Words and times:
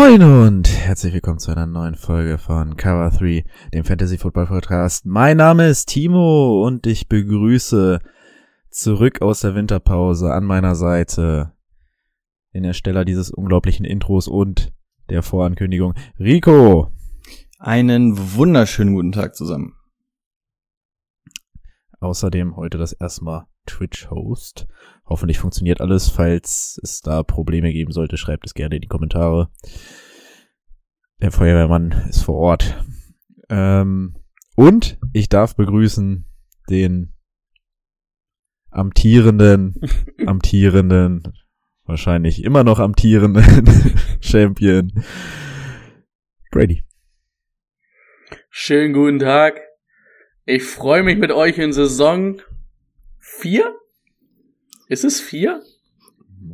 Moin 0.00 0.22
und 0.22 0.68
herzlich 0.68 1.12
willkommen 1.12 1.40
zu 1.40 1.50
einer 1.50 1.66
neuen 1.66 1.96
Folge 1.96 2.38
von 2.38 2.76
Cover 2.76 3.10
3, 3.10 3.44
dem 3.74 3.84
Fantasy 3.84 4.16
Football 4.16 4.46
Podcast. 4.46 5.06
Mein 5.06 5.38
Name 5.38 5.66
ist 5.66 5.86
Timo 5.86 6.64
und 6.64 6.86
ich 6.86 7.08
begrüße 7.08 7.98
zurück 8.70 9.22
aus 9.22 9.40
der 9.40 9.56
Winterpause 9.56 10.32
an 10.32 10.44
meiner 10.44 10.76
Seite 10.76 11.52
den 12.54 12.62
Ersteller 12.62 13.04
dieses 13.04 13.32
unglaublichen 13.32 13.84
Intros 13.84 14.28
und 14.28 14.72
der 15.10 15.24
Vorankündigung 15.24 15.94
Rico. 16.20 16.92
Einen 17.58 18.36
wunderschönen 18.36 18.94
guten 18.94 19.10
Tag 19.10 19.34
zusammen. 19.34 19.77
Außerdem 22.00 22.56
heute 22.56 22.78
das 22.78 22.92
erste 22.92 23.24
Mal 23.24 23.46
Twitch-Host. 23.66 24.66
Hoffentlich 25.06 25.38
funktioniert 25.38 25.80
alles. 25.80 26.08
Falls 26.08 26.78
es 26.82 27.00
da 27.00 27.22
Probleme 27.22 27.72
geben 27.72 27.92
sollte, 27.92 28.16
schreibt 28.16 28.46
es 28.46 28.54
gerne 28.54 28.76
in 28.76 28.82
die 28.82 28.88
Kommentare. 28.88 29.50
Der 31.20 31.32
Feuerwehrmann 31.32 31.92
ist 32.08 32.22
vor 32.22 32.36
Ort. 32.36 32.84
Ähm, 33.48 34.16
und 34.54 34.98
ich 35.12 35.28
darf 35.28 35.56
begrüßen 35.56 36.24
den 36.70 37.14
amtierenden, 38.70 39.74
amtierenden, 40.26 41.22
wahrscheinlich 41.84 42.44
immer 42.44 42.64
noch 42.64 42.78
amtierenden 42.78 43.66
Champion 44.20 44.92
Brady. 46.50 46.84
Schönen 48.50 48.92
guten 48.92 49.18
Tag. 49.18 49.67
Ich 50.50 50.64
freue 50.64 51.02
mich 51.02 51.18
mit 51.18 51.30
euch 51.30 51.58
in 51.58 51.74
Saison 51.74 52.40
4? 53.18 53.70
Ist 54.86 55.04
es 55.04 55.20
4? 55.20 55.60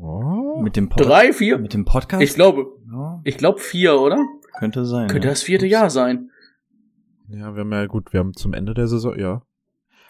Oh. 0.01 0.61
Mit 0.61 0.75
dem 0.75 0.89
Pod 0.89 1.07
3, 1.07 1.33
4? 1.33 1.59
Mit 1.59 1.75
dem 1.75 1.85
Podcast? 1.85 2.21
Ich 2.21 2.35
glaube, 2.35 2.67
Ja, 2.91 3.21
ich 3.23 3.37
glaube 3.37 3.61
4, 3.61 4.01
oder? 4.01 4.19
könnte 4.59 4.85
sein. 4.85 5.07
Könnte 5.07 5.29
ja. 5.29 5.33
das 5.33 5.45
vierte 5.45 5.67
Jahr 5.67 5.91
sein. 5.91 6.31
Ja, 7.29 7.55
wir 7.55 7.61
haben 7.61 7.71
ja 7.71 7.87
gut, 7.87 8.13
wir 8.13 8.19
haben 8.19 8.35
zum 8.35 8.53
Ende 8.53 8.75
der 8.75 8.89
Saison, 8.89 9.17
ja. 9.17 9.43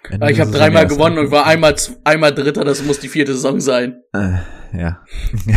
Ende 0.08 0.22
Aber 0.22 0.30
ich 0.30 0.40
habe 0.40 0.50
dreimal 0.50 0.86
gewonnen 0.86 1.18
und 1.18 1.30
war 1.30 1.44
einmal, 1.44 1.76
einmal 2.04 2.34
Dritter, 2.34 2.64
das 2.64 2.82
muss 2.84 3.00
die 3.00 3.08
vierte 3.08 3.34
Saison 3.34 3.60
sein. 3.60 4.00
Äh, 4.14 4.38
ja. 4.72 5.04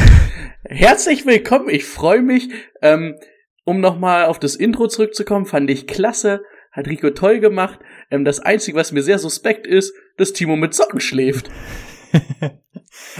Herzlich 0.66 1.26
willkommen, 1.26 1.70
ich 1.70 1.86
freue 1.86 2.24
mich. 2.24 2.50
Ähm, 2.82 3.16
um 3.64 3.80
nochmal 3.80 4.26
auf 4.26 4.38
das 4.38 4.58
Intro 4.58 4.88
zurückzukommen, 4.88 5.46
fand 5.46 5.70
ich 5.70 5.88
klasse, 5.88 6.42
hat 6.74 6.88
Rico 6.88 7.10
toll 7.10 7.40
gemacht. 7.40 7.80
Ähm, 8.10 8.26
das 8.26 8.40
Einzige, 8.40 8.78
was 8.78 8.92
mir 8.92 9.04
sehr 9.04 9.20
suspekt 9.20 9.68
ist, 9.68 9.94
dass 10.18 10.34
Timo 10.34 10.56
mit 10.56 10.74
Socken 10.74 11.00
schläft. 11.00 11.50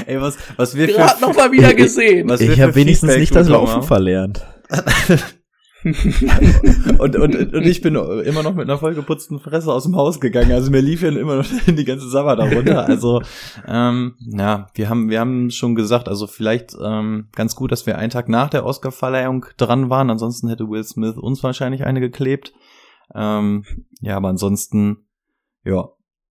Ey, 0.06 0.22
was, 0.22 0.38
was 0.56 0.76
wir 0.76 0.88
Gerade 0.88 1.22
noch 1.22 1.36
mal 1.36 1.52
wieder 1.52 1.74
gesehen. 1.74 2.30
ich 2.30 2.52
für 2.52 2.62
habe 2.62 2.76
wenigstens 2.76 3.10
Feedback 3.10 3.20
nicht 3.20 3.36
das 3.36 3.50
Laufen 3.50 3.76
haben. 3.76 3.84
verlernt. 3.84 4.46
und, 6.98 7.16
und, 7.16 7.54
und 7.54 7.66
ich 7.66 7.82
bin 7.82 7.96
immer 7.96 8.44
noch 8.44 8.54
mit 8.54 8.70
einer 8.70 8.78
vollgeputzten 8.78 9.40
Fresse 9.40 9.72
aus 9.72 9.84
dem 9.84 9.96
Haus 9.96 10.20
gegangen. 10.20 10.52
Also 10.52 10.72
mir 10.72 10.82
lief 10.82 11.04
ja 11.04 11.10
immer 11.10 11.38
noch 11.38 11.46
die 11.68 11.86
ganze 11.86 12.10
Sabber 12.10 12.36
darunter. 12.36 12.86
Also 12.88 13.22
ähm, 13.68 14.16
ja, 14.20 14.68
wir 14.74 14.90
haben 14.90 15.10
wir 15.10 15.20
haben 15.20 15.52
schon 15.52 15.76
gesagt, 15.76 16.10
also 16.10 16.28
vielleicht 16.28 16.76
ähm, 16.84 17.28
ganz 17.36 17.56
gut, 17.56 17.72
dass 17.72 17.86
wir 17.86 17.98
einen 17.98 18.10
Tag 18.10 18.28
nach 18.28 18.50
der 18.50 18.66
Oscarverleihung 18.66 19.46
dran 19.58 19.90
waren. 19.90 20.10
Ansonsten 20.10 20.50
hätte 20.50 20.70
Will 20.70 20.84
Smith 20.84 21.18
uns 21.18 21.44
wahrscheinlich 21.44 21.86
eine 21.86 22.02
geklebt. 22.02 22.54
Ähm, 23.16 23.66
ja, 24.02 24.18
aber 24.18 24.30
ansonsten 24.30 25.08
ja 25.64 25.90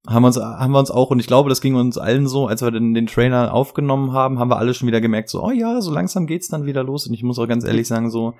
haben 0.08 0.22
wir 0.22 0.28
uns 0.28 0.36
haben 0.38 0.72
wir 0.72 0.78
uns 0.78 0.90
auch 0.90 1.10
und 1.10 1.18
ich 1.18 1.26
glaube, 1.26 1.48
das 1.48 1.60
ging 1.60 1.74
uns 1.74 1.98
allen 1.98 2.28
so, 2.28 2.46
als 2.46 2.62
wir 2.62 2.70
den, 2.70 2.94
den 2.94 3.06
Trailer 3.06 3.52
aufgenommen 3.52 4.12
haben, 4.12 4.38
haben 4.38 4.50
wir 4.50 4.58
alle 4.58 4.74
schon 4.74 4.86
wieder 4.86 5.00
gemerkt, 5.00 5.28
so 5.28 5.42
oh 5.42 5.50
ja, 5.50 5.80
so 5.80 5.92
langsam 5.92 6.26
geht's 6.26 6.48
dann 6.48 6.66
wieder 6.66 6.84
los. 6.84 7.06
Und 7.06 7.14
ich 7.14 7.22
muss 7.22 7.38
auch 7.38 7.48
ganz 7.48 7.64
ehrlich 7.64 7.88
sagen, 7.88 8.10
so 8.10 8.34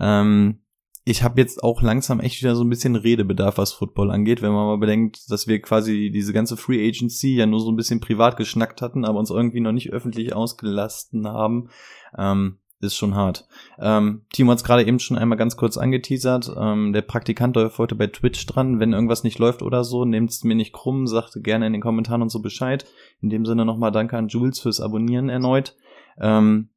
ähm, 0.00 0.62
ich 1.04 1.22
habe 1.22 1.40
jetzt 1.40 1.64
auch 1.64 1.82
langsam 1.82 2.20
echt 2.20 2.40
wieder 2.40 2.54
so 2.54 2.62
ein 2.62 2.70
bisschen 2.70 2.94
Redebedarf, 2.94 3.58
was 3.58 3.72
Football 3.72 4.10
angeht, 4.10 4.40
wenn 4.40 4.52
man 4.52 4.66
mal 4.66 4.78
bedenkt, 4.78 5.30
dass 5.30 5.48
wir 5.48 5.60
quasi 5.60 6.10
diese 6.12 6.32
ganze 6.32 6.56
Free 6.56 6.86
Agency 6.86 7.34
ja 7.34 7.46
nur 7.46 7.60
so 7.60 7.70
ein 7.70 7.76
bisschen 7.76 8.00
privat 8.00 8.36
geschnackt 8.36 8.82
hatten, 8.82 9.04
aber 9.04 9.18
uns 9.18 9.30
irgendwie 9.30 9.60
noch 9.60 9.72
nicht 9.72 9.92
öffentlich 9.92 10.34
ausgelasten 10.34 11.26
haben. 11.26 11.70
Ähm, 12.16 12.58
ist 12.82 12.96
schon 12.96 13.14
hart. 13.14 13.46
Ähm, 13.78 14.22
Timo 14.32 14.50
hat 14.50 14.58
es 14.58 14.64
gerade 14.64 14.84
eben 14.84 14.98
schon 14.98 15.16
einmal 15.16 15.38
ganz 15.38 15.56
kurz 15.56 15.76
angeteasert. 15.76 16.52
Ähm, 16.56 16.92
der 16.92 17.02
Praktikant 17.02 17.56
läuft 17.56 17.78
heute 17.78 17.94
bei 17.94 18.08
Twitch 18.08 18.44
dran. 18.46 18.80
Wenn 18.80 18.92
irgendwas 18.92 19.24
nicht 19.24 19.38
läuft 19.38 19.62
oder 19.62 19.84
so, 19.84 20.04
nehmt 20.04 20.30
es 20.30 20.44
mir 20.44 20.54
nicht 20.54 20.72
krumm, 20.72 21.06
sagt 21.06 21.42
gerne 21.42 21.66
in 21.66 21.72
den 21.72 21.82
Kommentaren 21.82 22.22
und 22.22 22.30
so 22.30 22.40
Bescheid. 22.40 22.84
In 23.20 23.30
dem 23.30 23.46
Sinne 23.46 23.64
nochmal 23.64 23.92
danke 23.92 24.16
an 24.16 24.28
Jules 24.28 24.60
fürs 24.60 24.80
Abonnieren 24.80 25.28
erneut. 25.28 25.76
Ähm, 26.20 26.70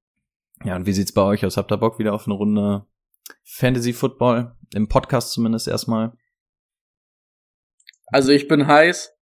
ja, 0.64 0.76
und 0.76 0.86
wie 0.86 0.94
sieht's 0.94 1.12
bei 1.12 1.24
euch 1.24 1.46
aus? 1.46 1.58
Habt 1.58 1.72
ihr 1.72 1.78
Bock 1.78 2.00
wieder 2.00 2.14
auf 2.14 2.28
eine 2.28 2.36
Runde 2.36 2.86
Fantasy 3.44 3.94
Football? 3.94 4.56
Im 4.74 4.88
Podcast 4.88 5.32
zumindest 5.32 5.68
erstmal. 5.68 6.14
Also 8.08 8.32
ich 8.32 8.48
bin 8.48 8.68
heiß. 8.68 9.14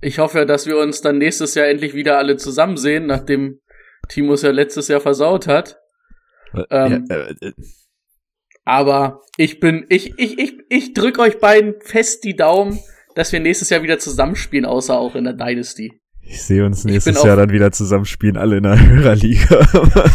Ich 0.00 0.18
hoffe, 0.18 0.46
dass 0.46 0.66
wir 0.66 0.78
uns 0.78 1.02
dann 1.02 1.18
nächstes 1.18 1.54
Jahr 1.54 1.66
endlich 1.66 1.94
wieder 1.94 2.16
alle 2.18 2.36
zusammen 2.36 2.76
sehen, 2.76 3.06
nachdem 3.06 3.60
Timo 4.08 4.32
es 4.32 4.42
ja 4.42 4.50
letztes 4.50 4.88
Jahr 4.88 5.00
versaut 5.00 5.46
hat. 5.46 5.79
Ähm, 6.70 7.06
ja, 7.08 7.16
äh, 7.16 7.34
äh, 7.40 7.52
Aber 8.64 9.20
ich 9.36 9.60
bin, 9.60 9.86
ich, 9.88 10.18
ich, 10.18 10.38
ich, 10.38 10.54
ich 10.68 10.94
drück 10.94 11.18
euch 11.18 11.38
beiden 11.38 11.74
fest 11.82 12.24
die 12.24 12.36
Daumen, 12.36 12.78
dass 13.14 13.32
wir 13.32 13.40
nächstes 13.40 13.70
Jahr 13.70 13.82
wieder 13.82 13.98
zusammenspielen, 13.98 14.64
außer 14.66 14.98
auch 14.98 15.14
in 15.14 15.24
der 15.24 15.32
Dynasty. 15.32 15.92
ich 16.22 16.42
sehe 16.42 16.64
uns 16.64 16.84
nächstes 16.84 17.22
Jahr 17.24 17.36
dann 17.36 17.50
wieder 17.50 17.72
zusammenspielen, 17.72 18.36
alle 18.36 18.58
in 18.58 18.66
einer 18.66 18.80
Hörerliga. 18.88 19.56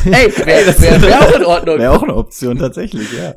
Ey, 0.05 0.31
wäre 0.45 0.81
wär, 0.81 1.01
wär 1.01 1.21
auch 1.21 1.35
in 1.35 1.43
Ordnung. 1.45 1.77
Wäre 1.79 1.91
auch 1.91 2.03
eine 2.03 2.15
Option, 2.15 2.57
tatsächlich, 2.57 3.11
ja. 3.11 3.33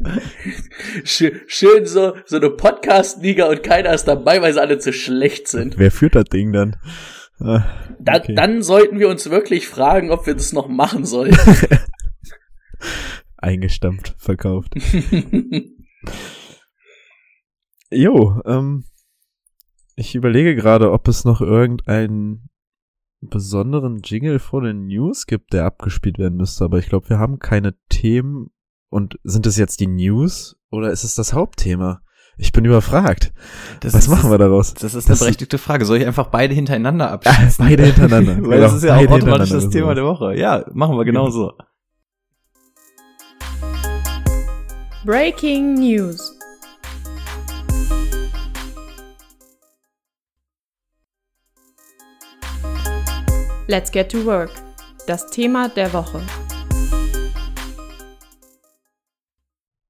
Schön, 1.05 1.41
schön 1.47 1.87
so, 1.87 2.15
so 2.25 2.37
eine 2.37 2.51
Podcast-Liga 2.51 3.47
und 3.49 3.63
keiner 3.65 3.93
ist 3.95 4.05
dabei, 4.05 4.41
weil 4.43 4.53
sie 4.53 4.61
alle 4.61 4.79
zu 4.79 4.93
schlecht 4.93 5.49
sind. 5.49 5.77
Wer 5.79 5.91
führt 5.91 6.15
das 6.15 6.25
Ding 6.25 6.53
dann? 6.53 6.77
Ah, 7.41 7.65
Da, 8.01 8.17
okay. 8.17 8.35
Dann 8.35 8.63
sollten 8.63 8.99
wir 9.01 9.09
uns 9.09 9.29
wirklich 9.31 9.67
fragen, 9.69 10.11
ob 10.11 10.27
wir 10.27 10.35
das 10.35 10.53
noch 10.53 10.69
machen 10.69 11.05
sollen. 11.05 11.37
Eingestampft, 13.37 14.15
verkauft. 14.19 14.75
Jo, 17.91 18.41
ähm, 18.45 18.85
ich 19.97 20.15
überlege 20.15 20.55
gerade, 20.55 20.93
ob 20.93 21.09
es 21.09 21.25
noch 21.25 21.41
irgendeinen 21.41 22.51
besonderen 23.21 24.01
Jingle 24.05 24.39
vor 24.39 24.61
den 24.63 24.87
News 24.87 25.27
gibt, 25.27 25.53
der 25.53 25.65
abgespielt 25.65 26.19
werden 26.19 26.37
müsste, 26.37 26.65
aber 26.65 26.79
ich 26.79 26.89
glaube, 26.89 27.09
wir 27.09 27.19
haben 27.19 27.39
keine 27.39 27.75
Themen. 27.89 28.51
Und 28.91 29.19
sind 29.23 29.47
es 29.47 29.57
jetzt 29.59 29.81
die 29.81 29.87
News 29.87 30.57
oder 30.71 30.91
ist 30.91 31.05
es 31.05 31.15
das 31.15 31.33
Hauptthema? 31.35 32.01
Ich 32.39 32.53
bin 32.53 32.65
überfragt. 32.65 33.33
Das 33.81 33.93
Was 33.93 34.05
ist- 34.05 34.09
machen 34.11 34.31
wir 34.31 34.39
daraus? 34.39 34.73
Das 34.75 34.95
ist 34.95 35.07
eine 35.07 35.13
Das- 35.15 35.19
berechtigte 35.21 35.59
Frage. 35.59 35.85
Soll 35.85 35.99
ich 35.99 36.07
einfach 36.07 36.29
beide 36.29 36.55
hintereinander 36.55 37.11
abschließen? 37.13 37.65
beide 37.67 37.85
hintereinander. 37.87 38.39
Weil 38.49 38.61
das 38.61 38.71
Genau, 38.71 38.77
ist 38.77 38.85
ja 38.85 38.97
auch 39.09 39.11
automatisch 39.13 39.51
das 39.51 39.69
Thema 39.71 39.95
der 39.95 40.05
Woche. 40.05 40.37
Ja, 40.39 40.65
machen 40.73 40.97
wir 40.97 41.05
genauso. 41.05 41.53
Breaking 45.09 45.73
News. 45.77 46.39
Let's 53.69 53.91
get 53.91 54.11
to 54.11 54.27
work. 54.27 54.51
Das 55.07 55.31
Thema 55.31 55.71
der 55.71 55.91
Woche. 55.95 56.21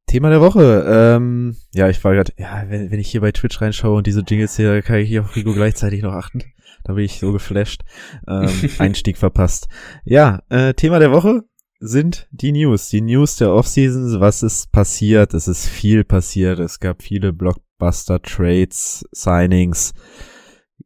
Thema 0.06 0.30
der 0.30 0.40
Woche. 0.40 0.84
Ähm, 0.86 1.56
ja, 1.74 1.88
ich 1.88 2.04
war 2.04 2.14
gerade, 2.14 2.32
ja, 2.36 2.66
wenn, 2.68 2.92
wenn 2.92 3.00
ich 3.00 3.10
hier 3.10 3.20
bei 3.20 3.32
Twitch 3.32 3.60
reinschaue 3.60 3.96
und 3.96 4.06
diese 4.06 4.20
Jingles 4.20 4.54
hier, 4.54 4.82
kann 4.82 4.98
ich 5.00 5.08
hier 5.08 5.22
auf 5.22 5.34
Rico 5.34 5.52
gleichzeitig 5.52 6.00
noch 6.00 6.12
achten. 6.12 6.44
Da 6.84 6.92
bin 6.92 7.04
ich 7.04 7.18
so 7.18 7.32
geflasht. 7.32 7.82
Ähm, 8.28 8.52
Einstieg 8.78 9.18
verpasst. 9.18 9.66
Ja, 10.04 10.42
äh, 10.48 10.74
Thema 10.74 11.00
der 11.00 11.10
Woche 11.10 11.42
sind 11.80 12.28
die 12.30 12.52
News. 12.52 12.88
Die 12.88 13.00
News 13.00 13.36
der 13.36 13.52
Offseason. 13.52 14.20
Was 14.20 14.42
ist 14.42 14.72
passiert? 14.72 15.34
Es 15.34 15.48
ist 15.48 15.66
viel 15.66 16.04
passiert. 16.04 16.58
Es 16.58 16.80
gab 16.80 17.02
viele 17.02 17.32
Blockbuster 17.32 18.20
Trades, 18.20 19.06
Signings, 19.12 19.94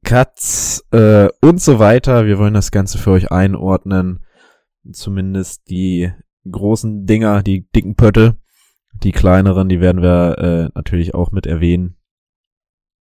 Cuts 0.04 0.84
äh, 0.90 1.28
und 1.40 1.60
so 1.60 1.78
weiter. 1.78 2.26
Wir 2.26 2.38
wollen 2.38 2.54
das 2.54 2.70
Ganze 2.70 2.98
für 2.98 3.12
euch 3.12 3.30
einordnen. 3.30 4.24
Zumindest 4.92 5.68
die 5.70 6.12
großen 6.50 7.06
Dinger, 7.06 7.42
die 7.42 7.68
dicken 7.70 7.94
Pötte 7.94 8.36
Die 9.02 9.12
kleineren, 9.12 9.68
die 9.68 9.80
werden 9.80 10.02
wir 10.02 10.38
äh, 10.38 10.70
natürlich 10.74 11.14
auch 11.14 11.30
mit 11.30 11.46
erwähnen. 11.46 11.96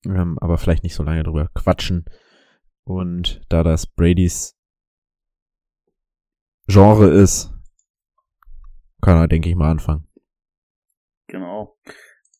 Ähm, 0.06 0.38
aber 0.40 0.58
vielleicht 0.58 0.84
nicht 0.84 0.96
so 0.96 1.04
lange 1.04 1.24
drüber 1.24 1.50
quatschen. 1.54 2.06
Und 2.84 3.42
da 3.50 3.64
das 3.64 3.86
Bradys 3.86 4.56
Genre 6.68 7.08
ist, 7.08 7.57
kann 9.02 9.18
er, 9.18 9.28
denke 9.28 9.50
ich, 9.50 9.56
mal 9.56 9.72
anfangen. 9.72 10.08
Genau. 11.28 11.78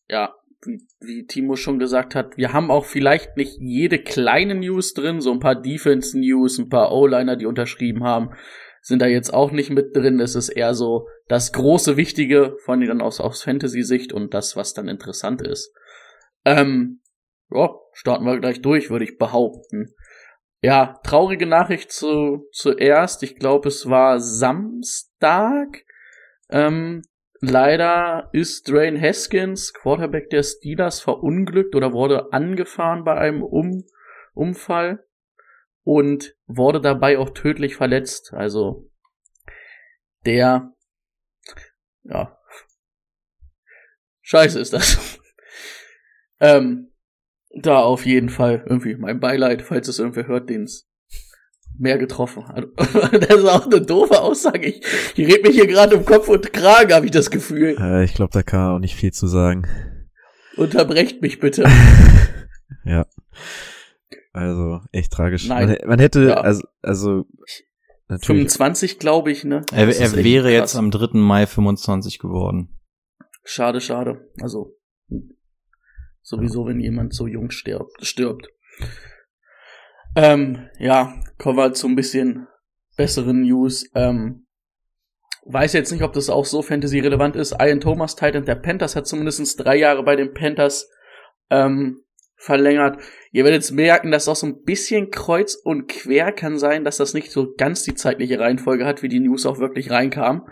Ja, 0.08 0.34
wie, 0.64 0.86
wie 1.00 1.26
Timo 1.26 1.56
schon 1.56 1.78
gesagt 1.78 2.14
hat, 2.14 2.36
wir 2.36 2.52
haben 2.52 2.70
auch 2.70 2.84
vielleicht 2.84 3.36
nicht 3.36 3.58
jede 3.60 3.98
kleine 3.98 4.54
News 4.54 4.94
drin, 4.94 5.20
so 5.20 5.32
ein 5.32 5.40
paar 5.40 5.60
Defense-News, 5.60 6.58
ein 6.58 6.68
paar 6.68 6.92
O-Liner, 6.92 7.36
die 7.36 7.46
unterschrieben 7.46 8.04
haben, 8.04 8.30
sind 8.80 9.02
da 9.02 9.06
jetzt 9.06 9.32
auch 9.32 9.52
nicht 9.52 9.70
mit 9.70 9.94
drin. 9.94 10.20
Es 10.20 10.34
ist 10.34 10.48
eher 10.48 10.74
so 10.74 11.06
das 11.28 11.52
große 11.52 11.96
Wichtige, 11.96 12.56
von 12.64 12.80
denen 12.80 13.00
aus, 13.00 13.20
aus 13.20 13.42
Fantasy-Sicht 13.42 14.12
und 14.12 14.34
das, 14.34 14.56
was 14.56 14.72
dann 14.72 14.88
interessant 14.88 15.42
ist. 15.42 15.72
Ähm, 16.44 17.00
ja, 17.50 17.70
starten 17.92 18.24
wir 18.24 18.38
gleich 18.40 18.62
durch, 18.62 18.90
würde 18.90 19.04
ich 19.04 19.18
behaupten. 19.18 19.94
Ja, 20.60 20.98
traurige 21.04 21.46
Nachricht 21.46 21.92
zu, 21.92 22.46
zuerst. 22.52 23.22
Ich 23.22 23.36
glaube, 23.36 23.68
es 23.68 23.88
war 23.88 24.18
Samstag. 24.20 25.84
Ähm, 26.50 27.02
leider 27.40 28.28
ist 28.32 28.68
Drain 28.70 29.00
Haskins, 29.00 29.72
Quarterback 29.74 30.30
der 30.30 30.42
Steelers, 30.42 31.00
verunglückt 31.00 31.74
oder 31.74 31.92
wurde 31.92 32.32
angefahren 32.32 33.04
bei 33.04 33.16
einem 33.16 33.42
um 33.42 33.84
Unfall 34.34 35.04
und 35.82 36.36
wurde 36.46 36.80
dabei 36.80 37.18
auch 37.18 37.30
tödlich 37.30 37.76
verletzt. 37.76 38.32
Also 38.32 38.90
der, 40.24 40.72
ja, 42.02 42.38
scheiße 44.22 44.60
ist 44.60 44.72
das. 44.72 45.18
ähm, 46.40 46.92
da 47.50 47.80
auf 47.80 48.06
jeden 48.06 48.28
Fall 48.28 48.64
irgendwie 48.66 48.94
mein 48.96 49.20
Beileid, 49.20 49.62
falls 49.62 49.88
es 49.88 49.98
irgendwer 49.98 50.26
hört, 50.26 50.50
den 50.50 50.64
es 50.64 50.87
mehr 51.78 51.98
getroffen 51.98 52.46
hat. 52.48 52.66
das 52.76 53.38
ist 53.38 53.44
auch 53.46 53.66
eine 53.66 53.80
doofe 53.80 54.20
Aussage. 54.20 54.66
Ich, 54.66 54.82
ich 55.16 55.26
rede 55.26 55.42
mich 55.42 55.56
hier 55.56 55.66
gerade 55.66 55.94
im 55.96 56.04
Kopf 56.04 56.28
und 56.28 56.52
Kragen, 56.52 56.92
habe 56.92 57.06
ich 57.06 57.12
das 57.12 57.30
Gefühl. 57.30 57.76
Äh, 57.78 58.04
ich 58.04 58.14
glaube, 58.14 58.32
da 58.32 58.42
kann 58.42 58.60
man 58.60 58.74
auch 58.74 58.78
nicht 58.80 58.96
viel 58.96 59.12
zu 59.12 59.26
sagen. 59.26 59.66
Unterbrecht 60.56 61.22
mich 61.22 61.38
bitte. 61.38 61.64
ja. 62.84 63.06
Also, 64.32 64.80
echt 64.92 65.12
tragisch. 65.12 65.46
Nein. 65.48 65.68
Man, 65.68 65.78
man 65.88 65.98
hätte, 65.98 66.28
Ja. 66.28 66.34
also, 66.40 66.62
also, 66.82 67.24
natürlich. 68.08 68.42
25, 68.52 68.98
glaube 68.98 69.30
ich, 69.30 69.44
ne? 69.44 69.62
Er, 69.72 69.88
er 69.88 70.12
wäre 70.16 70.48
krass. 70.48 70.52
jetzt 70.52 70.76
am 70.76 70.90
3. 70.90 71.18
Mai 71.18 71.46
25 71.46 72.18
geworden. 72.18 72.68
Schade, 73.44 73.80
schade. 73.80 74.28
Also, 74.40 74.76
sowieso, 76.22 76.66
wenn 76.66 76.80
jemand 76.80 77.14
so 77.14 77.26
jung 77.26 77.50
stirbt. 77.50 78.04
stirbt. 78.04 78.48
Ähm, 80.16 80.68
ja, 80.78 81.14
kommen 81.38 81.58
wir 81.58 81.72
zu 81.74 81.86
ein 81.86 81.96
bisschen 81.96 82.46
besseren 82.96 83.42
News. 83.42 83.88
Ähm, 83.94 84.46
weiß 85.44 85.72
jetzt 85.72 85.92
nicht, 85.92 86.02
ob 86.02 86.12
das 86.12 86.30
auch 86.30 86.44
so 86.44 86.62
Fantasy-relevant 86.62 87.36
ist. 87.36 87.54
Ian 87.60 87.80
Thomas, 87.80 88.16
Titan 88.16 88.44
der 88.44 88.56
Panthers, 88.56 88.96
hat 88.96 89.06
zumindest 89.06 89.64
drei 89.64 89.76
Jahre 89.76 90.02
bei 90.02 90.16
den 90.16 90.34
Panthers 90.34 90.90
ähm, 91.50 92.02
verlängert. 92.36 93.00
Ihr 93.32 93.44
werdet 93.44 93.62
jetzt 93.62 93.72
merken, 93.72 94.10
dass 94.10 94.28
auch 94.28 94.36
so 94.36 94.46
ein 94.46 94.62
bisschen 94.62 95.10
kreuz 95.10 95.54
und 95.54 95.88
quer 95.88 96.32
kann 96.32 96.58
sein, 96.58 96.84
dass 96.84 96.98
das 96.98 97.14
nicht 97.14 97.30
so 97.30 97.54
ganz 97.56 97.82
die 97.82 97.94
zeitliche 97.94 98.38
Reihenfolge 98.38 98.86
hat, 98.86 99.02
wie 99.02 99.08
die 99.08 99.20
News 99.20 99.46
auch 99.46 99.58
wirklich 99.58 99.90
reinkam. 99.90 100.48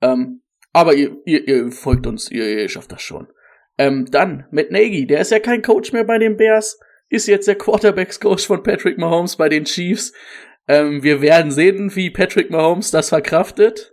Ähm, 0.00 0.42
aber 0.72 0.94
ihr, 0.94 1.16
ihr, 1.24 1.46
ihr 1.48 1.72
folgt 1.72 2.06
uns, 2.06 2.30
ihr, 2.30 2.46
ihr 2.46 2.68
schafft 2.68 2.92
das 2.92 3.02
schon. 3.02 3.28
Ähm, 3.78 4.06
dann, 4.10 4.46
Matt 4.50 4.70
Nagy, 4.70 5.06
der 5.06 5.20
ist 5.20 5.30
ja 5.30 5.40
kein 5.40 5.62
Coach 5.62 5.92
mehr 5.92 6.04
bei 6.04 6.18
den 6.18 6.36
Bears, 6.36 6.78
ist 7.08 7.26
jetzt 7.26 7.48
der 7.48 7.56
Quarterbacks-Coach 7.56 8.46
von 8.46 8.62
Patrick 8.62 8.98
Mahomes 8.98 9.36
bei 9.36 9.48
den 9.48 9.64
Chiefs. 9.64 10.12
Ähm, 10.66 11.02
wir 11.02 11.20
werden 11.22 11.50
sehen, 11.50 11.94
wie 11.96 12.10
Patrick 12.10 12.50
Mahomes 12.50 12.90
das 12.90 13.08
verkraftet. 13.08 13.92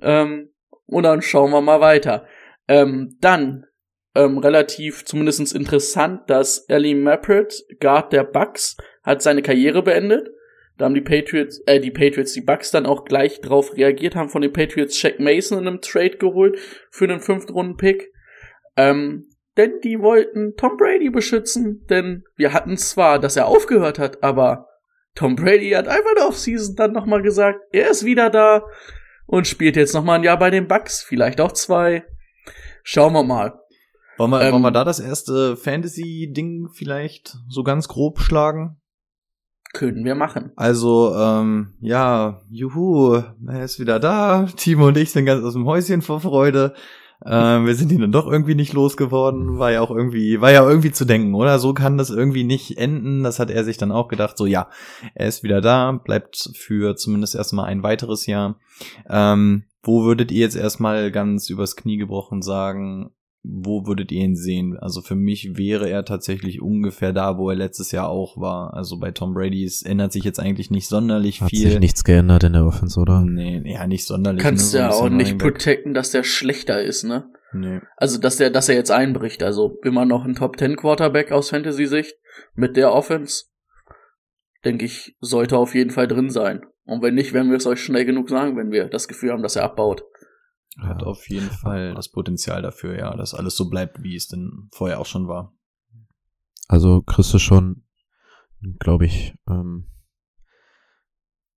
Ähm, 0.00 0.50
und 0.86 1.02
dann 1.02 1.22
schauen 1.22 1.50
wir 1.50 1.60
mal 1.60 1.80
weiter. 1.80 2.26
Ähm, 2.68 3.16
dann, 3.20 3.66
ähm, 4.14 4.38
relativ 4.38 5.04
zumindest 5.04 5.54
interessant, 5.54 6.30
dass 6.30 6.58
Ellie 6.68 6.94
Mappert, 6.94 7.64
Guard 7.80 8.12
der 8.12 8.24
Bucks, 8.24 8.76
hat 9.02 9.22
seine 9.22 9.42
Karriere 9.42 9.82
beendet. 9.82 10.30
Da 10.76 10.84
haben 10.84 10.94
die 10.94 11.00
Patriots, 11.00 11.60
äh, 11.66 11.80
die 11.80 11.90
Patriots, 11.90 12.32
die 12.32 12.40
Bucks 12.40 12.70
dann 12.70 12.86
auch 12.86 13.04
gleich 13.04 13.40
drauf 13.40 13.76
reagiert, 13.76 14.14
haben 14.14 14.28
von 14.28 14.42
den 14.42 14.52
Patriots 14.52 14.96
Shaq 14.96 15.18
Mason 15.18 15.58
in 15.58 15.66
einem 15.66 15.80
Trade 15.80 16.16
geholt 16.18 16.58
für 16.90 17.04
einen 17.04 17.20
Fünftrunden-Pick. 17.20 18.12
Ähm, 18.76 19.27
denn 19.58 19.80
die 19.82 20.00
wollten 20.00 20.54
Tom 20.56 20.76
Brady 20.78 21.10
beschützen, 21.10 21.84
denn 21.90 22.24
wir 22.36 22.52
hatten 22.52 22.76
zwar, 22.78 23.18
dass 23.18 23.36
er 23.36 23.46
aufgehört 23.46 23.98
hat, 23.98 24.22
aber 24.22 24.68
Tom 25.14 25.36
Brady 25.36 25.70
hat 25.70 25.88
einfach 25.88 26.10
in 26.10 26.16
der 26.16 26.28
Offseason 26.28 26.76
dann 26.76 26.92
nochmal 26.92 27.22
gesagt, 27.22 27.60
er 27.72 27.90
ist 27.90 28.04
wieder 28.04 28.30
da 28.30 28.62
und 29.26 29.46
spielt 29.46 29.76
jetzt 29.76 29.94
nochmal 29.94 30.18
ein 30.18 30.24
Jahr 30.24 30.38
bei 30.38 30.50
den 30.50 30.68
Bucks, 30.68 31.02
vielleicht 31.02 31.40
auch 31.40 31.52
zwei. 31.52 32.04
Schauen 32.82 33.12
wir 33.12 33.24
mal. 33.24 33.60
Wollen 34.16 34.30
wir, 34.30 34.42
Ähm, 34.42 34.52
wollen 34.52 34.62
wir 34.62 34.70
da 34.70 34.84
das 34.84 35.00
erste 35.00 35.56
Fantasy-Ding 35.56 36.68
vielleicht 36.72 37.36
so 37.48 37.62
ganz 37.62 37.88
grob 37.88 38.20
schlagen? 38.20 38.80
Können 39.74 40.04
wir 40.04 40.14
machen. 40.14 40.52
Also, 40.56 41.14
ähm, 41.14 41.74
ja, 41.80 42.40
juhu, 42.48 43.22
er 43.46 43.64
ist 43.64 43.78
wieder 43.78 44.00
da. 44.00 44.46
Timo 44.56 44.86
und 44.86 44.96
ich 44.96 45.10
sind 45.10 45.26
ganz 45.26 45.44
aus 45.44 45.52
dem 45.52 45.66
Häuschen 45.66 46.00
vor 46.00 46.20
Freude. 46.20 46.74
Ähm, 47.26 47.66
wir 47.66 47.74
sind 47.74 47.90
ihn 47.90 48.00
dann 48.00 48.12
doch 48.12 48.30
irgendwie 48.30 48.54
nicht 48.54 48.72
losgeworden. 48.72 49.58
War 49.58 49.72
ja 49.72 49.80
auch 49.80 49.90
irgendwie, 49.90 50.40
war 50.40 50.52
ja 50.52 50.68
irgendwie 50.68 50.92
zu 50.92 51.04
denken, 51.04 51.34
oder? 51.34 51.58
So 51.58 51.74
kann 51.74 51.98
das 51.98 52.10
irgendwie 52.10 52.44
nicht 52.44 52.78
enden. 52.78 53.24
Das 53.24 53.38
hat 53.38 53.50
er 53.50 53.64
sich 53.64 53.76
dann 53.76 53.92
auch 53.92 54.08
gedacht. 54.08 54.38
So, 54.38 54.46
ja, 54.46 54.68
er 55.14 55.26
ist 55.26 55.42
wieder 55.42 55.60
da, 55.60 55.92
bleibt 55.92 56.50
für 56.54 56.96
zumindest 56.96 57.34
erstmal 57.34 57.66
ein 57.66 57.82
weiteres 57.82 58.26
Jahr. 58.26 58.60
Ähm, 59.08 59.64
wo 59.82 60.04
würdet 60.04 60.30
ihr 60.30 60.40
jetzt 60.40 60.56
erstmal 60.56 61.10
ganz 61.10 61.50
übers 61.50 61.74
Knie 61.74 61.96
gebrochen 61.96 62.42
sagen, 62.42 63.10
wo 63.50 63.86
würdet 63.86 64.12
ihr 64.12 64.22
ihn 64.22 64.36
sehen? 64.36 64.76
Also 64.78 65.00
für 65.00 65.14
mich 65.14 65.56
wäre 65.56 65.88
er 65.88 66.04
tatsächlich 66.04 66.60
ungefähr 66.60 67.12
da, 67.12 67.38
wo 67.38 67.48
er 67.48 67.56
letztes 67.56 67.92
Jahr 67.92 68.08
auch 68.08 68.36
war. 68.36 68.74
Also 68.74 68.98
bei 68.98 69.10
Tom 69.10 69.32
Brady 69.32 69.64
es 69.64 69.82
ändert 69.82 70.12
sich 70.12 70.24
jetzt 70.24 70.38
eigentlich 70.38 70.70
nicht 70.70 70.86
sonderlich 70.86 71.40
Hat 71.40 71.50
viel. 71.50 71.70
sich 71.70 71.80
nichts 71.80 72.04
geändert 72.04 72.44
in 72.44 72.52
der 72.52 72.66
Offense, 72.66 73.00
oder? 73.00 73.22
Nee, 73.22 73.62
ja, 73.64 73.86
nicht 73.86 74.06
sonderlich. 74.06 74.42
Kannst 74.42 74.74
ne, 74.74 74.80
ja 74.80 74.90
auch 74.90 75.08
nicht 75.08 75.38
protecten, 75.38 75.94
dass 75.94 76.10
der 76.10 76.24
schlechter 76.24 76.82
ist, 76.82 77.04
ne? 77.04 77.30
Nee. 77.52 77.80
Also, 77.96 78.20
dass 78.20 78.36
der, 78.36 78.50
dass 78.50 78.68
er 78.68 78.74
jetzt 78.74 78.90
einbricht. 78.90 79.42
Also, 79.42 79.78
immer 79.82 80.04
noch 80.04 80.26
ein 80.26 80.34
Top 80.34 80.58
10 80.58 80.76
Quarterback 80.76 81.32
aus 81.32 81.48
Fantasy-Sicht 81.48 82.14
mit 82.54 82.76
der 82.76 82.92
Offense. 82.92 83.44
Denke 84.64 84.84
ich, 84.84 85.16
sollte 85.20 85.56
auf 85.56 85.74
jeden 85.74 85.90
Fall 85.90 86.08
drin 86.08 86.28
sein. 86.28 86.60
Und 86.84 87.02
wenn 87.02 87.14
nicht, 87.14 87.32
werden 87.32 87.50
wir 87.50 87.56
es 87.56 87.66
euch 87.66 87.82
schnell 87.82 88.04
genug 88.04 88.28
sagen, 88.28 88.56
wenn 88.56 88.70
wir 88.70 88.88
das 88.88 89.08
Gefühl 89.08 89.32
haben, 89.32 89.42
dass 89.42 89.56
er 89.56 89.64
abbaut. 89.64 90.04
Hat 90.80 91.02
auf 91.02 91.28
jeden 91.28 91.50
Fall 91.50 91.94
das 91.94 92.10
Potenzial 92.10 92.62
dafür, 92.62 92.96
ja, 92.96 93.16
dass 93.16 93.34
alles 93.34 93.56
so 93.56 93.68
bleibt, 93.68 94.02
wie 94.02 94.14
es 94.14 94.28
denn 94.28 94.68
vorher 94.72 95.00
auch 95.00 95.06
schon 95.06 95.26
war. 95.26 95.52
Also 96.68 97.02
kriegst 97.02 97.34
du 97.34 97.38
schon, 97.38 97.84
glaube 98.78 99.06
ich, 99.06 99.34
ähm, 99.48 99.88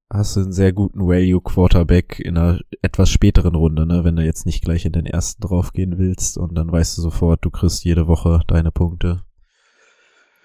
hast 0.10 0.36
du 0.36 0.42
einen 0.42 0.52
sehr 0.52 0.74
guten 0.74 1.02
Value 1.02 1.42
Quarterback 1.42 2.20
in 2.20 2.38
einer 2.38 2.60
etwas 2.82 3.10
späteren 3.10 3.56
Runde, 3.56 3.86
ne, 3.86 4.04
wenn 4.04 4.16
du 4.16 4.24
jetzt 4.24 4.46
nicht 4.46 4.64
gleich 4.64 4.86
in 4.86 4.94
den 4.94 5.06
ersten 5.06 5.42
draufgehen 5.42 5.98
willst 5.98 6.38
und 6.38 6.56
dann 6.56 6.72
weißt 6.72 6.98
du 6.98 7.02
sofort, 7.02 7.46
du 7.46 7.52
kriegst 7.52 7.84
jede 7.84 8.08
Woche 8.08 8.42
deine 8.48 8.72
Punkte 8.72 9.24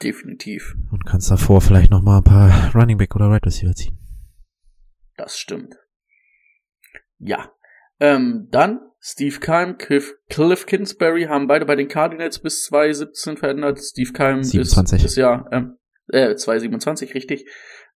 Definitiv. 0.03 0.77
und 0.91 1.07
kannst 1.07 1.31
davor 1.31 1.61
vielleicht 1.61 1.91
noch 1.91 2.03
mal 2.03 2.19
ein 2.19 2.25
paar 2.25 2.75
Running 2.75 2.99
Back 2.99 3.17
oder 3.17 3.31
Right 3.31 3.47
Receiver 3.47 3.75
ziehen. 3.75 3.99
Das 5.17 5.39
stimmt. 5.39 5.75
Ja. 7.19 7.51
Ähm, 8.01 8.49
dann 8.51 8.81
Steve 9.01 9.39
Keim, 9.39 9.79
Cliff, 9.79 10.15
Cliff 10.29 10.67
Kingsbury 10.67 11.25
haben 11.25 11.47
beide 11.47 11.65
bei 11.65 11.77
den 11.77 11.89
Cardinals 11.89 12.41
bis 12.41 12.65
2017 12.65 13.37
verändert. 13.37 13.79
Steve 13.79 14.13
Keim 14.13 14.43
27. 14.43 14.99
ist, 14.99 15.13
ist 15.13 15.17
ja, 15.17 15.47
ähm, 15.53 15.77
äh, 16.09 16.35
227, 16.35 17.15
richtig, 17.15 17.47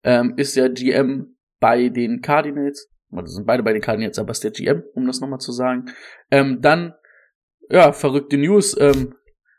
ähm, 0.05 0.35
ist 0.37 0.55
ja 0.55 0.69
GM 0.69 1.37
bei 1.59 1.89
den 1.89 2.21
Cardinals. 2.23 2.91
Also 3.13 3.35
sind 3.35 3.47
beide 3.47 3.63
bei 3.63 3.73
den 3.73 3.83
Cardinals, 3.83 4.19
aber 4.19 4.31
ist 4.31 4.45
der 4.45 4.53
GM, 4.53 4.85
um 4.95 5.07
das 5.07 5.21
nochmal 5.21 5.41
zu 5.41 5.53
sagen. 5.53 5.87
Ähm, 6.31 6.61
dann, 6.61 6.95
ja, 7.69 7.93
verrückte 7.93 8.37
News. 8.37 8.77
Ähm, 8.79 9.15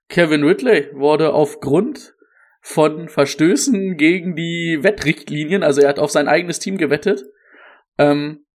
Kevin 0.07 0.43
Ridley 0.43 0.89
wurde 0.93 1.33
aufgrund 1.33 2.15
von 2.61 3.09
Verstößen 3.09 3.97
gegen 3.97 4.35
die 4.35 4.79
Wettrichtlinien, 4.81 5.63
also 5.63 5.81
er 5.81 5.89
hat 5.89 5.99
auf 5.99 6.11
sein 6.11 6.27
eigenes 6.27 6.59
Team 6.59 6.77
gewettet, 6.77 7.25
ähm, 7.97 8.45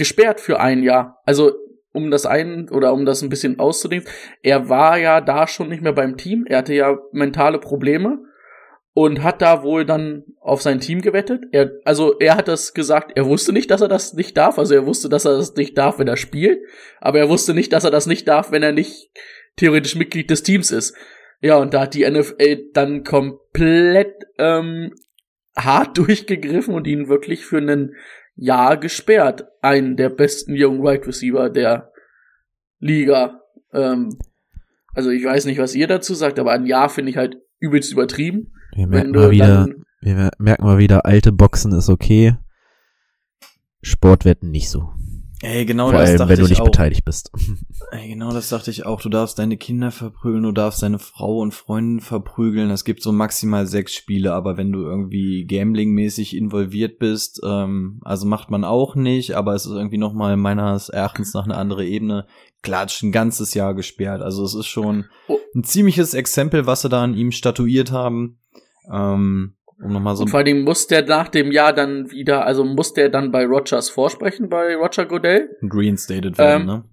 gesperrt 0.00 0.40
für 0.40 0.60
ein 0.60 0.82
Jahr. 0.82 1.20
Also 1.26 1.52
um 1.92 2.10
das 2.10 2.24
ein 2.24 2.70
oder 2.70 2.94
um 2.94 3.04
das 3.04 3.20
ein 3.20 3.28
bisschen 3.28 3.58
auszudenken, 3.58 4.08
er 4.42 4.70
war 4.70 4.96
ja 4.96 5.20
da 5.20 5.46
schon 5.46 5.68
nicht 5.68 5.82
mehr 5.82 5.92
beim 5.92 6.16
Team, 6.16 6.46
er 6.48 6.58
hatte 6.58 6.72
ja 6.72 6.96
mentale 7.12 7.58
Probleme 7.58 8.18
und 8.94 9.22
hat 9.22 9.42
da 9.42 9.62
wohl 9.62 9.84
dann 9.84 10.24
auf 10.40 10.62
sein 10.62 10.80
Team 10.80 11.02
gewettet. 11.02 11.44
Er, 11.52 11.72
also 11.84 12.18
er 12.18 12.38
hat 12.38 12.48
das 12.48 12.72
gesagt, 12.72 13.12
er 13.14 13.26
wusste 13.26 13.52
nicht, 13.52 13.70
dass 13.70 13.82
er 13.82 13.88
das 13.88 14.14
nicht 14.14 14.38
darf. 14.38 14.58
Also 14.58 14.74
er 14.74 14.86
wusste, 14.86 15.10
dass 15.10 15.26
er 15.26 15.36
das 15.36 15.54
nicht 15.54 15.76
darf, 15.76 15.98
wenn 15.98 16.08
er 16.08 16.16
spielt, 16.16 16.60
aber 16.98 17.18
er 17.18 17.28
wusste 17.28 17.52
nicht, 17.52 17.74
dass 17.74 17.84
er 17.84 17.90
das 17.90 18.06
nicht 18.06 18.26
darf, 18.26 18.52
wenn 18.52 18.62
er 18.62 18.72
nicht 18.72 19.10
theoretisch 19.56 19.96
Mitglied 19.96 20.30
des 20.30 20.42
Teams 20.42 20.70
ist. 20.70 20.96
Ja, 21.42 21.56
und 21.56 21.74
da 21.74 21.82
hat 21.82 21.92
die 21.92 22.08
NFL 22.10 22.70
dann 22.72 23.04
komplett 23.04 24.14
ähm, 24.38 24.94
hart 25.54 25.98
durchgegriffen 25.98 26.72
und 26.72 26.86
ihn 26.86 27.08
wirklich 27.08 27.44
für 27.44 27.58
einen 27.58 27.96
Jahr 28.34 28.78
gesperrt. 28.78 29.44
Einen 29.62 29.96
der 29.96 30.08
besten 30.08 30.54
jungen 30.54 30.82
Wide 30.82 31.06
Receiver 31.06 31.50
der 31.50 31.92
Liga. 32.78 33.40
Ähm, 33.72 34.18
also 34.94 35.10
ich 35.10 35.24
weiß 35.24 35.44
nicht, 35.44 35.58
was 35.58 35.74
ihr 35.74 35.86
dazu 35.86 36.14
sagt, 36.14 36.38
aber 36.38 36.52
ein 36.52 36.66
Jahr 36.66 36.88
finde 36.88 37.10
ich 37.10 37.16
halt 37.16 37.36
übelst 37.58 37.92
übertrieben. 37.92 38.52
Wir 38.74 38.86
merken 38.86 39.10
mal 39.12 39.30
wieder, 39.30 39.68
wir 40.00 40.30
merken 40.38 40.64
mal 40.64 40.78
wieder, 40.78 41.04
alte 41.04 41.32
Boxen 41.32 41.72
ist 41.72 41.88
okay. 41.88 42.36
Sportwetten 43.82 44.50
nicht 44.50 44.70
so. 44.70 44.92
Ey, 45.42 45.64
genau 45.64 45.90
Vor 45.90 45.98
das 45.98 46.10
allem, 46.10 46.18
dachte 46.18 46.28
wenn 46.30 46.38
du 46.38 46.44
ich 46.44 46.50
nicht 46.50 46.60
auch. 46.60 46.64
beteiligt 46.66 47.04
bist. 47.04 47.30
Ey, 47.92 48.08
genau 48.08 48.30
das 48.32 48.50
dachte 48.50 48.70
ich 48.70 48.84
auch. 48.84 49.00
Du 49.00 49.08
darfst 49.08 49.38
deine 49.38 49.56
Kinder 49.56 49.90
verprügeln, 49.90 50.42
du 50.42 50.52
darfst 50.52 50.82
deine 50.82 50.98
Frau 50.98 51.38
und 51.38 51.54
Freundin 51.54 52.00
verprügeln. 52.00 52.70
Es 52.70 52.84
gibt 52.84 53.02
so 53.02 53.10
maximal 53.10 53.66
sechs 53.66 53.94
Spiele, 53.94 54.34
aber 54.34 54.58
wenn 54.58 54.70
du 54.70 54.80
irgendwie 54.82 55.46
gambling-mäßig 55.46 56.36
involviert 56.36 56.98
bist, 56.98 57.40
ähm, 57.42 58.00
also 58.04 58.26
macht 58.26 58.50
man 58.50 58.64
auch 58.64 58.94
nicht, 58.96 59.32
aber 59.34 59.54
es 59.54 59.64
ist 59.64 59.72
irgendwie 59.72 59.96
nochmal 59.98 60.36
meines 60.36 60.90
Erachtens 60.90 61.32
nach 61.32 61.44
eine 61.44 61.56
andere 61.56 61.86
Ebene. 61.86 62.26
Klatsch, 62.62 63.02
ein 63.02 63.10
ganzes 63.12 63.54
Jahr 63.54 63.74
gesperrt. 63.74 64.20
Also 64.20 64.44
es 64.44 64.54
ist 64.54 64.66
schon 64.66 65.06
Oh. 65.28 65.38
ein 65.54 65.64
ziemliches 65.64 66.12
Exempel, 66.12 66.66
was 66.66 66.82
sie 66.82 66.90
da 66.90 67.02
an 67.02 67.14
ihm 67.14 67.32
statuiert 67.32 67.90
haben. 67.92 68.38
Ähm, 68.92 69.54
um 69.82 69.92
nochmal 69.92 70.16
so 70.16 70.24
Und 70.24 70.30
vor 70.30 70.44
Dingen 70.44 70.62
muss 70.62 70.86
der 70.86 71.04
nach 71.04 71.28
dem 71.28 71.52
Jahr 71.52 71.72
dann 71.72 72.10
wieder, 72.10 72.44
also 72.46 72.64
muss 72.64 72.92
der 72.92 73.08
dann 73.08 73.30
bei 73.32 73.44
Rogers 73.44 73.90
vorsprechen, 73.90 74.48
bei 74.48 74.76
Roger 74.76 75.06
Goodell. 75.06 75.56
reinstated 75.62 76.38
werden, 76.38 76.62
Ähm, 76.62 76.66
ne? 76.66 76.84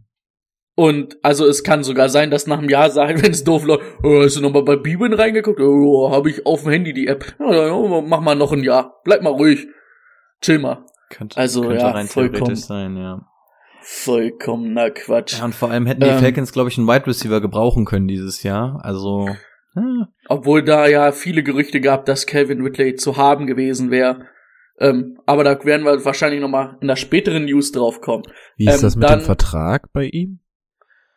Und 0.76 1.18
also 1.24 1.48
es 1.48 1.64
kann 1.64 1.84
sogar 1.84 2.08
sein, 2.08 2.30
dass 2.30 2.46
nach 2.46 2.60
einem 2.60 2.70
Jahr 2.70 2.92
sagen, 2.92 3.20
wenn 3.24 3.32
es 3.32 3.44
doof 3.44 3.66
läuft, 3.66 3.84
oh, 4.04 4.22
hast 4.22 4.38
du 4.38 4.42
nochmal 4.42 4.64
bei 4.64 4.76
Bibeln 4.76 5.14
reingeguckt? 5.14 5.60
Oh, 5.60 6.12
habe 6.12 6.30
ich 6.30 6.46
auf 6.46 6.62
dem 6.62 6.72
Handy 6.72 6.94
die 6.94 7.08
App. 7.08 7.36
Ja, 7.40 7.76
mach 8.02 8.22
mal 8.22 8.36
noch 8.36 8.52
ein 8.52 8.64
Jahr. 8.64 9.02
Bleib 9.04 9.24
mal 9.24 9.32
ruhig. 9.32 9.68
Chill 10.42 10.60
mal. 10.60 10.86
Könnte, 11.10 11.38
also, 11.38 11.62
könnte 11.62 11.78
ja, 11.78 11.92
rein 11.92 12.08
vollkommen. 12.08 12.56
sein, 12.56 12.96
ja. 12.98 13.26
Vollkommener 13.82 14.92
Quatsch. 14.92 15.40
Ja, 15.40 15.46
und 15.46 15.56
vor 15.56 15.72
allem 15.72 15.86
hätten 15.86 16.02
die 16.02 16.08
Ähm. 16.08 16.20
Falcons, 16.20 16.52
glaube 16.52 16.70
ich, 16.70 16.78
einen 16.78 16.88
Wide 16.88 17.08
Receiver 17.08 17.40
gebrauchen 17.42 17.86
können 17.86 18.08
dieses 18.08 18.44
Jahr. 18.44 18.80
Also, 18.84 19.30
ja, 19.78 20.08
Obwohl 20.30 20.64
da 20.64 20.88
ja 20.88 21.12
viele 21.12 21.44
Gerüchte 21.44 21.80
gab, 21.82 22.06
dass 22.06 22.26
Calvin 22.26 22.62
Ridley 22.62 22.96
zu 22.96 23.18
haben 23.18 23.48
gewesen 23.48 23.92
wäre. 23.92 24.26
Ähm, 24.80 25.20
aber 25.26 25.44
da 25.44 25.64
werden 25.66 25.86
wir 25.86 26.06
wahrscheinlich 26.06 26.40
noch 26.42 26.50
mal 26.50 26.78
in 26.82 26.88
der 26.88 26.96
späteren 26.96 27.46
News 27.46 27.72
drauf 27.72 28.00
kommen. 28.02 28.24
Wie 28.58 28.68
ist 28.68 28.76
Ähm, 28.76 28.82
das 28.82 28.96
mit 28.96 29.10
dem 29.10 29.22
Vertrag 29.22 29.92
bei 29.92 30.06
ihm? 30.06 30.40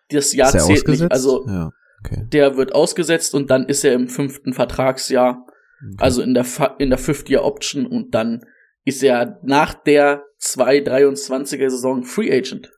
Das 0.09 0.33
Jahr 0.33 0.51
zählt 0.51 0.65
ausgesetzt? 0.65 1.03
nicht. 1.03 1.13
Also 1.13 1.47
ja, 1.47 1.71
okay. 2.05 2.27
der 2.33 2.57
wird 2.57 2.75
ausgesetzt 2.75 3.35
und 3.35 3.51
dann 3.51 3.67
ist 3.67 3.85
er 3.85 3.93
im 3.95 4.09
fünften 4.09 4.53
Vertragsjahr, 4.55 5.47
okay. 5.47 5.97
also 5.99 6.23
in 6.23 6.35
der 6.35 6.45
Fa- 6.45 6.75
in 6.79 6.89
der 6.91 6.99
Fifth 6.99 7.29
Year 7.29 7.45
Option 7.45 7.87
und 7.87 8.15
dann 8.15 8.45
ist 8.85 9.03
er 9.03 9.39
nach 9.43 9.75
der 9.75 10.25
223er 10.41 11.69
Saison 11.69 12.03
Free 12.03 12.33
Agent. 12.33 12.73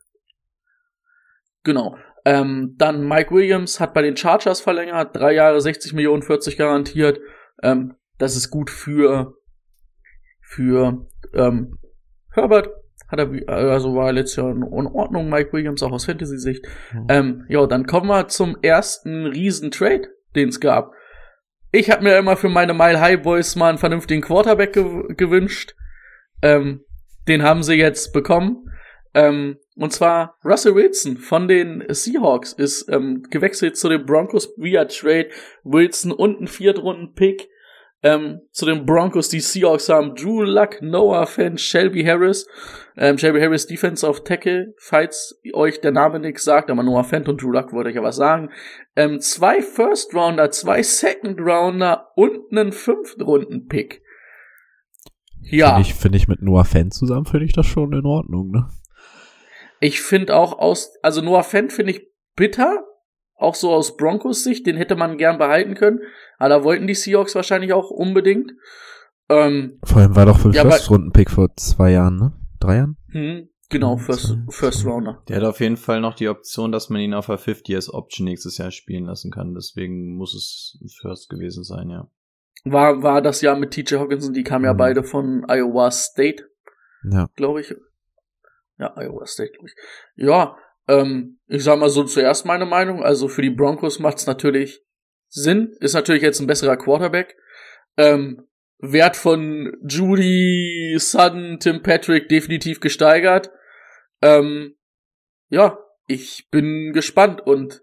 Genau. 1.63 1.95
Ähm, 2.25 2.75
dann 2.77 3.07
Mike 3.07 3.31
Williams 3.33 3.79
hat 3.79 3.93
bei 3.93 4.01
den 4.01 4.15
Chargers 4.15 4.61
verlängert, 4.61 5.15
drei 5.15 5.33
Jahre 5.33 5.59
60 5.59 5.93
Millionen, 5.93 6.21
40 6.21 6.57
garantiert. 6.57 7.19
Ähm, 7.61 7.95
das 8.17 8.35
ist 8.35 8.49
gut 8.49 8.69
für 8.69 9.33
für 10.41 11.07
ähm, 11.33 11.77
Herbert. 12.31 12.69
Hat 13.07 13.19
er, 13.19 13.31
wie- 13.31 13.47
also 13.47 13.95
war 13.95 14.11
letztes 14.11 14.37
Jahr 14.37 14.51
in 14.51 14.63
Ordnung, 14.63 15.29
Mike 15.29 15.51
Williams, 15.53 15.83
auch 15.83 15.91
aus 15.91 16.05
Fantasy-Sicht. 16.05 16.65
Mhm. 16.93 17.05
Ähm, 17.09 17.45
ja, 17.49 17.65
dann 17.67 17.85
kommen 17.85 18.07
wir 18.07 18.27
zum 18.27 18.57
ersten 18.61 19.25
Riesen-Trade, 19.25 20.07
den 20.35 20.49
es 20.49 20.59
gab. 20.59 20.93
Ich 21.71 21.89
habe 21.91 22.03
mir 22.03 22.17
immer 22.17 22.37
für 22.37 22.49
meine 22.49 22.73
Mile 22.73 22.99
High 23.01 23.21
Boys 23.21 23.55
mal 23.55 23.69
einen 23.69 23.77
vernünftigen 23.77 24.21
Quarterback 24.21 24.73
gew 24.73 25.03
gewünscht. 25.15 25.75
Ähm, 26.41 26.81
den 27.27 27.43
haben 27.43 27.63
sie 27.63 27.75
jetzt 27.75 28.13
bekommen. 28.13 28.69
Ähm, 29.13 29.57
und 29.75 29.91
zwar 29.91 30.37
Russell 30.45 30.75
Wilson 30.75 31.17
von 31.17 31.47
den 31.47 31.83
Seahawks 31.89 32.53
ist 32.53 32.87
ähm, 32.89 33.23
gewechselt 33.29 33.77
zu 33.77 33.89
den 33.89 34.05
Broncos 34.05 34.53
via 34.57 34.85
Trade. 34.85 35.29
Wilson 35.63 36.11
und 36.11 36.41
ein 36.41 36.47
Viertrunden-Pick. 36.47 37.49
Ähm, 38.05 38.41
zu 38.51 38.65
den 38.65 38.85
Broncos, 38.85 39.29
die 39.29 39.39
Seahawks 39.39 39.87
haben 39.87 40.13
Drew 40.15 40.43
Luck, 40.43 40.81
Noah 40.81 41.25
Fant, 41.25 41.59
Shelby 41.59 42.03
Harris. 42.03 42.45
Ähm, 42.97 43.17
Shelby 43.17 43.39
Harris 43.39 43.65
Defense 43.65 44.07
auf 44.07 44.23
Tackle, 44.25 44.73
falls 44.77 45.39
euch 45.53 45.79
der 45.79 45.91
Name 45.91 46.19
nichts 46.19 46.43
sagt, 46.43 46.69
aber 46.69 46.83
Noah 46.83 47.05
Fant 47.05 47.29
und 47.29 47.41
Drew 47.41 47.51
Luck 47.51 47.71
wollte 47.71 47.89
ich 47.89 47.95
ja 47.95 48.03
was 48.03 48.17
sagen. 48.17 48.49
Ähm, 48.95 49.21
zwei 49.21 49.61
First 49.61 50.13
Rounder, 50.13 50.51
zwei 50.51 50.83
Second 50.83 51.39
Rounder 51.39 52.09
und 52.15 52.51
einen 52.51 52.73
Fünftrunden-Pick. 52.73 54.03
Ja. 55.39 55.75
Finde 55.75 55.81
ich, 55.81 55.93
find 55.95 56.15
ich 56.15 56.27
mit 56.27 56.41
Noah 56.41 56.65
Fan 56.65 56.91
zusammen, 56.91 57.25
finde 57.25 57.45
ich 57.45 57.53
das 57.53 57.65
schon 57.65 57.93
in 57.93 58.05
Ordnung, 58.05 58.51
ne? 58.51 58.67
Ich 59.83 60.01
finde 60.01 60.35
auch 60.35 60.59
aus, 60.59 60.93
also 61.01 61.21
Noah 61.21 61.43
Fent 61.43 61.73
finde 61.73 61.91
ich 61.91 62.07
bitter, 62.37 62.85
auch 63.35 63.55
so 63.55 63.73
aus 63.73 63.97
Broncos 63.97 64.43
Sicht, 64.43 64.65
den 64.65 64.77
hätte 64.77 64.95
man 64.95 65.17
gern 65.17 65.37
behalten 65.37 65.75
können, 65.75 65.99
aber 66.37 66.49
da 66.49 66.63
wollten 66.63 66.87
die 66.87 66.93
Seahawks 66.95 67.35
wahrscheinlich 67.35 67.73
auch 67.73 67.89
unbedingt. 67.89 68.53
Ähm, 69.29 69.79
Vor 69.83 69.97
allem 70.01 70.15
war 70.15 70.25
doch 70.25 70.39
für 70.39 70.49
Ja, 70.51 70.63
ja, 70.63 70.69
First-Runden-Pick 70.69 71.29
vor 71.31 71.53
zwei 71.57 71.91
Jahren, 71.91 72.15
ne? 72.17 72.31
Drei 72.61 72.77
Jahren? 72.77 72.97
hm, 73.11 73.49
genau, 73.69 73.95
Mhm, 73.95 73.99
First, 73.99 74.37
First. 74.49 74.85
Rounder. 74.85 75.21
der 75.27 75.37
hat 75.37 75.43
auf 75.43 75.59
jeden 75.59 75.75
Fall 75.77 75.99
noch 75.99 76.13
die 76.15 76.29
Option, 76.29 76.71
dass 76.71 76.89
man 76.89 77.01
ihn 77.01 77.13
auf 77.13 77.25
der 77.25 77.37
50 77.37 77.67
Years 77.69 77.93
Option 77.93 78.25
nächstes 78.25 78.57
Jahr 78.57 78.71
spielen 78.71 79.03
lassen 79.05 79.31
kann. 79.31 79.53
Deswegen 79.53 80.15
muss 80.15 80.33
es 80.33 80.79
ein 80.81 80.87
First 81.01 81.29
gewesen 81.29 81.63
sein, 81.65 81.89
ja. 81.89 82.07
War, 82.65 83.03
war 83.03 83.21
das 83.21 83.41
Jahr 83.41 83.57
mit 83.57 83.71
TJ 83.71 83.95
Hawkinson, 83.95 84.33
die 84.33 84.43
kamen 84.43 84.63
ja 84.63 84.73
Mhm. 84.73 84.77
beide 84.77 85.03
von 85.03 85.45
Iowa 85.49 85.91
State, 85.91 86.45
Ja. 87.11 87.27
glaube 87.35 87.59
ich. 87.61 87.75
Ja, 88.77 88.93
Iowa 88.97 89.25
State, 89.25 89.51
glaube 89.51 89.67
ich. 89.67 89.75
Ja, 90.15 90.57
ähm, 90.87 91.39
ich 91.47 91.63
sag 91.63 91.79
mal 91.79 91.89
so 91.89 92.03
zuerst 92.03 92.45
meine 92.45 92.65
Meinung. 92.65 93.03
Also 93.03 93.27
für 93.27 93.41
die 93.41 93.49
Broncos 93.49 93.99
macht's 93.99 94.25
natürlich 94.25 94.83
Sinn. 95.29 95.75
Ist 95.79 95.93
natürlich 95.93 96.23
jetzt 96.23 96.39
ein 96.39 96.47
besserer 96.47 96.77
Quarterback. 96.77 97.35
Ähm, 97.97 98.47
Wert 98.79 99.15
von 99.15 99.77
Judy, 99.87 100.97
Sutton, 100.99 101.59
Tim 101.59 101.81
Patrick 101.83 102.27
definitiv 102.27 102.81
gesteigert. 102.81 103.49
Ähm, 104.21 104.75
ja, 105.49 105.77
ich 106.07 106.49
bin 106.51 106.91
gespannt 106.91 107.41
und 107.41 107.81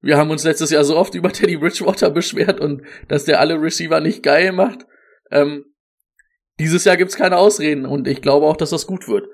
wir 0.00 0.16
haben 0.16 0.30
uns 0.30 0.44
letztes 0.44 0.70
Jahr 0.70 0.82
so 0.82 0.96
oft 0.96 1.14
über 1.14 1.30
Teddy 1.32 1.56
Bridgewater 1.58 2.10
beschwert 2.10 2.58
und 2.58 2.82
dass 3.08 3.26
der 3.26 3.38
alle 3.38 3.60
Receiver 3.60 4.00
nicht 4.00 4.22
geil 4.22 4.52
macht. 4.52 4.86
Ähm, 5.30 5.66
dieses 6.58 6.84
Jahr 6.84 6.96
gibt's 6.96 7.16
keine 7.16 7.36
Ausreden 7.36 7.86
und 7.86 8.08
ich 8.08 8.20
glaube 8.22 8.46
auch, 8.46 8.56
dass 8.56 8.70
das 8.70 8.86
gut 8.86 9.06
wird. 9.08 9.28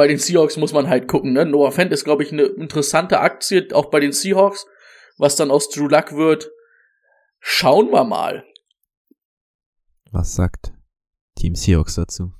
Bei 0.00 0.08
den 0.08 0.16
Seahawks 0.16 0.56
muss 0.56 0.72
man 0.72 0.88
halt 0.88 1.08
gucken, 1.08 1.34
ne? 1.34 1.44
Noah 1.44 1.72
Fent 1.72 1.92
ist, 1.92 2.04
glaube 2.04 2.22
ich, 2.22 2.32
eine 2.32 2.44
interessante 2.44 3.20
Aktie, 3.20 3.68
auch 3.74 3.90
bei 3.90 4.00
den 4.00 4.12
Seahawks. 4.12 4.64
Was 5.18 5.36
dann 5.36 5.50
aus 5.50 5.68
Drew 5.68 5.88
Luck 5.88 6.16
wird, 6.16 6.50
schauen 7.38 7.92
wir 7.92 8.04
mal. 8.04 8.42
Was 10.10 10.34
sagt 10.34 10.72
Team 11.36 11.54
Seahawks 11.54 11.96
dazu? 11.96 12.32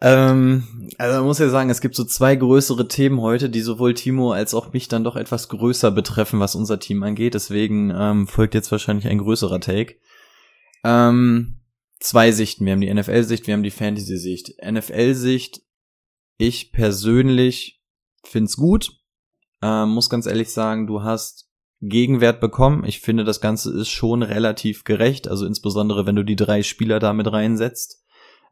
Ähm, 0.00 0.92
also 0.96 1.16
man 1.16 1.24
muss 1.24 1.40
ja 1.40 1.48
sagen, 1.48 1.70
es 1.70 1.80
gibt 1.80 1.96
so 1.96 2.04
zwei 2.04 2.36
größere 2.36 2.86
Themen 2.86 3.20
heute, 3.20 3.50
die 3.50 3.60
sowohl 3.60 3.92
Timo 3.92 4.30
als 4.30 4.54
auch 4.54 4.72
mich 4.72 4.86
dann 4.86 5.02
doch 5.02 5.16
etwas 5.16 5.48
größer 5.48 5.90
betreffen, 5.90 6.38
was 6.38 6.54
unser 6.54 6.78
Team 6.78 7.02
angeht. 7.02 7.34
Deswegen 7.34 7.92
ähm, 7.92 8.28
folgt 8.28 8.54
jetzt 8.54 8.70
wahrscheinlich 8.70 9.08
ein 9.08 9.18
größerer 9.18 9.58
Take. 9.58 9.96
Ähm, 10.84 11.62
zwei 11.98 12.30
Sichten. 12.30 12.64
Wir 12.64 12.74
haben 12.74 12.80
die 12.80 12.94
NFL-Sicht, 12.94 13.48
wir 13.48 13.54
haben 13.54 13.64
die 13.64 13.72
Fantasy-Sicht. 13.72 14.54
NFL-Sicht, 14.64 15.62
ich 16.38 16.72
persönlich 16.72 17.82
find's 18.24 18.56
gut. 18.56 18.98
Ähm, 19.62 19.90
muss 19.90 20.10
ganz 20.10 20.26
ehrlich 20.26 20.50
sagen, 20.50 20.86
du 20.86 21.02
hast 21.02 21.48
Gegenwert 21.80 22.40
bekommen. 22.40 22.84
Ich 22.84 23.00
finde, 23.00 23.24
das 23.24 23.40
Ganze 23.40 23.72
ist 23.72 23.88
schon 23.88 24.22
relativ 24.22 24.84
gerecht. 24.84 25.26
Also 25.28 25.46
insbesondere, 25.46 26.06
wenn 26.06 26.16
du 26.16 26.24
die 26.24 26.36
drei 26.36 26.62
Spieler 26.62 27.00
damit 27.00 27.30
reinsetzt. 27.32 27.98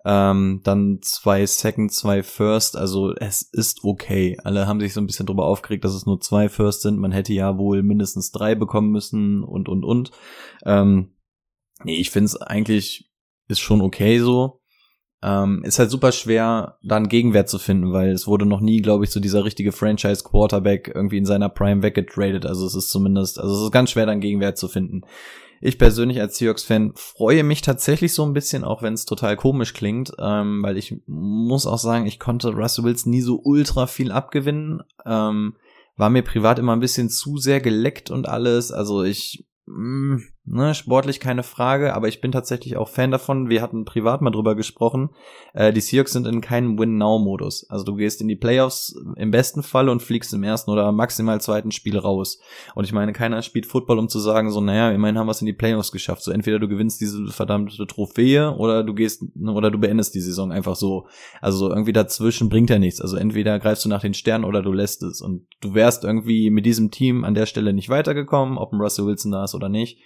Ähm, 0.04 0.62
dann 0.64 1.00
zwei 1.02 1.44
Second, 1.46 1.92
zwei 1.92 2.22
First. 2.22 2.76
Also 2.76 3.14
es 3.14 3.42
ist 3.42 3.84
okay. 3.84 4.36
Alle 4.42 4.66
haben 4.66 4.80
sich 4.80 4.94
so 4.94 5.00
ein 5.00 5.06
bisschen 5.06 5.26
drüber 5.26 5.44
aufgeregt, 5.44 5.84
dass 5.84 5.94
es 5.94 6.06
nur 6.06 6.20
zwei 6.20 6.48
First 6.48 6.82
sind. 6.82 6.98
Man 6.98 7.12
hätte 7.12 7.32
ja 7.32 7.56
wohl 7.58 7.82
mindestens 7.82 8.32
drei 8.32 8.54
bekommen 8.54 8.90
müssen 8.90 9.44
und, 9.44 9.68
und, 9.68 9.84
und. 9.84 10.10
Ähm, 10.64 11.14
nee, 11.84 12.00
ich 12.00 12.10
finde 12.10 12.26
es 12.26 12.36
eigentlich 12.36 13.12
ist 13.46 13.60
schon 13.60 13.80
okay 13.80 14.18
so. 14.18 14.59
Ähm, 15.22 15.62
ist 15.64 15.78
halt 15.78 15.90
super 15.90 16.12
schwer, 16.12 16.78
da 16.82 16.96
einen 16.96 17.08
Gegenwert 17.08 17.50
zu 17.50 17.58
finden, 17.58 17.92
weil 17.92 18.10
es 18.10 18.26
wurde 18.26 18.46
noch 18.46 18.60
nie, 18.60 18.80
glaube 18.80 19.04
ich, 19.04 19.10
so 19.10 19.20
dieser 19.20 19.44
richtige 19.44 19.72
Franchise-Quarterback 19.72 20.92
irgendwie 20.94 21.18
in 21.18 21.26
seiner 21.26 21.50
Prime 21.50 21.82
weggetradet. 21.82 22.46
Also 22.46 22.66
es 22.66 22.74
ist 22.74 22.88
zumindest, 22.88 23.38
also 23.38 23.54
es 23.54 23.62
ist 23.64 23.72
ganz 23.72 23.90
schwer, 23.90 24.06
da 24.06 24.12
einen 24.12 24.22
Gegenwert 24.22 24.56
zu 24.56 24.68
finden. 24.68 25.02
ich 25.60 25.78
persönlich 25.78 26.20
als 26.22 26.38
Seahawks-Fan 26.38 26.92
freue 26.94 27.44
mich 27.44 27.60
tatsächlich 27.60 28.14
so 28.14 28.24
ein 28.24 28.32
bisschen, 28.32 28.64
auch 28.64 28.82
wenn 28.82 28.94
es 28.94 29.04
total 29.04 29.36
komisch 29.36 29.74
klingt, 29.74 30.12
ähm, 30.18 30.62
weil 30.62 30.78
ich 30.78 30.96
muss 31.06 31.66
auch 31.66 31.78
sagen, 31.78 32.06
ich 32.06 32.18
konnte 32.18 32.54
Russell 32.54 32.84
Wilson 32.84 33.10
nie 33.10 33.20
so 33.20 33.42
ultra 33.44 33.86
viel 33.86 34.12
abgewinnen. 34.12 34.82
Ähm, 35.04 35.56
war 35.96 36.08
mir 36.08 36.22
privat 36.22 36.58
immer 36.58 36.72
ein 36.72 36.80
bisschen 36.80 37.10
zu 37.10 37.36
sehr 37.36 37.60
geleckt 37.60 38.10
und 38.10 38.26
alles. 38.26 38.72
Also 38.72 39.02
ich 39.02 39.44
mh, 39.66 40.16
mm, 40.16 40.22
ne, 40.50 40.74
sportlich 40.74 41.20
keine 41.20 41.42
Frage, 41.42 41.94
aber 41.94 42.08
ich 42.08 42.20
bin 42.20 42.32
tatsächlich 42.32 42.76
auch 42.76 42.88
Fan 42.88 43.10
davon. 43.10 43.48
Wir 43.48 43.62
hatten 43.62 43.84
privat 43.84 44.20
mal 44.20 44.30
drüber 44.30 44.54
gesprochen. 44.54 45.10
Äh, 45.54 45.72
die 45.72 45.80
Seahawks 45.80 46.12
sind 46.12 46.26
in 46.26 46.40
keinem 46.40 46.78
Win-Now-Modus. 46.78 47.68
Also 47.70 47.84
du 47.84 47.94
gehst 47.94 48.20
in 48.20 48.28
die 48.28 48.36
Playoffs 48.36 48.94
im 49.16 49.30
besten 49.30 49.62
Fall 49.62 49.88
und 49.88 50.02
fliegst 50.02 50.34
im 50.34 50.42
ersten 50.42 50.70
oder 50.70 50.90
maximal 50.92 51.40
zweiten 51.40 51.70
Spiel 51.70 51.96
raus. 51.96 52.40
Und 52.74 52.84
ich 52.84 52.92
meine, 52.92 53.12
keiner 53.12 53.42
spielt 53.42 53.66
Football, 53.66 53.98
um 53.98 54.08
zu 54.08 54.18
sagen, 54.18 54.50
so, 54.50 54.60
naja, 54.60 54.90
immerhin 54.90 55.18
haben 55.18 55.26
wir 55.26 55.32
es 55.32 55.40
in 55.40 55.46
die 55.46 55.52
Playoffs 55.52 55.92
geschafft. 55.92 56.22
So 56.22 56.32
entweder 56.32 56.58
du 56.58 56.68
gewinnst 56.68 57.00
diese 57.00 57.28
verdammte 57.28 57.86
Trophäe 57.86 58.54
oder 58.56 58.82
du 58.82 58.94
gehst 58.94 59.22
oder 59.40 59.70
du 59.70 59.78
beendest 59.78 60.14
die 60.14 60.20
Saison 60.20 60.50
einfach 60.52 60.76
so. 60.76 61.06
Also 61.40 61.70
irgendwie 61.70 61.92
dazwischen 61.92 62.48
bringt 62.48 62.70
ja 62.70 62.78
nichts. 62.78 63.00
Also 63.00 63.16
entweder 63.16 63.58
greifst 63.58 63.84
du 63.84 63.88
nach 63.88 64.00
den 64.00 64.14
Sternen 64.14 64.44
oder 64.44 64.62
du 64.62 64.72
lässt 64.72 65.02
es. 65.02 65.20
Und 65.20 65.46
du 65.60 65.74
wärst 65.74 66.04
irgendwie 66.04 66.50
mit 66.50 66.66
diesem 66.66 66.90
Team 66.90 67.24
an 67.24 67.34
der 67.34 67.46
Stelle 67.46 67.72
nicht 67.72 67.88
weitergekommen, 67.88 68.58
ob 68.58 68.72
ein 68.72 68.80
Russell 68.80 69.06
Wilson 69.06 69.32
da 69.32 69.44
ist 69.44 69.54
oder 69.54 69.68
nicht. 69.68 69.98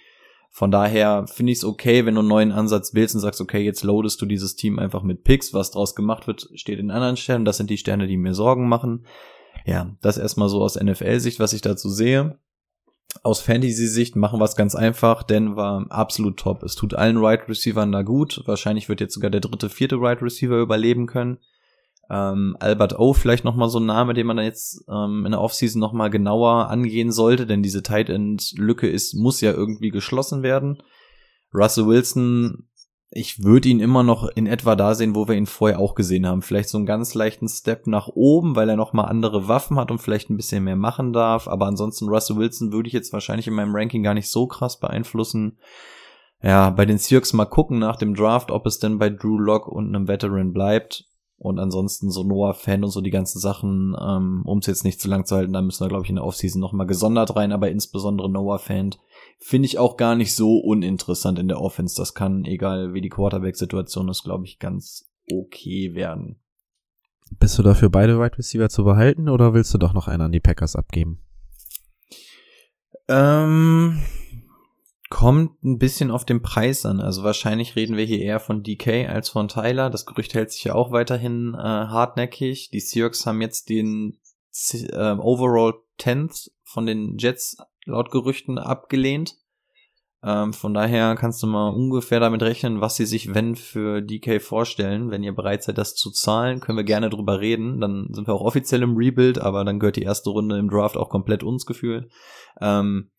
Von 0.55 0.71
daher 0.71 1.25
finde 1.27 1.51
ich 1.51 1.57
es 1.57 1.65
okay, 1.65 2.05
wenn 2.05 2.15
du 2.15 2.21
einen 2.21 2.29
neuen 2.29 2.53
Ansatz 2.53 2.93
willst 2.93 3.13
und 3.13 3.19
sagst, 3.19 3.41
okay, 3.41 3.61
jetzt 3.61 3.83
loadest 3.83 4.21
du 4.21 4.25
dieses 4.25 4.55
Team 4.55 4.79
einfach 4.79 5.03
mit 5.03 5.25
Picks. 5.25 5.53
Was 5.53 5.71
draus 5.71 5.95
gemacht 5.95 6.27
wird, 6.27 6.47
steht 6.55 6.79
in 6.79 6.91
anderen 6.91 7.17
Sternen. 7.17 7.43
Das 7.43 7.57
sind 7.57 7.69
die 7.69 7.77
Sterne, 7.77 8.07
die 8.07 8.15
mir 8.15 8.33
Sorgen 8.33 8.69
machen. 8.69 9.05
Ja, 9.65 9.97
das 10.01 10.17
erstmal 10.17 10.47
so 10.47 10.63
aus 10.63 10.81
NFL-Sicht, 10.81 11.41
was 11.41 11.51
ich 11.51 11.59
dazu 11.59 11.89
sehe. 11.89 12.39
Aus 13.21 13.41
Fantasy-Sicht 13.41 14.15
machen 14.15 14.39
wir 14.39 14.45
es 14.45 14.55
ganz 14.55 14.75
einfach. 14.75 15.23
denn 15.23 15.57
war 15.57 15.87
absolut 15.89 16.37
top. 16.37 16.63
Es 16.63 16.75
tut 16.75 16.93
allen 16.93 17.17
Right 17.17 17.49
Receivern 17.49 17.91
da 17.91 18.03
gut. 18.03 18.41
Wahrscheinlich 18.45 18.87
wird 18.87 19.01
jetzt 19.01 19.13
sogar 19.13 19.31
der 19.31 19.41
dritte, 19.41 19.69
vierte 19.69 19.97
Right 19.99 20.21
Receiver 20.21 20.61
überleben 20.61 21.05
können. 21.05 21.39
Ähm, 22.09 22.55
Albert 22.59 22.99
O 22.99 23.13
vielleicht 23.13 23.45
noch 23.45 23.55
mal 23.55 23.69
so 23.69 23.79
ein 23.79 23.85
Name, 23.85 24.13
den 24.13 24.27
man 24.27 24.37
jetzt 24.37 24.83
ähm, 24.87 25.25
in 25.25 25.31
der 25.31 25.41
Offseason 25.41 25.79
noch 25.79 25.93
mal 25.93 26.09
genauer 26.09 26.69
angehen 26.69 27.11
sollte, 27.11 27.47
denn 27.47 27.63
diese 27.63 27.83
Tight 27.83 28.09
End 28.09 28.53
Lücke 28.57 28.87
ist 28.87 29.15
muss 29.15 29.41
ja 29.41 29.51
irgendwie 29.51 29.89
geschlossen 29.89 30.43
werden. 30.43 30.83
Russell 31.53 31.87
Wilson, 31.87 32.67
ich 33.09 33.43
würde 33.43 33.69
ihn 33.69 33.79
immer 33.79 34.03
noch 34.03 34.27
in 34.35 34.45
etwa 34.45 34.75
da 34.75 34.93
sehen, 34.93 35.15
wo 35.15 35.27
wir 35.27 35.35
ihn 35.35 35.45
vorher 35.45 35.79
auch 35.79 35.95
gesehen 35.95 36.27
haben. 36.27 36.41
Vielleicht 36.41 36.69
so 36.69 36.77
einen 36.77 36.85
ganz 36.85 37.13
leichten 37.13 37.47
Step 37.47 37.87
nach 37.87 38.09
oben, 38.09 38.55
weil 38.55 38.69
er 38.69 38.75
noch 38.75 38.93
mal 38.93 39.05
andere 39.05 39.47
Waffen 39.47 39.79
hat 39.79 39.89
und 39.89 39.99
vielleicht 39.99 40.29
ein 40.29 40.37
bisschen 40.37 40.65
mehr 40.65 40.75
machen 40.75 41.13
darf. 41.13 41.47
Aber 41.47 41.65
ansonsten 41.65 42.09
Russell 42.09 42.35
Wilson 42.35 42.73
würde 42.73 42.87
ich 42.87 42.93
jetzt 42.93 43.13
wahrscheinlich 43.13 43.47
in 43.47 43.53
meinem 43.53 43.73
Ranking 43.73 44.03
gar 44.03 44.13
nicht 44.13 44.29
so 44.29 44.47
krass 44.47 44.79
beeinflussen. 44.79 45.57
Ja, 46.41 46.69
bei 46.71 46.85
den 46.85 46.97
Seahawks 46.97 47.31
mal 47.33 47.45
gucken 47.45 47.79
nach 47.79 47.95
dem 47.95 48.15
Draft, 48.15 48.51
ob 48.51 48.65
es 48.65 48.79
denn 48.79 48.99
bei 48.99 49.09
Drew 49.09 49.39
Lock 49.39 49.67
und 49.67 49.87
einem 49.87 50.07
Veteran 50.07 50.51
bleibt. 50.51 51.05
Und 51.37 51.59
ansonsten 51.59 52.09
so 52.09 52.23
Noah-Fan 52.23 52.83
und 52.83 52.91
so 52.91 53.01
die 53.01 53.11
ganzen 53.11 53.39
Sachen, 53.39 53.95
ähm, 53.99 54.43
um 54.45 54.59
es 54.59 54.67
jetzt 54.67 54.85
nicht 54.85 55.01
zu 55.01 55.09
lang 55.09 55.25
zu 55.25 55.35
halten, 55.35 55.53
da 55.53 55.61
müssen 55.61 55.83
wir, 55.83 55.89
glaube 55.89 56.03
ich, 56.05 56.09
in 56.09 56.15
der 56.15 56.23
Offseason 56.23 56.61
nochmal 56.61 56.87
gesondert 56.87 57.35
rein, 57.35 57.51
aber 57.51 57.69
insbesondere 57.69 58.29
Noah-Fan 58.29 58.95
finde 59.37 59.65
ich 59.65 59.77
auch 59.77 59.97
gar 59.97 60.15
nicht 60.15 60.33
so 60.33 60.57
uninteressant 60.57 61.37
in 61.37 61.49
der 61.49 61.59
Offense. 61.59 61.95
Das 61.97 62.13
kann, 62.13 62.45
egal 62.45 62.93
wie 62.93 63.01
die 63.01 63.09
Quarterback-Situation 63.09 64.07
ist, 64.09 64.23
glaube 64.23 64.45
ich, 64.45 64.59
ganz 64.59 65.09
okay 65.31 65.93
werden. 65.93 66.39
Bist 67.39 67.57
du 67.57 67.63
dafür, 67.63 67.89
beide 67.89 68.19
Wide 68.19 68.37
Receiver 68.37 68.69
zu 68.69 68.83
behalten 68.83 69.27
oder 69.27 69.53
willst 69.53 69.73
du 69.73 69.77
doch 69.77 69.93
noch 69.93 70.07
einen 70.07 70.21
an 70.21 70.31
die 70.31 70.39
Packers 70.39 70.75
abgeben? 70.75 71.19
Ähm, 73.07 73.99
Kommt 75.15 75.63
ein 75.63 75.77
bisschen 75.77 76.11
auf 76.11 76.25
den 76.25 76.41
Preis 76.41 76.85
an. 76.85 76.99
Also 76.99 77.23
wahrscheinlich 77.23 77.77
reden 77.77 77.95
wir 77.95 78.03
hier 78.03 78.19
eher 78.19 78.41
von 78.41 78.63
DK 78.63 79.07
als 79.07 79.29
von 79.29 79.47
Tyler. 79.47 79.89
Das 79.89 80.05
Gerücht 80.05 80.33
hält 80.33 80.51
sich 80.51 80.65
ja 80.65 80.75
auch 80.75 80.91
weiterhin 80.91 81.53
äh, 81.53 81.57
hartnäckig. 81.57 82.69
Die 82.71 82.81
Seahawks 82.81 83.25
haben 83.25 83.39
jetzt 83.39 83.69
den 83.69 84.19
äh, 84.73 85.13
Overall 85.13 85.75
10th 86.01 86.49
von 86.65 86.85
den 86.85 87.17
Jets 87.17 87.55
laut 87.85 88.11
Gerüchten 88.11 88.57
abgelehnt. 88.57 89.37
Ähm, 90.21 90.51
von 90.51 90.73
daher 90.73 91.15
kannst 91.15 91.41
du 91.41 91.47
mal 91.47 91.69
ungefähr 91.69 92.19
damit 92.19 92.43
rechnen, 92.43 92.81
was 92.81 92.97
sie 92.97 93.05
sich, 93.05 93.33
wenn, 93.33 93.55
für 93.55 94.01
DK 94.01 94.41
vorstellen. 94.41 95.11
Wenn 95.11 95.23
ihr 95.23 95.33
bereit 95.33 95.63
seid, 95.63 95.77
das 95.77 95.95
zu 95.95 96.11
zahlen, 96.11 96.59
können 96.59 96.77
wir 96.77 96.83
gerne 96.83 97.09
drüber 97.09 97.39
reden. 97.39 97.79
Dann 97.79 98.09
sind 98.11 98.27
wir 98.27 98.33
auch 98.33 98.41
offiziell 98.41 98.83
im 98.83 98.97
Rebuild, 98.97 99.39
aber 99.39 99.63
dann 99.63 99.79
gehört 99.79 99.95
die 99.95 100.03
erste 100.03 100.31
Runde 100.31 100.57
im 100.57 100.69
Draft 100.69 100.97
auch 100.97 101.07
komplett 101.07 101.41
uns 101.41 101.65
gefühlt. 101.65 102.11
Ähm, 102.59 103.11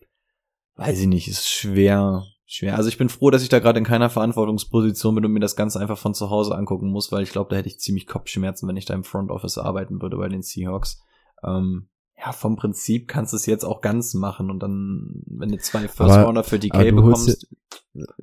weiß 0.77 1.01
ich 1.01 1.07
nicht, 1.07 1.29
ist 1.29 1.49
schwer, 1.49 2.25
schwer. 2.47 2.77
Also 2.77 2.89
ich 2.89 2.99
bin 2.99 3.09
froh, 3.09 3.31
dass 3.31 3.43
ich 3.43 3.49
da 3.49 3.59
gerade 3.59 3.79
in 3.79 3.85
keiner 3.85 4.11
Verantwortungsposition 4.11 5.15
bin 5.15 5.25
und 5.25 5.33
mir 5.33 5.41
das 5.41 5.57
Ganze 5.57 5.81
einfach 5.81 5.99
von 5.99 6.15
zu 6.15 6.31
Hause 6.31 6.57
angucken 6.57 6.91
muss, 6.91 7.11
weil 7.13 7.23
ich 7.23 7.31
glaube, 7.31 7.51
da 7.51 7.57
hätte 7.57 7.69
ich 7.69 7.81
ziemlich 7.81 8.07
Kopfschmerzen, 8.07 8.69
wenn 8.69 8.77
ich 8.77 8.85
da 8.85 8.95
im 8.95 9.05
Front 9.05 9.31
Office 9.31 9.59
arbeiten 9.59 10.01
würde 10.01 10.17
bei 10.17 10.29
den 10.29 10.43
Seahawks. 10.43 11.03
Ähm, 11.43 11.89
ja, 12.19 12.33
vom 12.33 12.57
Prinzip 12.57 13.09
kannst 13.09 13.33
du 13.33 13.37
es 13.37 13.47
jetzt 13.47 13.65
auch 13.65 13.81
ganz 13.81 14.15
machen 14.15 14.51
und 14.51 14.61
dann, 14.61 15.23
wenn 15.27 15.51
du 15.51 15.59
zwei 15.59 15.87
First 15.87 16.17
Rounder 16.19 16.45
für 16.45 16.59
DK 16.59 16.95
bekommst. 16.95 17.47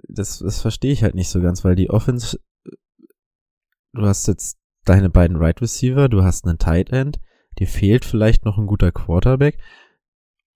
Das, 0.07 0.39
das 0.39 0.61
verstehe 0.61 0.91
ich 0.91 1.03
halt 1.03 1.15
nicht 1.15 1.29
so 1.29 1.41
ganz, 1.41 1.63
weil 1.63 1.75
die 1.75 1.89
Offense, 1.89 2.39
du 3.93 4.01
hast 4.01 4.27
jetzt 4.27 4.57
deine 4.85 5.09
beiden 5.09 5.37
Right 5.37 5.61
Receiver, 5.61 6.09
du 6.09 6.23
hast 6.23 6.45
einen 6.45 6.57
Tight 6.57 6.89
End, 6.89 7.19
dir 7.59 7.67
fehlt 7.67 8.03
vielleicht 8.03 8.45
noch 8.45 8.57
ein 8.57 8.65
guter 8.65 8.91
Quarterback 8.91 9.59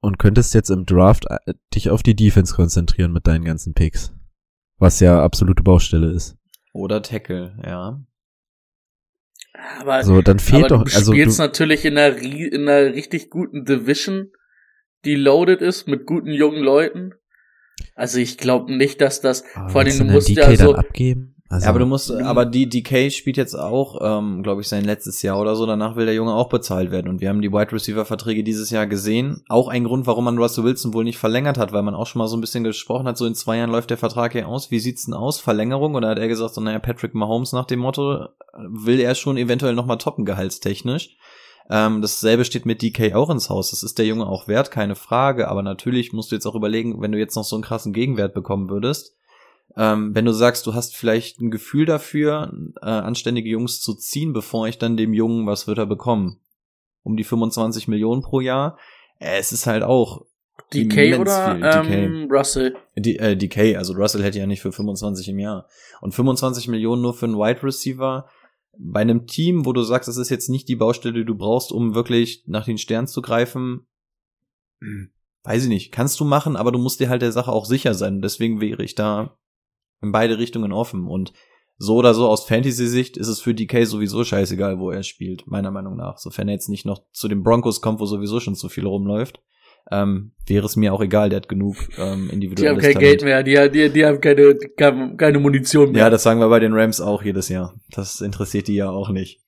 und 0.08 0.18
könntest 0.18 0.54
jetzt 0.54 0.70
im 0.70 0.86
Draft 0.86 1.26
äh, 1.30 1.54
dich 1.76 1.90
auf 1.90 2.02
die 2.02 2.16
Defense 2.16 2.56
konzentrieren 2.56 3.12
mit 3.12 3.28
deinen 3.28 3.44
ganzen 3.44 3.74
Picks. 3.74 4.14
Was 4.78 5.00
ja 5.00 5.22
absolute 5.22 5.64
Baustelle 5.64 6.12
ist. 6.12 6.38
Oder 6.74 7.02
Tackle, 7.02 7.58
ja. 7.66 8.02
Aber, 9.80 10.04
so, 10.04 10.22
dann 10.22 10.40
fehlt 10.40 10.66
aber 10.72 10.86
doch, 10.86 10.90
du 10.90 10.96
also 10.96 11.12
spielst 11.12 11.40
du, 11.40 11.44
natürlich 11.44 11.84
in 11.84 11.98
einer, 11.98 12.18
in 12.18 12.70
einer 12.70 12.94
richtig 12.94 13.30
guten 13.30 13.66
Division, 13.66 14.32
die 15.04 15.16
loaded 15.16 15.62
ist 15.62 15.88
mit 15.88 16.06
guten 16.06 16.32
jungen 16.32 16.64
Leuten. 16.64 17.14
Also 17.96 18.20
ich 18.20 18.38
glaube 18.38 18.76
nicht, 18.76 19.02
dass 19.02 19.20
das, 19.20 19.44
vor 19.70 19.82
allem 19.82 19.98
du 19.98 20.04
musst 20.06 20.30
DK 20.30 20.38
ja 20.38 20.56
so, 20.56 20.76
abgeben. 20.76 21.36
Also, 21.50 21.64
ja, 21.64 21.70
aber 21.70 21.80
du 21.80 21.86
musst, 21.86 22.12
aber 22.12 22.46
die 22.46 22.68
DK 22.68 23.10
spielt 23.10 23.38
jetzt 23.38 23.56
auch, 23.56 24.02
ähm, 24.02 24.44
glaube 24.44 24.62
ich, 24.62 24.68
sein 24.68 24.84
letztes 24.84 25.22
Jahr 25.22 25.40
oder 25.40 25.56
so. 25.56 25.66
Danach 25.66 25.96
will 25.96 26.06
der 26.06 26.14
Junge 26.14 26.34
auch 26.34 26.50
bezahlt 26.50 26.92
werden. 26.92 27.08
Und 27.08 27.22
wir 27.22 27.30
haben 27.30 27.42
die 27.42 27.54
Wide 27.54 27.72
Receiver 27.72 28.04
Verträge 28.04 28.44
dieses 28.44 28.70
Jahr 28.70 28.86
gesehen. 28.86 29.44
Auch 29.48 29.70
ein 29.70 29.86
Grund, 29.86 30.08
warum 30.08 30.26
man 30.26 30.38
Russell 30.38 30.66
Wilson 30.66 30.94
wohl 30.94 31.06
nicht 31.06 31.18
verlängert 31.18 31.58
hat, 31.58 31.72
weil 31.72 31.84
man 31.84 31.96
auch 31.96 32.06
schon 32.06 32.20
mal 32.20 32.28
so 32.28 32.36
ein 32.36 32.42
bisschen 32.42 32.66
gesprochen 32.66 33.08
hat. 33.08 33.18
So 33.18 33.26
in 33.26 33.34
zwei 33.34 33.58
Jahren 33.58 33.72
läuft 33.72 33.90
der 33.90 33.98
Vertrag 33.98 34.34
hier 34.34 34.48
aus. 34.48 34.72
Wie 34.72 34.80
sieht's 34.80 35.06
denn 35.06 35.14
aus? 35.14 35.40
Verlängerung? 35.40 35.96
Oder 35.96 36.10
hat 36.10 36.20
er 36.20 36.28
gesagt, 36.28 36.54
so 36.54 36.60
naja, 36.60 36.80
Patrick 36.80 37.14
Mahomes 37.14 37.54
nach 37.54 37.66
dem 37.66 37.80
Motto 37.80 38.26
will 38.68 39.00
er 39.00 39.16
schon 39.16 39.38
eventuell 39.38 39.74
noch 39.74 39.86
mal 39.86 39.96
toppen 39.96 40.26
gehaltstechnisch. 40.26 41.16
Ähm, 41.70 42.02
dasselbe 42.02 42.44
steht 42.44 42.66
mit 42.66 42.82
DK 42.82 43.14
auch 43.16 43.30
ins 43.30 43.50
Haus. 43.50 43.72
Das 43.72 43.84
ist 43.84 43.98
der 44.00 44.06
Junge 44.06 44.28
auch 44.28 44.50
wert, 44.50 44.70
keine 44.70 44.96
Frage. 44.96 45.48
Aber 45.48 45.64
natürlich 45.64 46.12
musst 46.12 46.32
du 46.32 46.36
jetzt 46.36 46.46
auch 46.46 46.56
überlegen, 46.56 47.02
wenn 47.02 47.14
du 47.14 47.18
jetzt 47.18 47.38
noch 47.38 47.46
so 47.46 47.56
einen 47.56 47.64
krassen 47.64 47.94
Gegenwert 47.94 48.34
bekommen 48.34 48.70
würdest 48.70 49.18
ähm, 49.76 50.16
wenn 50.16 50.26
du 50.26 50.34
sagst, 50.34 50.66
du 50.66 50.74
hast 50.74 50.96
vielleicht 50.96 51.40
ein 51.40 51.52
Gefühl 51.52 51.86
dafür, 51.86 52.52
äh, 52.82 52.86
anständige 52.86 53.50
Jungs 53.50 53.82
zu 53.82 53.94
ziehen, 53.96 54.34
bevor 54.34 54.68
ich 54.68 54.78
dann 54.78 54.98
dem 54.98 55.14
Jungen, 55.14 55.46
was 55.46 55.68
wird 55.68 55.78
er 55.78 55.86
bekommen? 55.86 56.40
Um 57.04 57.18
die 57.18 57.24
25 57.24 57.88
Millionen 57.88 58.22
pro 58.22 58.40
Jahr. 58.40 58.78
Äh, 59.20 59.40
es 59.40 59.52
ist 59.52 59.68
halt 59.68 59.84
auch 59.84 60.26
DK 60.74 61.20
oder 61.20 61.86
ähm, 61.86 62.28
Russell? 62.30 62.76
D 62.96 63.16
äh, 63.18 63.38
DK, 63.38 63.78
also 63.78 63.94
Russell 63.94 64.24
hätte 64.24 64.40
ja 64.40 64.48
nicht 64.48 64.62
für 64.62 64.72
25 64.72 65.30
im 65.30 65.40
Jahr. 65.40 65.68
Und 66.02 66.14
25 66.14 66.68
Millionen 66.68 67.02
nur 67.02 67.14
für 67.14 67.26
einen 67.26 67.38
Wide 67.38 67.64
Receiver 67.64 68.28
bei 68.80 69.02
einem 69.02 69.28
Team, 69.28 69.66
wo 69.66 69.74
du 69.74 69.82
sagst, 69.84 70.08
das 70.08 70.18
ist 70.18 70.30
jetzt 70.30 70.50
nicht 70.50 70.68
die 70.68 70.76
Baustelle, 70.76 71.14
die 71.14 71.26
du 71.26 71.36
brauchst, 71.36 71.72
um 71.72 71.96
wirklich 71.96 72.44
nach 72.48 72.66
den 72.66 72.78
Sternen 72.78 73.08
zu 73.08 73.22
greifen, 73.22 73.88
hm, 74.82 75.12
weiß 75.44 75.64
ich 75.64 75.70
nicht, 75.70 75.92
kannst 75.92 76.20
du 76.20 76.26
machen, 76.26 76.56
aber 76.56 76.72
du 76.72 76.80
musst 76.80 77.00
dir 77.00 77.10
halt 77.10 77.22
der 77.22 77.32
Sache 77.32 77.52
auch 77.52 77.66
sicher 77.66 77.94
sein. 77.94 78.22
Deswegen 78.22 78.62
wäre 78.62 78.84
ich 78.84 78.96
da 78.96 79.38
in 80.02 80.12
beide 80.12 80.38
Richtungen 80.38 80.72
offen. 80.72 81.08
Und 81.08 81.34
so 81.78 81.96
oder 81.96 82.14
so 82.14 82.28
aus 82.28 82.46
Fantasy-Sicht 82.46 83.18
ist 83.18 83.28
es 83.28 83.40
für 83.40 83.54
DK 83.54 83.86
sowieso 83.86 84.24
scheißegal, 84.24 84.80
wo 84.80 84.90
er 84.92 85.04
spielt, 85.04 85.48
meiner 85.48 85.72
Meinung 85.72 85.96
nach. 85.96 86.18
Sofern 86.18 86.48
er 86.48 86.56
jetzt 86.56 86.70
nicht 86.70 86.86
noch 86.86 87.04
zu 87.12 87.28
den 87.28 87.44
Broncos 87.44 87.82
kommt, 87.82 88.00
wo 88.00 88.06
sowieso 88.06 88.40
schon 88.40 88.56
zu 88.56 88.70
viel 88.70 88.86
rumläuft. 88.86 89.42
Ähm, 89.90 90.34
wäre 90.46 90.66
es 90.66 90.76
mir 90.76 90.94
auch 90.94 91.02
egal, 91.02 91.30
der 91.30 91.38
hat 91.38 91.48
genug 91.48 91.78
ähm, 91.98 92.30
individuelles 92.30 92.60
Die 92.60 92.68
haben 92.68 92.78
kein 92.82 92.94
Talent. 92.94 93.00
Geld 93.00 93.24
mehr, 93.24 93.44
die, 93.44 93.72
die, 93.72 93.90
die 93.90 94.06
haben 94.06 94.20
keine, 94.20 95.16
keine 95.16 95.40
Munition 95.40 95.94
mehr. 95.94 96.04
Ja, 96.04 96.10
das 96.10 96.24
sagen 96.24 96.42
wir 96.42 96.50
bei 96.50 96.60
den 96.60 96.74
Rams 96.74 97.00
auch 97.00 97.24
jedes 97.24 97.48
Jahr. 97.48 97.80
Das 97.92 98.20
interessiert 98.20 98.68
die 98.68 98.76
ja 98.76 98.90
auch 98.90 99.10
nicht. 99.10 99.42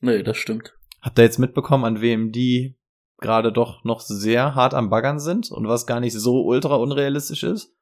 Nee, 0.00 0.22
das 0.22 0.36
stimmt. 0.36 0.74
Habt 1.00 1.18
ihr 1.18 1.24
jetzt 1.24 1.38
mitbekommen, 1.38 1.84
an 1.84 2.00
wem 2.00 2.32
die 2.32 2.76
gerade 3.18 3.52
doch 3.52 3.82
noch 3.84 4.00
sehr 4.00 4.54
hart 4.54 4.74
am 4.74 4.90
Baggern 4.90 5.18
sind 5.18 5.50
und 5.50 5.66
was 5.68 5.86
gar 5.86 6.00
nicht 6.00 6.12
so 6.12 6.44
ultra 6.44 6.76
unrealistisch 6.76 7.42
ist? 7.42 7.75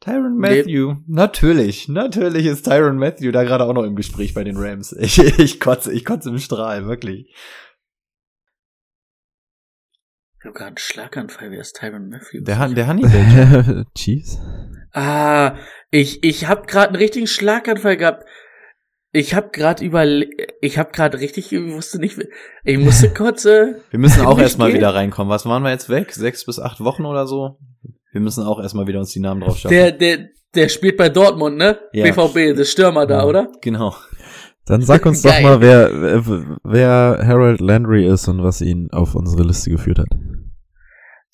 Tyron 0.00 0.36
Matthew. 0.36 0.92
Nee. 0.92 1.02
Natürlich, 1.06 1.88
natürlich 1.88 2.46
ist 2.46 2.64
Tyron 2.64 2.96
Matthew 2.98 3.32
da 3.32 3.44
gerade 3.44 3.64
auch 3.64 3.72
noch 3.72 3.82
im 3.84 3.96
Gespräch 3.96 4.34
bei 4.34 4.44
den 4.44 4.56
Rams. 4.56 4.92
Ich, 4.98 5.18
ich 5.18 5.58
kotze, 5.60 5.92
ich 5.92 6.04
kotze 6.04 6.28
im 6.30 6.38
Strahl, 6.38 6.86
wirklich. 6.86 7.34
Ich 10.38 10.44
habe 10.44 10.52
gerade 10.54 10.68
einen 10.68 10.78
Schlaganfall, 10.78 11.50
wer 11.50 11.60
ist 11.60 11.76
Tyron 11.76 12.08
Matthews? 12.08 12.44
Der, 12.44 12.58
Han- 12.58 12.74
der 12.74 12.86
Honey 12.88 13.84
Chiefs? 13.96 14.38
Ah, 14.98 15.56
ich, 15.90 16.24
ich 16.24 16.46
habe 16.48 16.64
gerade 16.66 16.88
einen 16.88 16.96
richtigen 16.96 17.26
Schlaganfall 17.26 17.98
gehabt. 17.98 18.24
Ich 19.12 19.34
habe 19.34 19.50
gerade 19.50 19.84
über, 19.84 20.06
ich 20.62 20.78
habe 20.78 20.90
gerade 20.92 21.18
richtig, 21.20 21.52
ich 21.52 21.60
wusste 21.74 21.98
nicht, 21.98 22.18
ich 22.64 22.78
musste 22.78 23.12
kurz. 23.12 23.44
Äh, 23.44 23.74
Wir 23.90 23.98
müssen 23.98 24.24
auch 24.24 24.38
erstmal 24.38 24.72
wieder 24.72 24.94
reinkommen. 24.94 25.30
Was 25.30 25.44
waren 25.44 25.62
wir 25.64 25.70
jetzt 25.70 25.90
weg? 25.90 26.12
Sechs 26.14 26.46
bis 26.46 26.58
acht 26.58 26.80
Wochen 26.80 27.04
oder 27.04 27.26
so? 27.26 27.58
Wir 28.16 28.22
müssen 28.22 28.44
auch 28.44 28.62
erstmal 28.62 28.86
wieder 28.86 28.98
uns 28.98 29.12
die 29.12 29.20
Namen 29.20 29.42
drauf 29.42 29.58
schaffen. 29.58 29.74
der, 29.74 29.92
der, 29.92 30.30
der 30.54 30.70
spielt 30.70 30.96
bei 30.96 31.10
Dortmund, 31.10 31.58
ne? 31.58 31.78
Ja. 31.92 32.10
BVB, 32.10 32.56
der 32.56 32.64
Stürmer 32.64 33.04
da, 33.06 33.26
oder? 33.26 33.52
genau. 33.60 33.94
Dann 34.64 34.80
sag 34.80 35.04
uns 35.04 35.20
doch 35.20 35.38
mal, 35.42 35.60
wer, 35.60 35.90
wer, 36.64 37.22
Harold 37.26 37.60
Landry 37.60 38.06
ist 38.06 38.26
und 38.28 38.42
was 38.42 38.62
ihn 38.62 38.88
auf 38.90 39.14
unsere 39.14 39.42
Liste 39.42 39.68
geführt 39.68 39.98
hat. 39.98 40.06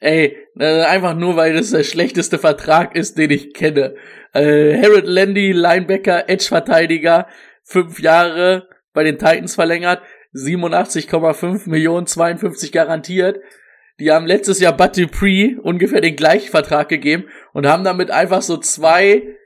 Ey, 0.00 0.36
äh, 0.58 0.82
einfach 0.82 1.14
nur, 1.14 1.36
weil 1.36 1.54
das 1.54 1.70
der 1.70 1.84
schlechteste 1.84 2.36
Vertrag 2.38 2.96
ist, 2.96 3.16
den 3.16 3.30
ich 3.30 3.54
kenne. 3.54 3.94
Äh, 4.32 4.76
Harold 4.82 5.06
Landy, 5.06 5.52
Linebacker, 5.52 6.28
Edge-Verteidiger, 6.28 7.28
fünf 7.62 8.00
Jahre 8.00 8.66
bei 8.92 9.04
den 9.04 9.18
Titans 9.18 9.54
verlängert, 9.54 10.02
87,5 10.34 11.70
Millionen, 11.70 12.08
52 12.08 12.72
garantiert. 12.72 13.38
Die 14.00 14.10
haben 14.10 14.26
letztes 14.26 14.60
Jahr 14.60 14.76
Bud 14.76 14.96
Dupree 14.96 15.56
ungefähr 15.62 16.00
den 16.00 16.16
gleichen 16.16 16.50
Vertrag 16.50 16.88
gegeben 16.88 17.24
und 17.52 17.66
haben 17.66 17.84
damit 17.84 18.10
einfach 18.10 18.42
so 18.42 18.56
zwei 18.56 19.36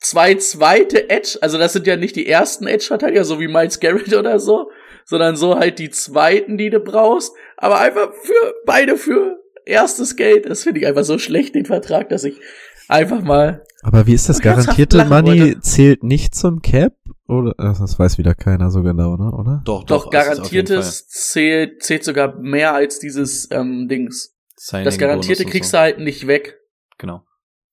zwei 0.00 0.34
zweite 0.34 1.08
Edge, 1.10 1.38
also 1.40 1.58
das 1.58 1.72
sind 1.72 1.86
ja 1.86 1.96
nicht 1.96 2.16
die 2.16 2.26
ersten 2.26 2.66
Edge-Verteidiger, 2.66 3.24
so 3.24 3.38
wie 3.40 3.46
Miles 3.46 3.78
Garrett 3.78 4.12
oder 4.14 4.40
so, 4.40 4.70
sondern 5.04 5.36
so 5.36 5.58
halt 5.58 5.78
die 5.78 5.90
zweiten, 5.90 6.58
die 6.58 6.70
du 6.70 6.80
brauchst, 6.80 7.32
aber 7.56 7.80
einfach 7.80 8.12
für 8.12 8.54
beide 8.66 8.96
für 8.96 9.38
erstes 9.64 10.16
Geld. 10.16 10.46
Das 10.48 10.64
finde 10.64 10.80
ich 10.80 10.86
einfach 10.86 11.04
so 11.04 11.18
schlecht, 11.18 11.54
den 11.54 11.66
Vertrag, 11.66 12.08
dass 12.08 12.24
ich 12.24 12.40
einfach 12.88 13.22
mal. 13.22 13.64
Aber 13.82 14.06
wie 14.06 14.14
ist 14.14 14.28
das? 14.28 14.40
Garantierte 14.40 15.04
Money 15.04 15.40
wollte. 15.40 15.60
zählt 15.60 16.02
nicht 16.02 16.34
zum 16.34 16.62
Cap? 16.62 16.94
Oder? 17.32 17.54
Ach, 17.58 17.78
Das 17.78 17.98
weiß 17.98 18.18
wieder 18.18 18.34
keiner 18.34 18.70
so 18.70 18.82
genau, 18.82 19.16
ne? 19.16 19.30
oder? 19.32 19.62
Doch, 19.64 19.84
Doch, 19.84 20.04
doch, 20.04 20.06
ist 20.06 20.10
garantiertes 20.12 21.08
zählt, 21.08 21.82
zählt 21.82 22.04
sogar 22.04 22.36
mehr 22.38 22.74
als 22.74 22.98
dieses 22.98 23.50
ähm, 23.50 23.88
Dings. 23.88 24.34
Fall 24.56 24.84
Das 24.84 24.98
Garantierte 24.98 25.44
kriegst 25.44 25.70
so. 25.70 25.76
du 25.76 25.80
halt 25.80 25.98
nicht 25.98 26.26
weg. 26.26 26.58
Genau. 26.98 27.24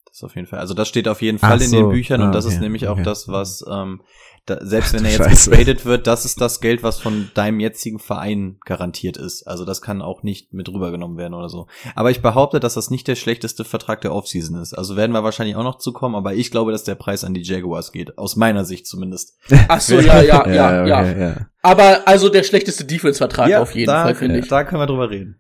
Das 0.05 0.17
ist 0.17 0.23
auf 0.23 0.35
jeden 0.35 0.47
Fall. 0.47 0.59
Also 0.59 0.73
das 0.73 0.87
steht 0.87 1.07
auf 1.07 1.21
jeden 1.21 1.37
Ach 1.41 1.49
Fall 1.49 1.61
in 1.61 1.69
so. 1.69 1.77
den 1.77 1.89
Büchern 1.89 2.21
Ah, 2.21 2.25
und 2.27 2.31
das 2.35 2.45
ist 2.45 2.53
okay, 2.55 2.63
nämlich 2.63 2.87
auch 2.87 2.93
okay. 2.93 3.03
das, 3.03 3.27
was 3.27 3.63
ähm, 3.69 4.01
da, 4.49 4.59
selbst 4.61 4.93
wenn 4.93 5.05
er 5.05 5.11
jetzt 5.11 5.23
Scheiße. 5.23 5.49
getradet 5.49 5.85
wird, 5.85 6.07
das 6.07 6.25
ist 6.25 6.41
das 6.41 6.61
Geld, 6.61 6.83
was 6.83 6.99
von 6.99 7.29
deinem 7.33 7.59
jetzigen 7.59 7.99
Verein 7.99 8.57
garantiert 8.65 9.17
ist. 9.17 9.43
Also 9.43 9.65
das 9.65 9.81
kann 9.81 10.01
auch 10.01 10.23
nicht 10.23 10.53
mit 10.53 10.69
rübergenommen 10.69 11.17
werden 11.17 11.33
oder 11.33 11.49
so. 11.49 11.67
Aber 11.95 12.11
ich 12.11 12.21
behaupte, 12.21 12.59
dass 12.59 12.73
das 12.73 12.89
nicht 12.89 13.07
der 13.07 13.15
schlechteste 13.15 13.63
Vertrag 13.63 14.01
der 14.01 14.13
Offseason 14.13 14.61
ist. 14.61 14.73
Also 14.73 14.95
werden 14.95 15.11
wir 15.11 15.23
wahrscheinlich 15.23 15.55
auch 15.55 15.63
noch 15.63 15.77
zukommen, 15.77 16.15
aber 16.15 16.33
ich 16.33 16.51
glaube, 16.51 16.71
dass 16.71 16.83
der 16.83 16.95
Preis 16.95 17.23
an 17.23 17.33
die 17.33 17.43
Jaguars 17.43 17.91
geht. 17.91 18.17
Aus 18.17 18.35
meiner 18.35 18.65
Sicht 18.65 18.87
zumindest. 18.87 19.37
Ach 19.67 19.81
so, 19.81 19.99
ja, 19.99 20.21
ja, 20.21 20.47
ja, 20.51 20.85
ja. 20.85 20.99
okay, 21.01 21.21
ja. 21.21 21.35
Aber 21.61 22.07
also 22.07 22.29
der 22.29 22.43
schlechteste 22.43 22.85
Defense-Vertrag 22.85 23.53
auf 23.55 23.75
jeden 23.75 23.87
da, 23.87 24.03
Fall, 24.03 24.15
finde 24.15 24.39
ich. 24.39 24.47
Da 24.47 24.63
können 24.63 24.81
wir 24.81 24.87
drüber 24.87 25.09
reden. 25.09 25.39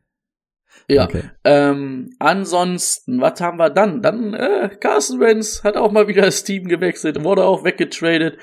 Ja. 0.89 1.03
Okay. 1.03 1.21
Ähm, 1.43 2.15
ansonsten, 2.17 3.21
was 3.21 3.39
haben 3.41 3.57
wir 3.57 3.69
dann? 3.69 4.01
Dann, 4.01 4.33
äh, 4.33 4.69
Carson 4.79 5.19
Wentz 5.19 5.63
hat 5.63 5.77
auch 5.77 5.91
mal 5.91 6.07
wieder 6.07 6.23
das 6.23 6.43
Team 6.43 6.67
gewechselt, 6.67 7.23
wurde 7.23 7.43
auch 7.43 7.63
weggetradet. 7.63 8.39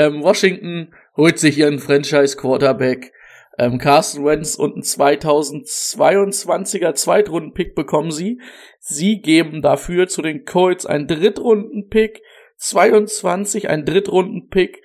Ähm, 0.00 0.22
Washington 0.22 0.94
holt 1.14 1.38
sich 1.38 1.58
ihren 1.58 1.78
Franchise-Quarterback. 1.78 3.12
Ähm, 3.58 3.76
Carson 3.76 4.24
Wentz 4.24 4.54
und 4.54 4.76
einen 4.76 4.82
2022er 4.82 6.94
Zweitrunden-Pick 6.94 7.74
bekommen 7.74 8.10
sie. 8.10 8.40
Sie 8.78 9.20
geben 9.20 9.60
dafür 9.60 10.08
zu 10.08 10.22
den 10.22 10.46
Colts 10.46 10.86
einen 10.86 11.06
Drittrunden-Pick, 11.06 12.22
22 12.56 13.68
ein 13.68 13.84
Drittrunden-Pick, 13.84 14.80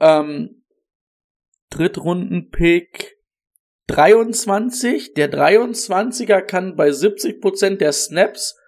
ähm, 0.00 0.62
Drittrunden-Pick 1.68 3.18
23. 3.88 5.12
Der 5.12 5.30
23er 5.30 6.40
kann 6.40 6.74
bei 6.74 6.88
70% 6.88 7.76
der 7.76 7.92
Snaps 7.92 8.58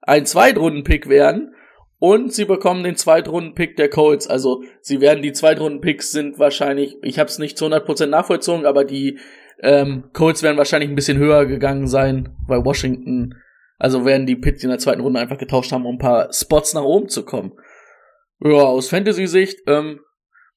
ein 0.00 0.26
Zweitrunden-Pick 0.26 1.08
werden. 1.08 1.56
Und 1.98 2.32
sie 2.32 2.44
bekommen 2.44 2.84
den 2.84 2.96
Zweitrunden-Pick 2.96 3.76
der 3.76 3.88
Colts. 3.88 4.26
Also 4.26 4.62
sie 4.80 5.00
werden 5.00 5.22
die 5.22 5.32
Zweitrunden-Picks 5.32 6.10
sind 6.10 6.38
wahrscheinlich, 6.38 6.96
ich 7.02 7.18
habe 7.18 7.28
es 7.28 7.38
nicht 7.38 7.56
zu 7.56 7.66
100% 7.66 8.06
nachvollzogen, 8.06 8.66
aber 8.66 8.84
die 8.84 9.18
ähm, 9.60 10.10
Colts 10.12 10.42
werden 10.42 10.58
wahrscheinlich 10.58 10.90
ein 10.90 10.96
bisschen 10.96 11.18
höher 11.18 11.46
gegangen 11.46 11.86
sein, 11.86 12.36
weil 12.46 12.64
Washington, 12.64 13.34
also 13.78 14.04
werden 14.04 14.26
die 14.26 14.36
Picks 14.36 14.62
in 14.64 14.70
der 14.70 14.78
zweiten 14.78 15.00
Runde 15.00 15.20
einfach 15.20 15.38
getauscht 15.38 15.72
haben, 15.72 15.86
um 15.86 15.94
ein 15.94 15.98
paar 15.98 16.32
Spots 16.32 16.74
nach 16.74 16.82
oben 16.82 17.08
zu 17.08 17.24
kommen. 17.24 17.52
Ja, 18.40 18.64
aus 18.64 18.88
Fantasy-Sicht, 18.88 19.60
ähm, 19.66 20.00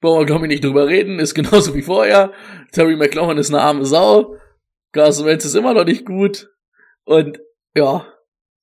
brauchen 0.02 0.22
wir, 0.22 0.26
glaube 0.26 0.46
ich, 0.46 0.50
nicht 0.50 0.64
drüber 0.64 0.88
reden, 0.88 1.20
ist 1.20 1.36
genauso 1.36 1.74
wie 1.76 1.82
vorher. 1.82 2.34
Terry 2.72 2.96
McLaurin 2.96 3.38
ist 3.38 3.50
eine 3.50 3.62
arme 3.62 3.86
Sau. 3.86 4.36
Carson 4.92 5.26
Wentz 5.26 5.46
ist 5.46 5.56
immer 5.56 5.74
noch 5.74 5.86
nicht 5.86 6.06
gut. 6.06 6.50
Und 7.06 7.40
ja, 7.76 8.06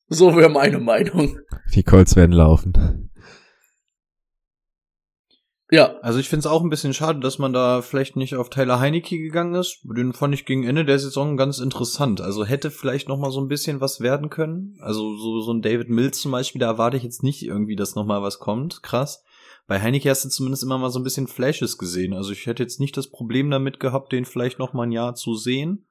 so 0.09 0.37
wäre 0.37 0.49
meine 0.49 0.79
Meinung. 0.79 1.39
Die 1.75 1.83
Colts 1.83 2.17
werden 2.17 2.33
laufen. 2.33 3.11
Ja, 5.71 5.97
Also 6.03 6.19
ich 6.19 6.29
finde 6.29 6.41
es 6.41 6.47
auch 6.47 6.63
ein 6.63 6.71
bisschen 6.71 6.93
schade, 6.93 7.21
dass 7.21 7.39
man 7.39 7.53
da 7.53 7.83
vielleicht 7.83 8.17
nicht 8.17 8.37
auf 8.37 8.51
Tyler 8.51 8.81
Heinecke 8.81 9.19
gegangen 9.19 9.55
ist. 9.55 9.81
Den 9.83 10.13
fand 10.13 10.35
ich 10.35 10.45
gegen 10.45 10.65
Ende 10.65 10.85
der 10.85 10.99
Saison 10.99 11.37
ganz 11.37 11.59
interessant. 11.59 12.21
Also 12.21 12.45
hätte 12.45 12.71
vielleicht 12.71 13.09
noch 13.09 13.19
mal 13.19 13.33
so 13.33 13.41
ein 13.41 13.49
bisschen 13.49 13.81
was 13.81 14.01
werden 14.01 14.31
können. 14.31 14.77
Also 14.81 15.17
so, 15.17 15.41
so 15.41 15.53
ein 15.53 15.63
David 15.63 15.89
Mills 15.89 16.21
zum 16.21 16.33
Beispiel, 16.33 16.61
da 16.61 16.67
erwarte 16.67 16.97
ich 16.97 17.03
jetzt 17.03 17.23
nicht 17.23 17.43
irgendwie, 17.43 17.77
dass 17.77 17.95
noch 17.95 18.05
mal 18.05 18.23
was 18.23 18.39
kommt. 18.39 18.83
Krass. 18.83 19.25
Bei 19.67 19.81
Heinecke 19.81 20.11
hast 20.11 20.25
du 20.25 20.29
zumindest 20.29 20.63
immer 20.63 20.79
mal 20.79 20.91
so 20.91 21.01
ein 21.01 21.05
bisschen 21.05 21.27
Flashes 21.27 21.79
gesehen. 21.79 22.13
Also 22.13 22.33
ich 22.33 22.45
hätte 22.47 22.63
jetzt 22.63 22.79
nicht 22.79 22.97
das 22.97 23.09
Problem 23.09 23.51
damit 23.51 23.81
gehabt, 23.81 24.13
den 24.13 24.27
vielleicht 24.27 24.59
noch 24.59 24.75
mal 24.75 24.83
ein 24.83 24.93
Jahr 24.93 25.15
zu 25.15 25.35
sehen. 25.35 25.87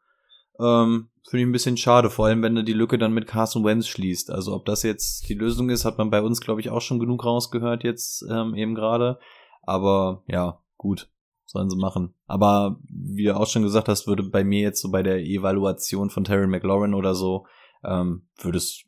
Ähm, 0.60 1.10
Finde 1.28 1.44
ich 1.44 1.48
ein 1.50 1.54
bisschen 1.54 1.78
schade, 1.78 2.10
vor 2.10 2.28
allem 2.28 2.44
wenn 2.44 2.56
du 2.56 2.64
die 2.64 2.74
Lücke 2.74 2.98
dann 2.98 3.14
mit 3.14 3.28
Carson 3.28 3.64
Wentz 3.64 3.88
schließt. 3.88 4.30
Also 4.30 4.54
ob 4.54 4.66
das 4.66 4.84
jetzt 4.84 5.30
die 5.30 5.34
Lösung 5.34 5.70
ist, 5.70 5.86
hat 5.86 5.98
man 5.98 6.10
bei 6.10 6.22
uns, 6.22 6.42
glaube 6.42 6.62
ich, 6.62 6.70
auch 6.70 6.82
schon 6.82 7.00
genug 7.00 7.26
rausgehört 7.26 7.84
jetzt 7.84 8.26
ähm, 8.30 8.56
eben 8.56 8.76
gerade. 8.76 9.20
Aber 9.62 10.24
ja, 10.28 10.62
gut, 10.78 11.10
sollen 11.46 11.70
sie 11.70 11.78
machen. 11.78 12.14
Aber 12.28 12.78
wie 12.90 13.24
du 13.24 13.36
auch 13.36 13.48
schon 13.48 13.64
gesagt 13.64 13.88
hast, 13.88 14.06
würde 14.06 14.24
bei 14.24 14.44
mir 14.44 14.62
jetzt 14.62 14.82
so 14.82 14.92
bei 14.92 15.02
der 15.02 15.20
Evaluation 15.20 16.10
von 16.10 16.26
Terry 16.26 16.48
McLaurin 16.48 16.94
oder 16.94 17.16
so, 17.16 17.46
ähm, 17.86 18.28
würde 18.38 18.58
es 18.58 18.84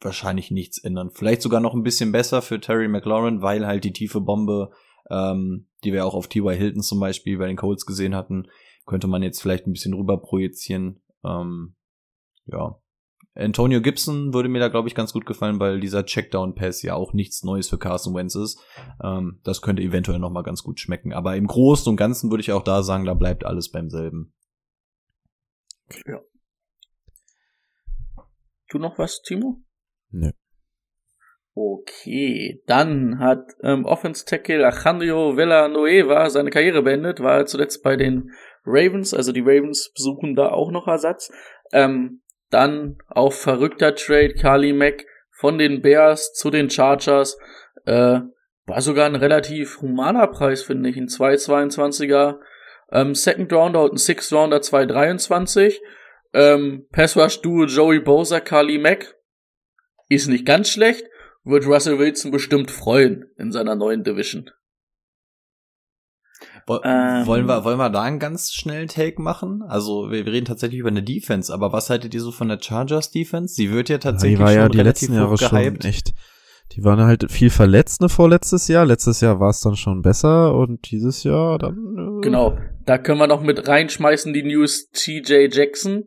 wahrscheinlich 0.00 0.50
nichts 0.50 0.78
ändern. 0.78 1.10
Vielleicht 1.12 1.42
sogar 1.42 1.60
noch 1.60 1.74
ein 1.74 1.82
bisschen 1.82 2.12
besser 2.12 2.40
für 2.40 2.60
Terry 2.60 2.88
McLaurin, 2.88 3.42
weil 3.42 3.66
halt 3.66 3.84
die 3.84 3.92
tiefe 3.92 4.20
Bombe, 4.20 4.70
ähm, 5.10 5.66
die 5.84 5.92
wir 5.92 6.06
auch 6.06 6.14
auf 6.14 6.28
T.Y. 6.28 6.56
Hilton 6.56 6.82
zum 6.82 7.00
Beispiel 7.00 7.36
bei 7.38 7.46
den 7.46 7.56
Colts 7.56 7.84
gesehen 7.84 8.14
hatten, 8.14 8.46
könnte 8.86 9.08
man 9.08 9.22
jetzt 9.22 9.42
vielleicht 9.42 9.66
ein 9.66 9.72
bisschen 9.72 9.94
rüber 9.94 10.18
projizieren. 10.18 11.00
Ähm, 11.24 11.74
ja. 12.46 12.80
Antonio 13.34 13.80
Gibson 13.80 14.34
würde 14.34 14.48
mir 14.48 14.58
da, 14.58 14.68
glaube 14.68 14.88
ich, 14.88 14.94
ganz 14.94 15.12
gut 15.12 15.24
gefallen, 15.24 15.60
weil 15.60 15.80
dieser 15.80 16.04
Checkdown-Pass 16.04 16.82
ja 16.82 16.94
auch 16.94 17.12
nichts 17.12 17.44
Neues 17.44 17.68
für 17.68 17.78
Carson 17.78 18.14
Wentz 18.14 18.34
ist. 18.34 18.60
Ähm, 19.02 19.40
das 19.44 19.62
könnte 19.62 19.82
eventuell 19.82 20.18
noch 20.18 20.30
mal 20.30 20.42
ganz 20.42 20.62
gut 20.62 20.80
schmecken. 20.80 21.12
Aber 21.12 21.36
im 21.36 21.46
Großen 21.46 21.88
und 21.88 21.96
Ganzen 21.96 22.30
würde 22.30 22.40
ich 22.40 22.52
auch 22.52 22.64
da 22.64 22.82
sagen, 22.82 23.04
da 23.04 23.14
bleibt 23.14 23.44
alles 23.44 23.70
beim 23.70 23.88
selben. 23.88 24.34
du 28.68 28.78
noch 28.78 28.98
was, 28.98 29.22
Timo? 29.22 29.62
Nö. 30.10 30.30
Okay, 31.54 32.62
dann 32.66 33.18
hat 33.18 33.52
ähm, 33.62 33.84
Offense 33.84 34.24
Tackle 34.24 34.64
Alejandro 34.66 35.36
Villanueva 35.36 36.30
seine 36.30 36.50
Karriere 36.50 36.82
beendet, 36.82 37.20
war 37.20 37.44
zuletzt 37.46 37.82
bei 37.82 37.96
den 37.96 38.30
Ravens, 38.64 39.12
also 39.12 39.32
die 39.32 39.40
Ravens 39.40 39.92
besuchen 39.94 40.36
da 40.36 40.50
auch 40.50 40.70
noch 40.70 40.86
Ersatz. 40.86 41.30
Ähm, 41.72 42.22
dann 42.50 42.98
auf 43.08 43.40
verrückter 43.40 43.94
Trade 43.94 44.34
Carly 44.34 44.72
Mack 44.72 45.06
von 45.30 45.58
den 45.58 45.82
Bears 45.82 46.34
zu 46.34 46.50
den 46.50 46.68
Chargers. 46.68 47.38
Äh, 47.86 48.20
war 48.66 48.80
sogar 48.80 49.06
ein 49.06 49.16
relativ 49.16 49.80
humaner 49.80 50.26
Preis, 50.26 50.62
finde 50.62 50.90
ich. 50.90 50.96
Ein 50.96 51.08
2,22er 51.08 52.38
ähm, 52.92 53.14
Second 53.14 53.52
Rounder 53.52 53.82
und 53.84 53.94
ein 53.94 53.98
Sixth 53.98 54.32
Rounder 54.32 54.58
2,23. 54.58 55.78
Ähm, 56.32 56.86
Pass 56.92 57.16
Rush 57.16 57.40
Duo 57.40 57.64
Joey 57.64 58.00
Bosa, 58.00 58.40
Carly 58.40 58.78
Mack. 58.78 59.16
Ist 60.08 60.28
nicht 60.28 60.46
ganz 60.46 60.70
schlecht. 60.70 61.04
Wird 61.44 61.66
Russell 61.66 61.98
Wilson 61.98 62.30
bestimmt 62.30 62.70
freuen 62.70 63.30
in 63.38 63.50
seiner 63.50 63.74
neuen 63.74 64.04
Division. 64.04 64.50
Ähm. 66.68 67.26
wollen, 67.26 67.46
wir, 67.46 67.64
wollen 67.64 67.78
wir 67.78 67.90
da 67.90 68.02
einen 68.02 68.18
ganz 68.18 68.52
schnellen 68.52 68.88
Take 68.88 69.20
machen? 69.20 69.62
Also, 69.66 70.10
wir, 70.10 70.24
wir 70.26 70.32
reden 70.32 70.46
tatsächlich 70.46 70.80
über 70.80 70.90
eine 70.90 71.02
Defense, 71.02 71.52
aber 71.52 71.72
was 71.72 71.90
haltet 71.90 72.14
ihr 72.14 72.20
so 72.20 72.32
von 72.32 72.48
der 72.48 72.58
Chargers 72.60 73.10
Defense? 73.10 73.54
Sie 73.54 73.70
wird 73.70 73.88
ja 73.88 73.98
tatsächlich 73.98 74.38
die 74.38 74.44
war 74.44 74.52
ja 74.52 74.62
schon 74.62 74.72
die 74.72 74.78
relativ 74.78 75.08
letzten 75.08 75.14
Jahre 75.22 75.38
schon 75.38 75.80
echt. 75.80 76.12
Die 76.72 76.84
waren 76.84 77.00
halt 77.00 77.30
viel 77.32 77.50
verletzt 77.50 78.00
ne 78.00 78.08
vorletztes 78.08 78.68
Jahr. 78.68 78.86
Letztes 78.86 79.20
Jahr 79.20 79.40
war 79.40 79.50
es 79.50 79.60
dann 79.60 79.74
schon 79.74 80.02
besser 80.02 80.54
und 80.54 80.90
dieses 80.90 81.24
Jahr 81.24 81.58
dann. 81.58 81.74
Äh, 81.74 82.20
Genau. 82.20 82.56
Da 82.86 82.98
können 82.98 83.18
wir 83.18 83.26
noch 83.26 83.42
mit 83.42 83.66
reinschmeißen 83.66 84.32
die 84.32 84.42
News 84.42 84.90
TJ 84.90 85.48
Jackson. 85.50 86.04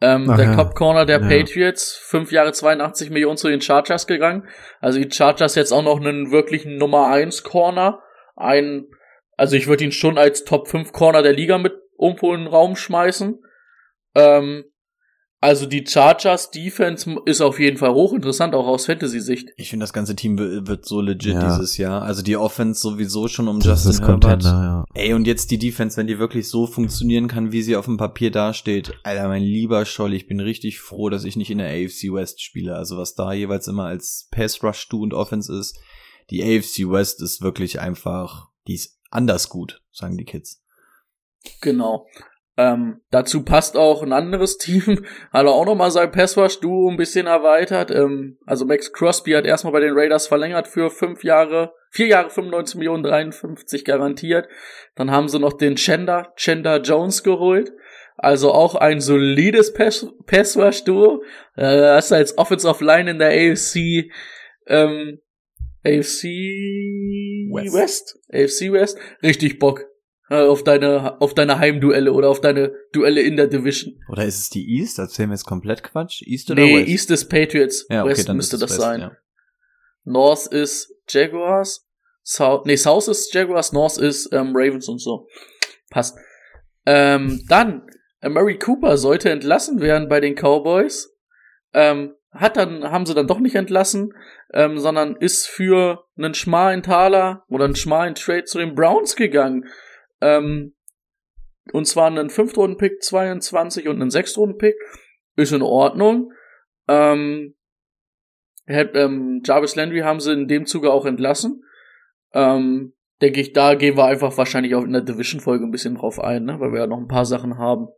Ähm, 0.00 0.28
Ach 0.30 0.36
der 0.36 0.46
ja. 0.46 0.56
Top 0.56 0.74
Corner 0.74 1.06
der 1.06 1.20
Ja. 1.20 1.28
Patriots, 1.28 1.96
fünf 2.02 2.30
Jahre 2.30 2.52
82 2.52 3.10
Millionen 3.10 3.36
zu 3.36 3.48
den 3.48 3.60
Chargers 3.60 4.06
gegangen. 4.06 4.44
Also 4.80 4.98
die 5.00 5.10
Chargers 5.10 5.54
jetzt 5.54 5.72
auch 5.72 5.82
noch 5.82 6.00
einen 6.00 6.30
wirklichen 6.30 6.76
Nummer 6.76 7.08
1 7.08 7.42
Corner. 7.42 8.00
Ein, 8.36 8.84
also 9.36 9.56
ich 9.56 9.66
würde 9.66 9.84
ihn 9.84 9.92
schon 9.92 10.18
als 10.18 10.44
Top 10.44 10.68
5 10.68 10.92
Corner 10.92 11.22
der 11.22 11.32
Liga 11.32 11.58
mit 11.58 11.74
irgendwo 11.98 12.34
in 12.34 12.40
den 12.40 12.48
Raum 12.48 12.76
schmeißen. 12.76 13.38
Ähm, 14.14 14.64
also 15.38 15.66
die 15.66 15.84
Chargers 15.86 16.50
Defense 16.50 17.14
ist 17.26 17.42
auf 17.42 17.60
jeden 17.60 17.76
Fall 17.76 17.92
hochinteressant, 17.92 18.54
auch 18.54 18.66
aus 18.66 18.86
Fantasy-Sicht. 18.86 19.50
Ich 19.58 19.68
finde, 19.68 19.84
das 19.84 19.92
ganze 19.92 20.16
Team 20.16 20.38
wi- 20.38 20.66
wird 20.66 20.86
so 20.86 21.02
legit 21.02 21.34
Ja. 21.34 21.46
dieses 21.54 21.76
Jahr. 21.76 22.02
Also 22.02 22.22
die 22.22 22.36
Offense 22.38 22.80
sowieso 22.80 23.28
schon 23.28 23.46
um 23.46 23.60
Das 23.60 23.84
Justin 23.84 24.06
Herbert. 24.06 24.42
Ja. 24.44 24.84
Ey, 24.94 25.12
und 25.12 25.26
jetzt 25.26 25.50
die 25.50 25.58
Defense, 25.58 25.98
wenn 25.98 26.06
die 26.06 26.18
wirklich 26.18 26.48
so 26.48 26.66
funktionieren 26.66 27.28
kann, 27.28 27.52
wie 27.52 27.62
sie 27.62 27.76
auf 27.76 27.84
dem 27.84 27.98
Papier 27.98 28.30
dasteht. 28.30 28.92
Alter, 29.04 29.28
mein 29.28 29.42
lieber 29.42 29.84
Scholl, 29.84 30.14
ich 30.14 30.26
bin 30.26 30.40
richtig 30.40 30.80
froh, 30.80 31.10
dass 31.10 31.24
ich 31.24 31.36
nicht 31.36 31.50
in 31.50 31.58
der 31.58 31.68
AFC 31.68 32.12
West 32.12 32.42
spiele. 32.42 32.74
Also 32.74 32.96
was 32.96 33.14
da 33.14 33.32
jeweils 33.34 33.68
immer 33.68 33.84
als 33.84 34.28
Pass 34.32 34.62
Rush 34.62 34.88
Du 34.88 35.02
und 35.02 35.12
Offense 35.12 35.54
ist. 35.56 35.78
Die 36.30 36.42
AFC 36.42 36.90
West 36.90 37.22
ist 37.22 37.42
wirklich 37.42 37.78
einfach, 37.78 38.48
die 38.66 38.74
ist 38.74 38.98
anders 39.16 39.48
gut, 39.48 39.82
sagen 39.90 40.16
die 40.16 40.24
Kids. 40.24 40.62
Genau. 41.60 42.06
Ähm, 42.58 43.02
dazu 43.10 43.44
passt 43.44 43.76
auch 43.76 44.02
ein 44.02 44.12
anderes 44.12 44.56
Team, 44.58 45.04
hat 45.32 45.46
auch 45.46 45.66
nochmal 45.66 45.90
sein 45.90 46.10
Passwash-Duo 46.10 46.90
ein 46.90 46.96
bisschen 46.96 47.26
erweitert. 47.26 47.90
Ähm, 47.90 48.38
also 48.46 48.64
Max 48.64 48.92
Crosby 48.92 49.32
hat 49.32 49.44
erstmal 49.44 49.72
bei 49.72 49.80
den 49.80 49.96
Raiders 49.96 50.26
verlängert 50.26 50.66
für 50.66 50.90
fünf 50.90 51.22
Jahre, 51.22 51.74
vier 51.90 52.06
Jahre 52.06 52.30
95 52.30 52.76
Millionen 52.76 53.02
53 53.02 53.84
garantiert. 53.84 54.48
Dann 54.94 55.10
haben 55.10 55.28
sie 55.28 55.38
noch 55.38 55.52
den 55.52 55.76
Chender, 55.76 56.32
Chender 56.36 56.80
Jones 56.80 57.22
geholt. 57.22 57.72
Also 58.18 58.52
auch 58.52 58.74
ein 58.74 59.00
solides 59.00 59.74
Pass 59.74 60.06
Passwash-Duo. 60.24 61.22
Äh, 61.56 61.76
das 61.76 62.06
ist 62.06 62.12
als 62.12 62.38
Offensive 62.38 62.82
Line 62.82 63.10
in 63.10 63.18
der 63.18 63.28
AFC, 63.28 64.10
ähm, 64.66 65.20
AFC 65.86 66.24
West. 67.52 67.74
West. 67.74 68.18
AFC 68.32 68.72
West. 68.72 68.98
Richtig 69.22 69.58
Bock 69.58 69.86
äh, 70.28 70.42
auf 70.42 70.64
deine 70.64 71.20
auf 71.20 71.34
deine 71.34 71.58
Heimduelle 71.58 72.12
oder 72.12 72.28
auf 72.28 72.40
deine 72.40 72.74
Duelle 72.92 73.22
in 73.22 73.36
der 73.36 73.46
Division. 73.46 73.94
Oder 74.10 74.24
ist 74.24 74.38
es 74.38 74.50
die 74.50 74.78
East? 74.78 74.98
Erzählen 74.98 75.28
wir 75.28 75.34
jetzt 75.34 75.46
komplett 75.46 75.82
Quatsch? 75.82 76.22
East 76.22 76.50
oder 76.50 76.62
Nee, 76.62 76.80
West? 76.80 76.88
East 76.88 77.10
ist 77.10 77.28
Patriots, 77.28 77.86
ja, 77.88 78.02
okay, 78.02 78.10
West 78.10 78.28
dann 78.28 78.36
müsste 78.36 78.58
das 78.58 78.70
West, 78.70 78.80
sein. 78.80 79.00
Ja. 79.00 79.16
North 80.04 80.46
ist 80.48 80.92
Jaguars, 81.08 81.86
South, 82.24 82.64
nee, 82.66 82.76
South 82.76 83.08
ist 83.08 83.32
Jaguars, 83.32 83.72
North 83.72 83.98
ist 83.98 84.32
ähm, 84.32 84.52
Ravens 84.54 84.88
und 84.88 85.00
so. 85.00 85.28
Passt. 85.90 86.16
Ähm, 86.84 87.44
dann, 87.48 87.86
äh, 88.20 88.28
Murray 88.28 88.58
Cooper 88.58 88.96
sollte 88.98 89.30
entlassen 89.30 89.80
werden 89.80 90.08
bei 90.08 90.20
den 90.20 90.34
Cowboys. 90.34 91.12
Ähm, 91.72 92.15
hat 92.40 92.56
dann, 92.56 92.84
haben 92.84 93.06
sie 93.06 93.14
dann 93.14 93.26
doch 93.26 93.40
nicht 93.40 93.54
entlassen, 93.54 94.14
ähm, 94.52 94.78
sondern 94.78 95.16
ist 95.16 95.46
für 95.46 96.04
einen 96.16 96.34
schmalen 96.34 96.82
Taler 96.82 97.44
oder 97.48 97.64
einen 97.64 97.76
schmalen 97.76 98.14
Trade 98.14 98.44
zu 98.44 98.58
den 98.58 98.74
Browns 98.74 99.16
gegangen. 99.16 99.66
Ähm, 100.20 100.74
und 101.72 101.86
zwar 101.86 102.06
einen 102.06 102.30
Fünftrunden-Pick 102.30 103.02
22 103.02 103.88
und 103.88 104.00
einen 104.00 104.10
Sechstrunden-Pick. 104.10 104.76
Ist 105.36 105.52
in 105.52 105.62
Ordnung. 105.62 106.32
Ähm, 106.88 107.54
ähm, 108.66 109.42
Jarvis 109.44 109.76
Landry 109.76 110.00
haben 110.00 110.20
sie 110.20 110.32
in 110.32 110.48
dem 110.48 110.66
Zuge 110.66 110.92
auch 110.92 111.04
entlassen. 111.04 111.62
Ähm, 112.32 112.94
denke 113.20 113.40
ich, 113.40 113.52
da 113.52 113.74
gehen 113.74 113.96
wir 113.96 114.06
einfach 114.06 114.36
wahrscheinlich 114.38 114.74
auch 114.74 114.84
in 114.84 114.92
der 114.92 115.02
Division-Folge 115.02 115.64
ein 115.64 115.70
bisschen 115.70 115.96
drauf 115.96 116.20
ein, 116.20 116.44
ne? 116.44 116.58
weil 116.60 116.72
wir 116.72 116.80
ja 116.80 116.86
noch 116.86 116.98
ein 116.98 117.08
paar 117.08 117.26
Sachen 117.26 117.58
haben. 117.58 117.88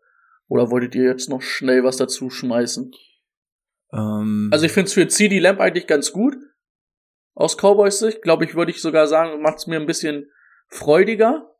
Oder 0.48 0.70
wolltet 0.70 0.94
ihr 0.94 1.04
jetzt 1.04 1.28
noch 1.28 1.42
schnell 1.42 1.84
was 1.84 1.96
dazu 1.96 2.30
schmeißen? 2.30 2.90
Ähm, 3.92 4.50
Also 4.52 4.66
ich 4.66 4.72
finde 4.72 4.88
es 4.88 4.94
für 4.94 5.08
CD 5.08 5.38
Lamp 5.38 5.60
eigentlich 5.60 5.86
ganz 5.86 6.12
gut. 6.12 6.36
Aus 7.34 7.56
Cowboys 7.56 7.98
Sicht, 7.98 8.22
glaube 8.22 8.44
ich, 8.44 8.54
würde 8.54 8.72
ich 8.72 8.82
sogar 8.82 9.06
sagen, 9.06 9.42
macht 9.42 9.58
es 9.58 9.66
mir 9.66 9.78
ein 9.78 9.86
bisschen 9.86 10.30
freudiger. 10.68 11.54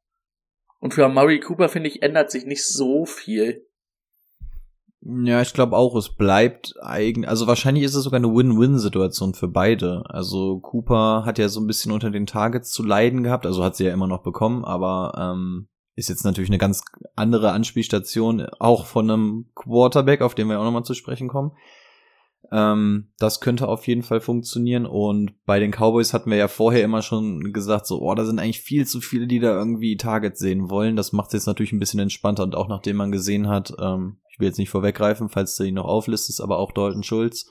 Und 0.80 0.94
für 0.94 1.08
Murray 1.08 1.40
Cooper, 1.40 1.68
finde 1.68 1.88
ich, 1.88 2.02
ändert 2.02 2.30
sich 2.30 2.44
nicht 2.44 2.64
so 2.66 3.04
viel. 3.04 3.64
Ja, 5.00 5.40
ich 5.40 5.52
glaube 5.52 5.76
auch, 5.76 5.94
es 5.96 6.16
bleibt 6.16 6.74
eigentlich, 6.82 7.28
also 7.28 7.46
wahrscheinlich 7.46 7.84
ist 7.84 7.94
es 7.94 8.04
sogar 8.04 8.18
eine 8.18 8.34
Win-Win-Situation 8.34 9.34
für 9.34 9.48
beide. 9.48 10.02
Also 10.08 10.58
Cooper 10.58 11.22
hat 11.24 11.38
ja 11.38 11.48
so 11.48 11.60
ein 11.60 11.66
bisschen 11.66 11.92
unter 11.92 12.10
den 12.10 12.26
Targets 12.26 12.70
zu 12.70 12.82
leiden 12.82 13.22
gehabt, 13.22 13.46
also 13.46 13.62
hat 13.62 13.76
sie 13.76 13.84
ja 13.84 13.92
immer 13.92 14.08
noch 14.08 14.22
bekommen, 14.22 14.64
aber 14.64 15.12
ähm, 15.16 15.68
ist 15.94 16.08
jetzt 16.08 16.24
natürlich 16.24 16.50
eine 16.50 16.58
ganz 16.58 16.82
andere 17.14 17.52
Anspielstation, 17.52 18.46
auch 18.58 18.86
von 18.86 19.10
einem 19.10 19.50
Quarterback, 19.54 20.20
auf 20.20 20.34
den 20.34 20.48
wir 20.48 20.58
auch 20.58 20.64
nochmal 20.64 20.84
zu 20.84 20.94
sprechen 20.94 21.28
kommen. 21.28 21.52
Ähm, 22.50 23.08
das 23.18 23.40
könnte 23.40 23.68
auf 23.68 23.86
jeden 23.86 24.02
Fall 24.02 24.20
funktionieren. 24.20 24.86
Und 24.86 25.32
bei 25.44 25.60
den 25.60 25.70
Cowboys 25.70 26.14
hatten 26.14 26.30
wir 26.30 26.38
ja 26.38 26.48
vorher 26.48 26.82
immer 26.82 27.02
schon 27.02 27.52
gesagt, 27.52 27.86
so, 27.86 28.00
oh, 28.00 28.14
da 28.14 28.24
sind 28.24 28.38
eigentlich 28.38 28.60
viel 28.60 28.86
zu 28.86 29.00
viele, 29.00 29.26
die 29.26 29.40
da 29.40 29.56
irgendwie 29.56 29.96
Targets 29.96 30.38
sehen 30.40 30.70
wollen. 30.70 30.96
Das 30.96 31.12
macht 31.12 31.28
es 31.28 31.34
jetzt 31.34 31.46
natürlich 31.46 31.72
ein 31.72 31.78
bisschen 31.78 32.00
entspannter. 32.00 32.42
Und 32.44 32.54
auch 32.54 32.68
nachdem 32.68 32.96
man 32.96 33.12
gesehen 33.12 33.48
hat, 33.48 33.74
ähm, 33.80 34.18
ich 34.30 34.38
will 34.38 34.48
jetzt 34.48 34.58
nicht 34.58 34.70
vorweggreifen, 34.70 35.28
falls 35.28 35.56
du 35.56 35.64
ihn 35.64 35.74
noch 35.74 35.86
auflistest, 35.86 36.40
aber 36.40 36.58
auch 36.58 36.72
Dalton 36.72 37.02
Schulz 37.02 37.50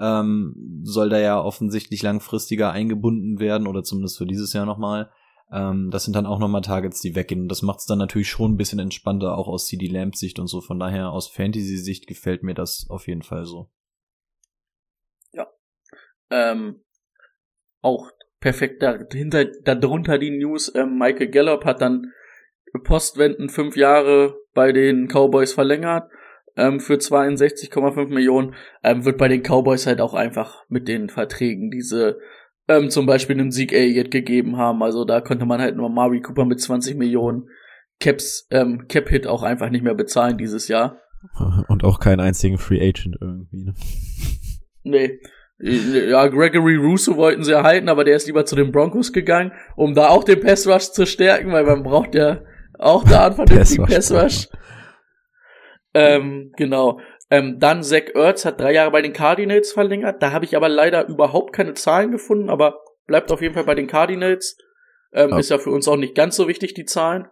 ähm, 0.00 0.82
soll 0.84 1.10
da 1.10 1.18
ja 1.18 1.40
offensichtlich 1.40 2.02
langfristiger 2.02 2.72
eingebunden 2.72 3.38
werden 3.38 3.66
oder 3.66 3.82
zumindest 3.82 4.18
für 4.18 4.26
dieses 4.26 4.52
Jahr 4.52 4.66
nochmal. 4.66 5.10
Ähm, 5.52 5.90
das 5.90 6.04
sind 6.04 6.16
dann 6.16 6.26
auch 6.26 6.38
nochmal 6.38 6.62
Targets, 6.62 7.00
die 7.00 7.14
weggehen. 7.14 7.42
Und 7.42 7.48
das 7.48 7.62
macht 7.62 7.80
es 7.80 7.86
dann 7.86 7.98
natürlich 7.98 8.30
schon 8.30 8.52
ein 8.52 8.56
bisschen 8.56 8.78
entspannter, 8.78 9.36
auch 9.36 9.48
aus 9.48 9.66
CD 9.66 9.86
Lamp 9.86 10.16
Sicht 10.16 10.38
und 10.38 10.46
so. 10.46 10.60
Von 10.60 10.78
daher 10.78 11.10
aus 11.10 11.28
Fantasy 11.28 11.76
Sicht 11.76 12.06
gefällt 12.06 12.42
mir 12.42 12.54
das 12.54 12.86
auf 12.88 13.06
jeden 13.06 13.22
Fall 13.22 13.44
so. 13.44 13.70
Ähm, 16.32 16.82
auch 17.82 18.10
perfekt 18.40 18.82
dahinter, 18.82 19.44
darunter 19.44 20.18
die 20.18 20.30
News. 20.30 20.72
Ähm, 20.74 20.98
Michael 20.98 21.28
Gallup 21.28 21.64
hat 21.64 21.80
dann 21.80 22.12
postwenden 22.84 23.48
fünf 23.48 23.76
Jahre 23.76 24.36
bei 24.54 24.72
den 24.72 25.08
Cowboys 25.08 25.52
verlängert 25.52 26.10
ähm, 26.56 26.80
für 26.80 26.94
62,5 26.94 28.08
Millionen. 28.08 28.54
Ähm, 28.82 29.04
wird 29.04 29.18
bei 29.18 29.28
den 29.28 29.42
Cowboys 29.42 29.86
halt 29.86 30.00
auch 30.00 30.14
einfach 30.14 30.64
mit 30.68 30.88
den 30.88 31.08
Verträgen 31.08 31.70
diese 31.70 32.18
ähm, 32.68 32.90
zum 32.90 33.06
Beispiel 33.06 33.38
einen 33.38 33.50
Sieg 33.50 33.72
Elliott 33.72 34.10
gegeben 34.10 34.56
haben. 34.56 34.82
Also 34.82 35.04
da 35.04 35.20
konnte 35.20 35.46
man 35.46 35.60
halt 35.60 35.76
nur 35.76 35.90
Mari 35.90 36.20
Cooper 36.20 36.44
mit 36.44 36.60
20 36.60 36.96
Millionen 36.96 37.48
Caps, 38.00 38.46
ähm, 38.50 38.86
Cap 38.88 39.08
Hit 39.08 39.26
auch 39.26 39.42
einfach 39.42 39.70
nicht 39.70 39.84
mehr 39.84 39.94
bezahlen 39.94 40.38
dieses 40.38 40.68
Jahr. 40.68 41.00
Und 41.68 41.84
auch 41.84 42.00
keinen 42.00 42.20
einzigen 42.20 42.58
Free 42.58 42.80
Agent 42.80 43.16
irgendwie. 43.20 43.64
Ne? 43.64 43.74
Nee. 44.84 45.20
Ja, 45.64 46.26
Gregory 46.26 46.74
Russo 46.76 47.16
wollten 47.16 47.44
sie 47.44 47.52
erhalten, 47.52 47.88
aber 47.88 48.02
der 48.04 48.16
ist 48.16 48.26
lieber 48.26 48.44
zu 48.44 48.56
den 48.56 48.72
Broncos 48.72 49.12
gegangen, 49.12 49.52
um 49.76 49.94
da 49.94 50.08
auch 50.08 50.24
den 50.24 50.40
Pass 50.40 50.66
Rush 50.66 50.90
zu 50.90 51.06
stärken, 51.06 51.52
weil 51.52 51.64
man 51.64 51.82
braucht 51.84 52.14
ja 52.16 52.40
auch 52.78 53.04
da 53.04 53.26
einen 53.26 53.36
vernünftigen 53.36 53.86
Pass 53.86 54.10
Rush. 54.10 54.48
Ähm, 55.94 56.52
genau. 56.56 57.00
Ähm, 57.30 57.58
dann 57.58 57.82
Zach 57.82 58.02
Ertz 58.14 58.44
hat 58.44 58.60
drei 58.60 58.72
Jahre 58.74 58.90
bei 58.90 59.02
den 59.02 59.12
Cardinals 59.12 59.72
verlängert. 59.72 60.22
Da 60.22 60.32
habe 60.32 60.44
ich 60.44 60.56
aber 60.56 60.68
leider 60.68 61.06
überhaupt 61.08 61.52
keine 61.54 61.74
Zahlen 61.74 62.10
gefunden, 62.10 62.50
aber 62.50 62.80
bleibt 63.06 63.30
auf 63.30 63.40
jeden 63.42 63.54
Fall 63.54 63.64
bei 63.64 63.74
den 63.74 63.86
Cardinals. 63.86 64.56
Ähm, 65.12 65.30
Oh. 65.32 65.36
Ist 65.36 65.50
ja 65.50 65.58
für 65.58 65.70
uns 65.70 65.86
auch 65.88 65.96
nicht 65.96 66.14
ganz 66.14 66.36
so 66.36 66.48
wichtig, 66.48 66.74
die 66.74 66.86
Zahlen. 66.86 67.26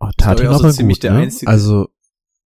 Oh, 0.00 0.08
tat 0.16 0.38
so 0.38 0.46
aber 0.48 0.70
ziemlich 0.70 0.98
gut, 0.98 1.04
der 1.04 1.12
ne? 1.14 1.18
einzige- 1.22 1.50
Also, 1.50 1.88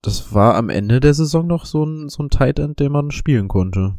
das 0.03 0.33
war 0.35 0.55
am 0.55 0.69
Ende 0.71 1.01
der 1.01 1.13
Saison 1.15 1.47
noch 1.47 1.65
so 1.67 1.85
ein, 1.85 2.09
so 2.09 2.23
ein 2.23 2.31
Tight 2.31 2.59
End, 2.59 2.81
den 2.81 2.93
man 2.93 3.11
spielen 3.11 3.49
konnte. 3.49 3.99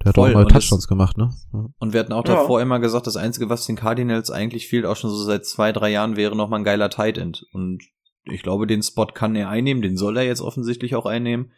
Der 0.00 0.10
hat 0.10 0.14
Voll, 0.14 0.30
auch 0.30 0.34
mal 0.34 0.44
und 0.44 0.52
Touchdowns 0.52 0.86
gemacht, 0.86 1.16
ne? 1.18 1.30
Ja. 1.52 1.66
Und 1.78 1.92
wir 1.92 2.00
hatten 2.00 2.12
auch 2.12 2.26
Ja. 2.26 2.34
davor 2.36 2.60
immer 2.60 2.78
gesagt, 2.78 3.06
das 3.06 3.16
Einzige, 3.16 3.48
was 3.48 3.66
den 3.66 3.76
Cardinals 3.76 4.30
eigentlich 4.30 4.68
fehlt, 4.68 4.86
auch 4.86 4.96
schon 4.96 5.10
so 5.10 5.16
seit 5.16 5.44
zwei, 5.44 5.72
drei 5.72 5.90
Jahren, 5.90 6.16
wäre 6.16 6.36
nochmal 6.36 6.60
ein 6.60 6.64
geiler 6.64 6.88
Tight 6.90 7.18
End. 7.18 7.44
Und 7.52 7.82
ich 8.24 8.42
glaube, 8.42 8.66
den 8.66 8.82
Spot 8.82 9.06
kann 9.06 9.34
er 9.34 9.48
einnehmen, 9.48 9.82
den 9.82 9.96
soll 9.96 10.16
er 10.16 10.24
jetzt 10.24 10.40
offensichtlich 10.40 10.94
auch 10.94 11.06
einnehmen. 11.06 11.50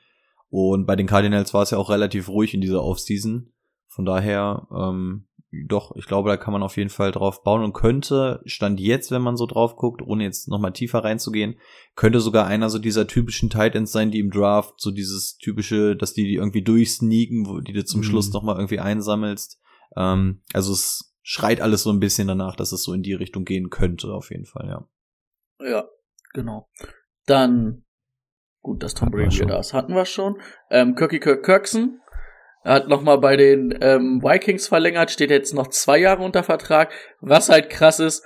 Und 0.48 0.86
bei 0.86 0.96
den 0.96 1.06
Cardinals 1.06 1.52
war 1.54 1.62
es 1.62 1.70
ja 1.70 1.78
auch 1.78 1.90
relativ 1.90 2.28
ruhig 2.28 2.54
in 2.54 2.60
dieser 2.60 2.82
Offseason. 2.82 3.52
Von 3.88 4.04
daher, 4.04 4.66
ähm, 4.74 5.26
doch, 5.66 5.96
ich 5.96 6.06
glaube, 6.06 6.28
da 6.28 6.36
kann 6.36 6.52
man 6.52 6.62
auf 6.62 6.76
jeden 6.76 6.90
Fall 6.90 7.10
drauf 7.10 7.42
bauen 7.42 7.64
und 7.64 7.72
könnte, 7.72 8.40
stand 8.44 8.78
jetzt, 8.78 9.10
wenn 9.10 9.22
man 9.22 9.36
so 9.36 9.46
drauf 9.46 9.74
guckt, 9.76 10.00
ohne 10.00 10.22
jetzt 10.24 10.48
nochmal 10.48 10.72
tiefer 10.72 11.02
reinzugehen, 11.02 11.58
könnte 11.96 12.20
sogar 12.20 12.46
einer 12.46 12.70
so 12.70 12.78
dieser 12.78 13.06
typischen 13.08 13.50
Titans 13.50 13.90
sein, 13.90 14.12
die 14.12 14.20
im 14.20 14.30
Draft, 14.30 14.74
so 14.80 14.92
dieses 14.92 15.38
typische, 15.38 15.96
dass 15.96 16.14
die, 16.14 16.24
die 16.24 16.34
irgendwie 16.34 16.62
durchsneaken, 16.62 17.46
wo 17.46 17.60
die 17.60 17.72
du 17.72 17.84
zum 17.84 18.00
Mhm. 18.00 18.04
Schluss 18.04 18.32
nochmal 18.32 18.56
irgendwie 18.56 18.78
einsammelst. 18.78 19.60
Ähm, 19.96 20.42
also 20.52 20.72
es 20.72 21.16
schreit 21.22 21.60
alles 21.60 21.82
so 21.82 21.90
ein 21.90 22.00
bisschen 22.00 22.28
danach, 22.28 22.54
dass 22.54 22.70
es 22.72 22.84
so 22.84 22.92
in 22.92 23.02
die 23.02 23.14
Richtung 23.14 23.44
gehen 23.44 23.70
könnte, 23.70 24.12
auf 24.14 24.30
jeden 24.30 24.46
Fall, 24.46 24.68
ja. 24.68 24.88
Ja, 25.68 25.88
genau. 26.32 26.68
Dann, 27.26 27.84
gut, 28.62 28.82
dass 28.82 28.94
Tom 28.94 29.10
Brady 29.10 29.44
da 29.46 29.58
ist, 29.58 29.74
hatten 29.74 29.94
wir 29.94 30.04
schon. 30.04 30.40
Ähm, 30.70 30.94
Kirky 30.94 31.18
Kirk 31.18 31.44
Kirkson 32.62 32.74
hat 32.74 32.88
nochmal 32.88 33.18
bei 33.18 33.36
den 33.36 33.76
ähm, 33.80 34.22
Vikings 34.22 34.68
verlängert, 34.68 35.10
steht 35.10 35.30
jetzt 35.30 35.54
noch 35.54 35.68
zwei 35.68 35.98
Jahre 35.98 36.22
unter 36.22 36.42
Vertrag. 36.42 36.92
Was 37.20 37.48
halt 37.48 37.70
krass 37.70 38.00
ist, 38.00 38.24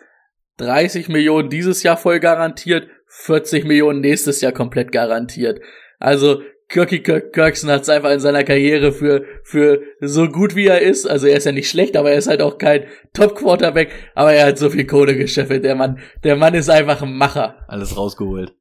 30 0.59 1.09
Millionen 1.09 1.51
dieses 1.51 1.83
Jahr 1.83 1.97
voll 1.97 2.21
garantiert, 2.21 2.89
40 3.07 3.65
Millionen 3.65 4.01
nächstes 4.01 4.41
Jahr 4.41 4.53
komplett 4.53 4.93
garantiert. 4.93 5.61
Also 5.99 6.43
Kirky 6.69 7.01
Kirk 7.01 7.33
Kirkson 7.33 7.71
hat 7.71 7.83
es 7.83 7.89
einfach 7.89 8.11
in 8.11 8.21
seiner 8.21 8.43
Karriere 8.43 8.93
für, 8.93 9.25
für 9.43 9.83
so 10.01 10.29
gut 10.29 10.57
wie 10.57 10.67
er 10.67 10.81
ist, 10.81 11.07
also 11.07 11.27
er 11.27 11.37
ist 11.37 11.45
ja 11.45 11.53
nicht 11.53 11.69
schlecht, 11.69 11.97
aber 11.97 12.11
er 12.11 12.19
ist 12.19 12.27
halt 12.27 12.41
auch 12.41 12.59
kein 12.59 12.85
Top-Quarterback, 13.13 13.91
aber 14.15 14.33
er 14.33 14.47
hat 14.47 14.59
so 14.59 14.71
viel 14.71 14.87
Kohle 14.87 15.17
gescheffelt, 15.17 15.65
der 15.65 15.75
Mann, 15.75 16.01
der 16.25 16.37
Mann 16.37 16.55
ist 16.55 16.71
einfach 16.71 17.03
ein 17.03 17.17
Macher. 17.17 17.65
Alles 17.69 17.97
rausgeholt. 17.97 18.55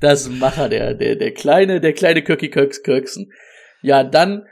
Das 0.00 0.28
Macher, 0.28 0.68
der, 0.68 0.94
der, 0.94 1.16
der 1.16 1.32
kleine, 1.32 1.80
der 1.80 1.92
kleine 1.92 2.22
Kirky 2.22 2.50
Kirk 2.50 2.82
Kirkson. 2.82 3.30
Ja, 3.82 4.02
dann, 4.02 4.46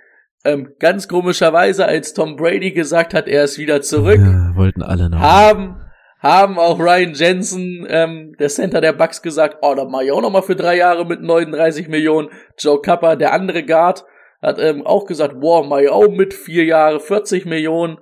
ähm, 0.47 0.75
ganz 0.79 1.09
komischerweise, 1.09 1.87
als 1.87 2.15
Tom 2.15 2.37
Brady 2.37 2.73
gesagt 2.73 3.15
hat, 3.15 3.29
er 3.29 3.45
ist 3.45 3.59
wieder 3.59 3.83
zurück, 3.83 4.19
Ja, 4.21 4.53
wollten 4.55 4.83
alle 4.83 5.11
noch. 5.11 5.19
haben, 5.21 5.77
haben 6.21 6.59
auch 6.59 6.79
Ryan 6.79 7.15
Jensen, 7.15 7.87
ähm, 7.89 8.35
der 8.39 8.49
Center 8.49 8.81
der 8.81 8.93
Bucks, 8.93 9.23
gesagt, 9.23 9.59
oh, 9.63 9.75
da 9.75 9.85
mach 9.85 10.01
ich 10.03 10.13
auch 10.13 10.23
noch 10.23 10.31
mal 10.31 10.43
für 10.43 10.57
drei 10.57 10.77
Jahre 10.77 11.05
mit 11.07 11.21
39 11.23 11.89
Millionen. 11.89 12.29
Joe 12.59 12.81
Kappa, 12.81 13.17
der 13.17 13.33
andere 13.33 13.65
Guard, 13.65 14.05
hat 14.43 14.59
ähm, 14.59 14.87
auch 14.87 15.07
gesagt, 15.07 15.35
wow, 15.39 15.67
mach 15.67 15.79
ich 15.79 15.91
auch 15.91 16.09
mit 16.09 16.35
vier 16.35 16.65
Jahre 16.65 17.01
40 17.01 17.47
Millionen. 17.47 17.99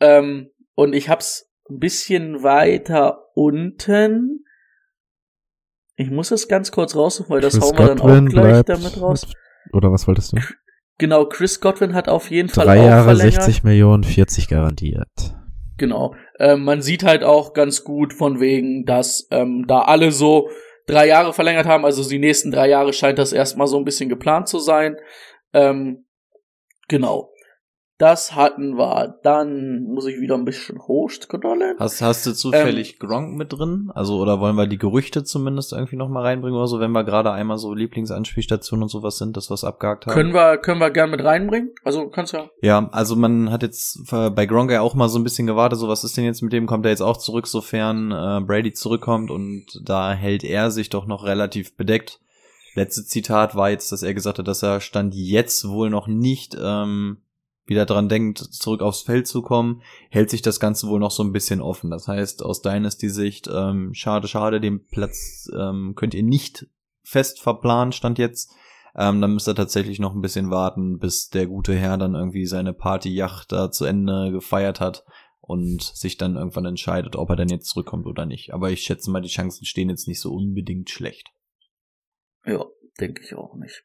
Ähm, 0.00 0.50
und 0.74 0.94
ich 0.94 1.08
hab's 1.08 1.50
ein 1.70 1.78
bisschen 1.78 2.42
weiter 2.42 3.28
unten. 3.34 4.44
Ich 5.96 6.10
muss 6.10 6.30
es 6.30 6.48
ganz 6.48 6.72
kurz 6.72 6.96
raussuchen, 6.96 7.30
weil 7.30 7.40
das 7.40 7.54
Chris 7.54 7.64
hauen 7.64 7.78
wir 7.78 7.86
dann 7.86 8.00
auch 8.00 8.04
Godwin 8.06 8.26
gleich 8.28 8.62
damit 8.64 9.00
raus. 9.00 9.26
Oder 9.72 9.92
was 9.92 10.06
wolltest 10.08 10.32
du? 10.32 10.40
Genau, 11.02 11.24
Chris 11.24 11.60
Godwin 11.60 11.94
hat 11.94 12.08
auf 12.08 12.30
jeden 12.30 12.48
Fall 12.48 12.64
Drei 12.64 12.78
auch 12.78 12.84
Jahre, 12.84 13.04
verlängert. 13.16 13.42
60 13.42 13.64
Millionen, 13.64 14.04
40 14.04 14.46
garantiert. 14.46 15.08
Genau. 15.76 16.14
Ähm, 16.38 16.62
man 16.62 16.80
sieht 16.80 17.02
halt 17.02 17.24
auch 17.24 17.54
ganz 17.54 17.82
gut 17.82 18.12
von 18.12 18.38
wegen, 18.38 18.84
dass 18.84 19.26
ähm, 19.32 19.64
da 19.66 19.80
alle 19.80 20.12
so 20.12 20.48
drei 20.86 21.08
Jahre 21.08 21.32
verlängert 21.32 21.66
haben. 21.66 21.84
Also 21.84 22.08
die 22.08 22.20
nächsten 22.20 22.52
drei 22.52 22.68
Jahre 22.68 22.92
scheint 22.92 23.18
das 23.18 23.32
erstmal 23.32 23.66
so 23.66 23.78
ein 23.78 23.84
bisschen 23.84 24.08
geplant 24.08 24.46
zu 24.46 24.60
sein. 24.60 24.94
Ähm, 25.52 26.04
genau. 26.86 27.31
Das 27.98 28.34
hatten 28.34 28.76
wir. 28.76 29.20
Dann 29.22 29.84
muss 29.84 30.06
ich 30.06 30.20
wieder 30.20 30.34
ein 30.34 30.44
bisschen 30.44 30.78
hochscrollen. 30.80 31.76
Hast, 31.78 32.02
hast 32.02 32.26
du 32.26 32.32
zufällig 32.32 32.98
Gronk 32.98 33.36
mit 33.36 33.52
drin? 33.52 33.90
Also, 33.94 34.18
oder 34.18 34.40
wollen 34.40 34.56
wir 34.56 34.66
die 34.66 34.78
Gerüchte 34.78 35.24
zumindest 35.24 35.72
irgendwie 35.72 35.96
noch 35.96 36.08
mal 36.08 36.22
reinbringen 36.22 36.56
oder 36.56 36.66
so, 36.66 36.80
wenn 36.80 36.90
wir 36.92 37.04
gerade 37.04 37.30
einmal 37.30 37.58
so 37.58 37.74
Lieblingsanspielstationen 37.74 38.84
und 38.84 38.88
sowas 38.88 39.18
sind, 39.18 39.36
dass 39.36 39.50
wir 39.50 39.54
es 39.54 39.64
abgehakt 39.64 40.06
haben? 40.06 40.14
Können 40.14 40.34
wir, 40.34 40.58
können 40.58 40.80
wir 40.80 40.90
gern 40.90 41.10
mit 41.10 41.22
reinbringen? 41.22 41.70
Also 41.84 42.08
kannst 42.08 42.32
ja. 42.32 42.50
Ja, 42.60 42.88
also 42.92 43.14
man 43.14 43.50
hat 43.50 43.62
jetzt 43.62 44.10
bei 44.10 44.46
Gronk 44.46 44.70
ja 44.70 44.80
auch 44.80 44.94
mal 44.94 45.08
so 45.08 45.18
ein 45.18 45.24
bisschen 45.24 45.46
gewartet, 45.46 45.78
so 45.78 45.88
was 45.88 46.02
ist 46.02 46.16
denn 46.16 46.24
jetzt 46.24 46.42
mit 46.42 46.52
dem, 46.52 46.66
kommt 46.66 46.86
er 46.86 46.90
jetzt 46.90 47.02
auch 47.02 47.18
zurück, 47.18 47.46
sofern 47.46 48.10
äh, 48.10 48.40
Brady 48.44 48.72
zurückkommt 48.72 49.30
und 49.30 49.66
da 49.84 50.12
hält 50.12 50.44
er 50.44 50.70
sich 50.70 50.90
doch 50.90 51.06
noch 51.06 51.24
relativ 51.24 51.76
bedeckt. 51.76 52.20
Letzte 52.74 53.04
Zitat 53.04 53.54
war 53.54 53.70
jetzt, 53.70 53.92
dass 53.92 54.02
er 54.02 54.14
gesagt 54.14 54.38
hat, 54.38 54.48
dass 54.48 54.62
er 54.62 54.80
Stand 54.80 55.14
jetzt 55.14 55.68
wohl 55.68 55.90
noch 55.90 56.06
nicht 56.06 56.56
ähm, 56.60 57.18
wieder 57.64 57.86
dran 57.86 58.08
denkt, 58.08 58.38
zurück 58.38 58.82
aufs 58.82 59.02
Feld 59.02 59.26
zu 59.26 59.42
kommen, 59.42 59.82
hält 60.10 60.30
sich 60.30 60.42
das 60.42 60.60
Ganze 60.60 60.88
wohl 60.88 61.00
noch 61.00 61.10
so 61.10 61.22
ein 61.22 61.32
bisschen 61.32 61.60
offen. 61.60 61.90
Das 61.90 62.08
heißt, 62.08 62.42
aus 62.42 62.62
Dynasty-Sicht, 62.62 63.48
ähm, 63.52 63.94
schade, 63.94 64.28
schade, 64.28 64.60
den 64.60 64.86
Platz 64.86 65.48
ähm, 65.56 65.94
könnt 65.94 66.14
ihr 66.14 66.22
nicht 66.22 66.66
fest 67.02 67.40
verplanen, 67.40 67.92
Stand 67.92 68.18
jetzt. 68.18 68.52
Ähm, 68.94 69.20
dann 69.20 69.32
müsst 69.32 69.48
ihr 69.48 69.54
tatsächlich 69.54 70.00
noch 70.00 70.14
ein 70.14 70.20
bisschen 70.20 70.50
warten, 70.50 70.98
bis 70.98 71.28
der 71.28 71.46
gute 71.46 71.74
Herr 71.74 71.96
dann 71.96 72.14
irgendwie 72.14 72.46
seine 72.46 72.74
Partyjacht 72.74 73.50
da 73.50 73.70
zu 73.70 73.84
Ende 73.84 74.30
gefeiert 74.32 74.80
hat 74.80 75.04
und 75.40 75.82
sich 75.82 76.18
dann 76.18 76.36
irgendwann 76.36 76.66
entscheidet, 76.66 77.16
ob 77.16 77.30
er 77.30 77.36
dann 77.36 77.48
jetzt 77.48 77.68
zurückkommt 77.68 78.06
oder 78.06 78.26
nicht. 78.26 78.52
Aber 78.52 78.70
ich 78.70 78.82
schätze 78.82 79.10
mal, 79.10 79.22
die 79.22 79.28
Chancen 79.28 79.64
stehen 79.64 79.88
jetzt 79.88 80.08
nicht 80.08 80.20
so 80.20 80.32
unbedingt 80.32 80.90
schlecht. 80.90 81.30
Ja, 82.44 82.64
denke 83.00 83.22
ich 83.22 83.34
auch 83.34 83.54
nicht. 83.54 83.84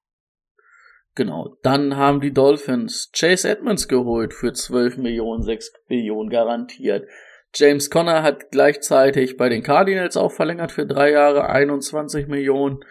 Genau. 1.17 1.57
Dann 1.63 1.97
haben 1.97 2.21
die 2.21 2.31
Dolphins 2.31 3.09
Chase 3.11 3.49
Edmonds 3.49 3.87
geholt 3.87 4.35
für 4.35 4.53
12 4.53 4.97
Millionen, 4.97 5.41
6 5.41 5.73
Millionen 5.89 6.29
garantiert. 6.29 7.09
James 7.55 7.89
Conner 7.89 8.21
hat 8.21 8.51
gleichzeitig 8.51 9.35
bei 9.35 9.49
den 9.49 9.63
Cardinals 9.63 10.15
auch 10.15 10.31
verlängert 10.31 10.71
für 10.71 10.85
drei 10.85 11.09
Jahre, 11.09 11.49
21 11.49 12.27
Millionen. 12.27 12.81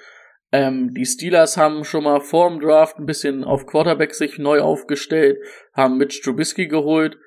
Ähm, 0.50 0.92
die 0.92 1.06
Steelers 1.06 1.56
haben 1.56 1.84
schon 1.84 2.02
mal 2.02 2.18
vor 2.18 2.50
dem 2.50 2.58
Draft 2.58 2.98
ein 2.98 3.06
bisschen 3.06 3.44
auf 3.44 3.64
Quarterback 3.64 4.12
sich 4.12 4.38
neu 4.38 4.60
aufgestellt, 4.60 5.38
haben 5.72 5.96
Mitch 5.96 6.20
Trubisky 6.24 6.66
geholt. 6.66 7.18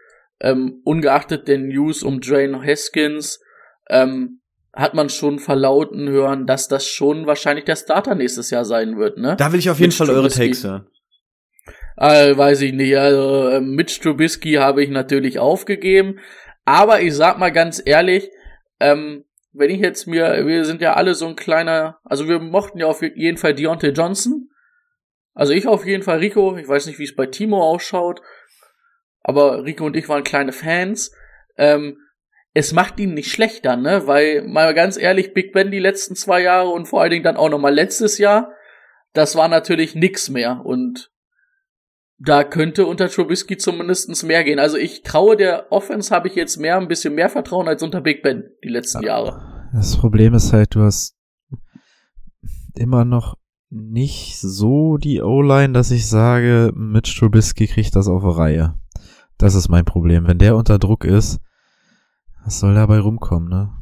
Ähm, 0.42 0.82
ungeachtet 0.84 1.48
den 1.48 1.70
News 1.70 2.04
um 2.04 2.20
Drain 2.20 2.62
Haskins, 2.62 3.42
ähm, 3.90 4.42
hat 4.74 4.94
man 4.94 5.10
schon 5.10 5.40
verlauten 5.40 6.10
hören, 6.10 6.46
dass 6.46 6.68
das 6.68 6.86
schon 6.86 7.26
wahrscheinlich 7.26 7.66
der 7.66 7.76
Starter 7.76 8.16
nächstes 8.16 8.50
Jahr 8.52 8.66
sein 8.66 8.98
wird, 8.98 9.18
ne? 9.18 9.36
Da 9.38 9.52
will 9.52 9.60
ich 9.60 9.70
auf 9.70 9.80
jeden 9.80 9.90
Mitch 9.90 9.98
Fall 9.98 10.10
eure 10.10 10.30
Trubisky. 10.30 10.46
Takes 10.46 10.64
hören. 10.64 10.88
Äh, 11.98 12.38
weiß 12.38 12.62
ich 12.62 12.74
nicht. 12.74 12.96
Also 12.98 13.50
äh, 13.50 13.62
Mitch 13.62 14.02
Trubisky 14.02 14.54
habe 14.54 14.84
ich 14.84 14.90
natürlich 14.90 15.40
aufgegeben. 15.40 16.20
Aber 16.66 17.02
ich 17.02 17.16
sag 17.16 17.40
mal 17.40 17.52
ganz 17.52 17.82
ehrlich, 17.84 18.30
ähm, 18.80 19.26
wenn 19.52 19.70
ich 19.70 19.80
jetzt 19.80 20.08
mir, 20.08 20.46
wir 20.46 20.64
sind 20.66 20.82
ja 20.82 20.94
alle 20.94 21.16
so 21.16 21.28
ein 21.28 21.36
kleiner, 21.36 22.00
also 22.04 22.28
wir 22.28 22.40
mochten 22.40 22.80
ja 22.80 22.86
auf 22.86 23.02
jeden 23.02 23.38
Fall 23.38 23.56
Deontay 23.56 23.90
Johnson. 23.90 24.50
Also 25.34 25.54
ich 25.54 25.68
auf 25.68 25.86
jeden 25.86 26.04
Fall 26.04 26.20
Rico. 26.20 26.56
Ich 26.58 26.68
weiß 26.68 26.86
nicht, 26.86 27.00
wie 27.00 27.04
es 27.04 27.16
bei 27.16 27.26
Timo 27.26 27.62
ausschaut. 27.62 28.22
Aber 29.22 29.66
Rico 29.66 29.86
und 29.86 29.96
ich 29.96 30.08
waren 30.08 30.24
kleine 30.24 30.52
Fans. 30.52 31.12
Ähm, 31.58 31.98
es 32.60 32.74
macht 32.74 33.00
ihn 33.00 33.14
nicht 33.14 33.32
schlechter, 33.32 33.78
ne? 33.78 34.06
Weil, 34.06 34.46
mal 34.46 34.74
ganz 34.74 34.98
ehrlich, 34.98 35.34
Big 35.34 35.54
Ben 35.54 35.72
die 35.72 35.80
letzten 35.80 36.16
zwei 36.16 36.42
Jahre 36.42 36.68
und 36.70 36.88
vor 36.88 37.02
allen 37.02 37.12
Dingen 37.12 37.24
dann 37.24 37.38
auch 37.38 37.50
nochmal 37.50 37.74
letztes 37.74 38.18
Jahr, 38.18 38.52
das 39.14 39.38
war 39.38 39.48
natürlich 39.48 39.96
nix 39.96 40.30
mehr. 40.30 40.66
Und 40.66 41.10
da 42.18 42.44
könnte 42.44 42.86
unter 42.86 43.08
Trubisky 43.08 43.56
zumindestens 43.56 44.24
mehr 44.24 44.44
gehen. 44.44 44.60
Also 44.60 44.76
ich 44.76 45.04
traue 45.04 45.38
der 45.38 45.72
Offense 45.72 46.14
habe 46.14 46.28
ich 46.28 46.36
jetzt 46.36 46.58
mehr, 46.58 46.78
ein 46.78 46.90
bisschen 46.90 47.16
mehr 47.16 47.30
Vertrauen 47.30 47.70
als 47.70 47.82
unter 47.82 48.02
Big 48.02 48.24
Ben 48.24 48.52
die 48.62 48.68
letzten 48.70 49.04
Jahre. 49.04 49.70
Das 49.74 49.96
Problem 49.96 50.34
ist 50.34 50.52
halt, 50.52 50.76
du 50.76 50.82
hast 50.82 51.16
immer 52.76 53.06
noch 53.06 53.38
nicht 53.70 54.38
so 54.38 54.98
die 54.98 55.22
O-Line, 55.22 55.72
dass 55.72 55.92
ich 55.92 56.10
sage, 56.10 56.74
Mitch 56.76 57.18
Trubisky 57.18 57.68
kriegt 57.68 57.96
das 57.96 58.10
auf 58.10 58.24
eine 58.24 58.36
Reihe. 58.36 58.74
Das 59.38 59.56
ist 59.56 59.70
mein 59.70 59.86
Problem. 59.86 60.28
Wenn 60.28 60.40
der 60.40 60.58
unter 60.58 60.78
Druck 60.78 61.06
ist, 61.06 61.40
was 62.44 62.60
soll 62.60 62.74
dabei 62.74 63.00
rumkommen, 63.00 63.50
ne? 63.50 63.74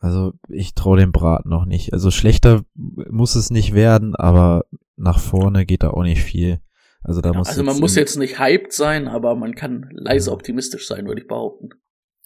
Also 0.00 0.34
ich 0.48 0.74
traue 0.74 0.98
dem 0.98 1.12
Brat 1.12 1.46
noch 1.46 1.64
nicht. 1.64 1.92
Also 1.94 2.10
schlechter 2.10 2.64
muss 2.74 3.36
es 3.36 3.50
nicht 3.50 3.74
werden, 3.74 4.14
aber 4.14 4.66
nach 4.96 5.18
vorne 5.18 5.64
geht 5.64 5.82
da 5.82 5.90
auch 5.90 6.02
nicht 6.02 6.22
viel. 6.22 6.60
Also 7.02 7.20
da 7.20 7.32
muss 7.32 7.48
Also 7.48 7.62
man 7.62 7.74
jetzt 7.74 7.80
muss 7.80 7.96
jetzt 7.96 8.16
nicht 8.16 8.38
hyped 8.38 8.72
sein, 8.72 9.08
aber 9.08 9.34
man 9.34 9.54
kann 9.54 9.88
leise 9.92 10.32
optimistisch 10.32 10.86
sein, 10.86 11.06
würde 11.06 11.22
ich 11.22 11.28
behaupten. 11.28 11.70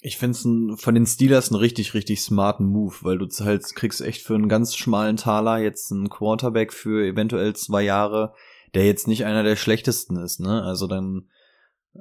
Ich 0.01 0.17
finde 0.17 0.39
es 0.39 0.81
von 0.83 0.95
den 0.95 1.07
Steelers 1.07 1.51
einen 1.51 1.61
richtig, 1.61 1.95
richtig 1.95 2.21
smarten 2.21 2.67
Move, 2.67 2.95
weil 3.03 3.19
du 3.19 3.27
halt 3.41 3.75
kriegst 3.75 4.01
echt 4.01 4.23
für 4.23 4.37
einen 4.37 4.49
ganz 4.49 4.77
schmalen 4.77 5.17
Taler 5.17 5.59
jetzt 5.59 5.91
einen 5.91 6.09
Quarterback 6.09 6.73
für 6.73 7.05
eventuell 7.05 7.55
zwei 7.57 7.83
Jahre, 7.83 8.35
der 8.75 8.87
jetzt 8.87 9.09
nicht 9.09 9.25
einer 9.25 9.43
der 9.43 9.57
schlechtesten 9.57 10.17
ist, 10.17 10.39
ne? 10.39 10.63
Also 10.63 10.87
dann, 10.87 11.29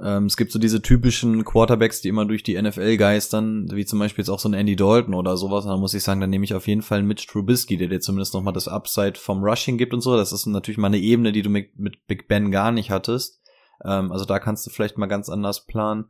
ähm, 0.03 0.25
es 0.25 0.37
gibt 0.37 0.51
so 0.51 0.59
diese 0.59 0.81
typischen 0.81 1.43
Quarterbacks, 1.43 2.01
die 2.01 2.09
immer 2.09 2.25
durch 2.25 2.43
die 2.43 2.61
NFL 2.61 2.97
geistern, 2.97 3.67
wie 3.71 3.85
zum 3.85 3.99
Beispiel 3.99 4.23
jetzt 4.23 4.29
auch 4.29 4.39
so 4.39 4.49
ein 4.49 4.53
Andy 4.53 4.75
Dalton 4.75 5.13
oder 5.13 5.37
sowas. 5.37 5.65
Und 5.65 5.71
dann 5.71 5.79
muss 5.79 5.93
ich 5.93 6.03
sagen, 6.03 6.21
dann 6.21 6.29
nehme 6.29 6.45
ich 6.45 6.53
auf 6.53 6.67
jeden 6.67 6.83
Fall 6.83 6.99
einen 6.99 7.07
Mitch 7.07 7.27
Trubisky, 7.27 7.77
der 7.77 7.87
dir 7.87 7.99
zumindest 7.99 8.33
nochmal 8.33 8.53
das 8.53 8.67
Upside 8.67 9.15
vom 9.15 9.43
Rushing 9.43 9.77
gibt 9.77 9.93
und 9.93 10.01
so. 10.01 10.15
Das 10.15 10.31
ist 10.31 10.45
natürlich 10.45 10.77
mal 10.77 10.87
eine 10.87 10.99
Ebene, 10.99 11.31
die 11.31 11.41
du 11.41 11.49
mit, 11.49 11.79
mit 11.79 12.05
Big 12.05 12.27
Ben 12.27 12.51
gar 12.51 12.71
nicht 12.71 12.91
hattest. 12.91 13.41
Ähm, 13.83 14.11
also 14.11 14.25
da 14.25 14.39
kannst 14.39 14.67
du 14.67 14.69
vielleicht 14.69 14.97
mal 14.97 15.07
ganz 15.07 15.29
anders 15.29 15.65
planen. 15.65 16.05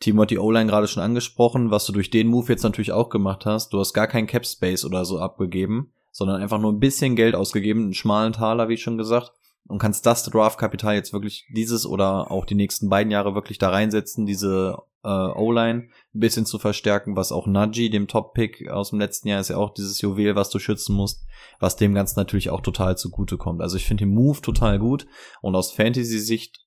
Timo 0.00 0.22
hat 0.22 0.30
die 0.30 0.38
O-Line 0.38 0.70
gerade 0.70 0.86
schon 0.86 1.02
angesprochen, 1.02 1.70
was 1.70 1.86
du 1.86 1.92
durch 1.92 2.10
den 2.10 2.28
Move 2.28 2.52
jetzt 2.52 2.62
natürlich 2.62 2.92
auch 2.92 3.08
gemacht 3.08 3.46
hast. 3.46 3.72
Du 3.72 3.80
hast 3.80 3.92
gar 3.92 4.06
kein 4.06 4.26
Cap 4.26 4.46
Space 4.46 4.84
oder 4.84 5.04
so 5.04 5.18
abgegeben, 5.18 5.92
sondern 6.12 6.40
einfach 6.40 6.60
nur 6.60 6.72
ein 6.72 6.80
bisschen 6.80 7.16
Geld 7.16 7.34
ausgegeben, 7.34 7.82
einen 7.82 7.94
schmalen 7.94 8.32
Taler, 8.32 8.68
wie 8.68 8.76
schon 8.76 8.96
gesagt, 8.98 9.32
und 9.68 9.78
kannst 9.78 10.06
das 10.06 10.24
Draft-Kapital 10.24 10.94
jetzt 10.94 11.12
wirklich 11.12 11.46
dieses 11.54 11.86
oder 11.86 12.30
auch 12.30 12.44
die 12.44 12.54
nächsten 12.54 12.88
beiden 12.88 13.12
Jahre 13.12 13.34
wirklich 13.34 13.58
da 13.58 13.70
reinsetzen, 13.70 14.26
diese 14.26 14.78
äh, 15.04 15.08
O-Line 15.08 15.88
ein 16.14 16.20
bisschen 16.20 16.46
zu 16.46 16.58
verstärken, 16.58 17.16
was 17.16 17.32
auch 17.32 17.46
Najee, 17.46 17.90
dem 17.90 18.08
Top-Pick 18.08 18.68
aus 18.68 18.90
dem 18.90 18.98
letzten 18.98 19.28
Jahr, 19.28 19.40
ist 19.40 19.50
ja 19.50 19.58
auch 19.58 19.74
dieses 19.74 20.00
Juwel, 20.00 20.34
was 20.34 20.50
du 20.50 20.58
schützen 20.58 20.96
musst, 20.96 21.24
was 21.60 21.76
dem 21.76 21.94
Ganzen 21.94 22.18
natürlich 22.18 22.50
auch 22.50 22.62
total 22.62 22.96
zugute 22.96 23.36
kommt. 23.36 23.60
Also 23.60 23.76
ich 23.76 23.84
finde 23.84 24.04
den 24.04 24.14
Move 24.14 24.40
total 24.40 24.78
gut 24.78 25.06
und 25.42 25.54
aus 25.54 25.72
Fantasy-Sicht 25.72 26.66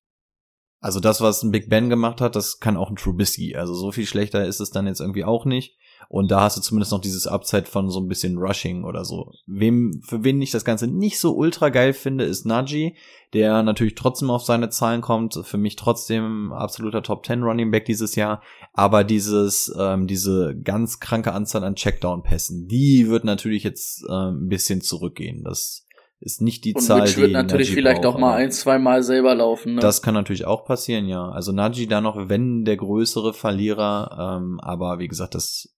also 0.83 0.99
das, 0.99 1.21
was 1.21 1.43
ein 1.43 1.51
Big 1.51 1.69
Ben 1.69 1.91
gemacht 1.91 2.21
hat, 2.21 2.35
das 2.35 2.59
kann 2.59 2.75
auch 2.75 2.89
ein 2.89 2.95
Trubisky. 2.95 3.55
Also 3.55 3.75
so 3.75 3.91
viel 3.91 4.07
schlechter 4.07 4.47
ist 4.47 4.59
es 4.59 4.71
dann 4.71 4.87
jetzt 4.87 4.99
irgendwie 4.99 5.23
auch 5.23 5.45
nicht. 5.45 5.77
Und 6.09 6.31
da 6.31 6.41
hast 6.41 6.57
du 6.57 6.61
zumindest 6.61 6.91
noch 6.91 7.01
dieses 7.01 7.27
Upside 7.27 7.65
von 7.65 7.89
so 7.89 7.99
ein 7.99 8.07
bisschen 8.07 8.37
Rushing 8.37 8.83
oder 8.83 9.05
so. 9.05 9.31
Wem, 9.45 10.01
für 10.03 10.23
wen 10.23 10.41
ich 10.41 10.51
das 10.51 10.65
Ganze 10.65 10.87
nicht 10.87 11.19
so 11.19 11.35
ultra 11.35 11.69
geil 11.69 11.93
finde, 11.93 12.25
ist 12.25 12.45
Najee, 12.45 12.95
der 13.33 13.63
natürlich 13.63 13.95
trotzdem 13.95 14.29
auf 14.29 14.43
seine 14.43 14.69
Zahlen 14.69 15.01
kommt. 15.01 15.39
Für 15.43 15.57
mich 15.57 15.77
trotzdem 15.77 16.51
absoluter 16.51 17.01
Top 17.01 17.25
10 17.25 17.43
Running 17.43 17.71
Back 17.71 17.85
dieses 17.85 18.15
Jahr. 18.15 18.41
Aber 18.73 19.03
dieses, 19.03 19.73
ähm, 19.79 20.07
diese 20.07 20.55
ganz 20.61 20.99
kranke 20.99 21.33
Anzahl 21.33 21.63
an 21.63 21.75
Checkdown-Pässen, 21.75 22.67
die 22.67 23.07
wird 23.09 23.23
natürlich 23.23 23.63
jetzt 23.63 24.03
ähm, 24.09 24.45
ein 24.45 24.49
bisschen 24.49 24.81
zurückgehen. 24.81 25.43
Das 25.43 25.87
ist 26.21 26.41
nicht 26.41 26.65
die 26.65 26.75
Und 26.75 26.81
Zahl, 26.81 27.01
Rich 27.01 27.15
die 27.15 27.21
wird 27.21 27.31
natürlich 27.31 27.69
Najee 27.69 27.75
vielleicht 27.81 28.01
braucht, 28.03 28.15
auch 28.15 28.19
mal 28.19 28.35
ein, 28.35 28.51
zwei 28.51 28.77
Mal 28.77 29.01
selber 29.01 29.33
laufen. 29.33 29.75
Ne? 29.75 29.81
Das 29.81 30.01
kann 30.01 30.13
natürlich 30.13 30.45
auch 30.45 30.65
passieren, 30.65 31.07
ja. 31.07 31.29
Also 31.29 31.51
Najee 31.51 31.87
da 31.87 31.99
noch, 31.99 32.29
wenn 32.29 32.63
der 32.63 32.77
größere 32.77 33.33
Verlierer, 33.33 34.37
ähm, 34.39 34.59
aber 34.59 34.99
wie 34.99 35.07
gesagt, 35.07 35.35
das 35.35 35.73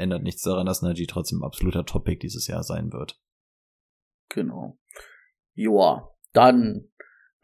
ändert 0.00 0.22
nichts 0.22 0.42
daran, 0.42 0.66
dass 0.66 0.82
Najee 0.82 1.06
trotzdem 1.06 1.42
absoluter 1.42 1.84
Topic 1.84 2.18
dieses 2.18 2.46
Jahr 2.46 2.62
sein 2.62 2.92
wird. 2.92 3.20
Genau. 4.28 4.78
Joa, 5.54 6.14
dann 6.32 6.90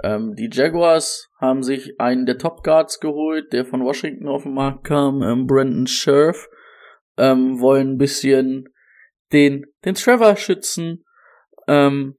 ähm, 0.03 0.35
die 0.35 0.51
Jaguars 0.53 1.31
haben 1.41 1.63
sich 1.63 1.99
einen 1.99 2.27
der 2.27 2.39
Top 2.39 2.63
Guards 2.63 3.01
geholt, 3.01 3.53
der 3.53 3.65
von 3.65 3.83
Washington 3.83 4.29
auf 4.29 4.43
den 4.43 4.55
Markt 4.55 4.85
kam, 4.85 5.23
ähm, 5.23 5.47
Brandon 5.47 5.87
Scherf, 5.87 6.49
ähm, 7.17 7.61
wollen 7.61 7.93
ein 7.93 7.99
bisschen 7.99 8.69
den 9.33 9.67
den 9.85 9.95
Trevor 9.95 10.37
schützen. 10.37 11.05
Ähm, 11.67 12.17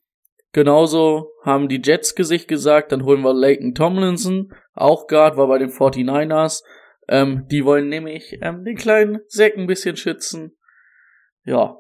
genauso 0.54 1.32
haben 1.44 1.68
die 1.70 1.82
Jets 1.84 2.16
Gesicht 2.16 2.48
gesagt, 2.48 2.92
dann 2.92 3.06
holen 3.06 3.22
wir 3.22 3.34
Leighton 3.34 3.76
Tomlinson, 3.76 4.54
auch 4.74 5.08
Guard, 5.08 5.38
war 5.38 5.48
bei 5.48 5.60
den 5.60 5.70
49ers. 5.70 6.64
Ähm, 7.08 7.46
die 7.50 7.64
wollen 7.64 7.90
nämlich 7.90 8.38
ähm, 8.42 8.66
den 8.66 8.76
kleinen 8.76 9.22
Zack 9.28 9.58
ein 9.58 9.68
bisschen 9.68 9.96
schützen. 9.96 10.58
Ja, 11.44 11.80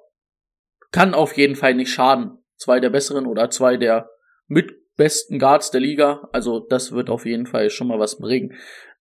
kann 0.91 1.13
auf 1.13 1.35
jeden 1.35 1.55
Fall 1.55 1.73
nicht 1.73 1.91
schaden. 1.91 2.37
Zwei 2.55 2.79
der 2.79 2.89
besseren 2.89 3.27
oder 3.27 3.49
zwei 3.49 3.77
der 3.77 4.09
mit 4.47 4.95
besten 4.95 5.39
Guards 5.39 5.71
der 5.71 5.81
Liga. 5.81 6.29
Also 6.31 6.59
das 6.59 6.91
wird 6.91 7.09
auf 7.09 7.25
jeden 7.25 7.45
Fall 7.45 7.69
schon 7.69 7.87
mal 7.87 7.99
was 7.99 8.17
bringen. 8.17 8.55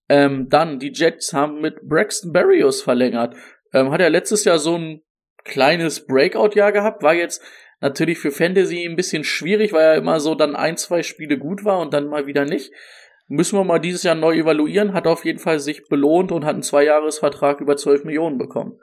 Ähm, 0.09 0.49
dann, 0.49 0.79
die 0.79 0.91
Jets 0.93 1.33
haben 1.33 1.61
mit 1.61 1.81
Braxton 1.81 2.31
Berrios 2.31 2.81
verlängert. 2.81 3.35
Ähm, 3.73 3.91
hat 3.91 4.01
er 4.01 4.09
letztes 4.09 4.45
Jahr 4.45 4.59
so 4.59 4.77
ein 4.77 5.01
kleines 5.43 6.05
Breakout-Jahr 6.05 6.71
gehabt, 6.71 7.03
war 7.03 7.13
jetzt 7.13 7.41
natürlich 7.79 8.17
für 8.17 8.31
Fantasy 8.31 8.85
ein 8.85 8.95
bisschen 8.95 9.23
schwierig, 9.23 9.73
weil 9.73 9.83
er 9.83 9.95
immer 9.95 10.19
so 10.19 10.35
dann 10.35 10.55
ein, 10.55 10.77
zwei 10.77 11.03
Spiele 11.03 11.37
gut 11.37 11.63
war 11.63 11.79
und 11.79 11.93
dann 11.93 12.07
mal 12.07 12.25
wieder 12.25 12.45
nicht. 12.45 12.71
Müssen 13.27 13.57
wir 13.57 13.63
mal 13.63 13.79
dieses 13.79 14.03
Jahr 14.03 14.15
neu 14.15 14.37
evaluieren, 14.37 14.93
hat 14.93 15.07
auf 15.07 15.25
jeden 15.25 15.39
Fall 15.39 15.59
sich 15.59 15.87
belohnt 15.87 16.31
und 16.31 16.45
hat 16.45 16.53
einen 16.53 16.61
Zweijahresvertrag 16.61 17.59
über 17.59 17.75
12 17.75 18.03
Millionen 18.03 18.37
bekommen. 18.37 18.79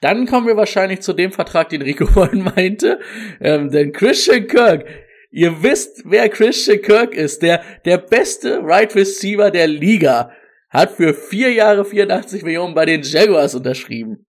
Dann 0.00 0.26
kommen 0.26 0.46
wir 0.46 0.56
wahrscheinlich 0.56 1.00
zu 1.00 1.14
dem 1.14 1.32
Vertrag, 1.32 1.70
den 1.70 1.80
Rico 1.80 2.06
vorhin 2.12 2.42
meinte, 2.42 3.00
ähm, 3.40 3.70
denn 3.70 3.92
Christian 3.92 4.46
Kirk, 4.46 4.84
ihr 5.30 5.62
wisst, 5.62 6.02
wer 6.04 6.28
Christian 6.28 6.82
Kirk 6.82 7.14
ist, 7.14 7.42
der, 7.42 7.62
der 7.84 7.98
beste 7.98 8.60
Right 8.62 8.94
Receiver 8.94 9.50
der 9.50 9.68
Liga, 9.68 10.32
hat 10.68 10.90
für 10.92 11.14
vier 11.14 11.52
Jahre 11.52 11.84
84 11.84 12.42
Millionen 12.42 12.74
bei 12.74 12.84
den 12.84 13.02
Jaguars 13.02 13.54
unterschrieben. 13.54 14.26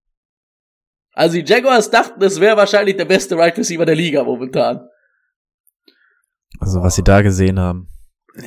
Also 1.14 1.38
die 1.38 1.46
Jaguars 1.46 1.90
dachten, 1.90 2.22
es 2.24 2.40
wäre 2.40 2.58
wahrscheinlich 2.58 2.98
der 2.98 3.06
beste 3.06 3.38
Right 3.38 3.58
Receiver 3.58 3.86
der 3.86 3.96
Liga 3.96 4.24
momentan. 4.24 4.88
Also 6.60 6.82
was 6.82 6.96
sie 6.96 7.04
da 7.04 7.22
gesehen 7.22 7.60
haben. 7.60 7.93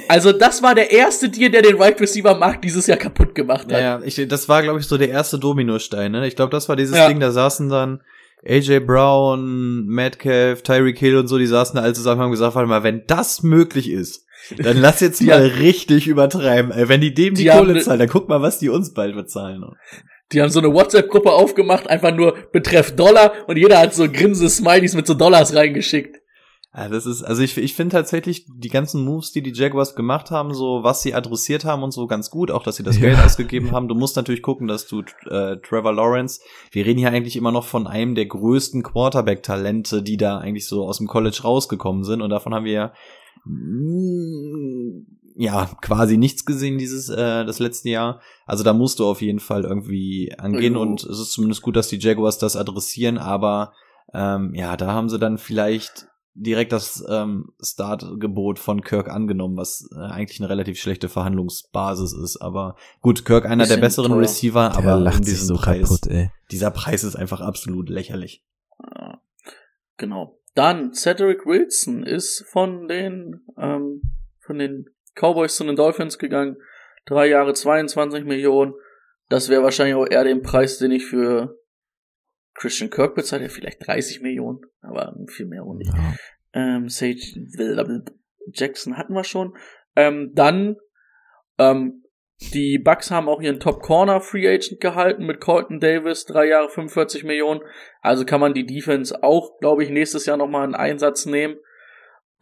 Also 0.08 0.32
das 0.32 0.62
war 0.62 0.74
der 0.74 0.90
erste 0.90 1.28
Deal, 1.28 1.50
der 1.50 1.62
den 1.62 1.76
Right 1.80 2.00
Receiver 2.00 2.34
Markt 2.34 2.64
dieses 2.64 2.86
Jahr 2.88 2.98
kaputt 2.98 3.34
gemacht 3.34 3.72
hat. 3.72 3.80
Ja, 3.80 4.00
ich, 4.04 4.20
das 4.28 4.48
war, 4.48 4.62
glaube 4.62 4.80
ich, 4.80 4.86
so 4.86 4.98
der 4.98 5.10
erste 5.10 5.38
Dominostein, 5.38 6.10
ne? 6.12 6.26
Ich 6.26 6.34
glaube, 6.34 6.50
das 6.50 6.68
war 6.68 6.74
dieses 6.76 6.96
Ja. 6.96 7.06
Ding, 7.08 7.20
da 7.20 7.30
saßen 7.30 7.68
dann 7.68 8.00
AJ 8.44 8.80
Brown, 8.80 9.86
Metcalf, 9.86 10.62
Tyreek 10.62 10.98
Hill 10.98 11.16
und 11.16 11.28
so, 11.28 11.38
die 11.38 11.46
saßen 11.46 11.76
da 11.76 11.82
alle 11.82 11.92
zusammen 11.92 12.18
und 12.20 12.24
haben 12.24 12.30
gesagt, 12.32 12.54
warte 12.54 12.68
mal, 12.68 12.82
wenn 12.82 13.04
das 13.06 13.42
möglich 13.44 13.90
ist, 13.90 14.24
dann 14.58 14.76
lass 14.78 15.00
jetzt 15.00 15.20
Die 15.20 15.26
mal 15.26 15.46
richtig 15.46 16.06
übertreiben. 16.08 16.72
Ey, 16.72 16.88
wenn 16.88 17.00
die 17.00 17.14
dem 17.14 17.34
die, 17.34 17.44
Die 17.44 17.50
Kohle 17.50 17.74
ne- 17.74 17.80
zahlen, 17.80 18.00
dann 18.00 18.08
guck 18.08 18.28
mal, 18.28 18.42
was 18.42 18.58
die 18.58 18.68
uns 18.68 18.92
bald 18.92 19.14
bezahlen. 19.14 19.64
Die 20.32 20.42
haben 20.42 20.50
so 20.50 20.58
eine 20.58 20.72
WhatsApp-Gruppe 20.72 21.30
aufgemacht, 21.30 21.88
einfach 21.88 22.14
nur 22.14 22.36
betreff 22.52 22.96
Dollar 22.96 23.32
und 23.46 23.56
jeder 23.56 23.78
hat 23.78 23.94
so 23.94 24.08
grinsende 24.10 24.50
Smileys 24.50 24.94
mit 24.94 25.06
so 25.06 25.14
Dollars 25.14 25.54
reingeschickt. 25.54 26.16
Ja, 26.76 26.90
das 26.90 27.06
ist, 27.06 27.22
also 27.22 27.40
ich, 27.42 27.56
ich 27.56 27.74
finde 27.74 27.96
tatsächlich 27.96 28.44
die 28.54 28.68
ganzen 28.68 29.02
Moves, 29.02 29.32
die 29.32 29.42
die 29.42 29.54
Jaguars 29.54 29.94
gemacht 29.94 30.30
haben, 30.30 30.52
so 30.52 30.82
was 30.82 31.00
sie 31.00 31.14
adressiert 31.14 31.64
haben 31.64 31.82
und 31.82 31.92
so 31.92 32.06
ganz 32.06 32.28
gut, 32.28 32.50
auch 32.50 32.62
dass 32.62 32.76
sie 32.76 32.82
das 32.82 32.96
Ja. 32.96 33.08
Geld 33.08 33.18
ausgegeben 33.18 33.72
haben. 33.72 33.88
Du 33.88 33.94
musst 33.94 34.14
natürlich 34.16 34.42
gucken, 34.42 34.68
dass 34.68 34.86
du 34.86 35.00
äh, 35.30 35.56
Trevor 35.62 35.94
Lawrence, 35.94 36.40
wir 36.72 36.84
reden 36.84 36.98
hier 36.98 37.10
eigentlich 37.10 37.36
immer 37.36 37.50
noch 37.50 37.64
von 37.64 37.86
einem 37.86 38.14
der 38.14 38.26
größten 38.26 38.82
Quarterback-Talente, 38.82 40.02
die 40.02 40.18
da 40.18 40.36
eigentlich 40.36 40.68
so 40.68 40.84
aus 40.86 40.98
dem 40.98 41.06
College 41.06 41.40
rausgekommen 41.42 42.04
sind 42.04 42.20
und 42.20 42.28
davon 42.28 42.52
haben 42.52 42.66
wir 42.66 42.72
ja 42.72 42.92
mm, 43.44 45.06
ja 45.36 45.70
quasi 45.80 46.18
nichts 46.18 46.44
gesehen 46.44 46.76
dieses 46.76 47.08
äh, 47.08 47.44
das 47.46 47.58
letzte 47.58 47.88
Jahr. 47.88 48.20
Also 48.44 48.64
da 48.64 48.74
musst 48.74 48.98
du 48.98 49.06
auf 49.06 49.22
jeden 49.22 49.40
Fall 49.40 49.64
irgendwie 49.64 50.34
angehen 50.36 50.74
Jo. 50.74 50.82
und 50.82 51.04
es 51.04 51.18
ist 51.20 51.32
zumindest 51.32 51.62
gut, 51.62 51.76
dass 51.76 51.88
die 51.88 51.98
Jaguars 51.98 52.36
das 52.38 52.54
adressieren, 52.56 53.16
aber 53.16 53.72
ähm, 54.12 54.54
ja, 54.54 54.76
da 54.76 54.92
haben 54.92 55.08
sie 55.08 55.18
dann 55.18 55.38
vielleicht 55.38 56.08
direkt 56.36 56.72
das 56.72 57.04
ähm, 57.08 57.52
Startgebot 57.60 58.58
von 58.58 58.82
Kirk 58.82 59.08
angenommen, 59.08 59.56
was 59.56 59.88
äh, 59.92 59.98
eigentlich 59.98 60.40
eine 60.40 60.48
relativ 60.48 60.78
schlechte 60.78 61.08
Verhandlungsbasis 61.08 62.12
ist. 62.12 62.36
Aber 62.36 62.76
gut, 63.00 63.24
Kirk 63.24 63.46
einer 63.46 63.66
der 63.66 63.78
besseren 63.78 64.12
teuer. 64.12 64.20
Receiver, 64.20 64.68
Der 64.70 64.78
aber 64.78 64.96
um 64.98 65.02
lacht 65.04 65.24
sich 65.24 65.40
so 65.40 65.56
Preis, 65.56 65.88
kaputt, 65.88 66.06
ey. 66.08 66.30
dieser 66.50 66.70
Preis 66.70 67.04
ist 67.04 67.16
einfach 67.16 67.40
absolut 67.40 67.88
lächerlich. 67.88 68.44
Genau. 69.96 70.38
Dann 70.54 70.92
Cedric 70.94 71.46
Wilson 71.46 72.02
ist 72.02 72.44
von 72.50 72.88
den 72.88 73.40
ähm, 73.58 74.02
von 74.40 74.58
den 74.58 74.86
Cowboys 75.14 75.56
zu 75.56 75.64
den 75.64 75.76
Dolphins 75.76 76.18
gegangen. 76.18 76.56
Drei 77.06 77.28
Jahre 77.28 77.54
22 77.54 78.24
Millionen. 78.24 78.74
Das 79.28 79.48
wäre 79.48 79.62
wahrscheinlich 79.62 79.96
auch 79.96 80.06
eher 80.06 80.24
den 80.24 80.42
Preis, 80.42 80.78
den 80.78 80.92
ich 80.92 81.04
für 81.06 81.58
Christian 82.54 82.90
Kirk 82.90 83.14
bezahle. 83.14 83.44
Ja, 83.44 83.48
Vielleicht 83.48 83.86
30 83.86 84.20
Millionen, 84.22 84.35
aber 84.80 85.16
viel 85.28 85.46
mehr 85.46 85.64
nicht. 85.74 85.92
Ja. 85.94 86.14
Ähm, 86.52 86.88
Sage 86.88 87.20
Jackson 88.52 88.96
hatten 88.96 89.14
wir 89.14 89.24
schon. 89.24 89.56
Ähm, 89.96 90.32
dann 90.34 90.76
ähm, 91.58 92.02
die 92.52 92.78
Bucks 92.78 93.10
haben 93.10 93.28
auch 93.28 93.40
ihren 93.40 93.60
Top 93.60 93.80
Corner 93.80 94.20
Free 94.20 94.46
Agent 94.46 94.80
gehalten 94.80 95.24
mit 95.24 95.40
Colton 95.40 95.80
Davis, 95.80 96.26
drei 96.26 96.48
Jahre 96.48 96.68
45 96.68 97.24
Millionen. 97.24 97.62
Also 98.02 98.26
kann 98.26 98.40
man 98.40 98.52
die 98.52 98.66
Defense 98.66 99.22
auch, 99.22 99.58
glaube 99.58 99.84
ich, 99.84 99.90
nächstes 99.90 100.26
Jahr 100.26 100.36
nochmal 100.36 100.68
in 100.68 100.74
Einsatz 100.74 101.24
nehmen. 101.24 101.56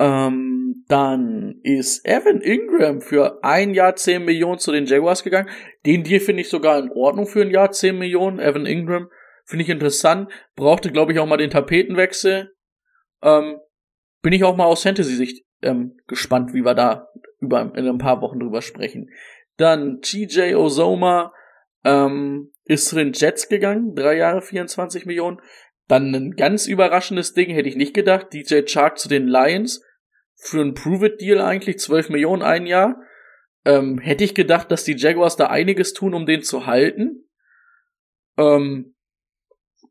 Ähm, 0.01 0.85
dann 0.89 1.61
ist 1.63 2.05
Evan 2.05 2.41
Ingram 2.41 3.01
für 3.01 3.45
ein 3.45 3.75
Jahr 3.75 3.95
10 3.95 4.25
Millionen 4.25 4.59
zu 4.59 4.73
den 4.73 4.87
Jaguars 4.87 5.23
gegangen. 5.23 5.49
Den 5.87 6.03
Deal 6.03 6.19
finde 6.19 6.43
ich 6.43 6.49
sogar 6.49 6.81
in 6.81 6.91
Ordnung 6.91 7.27
für 7.27 7.43
ein 7.43 7.51
Jahr 7.53 7.71
10 7.71 7.97
Millionen. 7.97 8.41
Evan 8.41 8.67
Ingram 8.67 9.09
finde 9.45 9.65
ich 9.65 9.71
interessant. 9.71 10.31
Brauchte, 10.57 10.91
glaube 10.91 11.13
ich, 11.13 11.19
auch 11.19 11.27
mal 11.27 11.37
den 11.37 11.51
Tapetenwechsel. 11.51 12.55
Ähm, 13.23 13.59
bin 14.23 14.33
ich 14.33 14.45
auch 14.45 14.57
mal 14.57 14.67
aus 14.67 14.83
Fantasy-Sicht 14.83 15.45
ähm, 15.63 15.97
gespannt, 16.07 16.55
wie 16.55 16.65
wir 16.65 16.75
da 16.75 17.09
über 17.41 17.73
in 17.77 17.89
ein 17.89 17.99
paar 17.99 18.21
Wochen 18.21 18.41
drüber 18.41 18.63
sprechen. 18.63 19.11
Dann 19.57 20.01
TJ 20.01 20.55
Ozoma 20.55 21.33
ähm, 21.85 22.53
ist 22.65 22.89
zu 22.89 22.97
den 22.97 23.13
Jets 23.13 23.49
gegangen, 23.49 23.95
drei 23.95 24.17
Jahre 24.17 24.43
24 24.43 25.07
Millionen. 25.07 25.41
Dann 25.87 26.15
ein 26.15 26.31
ganz 26.33 26.67
überraschendes 26.67 27.35
Ding, 27.35 27.51
hätte 27.51 27.69
ich 27.69 27.77
nicht 27.77 27.95
gedacht. 27.95 28.33
DJ 28.33 28.63
Chark 28.63 28.99
zu 28.99 29.09
den 29.09 29.29
Lions 29.29 29.83
für 30.37 30.61
ein 30.61 30.75
Prove-It-Deal 30.75 31.41
eigentlich 31.41 31.79
12 31.79 32.09
Millionen 32.09 32.43
ein 32.43 32.67
Jahr. 32.67 33.01
Ähm, 33.67 33.99
hätte 33.99 34.25
ich 34.25 34.35
gedacht, 34.35 34.71
dass 34.71 34.85
die 34.85 34.97
Jaguars 34.97 35.37
da 35.37 35.47
einiges 35.47 35.93
tun, 35.93 36.15
um 36.15 36.27
den 36.27 36.43
zu 36.43 36.67
halten. 36.67 37.29
Ähm, 38.37 38.94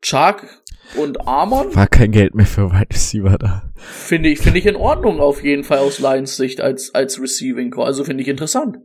Chark 0.03 0.61
und 0.97 1.27
Amon 1.27 1.73
War 1.75 1.87
kein 1.87 2.11
Geld 2.11 2.35
mehr 2.35 2.45
für 2.45 2.71
Wide 2.71 2.89
Receiver 2.91 3.37
da. 3.37 3.71
finde 3.75 4.29
ich, 4.29 4.39
finde 4.39 4.59
ich 4.59 4.65
in 4.65 4.75
Ordnung 4.75 5.19
auf 5.19 5.43
jeden 5.43 5.63
Fall 5.63 5.79
aus 5.79 5.99
Lions 5.99 6.35
Sicht 6.37 6.61
als, 6.61 6.93
als 6.93 7.19
Receiving 7.21 7.71
Core. 7.71 7.87
Also 7.87 8.03
finde 8.03 8.21
ich 8.21 8.27
interessant. 8.29 8.77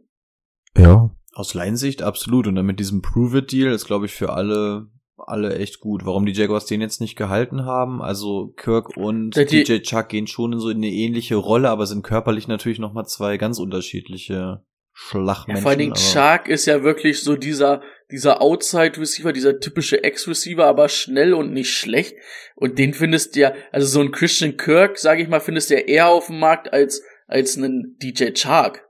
Ja. 0.76 1.10
Aus 1.34 1.54
Laiensicht 1.54 2.02
absolut. 2.02 2.46
Und 2.46 2.54
dann 2.56 2.66
mit 2.66 2.80
diesem 2.80 3.02
Prove-It-Deal 3.02 3.72
ist, 3.72 3.86
glaube 3.86 4.06
ich, 4.06 4.12
für 4.14 4.32
alle, 4.32 4.86
alle 5.16 5.56
echt 5.58 5.80
gut. 5.80 6.04
Warum 6.04 6.24
die 6.26 6.32
Jaguars 6.32 6.66
den 6.66 6.80
jetzt 6.80 7.00
nicht 7.00 7.16
gehalten 7.16 7.64
haben, 7.64 8.00
also 8.02 8.52
Kirk 8.56 8.96
und 8.96 9.36
Ja, 9.36 9.44
die- 9.44 9.64
DJ 9.64 9.78
Chuck 9.80 10.08
gehen 10.08 10.26
schon 10.26 10.52
in 10.54 10.58
so 10.60 10.68
eine 10.68 10.88
ähnliche 10.88 11.36
Rolle, 11.36 11.70
aber 11.70 11.86
sind 11.86 12.02
körperlich 12.02 12.48
natürlich 12.48 12.78
nochmal 12.78 13.06
zwei 13.06 13.36
ganz 13.36 13.58
unterschiedliche 13.58 14.34
Ja, 14.34 14.62
Schlagmenschen. 14.92 15.62
vor 15.62 15.70
allen 15.70 15.78
Dingen 15.78 15.96
Shark 15.96 16.48
ist 16.48 16.66
ja 16.66 16.82
wirklich 16.82 17.22
so 17.22 17.36
dieser, 17.36 17.82
dieser 18.10 18.40
Outside-Receiver, 18.40 19.32
dieser 19.32 19.60
typische 19.60 20.02
Ex-Receiver, 20.02 20.64
aber 20.64 20.88
schnell 20.88 21.34
und 21.34 21.52
nicht 21.52 21.76
schlecht. 21.76 22.16
Und 22.54 22.78
den 22.78 22.94
findest 22.94 23.36
du 23.36 23.40
ja, 23.40 23.54
also 23.70 23.86
so 23.86 24.00
ein 24.00 24.12
Christian 24.12 24.56
Kirk, 24.56 24.98
sage 24.98 25.22
ich 25.22 25.28
mal, 25.28 25.40
findest 25.40 25.70
du 25.70 25.74
ja 25.74 25.80
eher 25.80 26.08
auf 26.08 26.26
dem 26.26 26.38
Markt 26.38 26.72
als, 26.72 27.02
als 27.26 27.56
einen 27.56 27.96
DJ 27.98 28.32
Chark. 28.32 28.88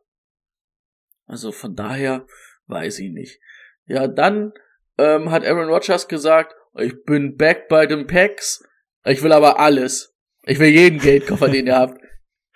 Also 1.27 1.53
von 1.53 1.75
daher 1.75 2.27
weiß 2.67 3.01
ich 3.01 3.11
nicht. 3.11 3.41
Ja, 3.87 4.07
dann 4.07 4.53
ähm, 4.99 5.31
hat 5.31 5.45
Aaron 5.45 5.69
Rodgers 5.69 6.09
gesagt, 6.09 6.55
ich 6.77 7.03
bin 7.05 7.37
back 7.37 7.69
bei 7.69 7.87
den 7.87 8.07
Packs, 8.07 8.63
ich 9.05 9.23
will 9.23 9.33
aber 9.33 9.59
alles. 9.59 10.15
Ich 10.45 10.59
will 10.59 10.69
jeden 10.69 10.99
Geldkoffer, 10.99 11.49
den 11.49 11.67
ihr 11.67 11.77
habt. 11.77 12.01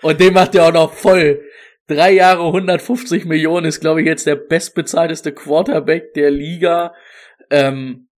Und 0.00 0.20
den 0.20 0.32
macht 0.32 0.54
ihr 0.54 0.64
auch 0.64 0.72
noch 0.72 0.92
voll. 0.92 1.44
Drei 1.88 2.12
Jahre 2.12 2.46
150 2.46 3.24
Millionen 3.24 3.66
ist, 3.66 3.80
glaube 3.80 4.00
ich, 4.00 4.06
jetzt 4.06 4.26
der 4.26 4.36
bestbezahlteste 4.36 5.32
Quarterback 5.32 6.14
der 6.14 6.30
Liga. 6.30 6.94
Ähm, 7.50 8.08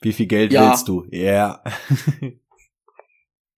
Wie 0.00 0.12
viel 0.12 0.26
Geld 0.26 0.52
Ja. 0.52 0.68
willst 0.70 0.88
du? 0.88 1.04
Ja. 1.10 1.62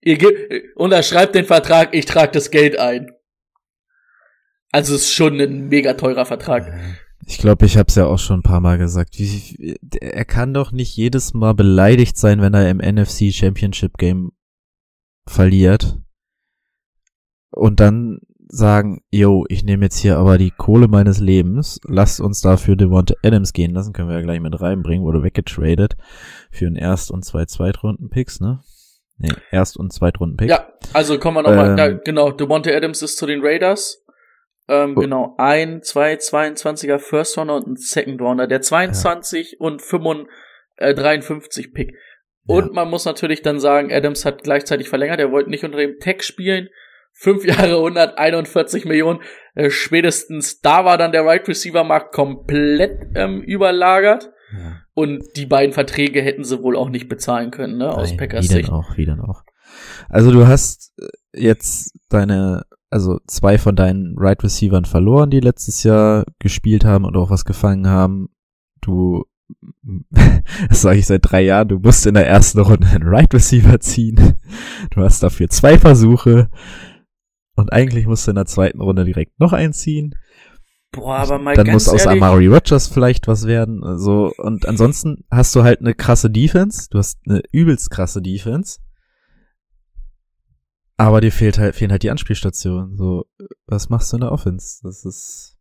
Ihr 0.03 0.17
gebt, 0.17 0.75
unterschreibt 0.75 1.35
den 1.35 1.45
Vertrag, 1.45 1.93
ich 1.93 2.05
trage 2.05 2.31
das 2.31 2.49
Geld 2.49 2.77
ein. 2.79 3.11
Also 4.71 4.95
es 4.95 5.03
ist 5.03 5.13
schon 5.13 5.39
ein 5.39 5.67
mega 5.67 5.93
teurer 5.93 6.25
Vertrag. 6.25 6.73
Ich 7.27 7.37
glaube, 7.37 7.65
ich 7.67 7.77
habe 7.77 7.87
es 7.87 7.95
ja 7.95 8.07
auch 8.07 8.17
schon 8.17 8.39
ein 8.39 8.43
paar 8.43 8.61
Mal 8.61 8.79
gesagt. 8.79 9.19
Wie, 9.19 9.77
er 10.01 10.25
kann 10.25 10.53
doch 10.55 10.71
nicht 10.71 10.95
jedes 10.97 11.33
Mal 11.35 11.53
beleidigt 11.53 12.17
sein, 12.17 12.41
wenn 12.41 12.53
er 12.55 12.67
im 12.69 12.77
NFC 12.77 13.31
Championship 13.31 13.97
Game 13.99 14.31
verliert. 15.27 15.99
Und 17.51 17.79
dann 17.79 18.21
sagen, 18.53 19.01
yo, 19.11 19.45
ich 19.47 19.63
nehme 19.63 19.85
jetzt 19.85 19.97
hier 19.99 20.17
aber 20.17 20.37
die 20.37 20.51
Kohle 20.51 20.87
meines 20.87 21.19
Lebens, 21.19 21.79
lasst 21.87 22.19
uns 22.19 22.41
dafür 22.41 22.75
Devonta 22.75 23.13
Adams 23.23 23.53
gehen 23.53 23.71
lassen, 23.71 23.93
können 23.93 24.09
wir 24.09 24.15
ja 24.17 24.21
gleich 24.21 24.41
mit 24.41 24.59
reinbringen, 24.59 25.05
wurde 25.05 25.23
weggetradet 25.23 25.95
für 26.51 26.67
einen 26.67 26.75
Erst- 26.75 27.11
und 27.11 27.23
zwei 27.23 27.45
Zweitrunden-Picks, 27.45 28.41
ne? 28.41 28.59
Nee, 29.17 29.31
Erst- 29.51 29.77
und 29.77 29.93
Zweitrunden-Pick. 29.93 30.49
Ja, 30.49 30.67
also 30.93 31.17
kommen 31.17 31.37
wir 31.37 31.43
nochmal, 31.43 31.71
Ähm, 31.71 31.77
ja, 31.77 31.87
genau, 31.91 32.31
Devonta 32.31 32.71
Adams 32.71 33.01
ist 33.01 33.17
zu 33.17 33.25
den 33.25 33.41
Raiders. 33.41 34.03
Ähm, 34.67 34.95
Oh. 34.97 35.01
genau, 35.01 35.35
ein, 35.37 35.81
zwei, 35.81 36.17
22er 36.17 36.99
First 36.99 37.37
Rounder 37.37 37.55
und 37.55 37.67
ein 37.67 37.75
Second 37.77 38.21
Rounder, 38.21 38.47
der 38.47 38.61
22 38.61 39.59
und 39.59 39.81
55, 39.81 40.27
äh, 40.77 40.93
53 40.93 41.73
Pick. 41.73 41.93
Und 42.47 42.67
Ja. 42.67 42.73
man 42.73 42.89
muss 42.89 43.05
natürlich 43.05 43.41
dann 43.43 43.59
sagen, 43.59 43.93
Adams 43.93 44.25
hat 44.25 44.43
gleichzeitig 44.43 44.89
verlängert, 44.89 45.19
er 45.19 45.31
wollte 45.31 45.49
nicht 45.49 45.63
unter 45.63 45.77
dem 45.77 45.99
Tag 45.99 46.23
spielen. 46.23 46.67
Fünf 47.13 47.45
Jahre, 47.45 47.77
141 47.77 48.85
Millionen. 48.85 49.19
Äh, 49.53 49.69
spätestens 49.69 50.61
da 50.61 50.85
war 50.85 50.97
dann 50.97 51.11
der 51.11 51.25
Right 51.25 51.47
Receiver 51.47 51.83
Markt 51.83 52.13
komplett 52.13 53.07
ähm, 53.15 53.41
überlagert. 53.41 54.31
Ja. 54.53 54.81
Und 54.93 55.23
die 55.35 55.45
beiden 55.45 55.73
Verträge 55.73 56.21
hätten 56.21 56.43
sie 56.43 56.61
wohl 56.61 56.75
auch 56.75 56.89
nicht 56.89 57.07
bezahlen 57.07 57.51
können, 57.51 57.77
ne, 57.77 57.89
aus 57.89 58.09
Nein, 58.09 58.17
Packers 58.17 58.45
wie 58.45 58.53
Sicht. 58.53 58.67
denn 58.67 58.75
auch, 58.75 58.97
wie 58.97 59.05
denn 59.05 59.21
auch. 59.21 59.43
Also 60.09 60.31
du 60.31 60.47
hast 60.47 60.93
äh, 60.99 61.07
jetzt 61.33 61.97
deine, 62.09 62.63
also 62.89 63.19
zwei 63.27 63.57
von 63.57 63.75
deinen 63.75 64.15
Right 64.17 64.43
Receivern 64.43 64.85
verloren, 64.85 65.29
die 65.29 65.39
letztes 65.39 65.83
Jahr 65.83 66.25
gespielt 66.39 66.83
haben 66.83 67.05
und 67.05 67.15
auch 67.15 67.29
was 67.29 67.45
gefangen 67.45 67.87
haben. 67.87 68.29
Du, 68.81 69.25
das 70.69 70.81
sage 70.81 70.99
ich 70.99 71.07
seit 71.07 71.21
drei 71.23 71.41
Jahren, 71.41 71.69
du 71.69 71.79
musst 71.79 72.05
in 72.05 72.15
der 72.15 72.27
ersten 72.27 72.59
Runde 72.59 72.87
einen 72.87 73.07
Right 73.07 73.33
Receiver 73.33 73.79
ziehen. 73.79 74.35
Du 74.89 75.01
hast 75.01 75.23
dafür 75.23 75.49
zwei 75.49 75.77
Versuche 75.77 76.49
und 77.55 77.71
eigentlich 77.73 78.05
musst 78.07 78.27
du 78.27 78.31
in 78.31 78.35
der 78.35 78.45
zweiten 78.45 78.81
Runde 78.81 79.05
direkt 79.05 79.39
noch 79.39 79.53
einziehen. 79.53 80.15
Boah, 80.91 81.17
aber 81.17 81.39
mal 81.39 81.55
Dann 81.55 81.67
muss 81.67 81.87
aus 81.87 82.05
ehrlich, 82.05 82.21
Amari 82.21 82.47
Rogers 82.47 82.87
vielleicht 82.87 83.27
was 83.27 83.47
werden. 83.47 83.81
So 83.97 84.33
und 84.37 84.67
ansonsten 84.67 85.23
hast 85.31 85.55
du 85.55 85.63
halt 85.63 85.79
eine 85.79 85.93
krasse 85.93 86.29
Defense. 86.29 86.87
Du 86.89 86.97
hast 86.97 87.19
eine 87.25 87.41
übelst 87.51 87.89
krasse 87.91 88.21
Defense. 88.21 88.79
Aber 90.97 91.21
dir 91.21 91.31
fehlt 91.31 91.57
halt, 91.57 91.75
fehlen 91.75 91.91
halt 91.91 92.03
die 92.03 92.11
Anspielstationen. 92.11 92.95
So, 92.95 93.25
was 93.65 93.89
machst 93.89 94.11
du 94.11 94.17
in 94.17 94.21
der 94.21 94.31
Offense? 94.31 94.81
Das 94.83 95.03
ist, 95.05 95.57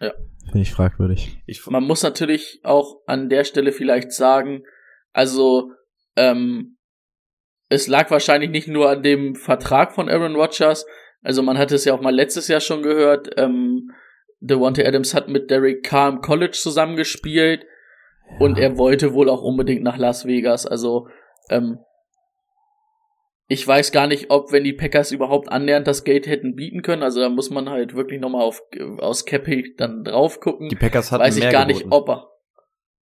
Ja. 0.00 0.12
finde 0.44 0.60
ich 0.60 0.72
fragwürdig. 0.72 1.42
Ich, 1.46 1.66
man 1.66 1.84
muss 1.84 2.02
natürlich 2.02 2.60
auch 2.62 3.00
an 3.06 3.28
der 3.28 3.44
Stelle 3.44 3.72
vielleicht 3.72 4.12
sagen, 4.12 4.62
also 5.12 5.72
ähm, 6.16 6.77
es 7.68 7.86
lag 7.86 8.10
wahrscheinlich 8.10 8.50
nicht 8.50 8.68
nur 8.68 8.88
an 8.90 9.02
dem 9.02 9.34
Vertrag 9.34 9.92
von 9.92 10.08
Aaron 10.08 10.36
Rodgers, 10.36 10.86
also 11.22 11.42
man 11.42 11.58
hat 11.58 11.72
es 11.72 11.84
ja 11.84 11.94
auch 11.94 12.00
mal 12.00 12.14
letztes 12.14 12.48
Jahr 12.48 12.60
schon 12.60 12.82
gehört, 12.82 13.30
ähm, 13.36 13.90
Devontae 14.40 14.86
Adams 14.86 15.14
hat 15.14 15.28
mit 15.28 15.50
Derek 15.50 15.82
Carr 15.82 16.08
im 16.08 16.20
College 16.20 16.52
zusammengespielt 16.52 17.66
und 18.38 18.58
er 18.58 18.78
wollte 18.78 19.12
wohl 19.14 19.28
auch 19.28 19.42
unbedingt 19.42 19.82
nach 19.82 19.98
Las 19.98 20.26
Vegas, 20.26 20.66
also 20.66 21.08
ähm, 21.50 21.78
ich 23.50 23.66
weiß 23.66 23.92
gar 23.92 24.06
nicht, 24.06 24.30
ob, 24.30 24.52
wenn 24.52 24.62
die 24.62 24.74
Packers 24.74 25.10
überhaupt 25.10 25.50
annähernd 25.50 25.86
das 25.86 26.04
Geld 26.04 26.26
hätten 26.26 26.54
bieten 26.54 26.82
können, 26.82 27.02
also 27.02 27.20
da 27.20 27.28
muss 27.30 27.50
man 27.50 27.68
halt 27.70 27.94
wirklich 27.94 28.20
nochmal 28.20 28.42
auf, 28.42 28.62
aus 28.98 29.24
Cappy 29.24 29.74
dann 29.76 30.04
drauf 30.04 30.40
gucken 30.40 30.68
die 30.68 30.76
Packers 30.76 31.10
hatten 31.10 31.24
weiß 31.24 31.36
ich 31.36 31.42
mehr 31.42 31.52
gar 31.52 31.66
geboten. 31.66 31.86
nicht, 31.86 31.92
ob 31.92 32.08
er. 32.08 32.37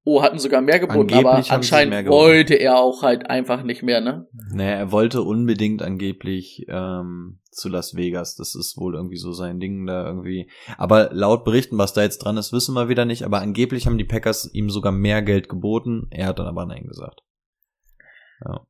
Oh, 0.08 0.22
hatten 0.22 0.38
sogar 0.38 0.60
mehr 0.60 0.78
geboten, 0.78 1.00
Angeblich 1.00 1.26
aber 1.26 1.50
anscheinend 1.50 2.08
wollte 2.08 2.54
er 2.54 2.78
auch 2.78 3.02
halt 3.02 3.28
einfach 3.28 3.64
nicht 3.64 3.82
mehr, 3.82 4.00
ne? 4.00 4.28
Naja, 4.52 4.76
er 4.76 4.92
wollte 4.92 5.22
unbedingt 5.22 5.82
angeblich 5.82 6.64
ähm, 6.68 7.40
zu 7.50 7.68
Las 7.68 7.96
Vegas. 7.96 8.36
Das 8.36 8.54
ist 8.54 8.76
wohl 8.78 8.94
irgendwie 8.94 9.16
so 9.16 9.32
sein 9.32 9.58
Ding 9.58 9.84
da 9.84 10.06
irgendwie. 10.06 10.48
Aber 10.78 11.10
laut 11.12 11.44
Berichten, 11.44 11.76
was 11.76 11.92
da 11.92 12.02
jetzt 12.02 12.18
dran 12.18 12.36
ist, 12.36 12.52
wissen 12.52 12.74
wir 12.76 12.88
wieder 12.88 13.04
nicht. 13.04 13.24
Aber 13.24 13.40
angeblich 13.40 13.88
haben 13.88 13.98
die 13.98 14.04
Packers 14.04 14.48
ihm 14.54 14.70
sogar 14.70 14.92
mehr 14.92 15.22
Geld 15.22 15.48
geboten. 15.48 16.06
Er 16.10 16.26
hat 16.28 16.38
dann 16.38 16.46
aber 16.46 16.66
Nein 16.66 16.86
gesagt. 16.86 17.22
Ja. 18.44 18.64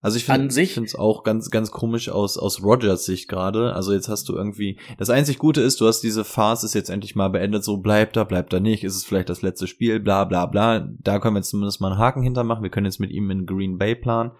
Also 0.00 0.16
ich 0.16 0.24
finde 0.24 0.46
es 0.48 0.94
auch 0.94 1.24
ganz, 1.24 1.50
ganz 1.50 1.72
komisch 1.72 2.08
aus, 2.08 2.38
aus 2.38 2.62
Rogers 2.62 3.04
Sicht 3.04 3.28
gerade. 3.28 3.74
Also 3.74 3.92
jetzt 3.92 4.08
hast 4.08 4.28
du 4.28 4.36
irgendwie, 4.36 4.78
das 4.96 5.10
einzig 5.10 5.38
Gute 5.38 5.60
ist, 5.60 5.80
du 5.80 5.88
hast 5.88 6.00
diese 6.00 6.24
Phase 6.24 6.66
ist 6.66 6.74
jetzt 6.74 6.88
endlich 6.88 7.16
mal 7.16 7.28
beendet, 7.28 7.64
so 7.64 7.78
bleibt 7.78 8.16
er, 8.16 8.24
bleibt 8.24 8.52
er 8.52 8.60
nicht, 8.60 8.84
ist 8.84 8.94
es 8.94 9.04
vielleicht 9.04 9.28
das 9.28 9.42
letzte 9.42 9.66
Spiel, 9.66 9.98
bla 9.98 10.24
bla 10.24 10.46
bla. 10.46 10.88
Da 11.00 11.18
können 11.18 11.34
wir 11.34 11.40
jetzt 11.40 11.50
zumindest 11.50 11.80
mal 11.80 11.90
einen 11.90 11.98
Haken 11.98 12.22
hintermachen. 12.22 12.62
Wir 12.62 12.70
können 12.70 12.86
jetzt 12.86 13.00
mit 13.00 13.10
ihm 13.10 13.28
in 13.30 13.44
Green 13.44 13.76
Bay 13.76 13.96
planen. 13.96 14.30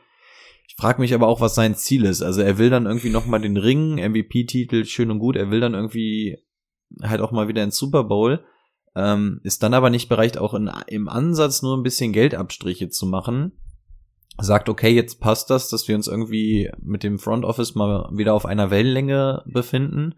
Ich 0.69 0.77
frage 0.77 1.01
mich 1.01 1.13
aber 1.13 1.27
auch, 1.27 1.41
was 1.41 1.57
sein 1.57 1.75
Ziel 1.75 2.05
ist. 2.05 2.23
Also 2.23 2.41
er 2.41 2.59
will 2.59 2.71
dann 2.71 2.87
irgendwie 2.87 3.11
noch 3.11 3.27
mal 3.27 3.41
den 3.41 3.57
Ring, 3.57 3.97
MVP-Titel, 3.97 4.85
schön 4.85 5.11
und 5.11 5.19
gut. 5.19 5.35
Er 5.35 5.51
will 5.51 5.61
dann 5.61 5.75
irgendwie 5.75 6.39
halt 7.03 7.21
auch 7.21 7.33
mal 7.33 7.49
wieder 7.49 7.65
ins 7.65 7.77
Super 7.77 8.05
Bowl. 8.05 8.45
Ähm, 8.95 9.41
ist 9.43 9.63
dann 9.65 9.75
aber 9.75 9.91
nicht 9.91 10.09
bereit, 10.09 10.39
auch 10.39 10.55
in, 10.55 10.71
im 10.87 11.09
Ansatz 11.09 11.63
nur 11.63 11.77
ein 11.77 11.83
bisschen 11.83 12.13
Geldabstriche 12.13 12.91
zu 12.91 13.07
machen. 13.07 13.53
Sagt, 14.41 14.69
okay, 14.69 14.91
jetzt 14.91 15.21
passt 15.21 15.51
das, 15.51 15.69
dass 15.69 15.89
wir 15.89 15.97
uns 15.97 16.07
irgendwie 16.07 16.71
mit 16.81 17.03
dem 17.03 17.19
Front 17.19 17.45
Office 17.45 17.75
mal 17.75 18.09
wieder 18.13 18.35
auf 18.35 18.47
einer 18.47 18.71
Wellenlänge 18.71 19.43
befinden. 19.47 20.15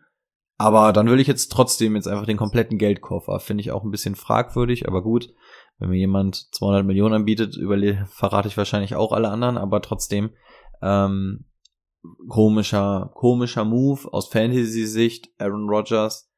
Aber 0.58 0.92
dann 0.92 1.08
will 1.08 1.20
ich 1.20 1.26
jetzt 1.26 1.50
trotzdem 1.50 1.96
jetzt 1.96 2.06
einfach 2.06 2.26
den 2.26 2.36
kompletten 2.36 2.76
Geldkoffer. 2.76 3.40
Finde 3.40 3.62
ich 3.62 3.72
auch 3.72 3.82
ein 3.82 3.90
bisschen 3.90 4.14
fragwürdig, 4.14 4.86
aber 4.86 5.02
gut. 5.02 5.30
Wenn 5.78 5.88
mir 5.88 5.96
jemand 5.96 6.54
200 6.54 6.84
Millionen 6.84 7.14
anbietet, 7.14 7.56
verrate 8.08 8.48
ich 8.48 8.58
wahrscheinlich 8.58 8.94
auch 8.94 9.12
alle 9.12 9.30
anderen, 9.30 9.56
aber 9.56 9.80
trotzdem 9.80 10.32
ähm, 10.82 11.46
komischer, 12.28 13.10
komischer 13.14 13.64
Move 13.64 14.12
aus 14.12 14.28
Fantasy-Sicht. 14.28 15.30
Aaron 15.38 15.68
Rodgers 15.70 16.29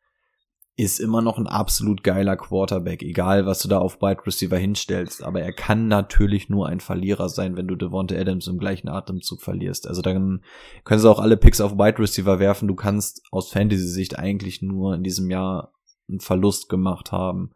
ist 0.83 1.01
immer 1.01 1.23
noch 1.23 1.39
ein 1.39 1.47
absolut 1.47 2.03
geiler 2.03 2.37
Quarterback, 2.37 3.03
egal 3.03 3.47
was 3.47 3.61
du 3.61 3.69
da 3.69 3.79
auf 3.79 4.01
Wide 4.01 4.27
Receiver 4.27 4.57
hinstellst. 4.57 5.23
Aber 5.23 5.41
er 5.41 5.53
kann 5.53 5.89
natürlich 5.89 6.49
nur 6.49 6.69
ein 6.69 6.81
Verlierer 6.81 7.29
sein, 7.29 7.57
wenn 7.57 7.69
du 7.69 7.77
Devonta 7.77 8.15
Adams 8.15 8.47
im 8.47 8.59
gleichen 8.59 8.89
Atemzug 8.89 9.41
verlierst. 9.41 9.89
Also 9.89 10.03
dann 10.03 10.43
können 10.85 11.01
sie 11.01 11.11
auch 11.11 11.19
alle 11.19 11.37
Picks 11.37 11.61
auf 11.61 11.73
Wide 11.73 11.99
Receiver 11.99 12.39
werfen. 12.39 12.69
Du 12.69 12.75
kannst 12.75 13.23
aus 13.31 13.51
Fantasy-Sicht 13.51 14.19
eigentlich 14.19 14.63
nur 14.63 14.95
in 14.95 15.03
diesem 15.03 15.31
Jahr 15.31 15.73
einen 16.09 16.21
Verlust 16.21 16.69
gemacht 16.69 17.13
haben. 17.13 17.53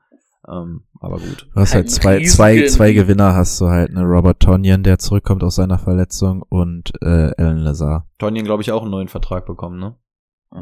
Ähm, 0.48 0.84
aber 1.00 1.16
gut. 1.16 1.48
Du 1.54 1.60
hast 1.60 1.74
halt 1.74 1.90
zwei, 1.90 2.22
zwei, 2.22 2.66
zwei 2.66 2.92
Gewinner 2.92 3.34
hast 3.34 3.60
du 3.60 3.66
halt, 3.66 3.92
ne, 3.92 4.02
Robert 4.02 4.40
Tonyan, 4.40 4.82
der 4.82 4.98
zurückkommt 4.98 5.42
aus 5.42 5.56
seiner 5.56 5.78
Verletzung 5.78 6.42
und 6.42 6.92
äh, 7.02 7.32
Alan 7.36 7.58
Lazar. 7.58 8.08
Tonyan, 8.18 8.44
glaube 8.44 8.62
ich, 8.62 8.70
auch 8.70 8.82
einen 8.82 8.92
neuen 8.92 9.08
Vertrag 9.08 9.46
bekommen, 9.46 9.78
ne? 9.80 9.96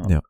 Ja. 0.09 0.21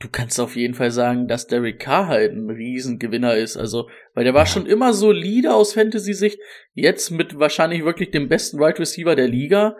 Du 0.00 0.08
kannst 0.10 0.40
auf 0.40 0.56
jeden 0.56 0.72
Fall 0.74 0.90
sagen, 0.90 1.28
dass 1.28 1.46
Derek 1.46 1.78
Carr 1.78 2.06
halt 2.08 2.32
ein 2.32 2.48
Riesengewinner 2.48 3.36
ist. 3.36 3.58
Also, 3.58 3.88
weil 4.14 4.24
der 4.24 4.32
war 4.32 4.46
schon 4.46 4.64
immer 4.66 4.94
solide 4.94 5.52
aus 5.54 5.74
Fantasy-Sicht. 5.74 6.40
Jetzt 6.72 7.10
mit 7.10 7.38
wahrscheinlich 7.38 7.84
wirklich 7.84 8.10
dem 8.10 8.28
besten 8.28 8.58
Wide 8.58 8.78
Receiver 8.78 9.14
der 9.14 9.28
Liga, 9.28 9.76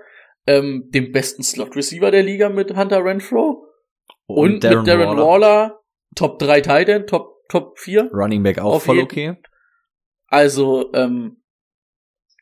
ähm, 0.47 0.91
dem 0.93 1.11
besten 1.13 1.43
Slot 1.43 1.75
Receiver 1.75 2.11
der 2.11 2.23
Liga 2.23 2.51
mit 2.51 2.77
Hunter 2.77 3.03
Renfro 3.03 3.67
und, 4.27 4.53
mit 4.53 4.65
Darren 4.65 4.87
Waller. 4.87 5.81
Top 6.15 6.39
3 6.39 6.61
Titan, 6.61 7.07
Top, 7.07 7.37
Top 7.49 7.79
4. 7.79 8.11
Running 8.13 8.43
Back 8.43 8.59
auch 8.59 8.83
voll 8.83 8.97
jeden- 8.97 9.05
okay. 9.07 9.37
Also, 10.27 10.93
ähm, 10.93 11.39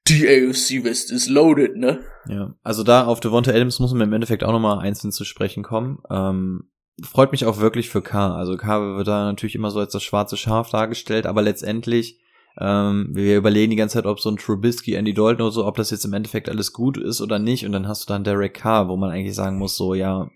die 0.09 0.27
AFC 0.27 0.83
West 0.85 1.13
ist 1.13 1.29
loaded, 1.29 1.77
ne? 1.77 2.01
Ja, 2.29 2.55
also 2.63 2.83
da 2.83 3.07
auf 3.07 3.21
Devonta 3.21 3.53
Adams 3.53 3.79
muss 3.79 3.93
man 3.93 4.01
im 4.03 4.13
Endeffekt 4.13 4.43
auch 4.43 4.53
nochmal 4.53 4.79
einzeln 4.81 5.13
zu 5.13 5.25
sprechen 5.25 5.63
kommen. 5.63 5.99
Ähm, 6.11 6.71
freut 7.03 7.33
mich 7.33 7.45
auch 7.45 7.59
wirklich 7.59 7.89
für 7.89 8.03
K. 8.03 8.35
Also 8.35 8.57
K 8.57 8.97
wird 8.97 9.09
da 9.09 9.25
natürlich 9.25 9.55
immer 9.55 9.71
so 9.71 9.81
als 9.81 9.93
das 9.93 10.03
schwarze 10.03 10.37
Schaf 10.37 10.71
dargestellt, 10.71 11.27
aber 11.27 11.43
letztendlich, 11.43 12.19
ähm, 12.59 13.11
wir 13.13 13.37
überlegen 13.37 13.71
die 13.71 13.77
ganze 13.77 13.95
Zeit, 13.95 14.07
ob 14.07 14.21
so 14.21 14.31
ein 14.31 14.37
Trubisky, 14.37 14.95
Andy 14.95 15.15
Dalton 15.15 15.43
oder 15.43 15.53
so, 15.53 15.67
ob 15.67 15.77
das 15.77 15.91
jetzt 15.91 16.05
im 16.05 16.13
Endeffekt 16.13 16.49
alles 16.49 16.73
gut 16.73 16.99
ist 16.99 17.21
oder 17.21 17.39
nicht. 17.39 17.65
Und 17.65 17.73
dann 17.73 17.87
hast 17.87 18.05
du 18.05 18.13
dann 18.13 18.25
Derek 18.25 18.55
Carr, 18.55 18.89
wo 18.89 18.97
man 18.97 19.11
eigentlich 19.11 19.35
sagen 19.35 19.59
muss, 19.59 19.77
so, 19.77 19.95
ja, 19.95 20.31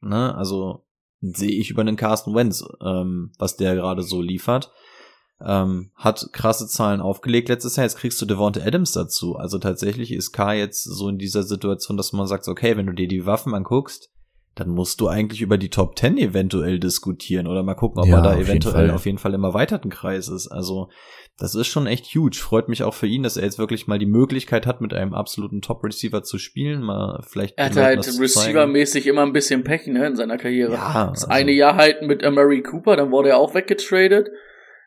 ne, 0.00 0.34
also 0.34 0.84
sehe 1.20 1.50
ich 1.50 1.70
über 1.70 1.82
einen 1.82 1.96
Carsten 1.96 2.34
Wentz, 2.34 2.64
ähm, 2.82 3.32
was 3.38 3.56
der 3.56 3.74
gerade 3.74 4.02
so 4.02 4.22
liefert. 4.22 4.70
Ähm, 5.44 5.90
hat 5.94 6.30
krasse 6.32 6.66
Zahlen 6.66 7.02
aufgelegt 7.02 7.50
letztes 7.50 7.76
Jahr. 7.76 7.84
Jetzt 7.84 7.98
kriegst 7.98 8.20
du 8.22 8.26
Devonta 8.26 8.60
Adams 8.62 8.92
dazu. 8.92 9.36
Also 9.36 9.58
tatsächlich 9.58 10.12
ist 10.12 10.32
K 10.32 10.54
jetzt 10.54 10.84
so 10.84 11.10
in 11.10 11.18
dieser 11.18 11.42
Situation, 11.42 11.98
dass 11.98 12.14
man 12.14 12.26
sagt, 12.26 12.48
okay, 12.48 12.76
wenn 12.78 12.86
du 12.86 12.94
dir 12.94 13.08
die 13.08 13.26
Waffen 13.26 13.54
anguckst, 13.54 14.10
dann 14.56 14.70
musst 14.70 15.00
du 15.00 15.08
eigentlich 15.08 15.42
über 15.42 15.58
die 15.58 15.68
Top 15.68 15.98
10 15.98 16.16
eventuell 16.18 16.80
diskutieren 16.80 17.46
oder 17.46 17.62
mal 17.62 17.74
gucken, 17.74 18.00
ob 18.00 18.08
Ja, 18.08 18.16
er 18.16 18.22
da 18.22 18.30
auf 18.30 18.36
jeden 18.38 18.48
eventuell 18.48 18.86
Fall. 18.88 18.90
auf 18.90 19.04
jeden 19.06 19.18
Fall 19.18 19.34
im 19.34 19.44
erweiterten 19.44 19.90
Kreis 19.90 20.28
ist. 20.28 20.48
Also 20.48 20.88
das 21.38 21.54
ist 21.54 21.66
schon 21.66 21.86
echt 21.86 22.06
huge. 22.14 22.38
Freut 22.38 22.68
mich 22.70 22.82
auch 22.82 22.94
für 22.94 23.06
ihn, 23.06 23.22
dass 23.22 23.36
er 23.36 23.44
jetzt 23.44 23.58
wirklich 23.58 23.86
mal 23.86 23.98
die 23.98 24.06
Möglichkeit 24.06 24.66
hat, 24.66 24.80
mit 24.80 24.94
einem 24.94 25.12
absoluten 25.12 25.60
Top-Receiver 25.60 26.22
zu 26.22 26.38
spielen. 26.38 26.80
Mal 26.82 27.22
vielleicht. 27.28 27.58
Er 27.58 27.66
hat 27.66 27.74
den 27.76 27.82
Leuten 27.84 28.02
halt 28.10 28.18
receiver-mäßig 28.20 29.06
immer 29.06 29.22
ein 29.22 29.34
bisschen 29.34 29.62
Pech 29.62 29.86
ne, 29.88 30.06
in 30.06 30.16
seiner 30.16 30.38
Karriere. 30.38 30.72
Ja, 30.72 31.08
Das 31.10 31.24
also- 31.24 31.28
eine 31.28 31.52
Jahr 31.52 31.76
halt 31.76 32.00
mit 32.00 32.24
Amari 32.24 32.62
Cooper, 32.62 32.96
dann 32.96 33.10
wurde 33.10 33.28
er 33.28 33.36
auch 33.38 33.54
weggetradet. 33.54 34.30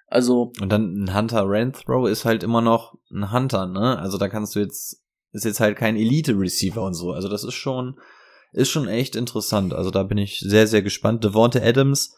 Also, 0.08 0.52
Und 0.60 0.72
dann 0.72 1.04
ein 1.04 1.16
Hunter 1.16 1.48
Renthrow 1.48 2.10
ist 2.10 2.26
halt 2.26 2.42
immer 2.42 2.62
noch 2.62 2.96
ein 3.12 3.32
Hunter, 3.32 3.68
ne? 3.68 4.00
Also 4.00 4.18
da 4.18 4.28
kannst 4.28 4.56
du 4.56 4.60
jetzt, 4.60 5.04
ist 5.34 5.46
jetzt 5.46 5.60
halt 5.60 5.78
kein 5.78 5.96
Elite-Receiver 5.96 6.82
und 6.82 6.96
so. 6.96 7.12
Also 7.12 7.30
das 7.30 7.44
ist 7.44 7.54
schon, 7.54 8.00
ist 8.52 8.70
schon 8.70 8.88
echt 8.88 9.16
interessant. 9.16 9.74
Also 9.74 9.92
da 9.92 10.04
bin 10.04 10.18
ich 10.18 10.40
sehr, 10.40 10.68
sehr 10.68 10.82
gespannt. 10.82 11.24
Devonta 11.24 11.60
Adams 11.60 12.16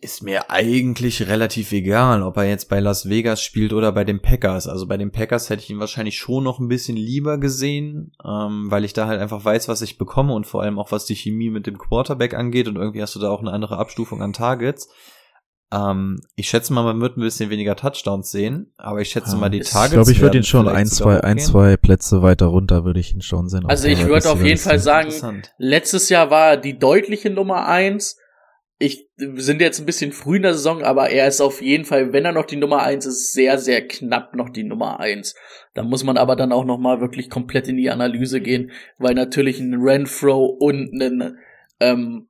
ist 0.00 0.22
mir 0.22 0.50
eigentlich 0.50 1.26
relativ 1.26 1.72
egal, 1.72 2.22
ob 2.22 2.36
er 2.36 2.44
jetzt 2.44 2.68
bei 2.68 2.78
Las 2.78 3.08
Vegas 3.08 3.42
spielt 3.42 3.72
oder 3.72 3.90
bei 3.90 4.04
den 4.04 4.20
Packers. 4.20 4.68
Also 4.68 4.86
bei 4.86 4.96
den 4.96 5.10
Packers 5.10 5.50
hätte 5.50 5.62
ich 5.62 5.70
ihn 5.70 5.80
wahrscheinlich 5.80 6.16
schon 6.16 6.44
noch 6.44 6.60
ein 6.60 6.68
bisschen 6.68 6.96
lieber 6.96 7.38
gesehen, 7.38 8.12
ähm, 8.24 8.70
weil 8.70 8.84
ich 8.84 8.92
da 8.92 9.08
halt 9.08 9.20
einfach 9.20 9.44
weiß, 9.44 9.66
was 9.66 9.82
ich 9.82 9.98
bekomme 9.98 10.34
und 10.34 10.46
vor 10.46 10.62
allem 10.62 10.78
auch 10.78 10.92
was 10.92 11.04
die 11.04 11.16
Chemie 11.16 11.50
mit 11.50 11.66
dem 11.66 11.78
Quarterback 11.78 12.34
angeht 12.34 12.68
und 12.68 12.76
irgendwie 12.76 13.02
hast 13.02 13.16
du 13.16 13.18
da 13.18 13.30
auch 13.30 13.40
eine 13.40 13.50
andere 13.50 13.78
Abstufung 13.78 14.22
an 14.22 14.32
Targets. 14.32 14.88
Ähm, 15.70 16.20
ich 16.34 16.48
schätze 16.48 16.72
mal, 16.72 16.82
man 16.82 17.00
wird 17.00 17.16
ein 17.18 17.20
bisschen 17.20 17.50
weniger 17.50 17.76
Touchdowns 17.76 18.30
sehen, 18.30 18.72
aber 18.78 19.00
ich 19.00 19.10
schätze 19.10 19.32
Ja, 19.32 19.36
mal, 19.38 19.50
die 19.50 19.58
ich 19.60 19.68
Targets. 19.68 19.92
glaube, 19.92 20.12
ich 20.12 20.20
würde 20.20 20.38
ihn 20.38 20.44
schon 20.44 20.66
ein, 20.66 20.86
zwei, 20.86 21.20
ein, 21.20 21.38
zwei 21.38 21.76
Plätze 21.76 22.22
weiter 22.22 22.46
runter 22.46 22.84
würde 22.84 23.00
ich 23.00 23.14
ihn 23.14 23.20
schon 23.20 23.48
sehen. 23.48 23.66
also 23.66 23.86
ich 23.88 24.06
würde 24.06 24.30
auf 24.30 24.42
jeden. 24.42 24.58
Fall 24.58 24.78
sagen, 24.78 25.42
letztes 25.58 26.08
Jahr 26.08 26.30
war 26.30 26.50
er 26.52 26.56
die 26.56 26.78
deutliche 26.78 27.30
Nummer 27.30 27.66
eins. 27.66 28.16
Ich 28.78 29.08
wir 29.16 29.42
sind 29.42 29.60
jetzt 29.60 29.80
ein 29.80 29.86
bisschen 29.86 30.12
früh 30.12 30.36
in 30.36 30.42
der 30.42 30.54
Saison, 30.54 30.82
aber 30.82 31.10
er 31.10 31.26
ist 31.26 31.40
auf 31.40 31.60
jeden 31.60 31.84
Fall, 31.84 32.12
wenn 32.12 32.24
er 32.24 32.32
noch 32.32 32.46
die 32.46 32.56
Nummer 32.56 32.82
eins 32.84 33.04
ist, 33.06 33.32
sehr, 33.32 33.58
sehr 33.58 33.86
knapp 33.86 34.34
noch 34.36 34.48
die 34.50 34.62
Nummer 34.62 35.00
eins. 35.00 35.34
Da 35.74 35.82
muss 35.82 36.04
man 36.04 36.16
aber 36.16 36.36
dann 36.36 36.52
auch 36.52 36.64
noch 36.64 36.78
mal 36.78 37.00
wirklich 37.00 37.28
komplett 37.28 37.66
in 37.68 37.76
die 37.76 37.90
Analyse 37.90 38.40
gehen, 38.40 38.70
weil 38.96 39.14
natürlich 39.14 39.58
ein 39.60 39.74
Renfro 39.74 40.46
und 40.46 40.92
ein 41.02 41.36
ähm, 41.80 42.28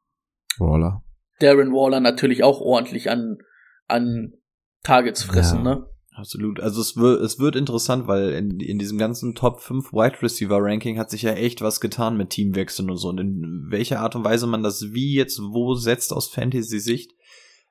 Waller. 0.58 1.02
Darren 1.40 1.72
Waller 1.72 2.00
natürlich 2.00 2.42
auch 2.44 2.60
ordentlich 2.60 3.10
an, 3.10 3.38
an 3.86 4.32
Targets 4.82 5.22
fressen, 5.22 5.64
Ja. 5.64 5.74
ne? 5.76 5.86
Absolut. 6.14 6.58
Also 6.58 6.80
es 6.80 6.96
wird, 6.96 7.22
es 7.22 7.38
wird 7.38 7.54
interessant, 7.54 8.08
weil 8.08 8.30
in, 8.30 8.58
in 8.58 8.80
diesem 8.80 8.98
ganzen 8.98 9.36
Top 9.36 9.60
5 9.60 9.92
Wide 9.92 10.20
Receiver 10.20 10.58
Ranking 10.60 10.98
hat 10.98 11.10
sich 11.10 11.22
ja 11.22 11.30
echt 11.30 11.60
was 11.62 11.80
getan 11.80 12.16
mit 12.16 12.30
Teamwechseln 12.30 12.90
und 12.90 12.96
so. 12.96 13.08
Und 13.10 13.20
in 13.20 13.66
welcher 13.68 14.00
Art 14.00 14.16
und 14.16 14.24
Weise 14.24 14.48
man 14.48 14.64
das 14.64 14.92
wie 14.92 15.14
jetzt 15.14 15.38
wo 15.40 15.74
setzt 15.74 16.12
aus 16.12 16.28
Fantasy-Sicht, 16.28 17.12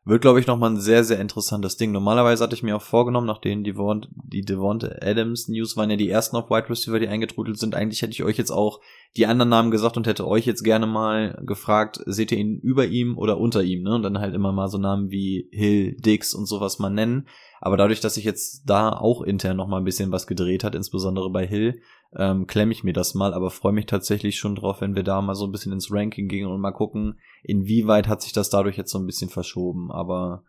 wird, 0.07 0.21
glaube 0.21 0.39
ich, 0.39 0.47
nochmal 0.47 0.71
ein 0.71 0.79
sehr, 0.79 1.03
sehr 1.03 1.19
interessantes 1.19 1.77
Ding. 1.77 1.91
Normalerweise 1.91 2.43
hatte 2.43 2.55
ich 2.55 2.63
mir 2.63 2.75
auch 2.75 2.81
vorgenommen, 2.81 3.27
nachdem 3.27 3.63
die, 3.63 3.71
Devont, 3.71 4.09
die 4.11 4.41
Devonta 4.41 4.89
Adams 5.01 5.47
News 5.49 5.75
waren 5.75 5.89
ja 5.89 5.97
die 5.97 6.09
ersten 6.09 6.37
auf 6.37 6.49
Wide 6.49 6.69
Receiver, 6.69 6.99
die 6.99 7.07
eingetrudelt 7.07 7.59
sind. 7.59 7.75
Eigentlich 7.75 8.01
hätte 8.01 8.13
ich 8.13 8.23
euch 8.23 8.37
jetzt 8.37 8.51
auch 8.51 8.79
die 9.17 9.25
anderen 9.25 9.49
Namen 9.49 9.71
gesagt 9.71 9.97
und 9.97 10.07
hätte 10.07 10.27
euch 10.27 10.45
jetzt 10.45 10.63
gerne 10.63 10.87
mal 10.87 11.41
gefragt, 11.45 11.99
seht 12.05 12.31
ihr 12.31 12.37
ihn 12.37 12.59
über 12.59 12.85
ihm 12.85 13.17
oder 13.17 13.37
unter 13.37 13.63
ihm, 13.63 13.83
ne? 13.83 13.95
Und 13.95 14.03
dann 14.03 14.19
halt 14.19 14.33
immer 14.33 14.51
mal 14.51 14.69
so 14.69 14.77
Namen 14.77 15.11
wie 15.11 15.49
Hill, 15.51 15.95
Dix 15.95 16.33
und 16.33 16.45
sowas 16.45 16.79
mal 16.79 16.89
nennen. 16.89 17.27
Aber 17.59 17.77
dadurch, 17.77 17.99
dass 17.99 18.15
sich 18.15 18.23
jetzt 18.23 18.63
da 18.65 18.89
auch 18.89 19.21
intern 19.21 19.57
noch 19.57 19.67
mal 19.67 19.77
ein 19.77 19.83
bisschen 19.83 20.11
was 20.11 20.27
gedreht 20.27 20.63
hat, 20.63 20.75
insbesondere 20.75 21.29
bei 21.29 21.45
Hill, 21.45 21.81
ähm, 22.15 22.47
klemme 22.47 22.71
ich 22.71 22.83
mir 22.83 22.93
das 22.93 23.13
mal, 23.13 23.33
aber 23.33 23.49
freue 23.49 23.73
mich 23.73 23.85
tatsächlich 23.85 24.37
schon 24.37 24.55
drauf, 24.55 24.81
wenn 24.81 24.95
wir 24.95 25.03
da 25.03 25.21
mal 25.21 25.35
so 25.35 25.45
ein 25.45 25.51
bisschen 25.51 25.73
ins 25.73 25.91
Ranking 25.91 26.27
gehen 26.27 26.47
und 26.47 26.61
mal 26.61 26.71
gucken, 26.71 27.19
inwieweit 27.43 28.07
hat 28.07 28.21
sich 28.21 28.33
das 28.33 28.49
dadurch 28.49 28.77
jetzt 28.77 28.91
so 28.91 28.99
ein 28.99 29.05
bisschen 29.05 29.29
verschoben. 29.29 29.91
Aber 29.91 30.43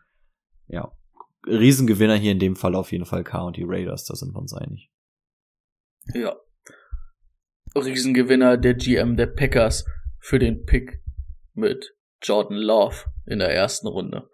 ja, 0.67 0.93
Riesengewinner 1.47 2.17
hier 2.17 2.33
in 2.33 2.39
dem 2.39 2.57
Fall 2.57 2.75
auf 2.75 2.93
jeden 2.93 3.07
Fall 3.07 3.25
K 3.25 3.41
und 3.43 3.57
die 3.57 3.65
Raiders, 3.67 4.05
da 4.05 4.15
sind 4.15 4.35
wir 4.35 4.41
uns 4.41 4.55
einig. 4.55 4.91
Ja. 6.15 6.37
Riesengewinner 7.75 8.57
der 8.57 8.75
GM 8.75 9.17
der 9.17 9.27
Packers 9.27 9.85
für 10.19 10.39
den 10.39 10.65
Pick 10.65 11.03
mit 11.55 11.95
Jordan 12.23 12.57
Love 12.57 12.97
in 13.27 13.39
der 13.39 13.55
ersten 13.55 13.87
Runde. 13.87 14.29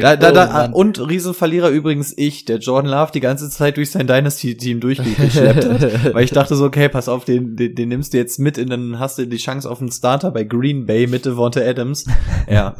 Da, 0.00 0.16
da, 0.16 0.30
Oh, 0.30 0.34
da, 0.34 0.46
Mann. 0.46 0.72
und 0.72 0.98
Riesenverlierer 1.08 1.68
übrigens 1.68 2.14
ich, 2.16 2.46
der 2.46 2.56
Jordan 2.56 2.90
Love 2.90 3.12
die 3.12 3.20
ganze 3.20 3.50
Zeit 3.50 3.76
durch 3.76 3.90
sein 3.90 4.06
Dynasty-Team 4.06 4.80
durchgeschleppt 4.80 5.64
hat. 5.68 5.82
Weil 6.14 6.24
ich 6.24 6.30
dachte 6.30 6.56
so, 6.56 6.64
okay, 6.64 6.88
pass 6.88 7.08
auf, 7.08 7.24
den, 7.26 7.54
den, 7.54 7.74
den 7.74 7.90
nimmst 7.90 8.12
du 8.14 8.16
jetzt 8.18 8.38
mit 8.38 8.58
und 8.58 8.70
dann 8.70 8.98
hast 8.98 9.18
du 9.18 9.26
die 9.26 9.36
Chance 9.36 9.70
auf 9.70 9.80
einen 9.80 9.92
Starter 9.92 10.30
bei 10.30 10.44
Green 10.44 10.86
Bay 10.86 11.06
mit 11.06 11.26
Devonta 11.26 11.60
Adams. 11.60 12.06
Ja, 12.50 12.74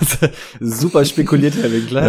super 0.60 1.04
spekuliert, 1.04 1.54
Herr 1.54 1.70
Winkler. 1.70 2.02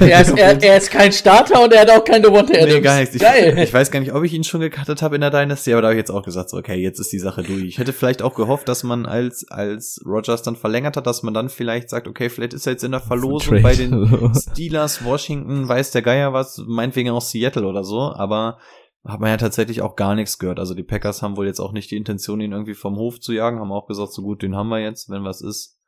Er 0.00 0.20
ist, 0.20 0.36
er, 0.36 0.60
er 0.60 0.76
ist 0.78 0.90
kein 0.90 1.12
Starter 1.12 1.62
und 1.62 1.72
er 1.72 1.82
hat 1.82 1.90
auch 1.90 2.04
keine 2.04 2.22
Devonta 2.22 2.54
Adams. 2.54 2.74
Nee, 2.74 2.80
gar 2.80 2.98
nichts. 2.98 3.14
Ich, 3.14 3.22
Geil. 3.22 3.56
ich 3.56 3.72
weiß 3.72 3.92
gar 3.92 4.00
nicht, 4.00 4.12
ob 4.12 4.24
ich 4.24 4.32
ihn 4.32 4.42
schon 4.42 4.60
gecuttet 4.60 5.00
habe 5.00 5.14
in 5.14 5.20
der 5.20 5.30
Dynasty, 5.30 5.72
aber 5.72 5.82
da 5.82 5.88
habe 5.88 5.94
ich 5.94 5.98
jetzt 6.00 6.10
auch 6.10 6.24
gesagt, 6.24 6.50
so, 6.50 6.56
okay, 6.56 6.74
jetzt 6.74 6.98
ist 6.98 7.12
die 7.12 7.20
Sache 7.20 7.44
durch. 7.44 7.62
Ich 7.62 7.78
hätte 7.78 7.92
vielleicht 7.92 8.22
auch 8.22 8.34
gehofft, 8.34 8.68
dass 8.68 8.82
man 8.82 9.06
als, 9.06 9.48
als 9.48 10.00
Rogers 10.04 10.42
dann 10.42 10.56
verlängert 10.56 10.96
hat, 10.96 11.06
dass 11.06 11.22
man 11.22 11.34
dann 11.34 11.50
vielleicht 11.50 11.88
sagt, 11.88 12.08
okay, 12.08 12.28
vielleicht 12.30 12.52
ist 12.52 12.66
er 12.66 12.72
jetzt 12.72 12.82
in 12.82 12.90
der 12.90 13.00
Verlosung. 13.00 13.62
Bei 13.70 13.76
den 13.76 14.34
Steelers, 14.34 15.04
Washington, 15.04 15.68
weiß 15.68 15.92
der 15.92 16.02
Geier 16.02 16.32
was, 16.32 16.62
meinetwegen 16.66 17.10
auch 17.10 17.20
Seattle 17.20 17.66
oder 17.66 17.84
so, 17.84 18.12
aber 18.14 18.58
hat 19.04 19.20
man 19.20 19.30
ja 19.30 19.36
tatsächlich 19.36 19.80
auch 19.80 19.96
gar 19.96 20.14
nichts 20.14 20.38
gehört. 20.38 20.58
Also 20.58 20.74
die 20.74 20.82
Packers 20.82 21.22
haben 21.22 21.36
wohl 21.36 21.46
jetzt 21.46 21.60
auch 21.60 21.72
nicht 21.72 21.90
die 21.90 21.96
Intention, 21.96 22.40
ihn 22.40 22.52
irgendwie 22.52 22.74
vom 22.74 22.96
Hof 22.96 23.20
zu 23.20 23.32
jagen, 23.32 23.60
haben 23.60 23.72
auch 23.72 23.86
gesagt, 23.86 24.12
so 24.12 24.22
gut, 24.22 24.42
den 24.42 24.56
haben 24.56 24.68
wir 24.68 24.80
jetzt, 24.80 25.08
wenn 25.08 25.24
was 25.24 25.40
ist. 25.40 25.78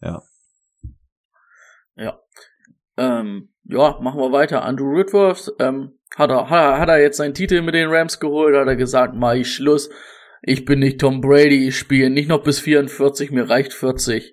Ja. 0.00 0.22
Ähm, 2.96 3.48
ja, 3.64 3.98
machen 4.00 4.20
wir 4.20 4.32
weiter. 4.32 4.62
Andrew 4.62 4.96
Whitworth 4.96 5.52
ähm, 5.58 5.98
hat, 6.16 6.30
er, 6.30 6.50
hat, 6.50 6.62
er, 6.62 6.78
hat 6.78 6.88
er 6.88 7.00
jetzt 7.00 7.16
seinen 7.16 7.34
Titel 7.34 7.62
mit 7.62 7.74
den 7.74 7.88
Rams 7.88 8.20
geholt, 8.20 8.54
hat 8.54 8.68
er 8.68 8.76
gesagt, 8.76 9.14
mach 9.16 9.34
ich 9.34 9.52
Schluss. 9.52 9.90
Ich 10.42 10.64
bin 10.64 10.78
nicht 10.78 11.00
Tom 11.00 11.20
Brady, 11.20 11.68
ich 11.68 11.78
spiele 11.78 12.10
nicht 12.10 12.28
noch 12.28 12.42
bis 12.42 12.60
44, 12.60 13.32
mir 13.32 13.48
reicht 13.48 13.72
40. 13.72 14.32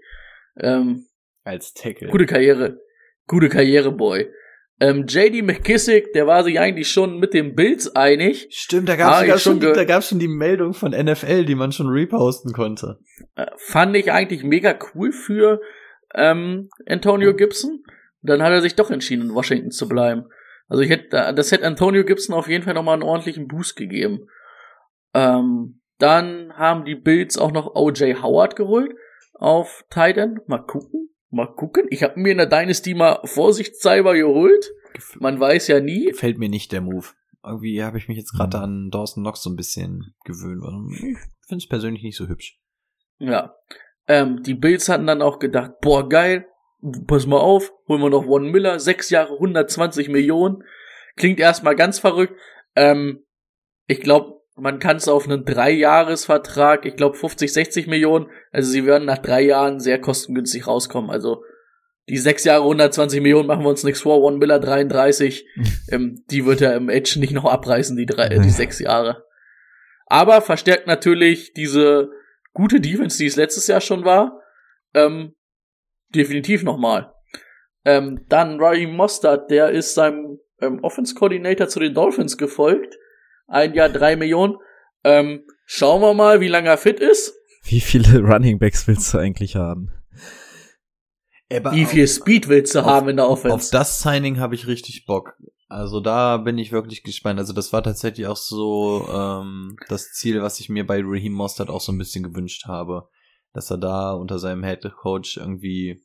Ähm, 0.59 1.07
Als 1.43 1.73
Tackle. 1.73 2.09
gute 2.09 2.25
Karriere. 2.25 2.79
Gute 3.27 3.49
Karriere, 3.49 3.91
Boy. 3.91 4.29
Ähm, 4.79 5.05
JD 5.07 5.43
McKissick, 5.43 6.13
der 6.13 6.27
war 6.27 6.43
sich 6.43 6.59
eigentlich 6.59 6.89
schon 6.89 7.19
mit 7.19 7.33
den 7.33 7.55
Bills 7.55 7.95
einig. 7.95 8.47
Stimmt, 8.49 8.89
da 8.89 8.95
gab's 8.95 9.19
sogar 9.19 9.35
ich 9.37 9.41
schon 9.41 9.59
da 9.59 9.85
gab's 9.85 10.09
schon 10.09 10.19
die 10.19 10.27
Meldung 10.27 10.73
von 10.73 10.91
NFL, 10.91 11.45
die 11.45 11.55
man 11.55 11.71
schon 11.71 11.87
reposten 11.87 12.53
konnte. 12.53 12.99
Äh, 13.35 13.45
fand 13.57 13.95
ich 13.95 14.11
eigentlich 14.11 14.43
mega 14.43 14.77
cool 14.93 15.11
für 15.11 15.61
ähm, 16.15 16.69
Antonio 16.87 17.35
Gibson. 17.35 17.83
Dann 18.21 18.41
hat 18.41 18.51
er 18.51 18.61
sich 18.61 18.75
doch 18.75 18.89
entschieden, 18.89 19.29
in 19.29 19.35
Washington 19.35 19.71
zu 19.71 19.87
bleiben. 19.87 20.25
Also 20.67 20.81
ich 20.81 20.89
hätte, 20.89 21.33
das 21.35 21.51
hätte 21.51 21.67
Antonio 21.67 22.03
Gibson 22.03 22.35
auf 22.35 22.47
jeden 22.47 22.63
Fall 22.63 22.73
nochmal 22.73 22.95
einen 22.95 23.03
ordentlichen 23.03 23.47
Boost 23.47 23.75
gegeben. 23.75 24.27
Ähm, 25.13 25.81
dann 25.99 26.53
haben 26.57 26.85
die 26.85 26.95
Bills 26.95 27.37
auch 27.37 27.51
noch 27.51 27.75
OJ 27.75 28.15
Howard 28.21 28.55
geholt 28.55 28.91
auf 29.33 29.85
Titan. 29.89 30.39
Mal 30.47 30.65
gucken, 30.65 31.09
mal 31.33 31.47
gucken. 31.47 31.87
Ich 31.89 32.03
habe 32.03 32.19
mir 32.19 32.31
in 32.31 32.37
der 32.37 32.47
Dynasty 32.47 32.93
mal 32.93 33.19
vorsichtshalber 33.25 34.13
geholt. 34.13 34.71
Man 35.19 35.39
weiß 35.39 35.67
ja 35.67 35.79
nie. 35.79 36.05
Gefällt 36.05 36.37
mir 36.37 36.49
nicht 36.49 36.71
der 36.71 36.81
Move. 36.81 37.07
Irgendwie 37.43 37.83
habe 37.83 37.97
ich 37.97 38.07
mich 38.07 38.17
jetzt 38.17 38.33
gerade 38.33 38.59
an 38.59 38.89
Dawson 38.89 39.23
Knox 39.23 39.41
so 39.41 39.49
ein 39.49 39.55
bisschen 39.55 40.15
gewöhnt. 40.23 40.63
Also, 40.63 40.85
Ich 40.89 41.47
finde 41.47 41.63
es 41.63 41.67
persönlich 41.67 42.03
nicht 42.03 42.15
so 42.15 42.27
hübsch. 42.27 42.57
Ja. 43.19 43.55
Ähm, 44.07 44.43
die 44.43 44.53
Bills 44.53 44.87
hatten 44.87 45.07
dann 45.07 45.21
auch 45.21 45.39
gedacht, 45.39 45.71
boah, 45.81 46.07
geil, 46.07 46.47
pass 47.07 47.25
mal 47.25 47.39
auf, 47.39 47.71
holen 47.87 48.01
wir 48.01 48.09
noch 48.09 48.25
Von 48.25 48.49
Miller, 48.51 48.79
sechs 48.79 49.09
Jahre, 49.09 49.33
120 49.33 50.09
Millionen. 50.09 50.63
Klingt 51.15 51.39
erstmal 51.39 51.75
ganz 51.75 51.99
verrückt. 51.99 52.39
Ähm, 52.75 53.25
ich 53.87 54.01
glaube, 54.01 54.41
man 54.55 54.79
kann 54.79 54.97
es 54.97 55.07
auf 55.07 55.27
einen 55.27 55.45
Dreijahresvertrag, 55.45 56.85
ich 56.85 56.95
glaube 56.95 57.17
50, 57.17 57.51
60 57.51 57.87
Millionen, 57.87 58.27
also 58.51 58.69
sie 58.69 58.85
werden 58.85 59.05
nach 59.05 59.17
drei 59.17 59.41
Jahren 59.41 59.79
sehr 59.79 59.99
kostengünstig 59.99 60.67
rauskommen. 60.67 61.09
Also 61.09 61.43
die 62.09 62.17
sechs 62.17 62.43
Jahre, 62.43 62.63
120 62.63 63.21
Millionen 63.21 63.47
machen 63.47 63.63
wir 63.63 63.69
uns 63.69 63.83
nichts 63.83 64.01
vor, 64.01 64.21
Von 64.21 64.37
Miller 64.37 64.59
33, 64.59 65.45
ähm, 65.91 66.23
die 66.29 66.45
wird 66.45 66.61
er 66.61 66.75
im 66.75 66.89
Edge 66.89 67.19
nicht 67.19 67.33
noch 67.33 67.45
abreißen, 67.45 67.95
die, 67.95 68.05
drei, 68.05 68.27
äh, 68.27 68.39
die 68.39 68.49
sechs 68.49 68.79
Jahre. 68.79 69.25
Aber 70.05 70.41
verstärkt 70.41 70.85
natürlich 70.85 71.53
diese 71.53 72.09
gute 72.53 72.79
Defense, 72.79 73.17
die 73.17 73.25
es 73.25 73.35
letztes 73.35 73.67
Jahr 73.67 73.81
schon 73.81 74.05
war, 74.05 74.41
ähm, 74.93 75.33
definitiv 76.09 76.63
nochmal. 76.63 77.11
Ähm, 77.85 78.25
dann 78.29 78.59
Raheem 78.61 78.95
Mostert, 78.95 79.49
der 79.49 79.69
ist 79.69 79.95
seinem 79.95 80.39
ähm, 80.61 80.79
Offense 80.83 81.15
Coordinator 81.15 81.67
zu 81.67 81.79
den 81.79 81.93
Dolphins 81.93 82.37
gefolgt. 82.37 82.97
Ein 83.53 83.73
Jahr 83.75 83.89
drei 83.89 84.15
Millionen. 84.15 84.57
Ähm, 85.03 85.43
schauen 85.65 86.01
wir 86.01 86.13
mal, 86.13 86.41
wie 86.41 86.47
lange 86.47 86.69
er 86.69 86.77
fit 86.77 86.99
ist. 86.99 87.33
Wie 87.63 87.81
viele 87.81 88.19
Running 88.27 88.57
Backs 88.59 88.87
willst 88.87 89.13
du 89.13 89.19
eigentlich 89.19 89.55
haben? 89.55 89.91
Wie 91.49 91.85
viel 91.85 92.07
Speed 92.07 92.47
willst 92.49 92.73
du 92.73 92.79
auf- 92.79 92.85
haben 92.85 93.09
in 93.09 93.17
der 93.17 93.25
Auf 93.27 93.45
Offense? 93.45 93.69
das 93.71 94.01
Signing 94.01 94.39
habe 94.39 94.55
ich 94.55 94.65
richtig 94.65 95.05
Bock. 95.05 95.33
Also 95.67 95.99
da 95.99 96.37
bin 96.37 96.57
ich 96.57 96.71
wirklich 96.71 97.03
gespannt. 97.03 97.39
Also 97.39 97.53
das 97.53 97.71
war 97.73 97.83
tatsächlich 97.83 98.25
auch 98.27 98.37
so 98.37 99.07
ähm, 99.11 99.75
das 99.87 100.11
Ziel, 100.13 100.41
was 100.41 100.59
ich 100.59 100.69
mir 100.69 100.85
bei 100.85 101.01
Raheem 101.03 101.33
Mostert 101.33 101.69
auch 101.69 101.81
so 101.81 101.91
ein 101.91 101.97
bisschen 101.97 102.23
gewünscht 102.23 102.65
habe, 102.65 103.07
dass 103.53 103.69
er 103.69 103.77
da 103.77 104.13
unter 104.13 104.39
seinem 104.39 104.63
Head 104.63 104.91
Coach 104.99 105.37
irgendwie 105.37 106.03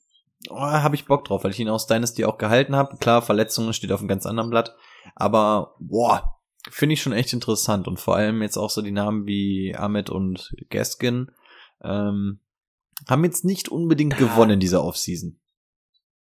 oh, 0.50 0.56
habe 0.60 0.96
ich 0.96 1.06
Bock 1.06 1.24
drauf, 1.24 1.44
weil 1.44 1.50
ich 1.52 1.60
ihn 1.60 1.68
aus 1.70 1.86
Dynasty 1.86 2.24
auch 2.24 2.36
gehalten 2.36 2.76
habe. 2.76 2.96
Klar, 2.98 3.22
Verletzungen 3.22 3.72
steht 3.72 3.92
auf 3.92 4.00
einem 4.00 4.08
ganz 4.08 4.26
anderen 4.26 4.50
Blatt, 4.50 4.74
aber 5.14 5.74
boah, 5.80 6.37
finde 6.70 6.94
ich 6.94 7.02
schon 7.02 7.12
echt 7.12 7.32
interessant 7.32 7.86
und 7.88 7.98
vor 8.00 8.16
allem 8.16 8.42
jetzt 8.42 8.56
auch 8.56 8.70
so 8.70 8.82
die 8.82 8.90
Namen 8.90 9.26
wie 9.26 9.74
Ahmed 9.76 10.10
und 10.10 10.54
Gaskin 10.70 11.30
ähm, 11.82 12.40
haben 13.08 13.24
jetzt 13.24 13.44
nicht 13.44 13.68
unbedingt 13.68 14.16
gewonnen 14.18 14.52
in 14.52 14.60
dieser 14.60 14.84
Offseason. 14.84 15.38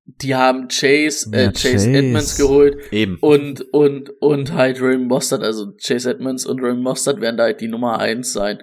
Die 0.05 0.35
haben 0.35 0.67
Chase, 0.67 1.31
äh, 1.33 1.45
Ja, 1.45 1.51
Chase, 1.51 1.71
Chase. 1.71 1.91
Edmonds 1.91 2.37
geholt 2.37 2.91
Eben. 2.91 3.17
und, 3.21 3.61
und, 3.73 4.11
und 4.21 4.53
halt 4.53 4.79
Raheem 4.79 5.07
Mostert, 5.07 5.41
also 5.41 5.73
Chase 5.83 6.11
Edmonds 6.11 6.45
und 6.45 6.61
Raheem 6.61 6.81
Mostert 6.81 7.21
werden 7.21 7.37
da 7.37 7.43
halt 7.43 7.59
die 7.61 7.67
Nummer 7.67 7.97
eins 7.99 8.31
sein. 8.33 8.59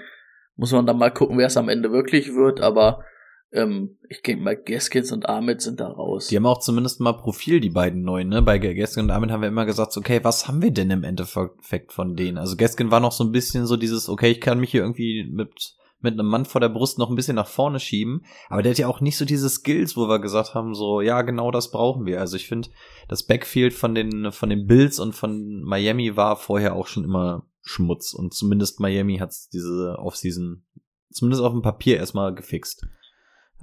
Muss 0.55 0.71
man 0.71 0.87
dann 0.87 0.99
mal 0.99 1.11
gucken, 1.11 1.39
wer 1.39 1.47
es 1.47 1.57
am 1.57 1.69
Ende 1.69 1.91
wirklich 1.91 2.35
wird, 2.35 2.61
aber 2.61 3.05
ähm, 3.53 3.99
ich 4.09 4.23
denke 4.23 4.43
mal, 4.43 4.57
Gaskins 4.57 5.13
und 5.13 5.29
Ahmed 5.29 5.61
sind 5.61 5.81
da 5.81 5.89
raus. 5.89 6.29
Die 6.29 6.37
haben 6.37 6.47
auch 6.47 6.61
zumindest 6.61 7.01
mal 7.01 7.13
Profil, 7.13 7.61
die 7.61 7.71
beiden 7.71 8.03
neuen, 8.03 8.29
ne? 8.29 8.41
Bei 8.41 8.59
Gaskin 8.59 9.05
und 9.05 9.11
Ahmed 9.11 9.31
haben 9.31 9.43
wir 9.43 9.49
immer 9.49 9.67
gesagt, 9.67 9.97
okay, 9.97 10.21
was 10.23 10.49
haben 10.49 10.63
wir 10.63 10.71
denn 10.71 10.91
im 10.91 11.05
Endeffekt 11.05 11.93
von 11.93 12.17
denen? 12.17 12.39
Also 12.39 12.57
Gaskin 12.57 12.91
war 12.91 13.01
noch 13.01 13.13
so 13.13 13.25
ein 13.25 13.33
bisschen 13.33 13.67
so 13.67 13.77
dieses, 13.77 14.09
okay, 14.09 14.31
ich 14.31 14.41
kann 14.41 14.59
mich 14.59 14.71
hier 14.71 14.81
irgendwie 14.81 15.29
mit, 15.31 15.77
mit 16.01 16.15
einem 16.15 16.29
Mann 16.29 16.47
vor 16.47 16.63
der 16.63 16.71
Brust 16.71 16.99
noch 16.99 17.11
ein 17.11 17.15
bisschen 17.15 17.37
nach 17.37 17.47
vorne 17.47 17.79
schieben, 17.79 18.25
aber 18.49 18.63
der 18.63 18.73
hat 18.73 18.79
ja 18.79 18.89
auch 18.89 19.03
nicht 19.03 19.19
so 19.19 19.27
diese 19.27 19.51
Skills, 19.51 19.97
wo 19.97 20.09
wir 20.09 20.19
gesagt 20.19 20.55
haben, 20.55 20.75
so, 20.75 21.03
ja, 21.03 21.21
genau 21.21 21.51
das 21.51 21.71
brauchen 21.71 22.07
wir. 22.07 22.21
Also 22.21 22.37
ich 22.37 22.49
finde, 22.49 22.71
das 23.09 23.25
Backfield 23.25 23.75
von 23.75 23.95
den, 23.95 24.33
von 24.33 24.49
den 24.49 24.67
Bills 24.67 24.99
und 24.99 25.15
von 25.15 25.63
Miami 25.63 26.17
war 26.17 26.37
vorher 26.37 26.75
auch 26.75 26.87
schon 26.87 27.05
immer 27.05 27.47
Schmutz 27.61 28.15
und 28.15 28.33
zumindest 28.33 28.81
Miami 28.81 29.19
hat's 29.19 29.49
diese 29.51 29.97
Offseason 29.99 30.65
zumindest 31.11 31.43
auf 31.43 31.53
dem 31.53 31.61
Papier 31.61 31.99
erstmal 31.99 32.35
gefixt. 32.35 32.87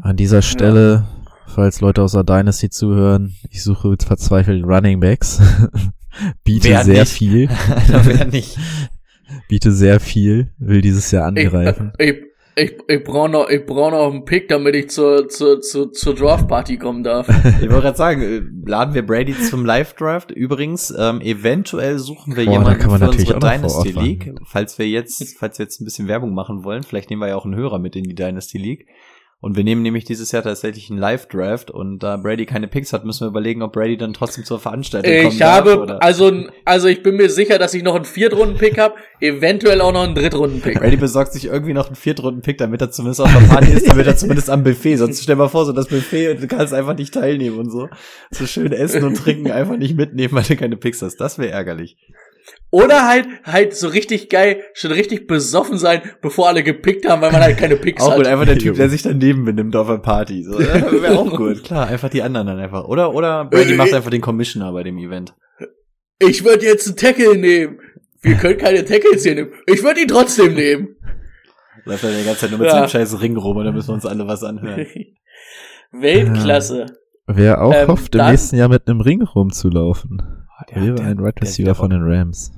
An 0.01 0.15
dieser 0.15 0.41
Stelle, 0.41 1.05
falls 1.45 1.81
Leute 1.81 2.01
aus 2.01 2.13
der 2.13 2.23
Dynasty 2.23 2.69
zuhören, 2.69 3.35
ich 3.49 3.63
suche 3.63 3.89
jetzt 3.89 4.05
verzweifelt 4.05 4.65
Running 4.65 5.01
Backs. 5.01 5.41
Biete 6.43 6.69
Wer 6.69 6.83
sehr 6.85 6.99
nicht? 7.01 7.11
viel. 7.11 7.49
Wer 7.87 8.25
nicht? 8.25 8.57
Biete 9.49 9.71
sehr 9.73 9.99
viel. 9.99 10.53
Will 10.57 10.81
dieses 10.81 11.11
Jahr 11.11 11.31
ich, 11.35 11.45
angreifen. 11.45 11.91
ich, 11.97 12.15
ich, 12.55 12.77
ich 12.87 13.03
brauche 13.03 13.27
noch, 13.27 13.49
ich 13.49 13.65
brauch 13.65 13.91
noch 13.91 14.09
einen 14.09 14.23
Pick, 14.23 14.47
damit 14.47 14.73
ich 14.75 14.89
zur, 14.89 15.27
zur, 15.27 15.59
zur, 15.59 15.91
zur 15.91 16.15
Draft-Party 16.15 16.77
kommen 16.77 17.03
darf. 17.03 17.27
Ich 17.61 17.69
wollte 17.69 17.81
gerade 17.81 17.97
sagen, 17.97 18.21
äh, 18.21 18.41
laden 18.65 18.93
wir 18.93 19.05
Brady 19.05 19.37
zum 19.37 19.65
Live-Draft. 19.65 20.31
Übrigens, 20.31 20.93
ähm, 20.97 21.19
eventuell 21.19 21.99
suchen 21.99 22.37
wir 22.37 22.45
Boah, 22.45 22.53
da 22.53 22.57
jemanden 22.59 22.79
kann 22.79 22.91
man 22.91 22.99
für 22.99 23.05
natürlich 23.05 23.33
unsere 23.33 23.53
Dynasty 23.53 23.91
League. 23.91 24.33
Falls 24.45 24.79
wir 24.79 24.87
jetzt, 24.87 25.37
falls 25.37 25.59
wir 25.59 25.65
jetzt 25.65 25.81
ein 25.81 25.85
bisschen 25.85 26.07
Werbung 26.07 26.33
machen 26.33 26.63
wollen, 26.63 26.83
vielleicht 26.83 27.09
nehmen 27.09 27.21
wir 27.21 27.27
ja 27.27 27.35
auch 27.35 27.45
einen 27.45 27.55
Hörer 27.55 27.79
mit 27.79 27.97
in 27.97 28.05
die 28.05 28.15
Dynasty 28.15 28.57
League. 28.57 28.87
Und 29.41 29.55
wir 29.55 29.63
nehmen 29.63 29.83
nämlich 29.83 30.03
dieses 30.03 30.33
Jahr 30.33 30.43
tatsächlich 30.43 30.89
einen 30.89 30.99
Live-Draft 30.99 31.71
und 31.71 31.99
da 31.99 32.17
Brady 32.17 32.45
keine 32.45 32.67
Picks 32.67 32.91
hat, 32.91 33.05
müssen 33.05 33.21
wir 33.21 33.29
überlegen, 33.29 33.61
ob 33.61 33.71
Brady 33.71 33.95
dann 33.95 34.11
trotzdem 34.11 34.43
zur 34.43 34.59
Veranstaltung 34.59 35.15
kommen 35.15 35.33
Ich 35.33 35.41
habe, 35.41 35.79
oder? 35.79 36.03
also, 36.03 36.29
also 36.65 36.87
ich 36.89 37.01
bin 37.03 37.15
mir 37.15 37.29
sicher, 37.29 37.57
dass 37.57 37.73
ich 37.73 37.81
noch 37.81 37.95
einen 37.95 38.03
Viertrunden-Pick 38.03 38.77
habe, 38.77 38.95
eventuell 39.21 39.79
auch 39.79 39.93
noch 39.93 40.03
einen 40.03 40.13
Drittrunden-Pick. 40.13 40.79
Brady 40.79 40.97
besorgt 40.97 41.31
sich 41.31 41.45
irgendwie 41.45 41.71
noch 41.71 41.87
einen 41.87 41.95
Viertrunden-Pick, 41.95 42.57
damit 42.57 42.81
er 42.81 42.91
zumindest 42.91 43.21
auf 43.21 43.31
der 43.31 43.47
Party 43.47 43.71
ist, 43.71 43.87
damit 43.87 44.07
er 44.07 44.17
zumindest 44.17 44.49
am 44.49 44.65
Buffet. 44.65 44.97
Sonst 44.97 45.23
stell 45.23 45.37
mal 45.37 45.47
vor, 45.47 45.65
so 45.65 45.71
das 45.71 45.87
Buffet 45.87 46.31
und 46.31 46.41
du 46.43 46.47
kannst 46.47 46.73
einfach 46.73 46.97
nicht 46.97 47.13
teilnehmen 47.13 47.59
und 47.59 47.71
so. 47.71 47.87
So 48.31 48.45
schön 48.45 48.73
essen 48.73 49.05
und 49.05 49.15
trinken 49.15 49.51
einfach 49.51 49.77
nicht 49.77 49.95
mitnehmen, 49.95 50.33
weil 50.33 50.43
du 50.43 50.57
keine 50.57 50.75
Picks 50.75 51.01
hast. 51.01 51.15
Das 51.15 51.37
wäre 51.37 51.51
ärgerlich. 51.51 51.95
Oder 52.71 53.07
halt, 53.07 53.27
halt 53.45 53.75
so 53.75 53.87
richtig 53.87 54.29
geil, 54.29 54.61
schon 54.73 54.91
richtig 54.91 55.25
besoffen 55.25 55.79
sein, 55.79 56.01
bevor 56.21 56.49
alle 56.49 56.61
gepickt 56.63 57.09
haben, 57.09 57.21
weil 57.21 57.31
man 57.31 57.41
halt 57.41 57.57
keine 57.57 57.75
Picks 57.75 58.03
Auch 58.03 58.11
hat. 58.11 58.17
gut, 58.17 58.27
einfach 58.27 58.45
der 58.45 58.59
Typ, 58.59 58.75
der 58.75 58.89
sich 58.89 59.01
daneben 59.01 59.43
benimmt 59.43 59.75
auf 59.75 59.89
einer 59.89 59.97
Party. 59.97 60.43
So, 60.43 60.59
wäre 60.59 61.17
auch 61.17 61.35
gut. 61.35 61.63
Klar, 61.63 61.87
einfach 61.87 62.09
die 62.09 62.21
anderen 62.21 62.45
dann 62.45 62.59
einfach. 62.59 62.83
Oder, 62.85 63.15
oder 63.15 63.45
Brady 63.45 63.73
macht 63.73 63.93
einfach 63.93 64.11
den 64.11 64.21
Commissioner 64.21 64.71
bei 64.71 64.83
dem 64.83 64.99
Event. 64.99 65.33
Ich 66.19 66.43
würde 66.45 66.65
jetzt 66.65 66.85
einen 66.87 66.97
Tackle 66.97 67.35
nehmen. 67.37 67.79
Wir 68.21 68.35
können 68.35 68.57
keine 68.59 68.85
Tackles 68.85 69.23
hier 69.23 69.33
nehmen. 69.35 69.51
Ich 69.65 69.81
würde 69.81 70.01
ihn 70.01 70.07
trotzdem 70.07 70.53
nehmen. 70.53 70.95
Läuft 71.85 72.03
dann 72.03 72.11
die 72.19 72.25
ganze 72.25 72.41
Zeit 72.41 72.49
nur 72.51 72.59
mit 72.59 72.67
Ja. 72.67 72.73
seinem 72.75 72.89
scheiß 72.89 73.19
Ring 73.21 73.35
rum 73.37 73.57
und 73.57 73.65
dann 73.65 73.73
müssen 73.73 73.87
wir 73.87 73.93
uns 73.95 74.05
alle 74.05 74.27
was 74.27 74.43
anhören. 74.43 74.85
Weltklasse. 75.91 76.85
Wer 77.25 77.61
auch 77.63 77.73
Ähm, 77.73 77.87
hofft, 77.87 78.15
im 78.15 78.25
nächsten 78.25 78.57
Jahr 78.57 78.69
mit 78.69 78.87
einem 78.87 79.01
Ring 79.01 79.21
rumzulaufen. 79.23 80.21
der- 80.69 80.83
Wäre 80.83 80.95
der- 80.95 81.05
ein 81.05 81.19
Right 81.19 81.35
der- 81.37 81.43
Receiver 81.47 81.65
der 81.65 81.75
von 81.75 81.89
den 81.89 82.01
Rams. 82.03 82.51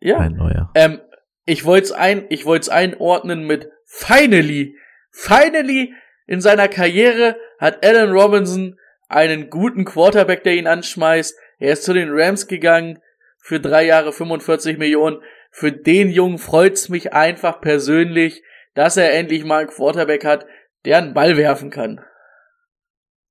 Ja. 0.00 0.18
Ein 0.18 0.32
neuer. 0.32 0.70
Ähm, 0.74 1.00
ich 1.44 1.64
wollte 1.64 1.86
es 1.86 1.92
ein, 1.92 2.26
ich 2.28 2.44
wollte 2.44 2.62
es 2.62 2.68
einordnen 2.68 3.46
mit 3.46 3.70
finally, 3.84 4.76
finally 5.10 5.94
in 6.26 6.40
seiner 6.40 6.68
Karriere 6.68 7.36
hat 7.58 7.84
Allen 7.84 8.10
Robinson 8.10 8.78
einen 9.08 9.48
guten 9.48 9.84
Quarterback, 9.84 10.42
der 10.42 10.54
ihn 10.54 10.66
anschmeißt. 10.66 11.36
Er 11.58 11.72
ist 11.72 11.84
zu 11.84 11.94
den 11.94 12.08
Rams 12.10 12.48
gegangen 12.48 12.98
für 13.38 13.60
drei 13.60 13.84
Jahre 13.84 14.12
45 14.12 14.78
Millionen. 14.78 15.22
Für 15.50 15.72
den 15.72 16.10
Jungen 16.10 16.38
freut's 16.38 16.88
mich 16.88 17.12
einfach 17.12 17.60
persönlich, 17.60 18.42
dass 18.74 18.96
er 18.96 19.14
endlich 19.14 19.44
mal 19.44 19.60
einen 19.60 19.68
Quarterback 19.68 20.24
hat, 20.24 20.46
der 20.84 20.98
einen 20.98 21.14
Ball 21.14 21.36
werfen 21.36 21.70
kann. 21.70 22.00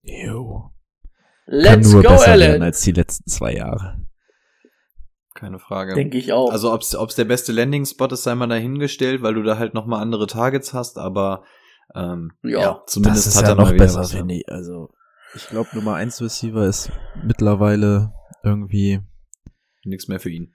Jo. 0.01 0.72
Let's 1.45 1.91
Kann 1.91 1.91
nur 1.91 2.03
go, 2.03 2.09
besser 2.09 2.28
werden 2.28 2.41
Allen. 2.43 2.63
als 2.63 2.82
die 2.82 2.93
letzten 2.93 3.30
zwei 3.30 3.53
Jahre. 3.53 4.05
Keine 5.45 5.59
Frage. 5.59 5.93
Denke 5.93 6.17
ich 6.17 6.33
auch. 6.33 6.51
Also 6.51 6.73
ob's, 6.73 6.95
ob's 6.95 7.15
der 7.15 7.25
beste 7.25 7.51
Landing-Spot 7.51 8.07
ist, 8.07 8.23
sei 8.23 8.33
mal 8.35 8.47
dahingestellt, 8.47 9.21
weil 9.21 9.35
du 9.35 9.43
da 9.43 9.57
halt 9.59 9.73
nochmal 9.75 10.01
andere 10.01 10.25
Targets 10.27 10.73
hast, 10.73 10.97
aber 10.97 11.43
ähm, 11.93 12.31
Ja. 12.43 12.59
ja, 12.61 12.83
zumindest 12.87 13.27
das 13.27 13.35
ist 13.35 13.37
hat 13.37 13.45
ja 13.45 13.51
er 13.51 13.55
noch 13.71 13.77
besser, 13.77 13.99
was, 13.99 14.11
ja. 14.11 14.17
finde 14.19 14.35
ich. 14.35 14.43
Also, 14.49 14.89
ich 15.35 15.47
glaube, 15.47 15.69
Nummer 15.73 15.95
1 15.95 16.21
Receiver 16.21 16.65
ist 16.65 16.91
mittlerweile 17.23 18.11
irgendwie 18.43 19.01
Nichts 19.83 20.07
mehr 20.07 20.19
für 20.19 20.29
ihn. 20.31 20.53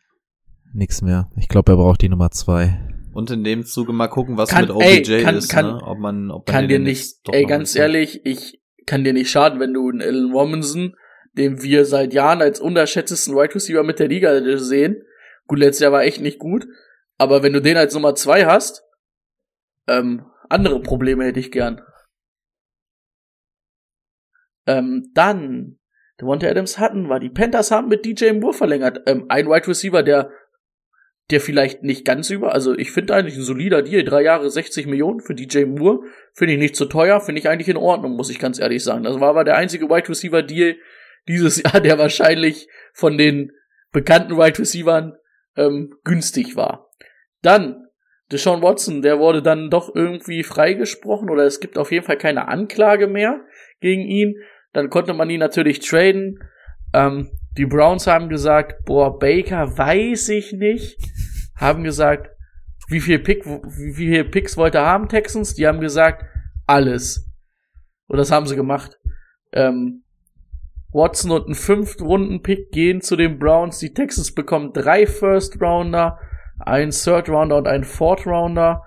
nix 0.72 1.03
mehr. 1.03 1.30
Ich 1.36 1.49
glaube, 1.49 1.72
er 1.72 1.76
braucht 1.76 2.03
die 2.03 2.09
Nummer 2.09 2.30
2. 2.30 2.88
Und 3.12 3.30
in 3.30 3.45
dem 3.45 3.64
Zuge 3.64 3.93
mal 3.93 4.09
gucken, 4.09 4.36
was 4.36 4.51
Kann- 4.51 4.62
mit 4.62 4.70
OBJ 4.70 4.84
ey, 5.12 5.22
kann- 5.22 5.36
ist, 5.36 5.49
kann- 5.49 5.66
ne? 5.76 5.82
Ob 5.84 5.99
man, 5.99 6.30
ob 6.30 6.47
man 6.49 6.53
kann 6.55 6.68
dir 6.68 6.78
nicht, 6.78 7.16
ey, 7.30 7.45
ganz 7.45 7.74
ehrlich, 7.76 8.20
ich 8.24 8.61
kann 8.86 9.05
dir 9.05 9.12
nicht 9.12 9.30
schaden, 9.30 9.61
wenn 9.61 9.72
du 9.72 9.88
einen 9.88 10.01
Allen 10.03 10.32
Robinson, 10.32 10.95
den 11.33 11.62
wir 11.62 11.85
seit 11.85 12.12
Jahren 12.12 12.43
als 12.43 12.61
unterschätztesten 12.61 13.35
Wide 13.35 13.55
Receiver 13.55 13.83
mit 13.83 13.99
der 13.99 14.09
Liga 14.09 14.59
sehen. 14.59 15.05
Gut, 15.47 15.59
letztes 15.59 15.83
Jahr 15.83 15.93
war 15.93 16.03
echt 16.03 16.20
nicht 16.20 16.39
gut, 16.39 16.66
aber 17.18 17.43
wenn 17.43 17.53
du 17.53 17.61
den 17.61 17.76
als 17.76 17.95
Nummer 17.95 18.14
zwei 18.14 18.47
hast, 18.47 18.85
ähm, 19.89 20.26
andere 20.49 20.81
Probleme 20.81 21.24
hätte 21.24 21.41
ich 21.41 21.51
gern. 21.51 21.81
Ähm, 24.66 25.11
dann, 25.14 25.78
Devonta 26.20 26.47
Adams 26.47 26.78
hatten 26.78 27.09
wir. 27.09 27.18
Die 27.18 27.31
Panthers 27.31 27.70
haben 27.70 27.89
mit 27.89 28.05
DJ 28.05 28.33
Moore 28.33 28.55
verlängert. 28.55 29.01
Ähm, 29.07 29.26
ein 29.28 29.47
Wide 29.47 29.66
Receiver, 29.66 30.03
der, 30.03 30.31
der 31.31 31.41
vielleicht 31.41 31.83
nicht 31.83 32.05
ganz 32.05 32.31
über, 32.31 32.53
also 32.53 32.76
ich 32.76 32.91
finde 32.91 33.14
eigentlich 33.14 33.37
ein 33.37 33.43
solider 33.43 33.83
Deal. 33.83 34.05
Drei 34.05 34.22
Jahre 34.22 34.51
60 34.51 34.87
Millionen 34.87 35.20
für 35.20 35.35
DJ 35.35 35.64
Moore. 35.64 36.01
Finde 36.35 36.55
ich 36.55 36.59
nicht 36.59 36.76
zu 36.76 36.87
teuer, 36.87 37.20
finde 37.20 37.41
ich 37.41 37.49
eigentlich 37.49 37.68
in 37.68 37.76
Ordnung, 37.76 38.16
muss 38.16 38.31
ich 38.31 38.39
ganz 38.39 38.59
ehrlich 38.59 38.85
sagen. 38.85 39.05
Das 39.05 39.18
war 39.20 39.31
aber 39.31 39.45
der 39.45 39.57
einzige 39.57 39.89
Wide 39.89 40.09
Receiver 40.09 40.43
Deal 40.43 40.76
dieses 41.29 41.62
Jahr, 41.62 41.81
der 41.81 41.99
wahrscheinlich 41.99 42.68
von 42.93 43.18
den 43.18 43.53
bekannten 43.93 44.37
Wide 44.37 44.59
Receivern 44.59 45.16
ähm, 45.57 45.95
günstig 46.05 46.57
war. 46.57 46.91
Dann 47.43 47.87
Deshaun 48.31 48.62
Watson, 48.62 49.03
der 49.03 49.18
wurde 49.18 49.43
dann 49.43 49.71
doch 49.71 49.93
irgendwie 49.95 50.45
freigesprochen 50.45 51.31
oder 51.31 51.45
es 51.45 51.59
gibt 51.59 51.77
auf 51.77 51.91
jeden 51.91 52.07
Fall 52.07 52.18
keine 52.18 52.47
Anklage 52.47 53.09
mehr 53.09 53.41
gegen 53.81 54.03
ihn. 54.03 54.37
Dann 54.73 54.89
konnte 54.89 55.14
man 55.14 55.31
ihn 55.31 55.41
natürlich 55.41 55.81
traden. 55.81 56.39
Ähm, 56.95 57.31
die 57.57 57.66
Browns 57.66 58.07
haben 58.07 58.29
gesagt, 58.29 58.85
boah, 58.85 59.18
Baker 59.18 59.77
weiß 59.77 60.29
ich 60.29 60.53
nicht. 60.53 60.97
Haben 61.57 61.83
gesagt, 61.83 62.31
wie 62.89 63.01
viel 63.01 63.18
Pick, 63.18 63.45
wie 63.47 63.95
viele 63.95 64.25
Picks 64.25 64.57
wollte 64.57 64.79
er 64.79 64.87
haben, 64.87 65.09
Texans? 65.09 65.55
Die 65.55 65.66
haben 65.66 65.81
gesagt, 65.81 66.25
alles. 66.66 67.29
Und 68.07 68.18
das 68.18 68.31
haben 68.31 68.47
sie 68.47 68.57
gemacht. 68.57 68.99
Ähm, 69.53 70.05
Watson 70.93 71.30
und 71.30 71.49
ein 71.49 71.55
Fünft-Runden-Pick 71.55 72.72
gehen 72.72 73.01
zu 73.01 73.16
den 73.16 73.38
Browns. 73.38 73.78
Die 73.78 73.95
Texans 73.95 74.34
bekommen 74.34 74.72
drei 74.72 75.07
First-Rounder, 75.07 76.18
ein 76.59 76.91
Third-Rounder 76.91 77.57
und 77.57 77.68
ein 77.68 77.84
Fourth-Rounder. 77.84 78.82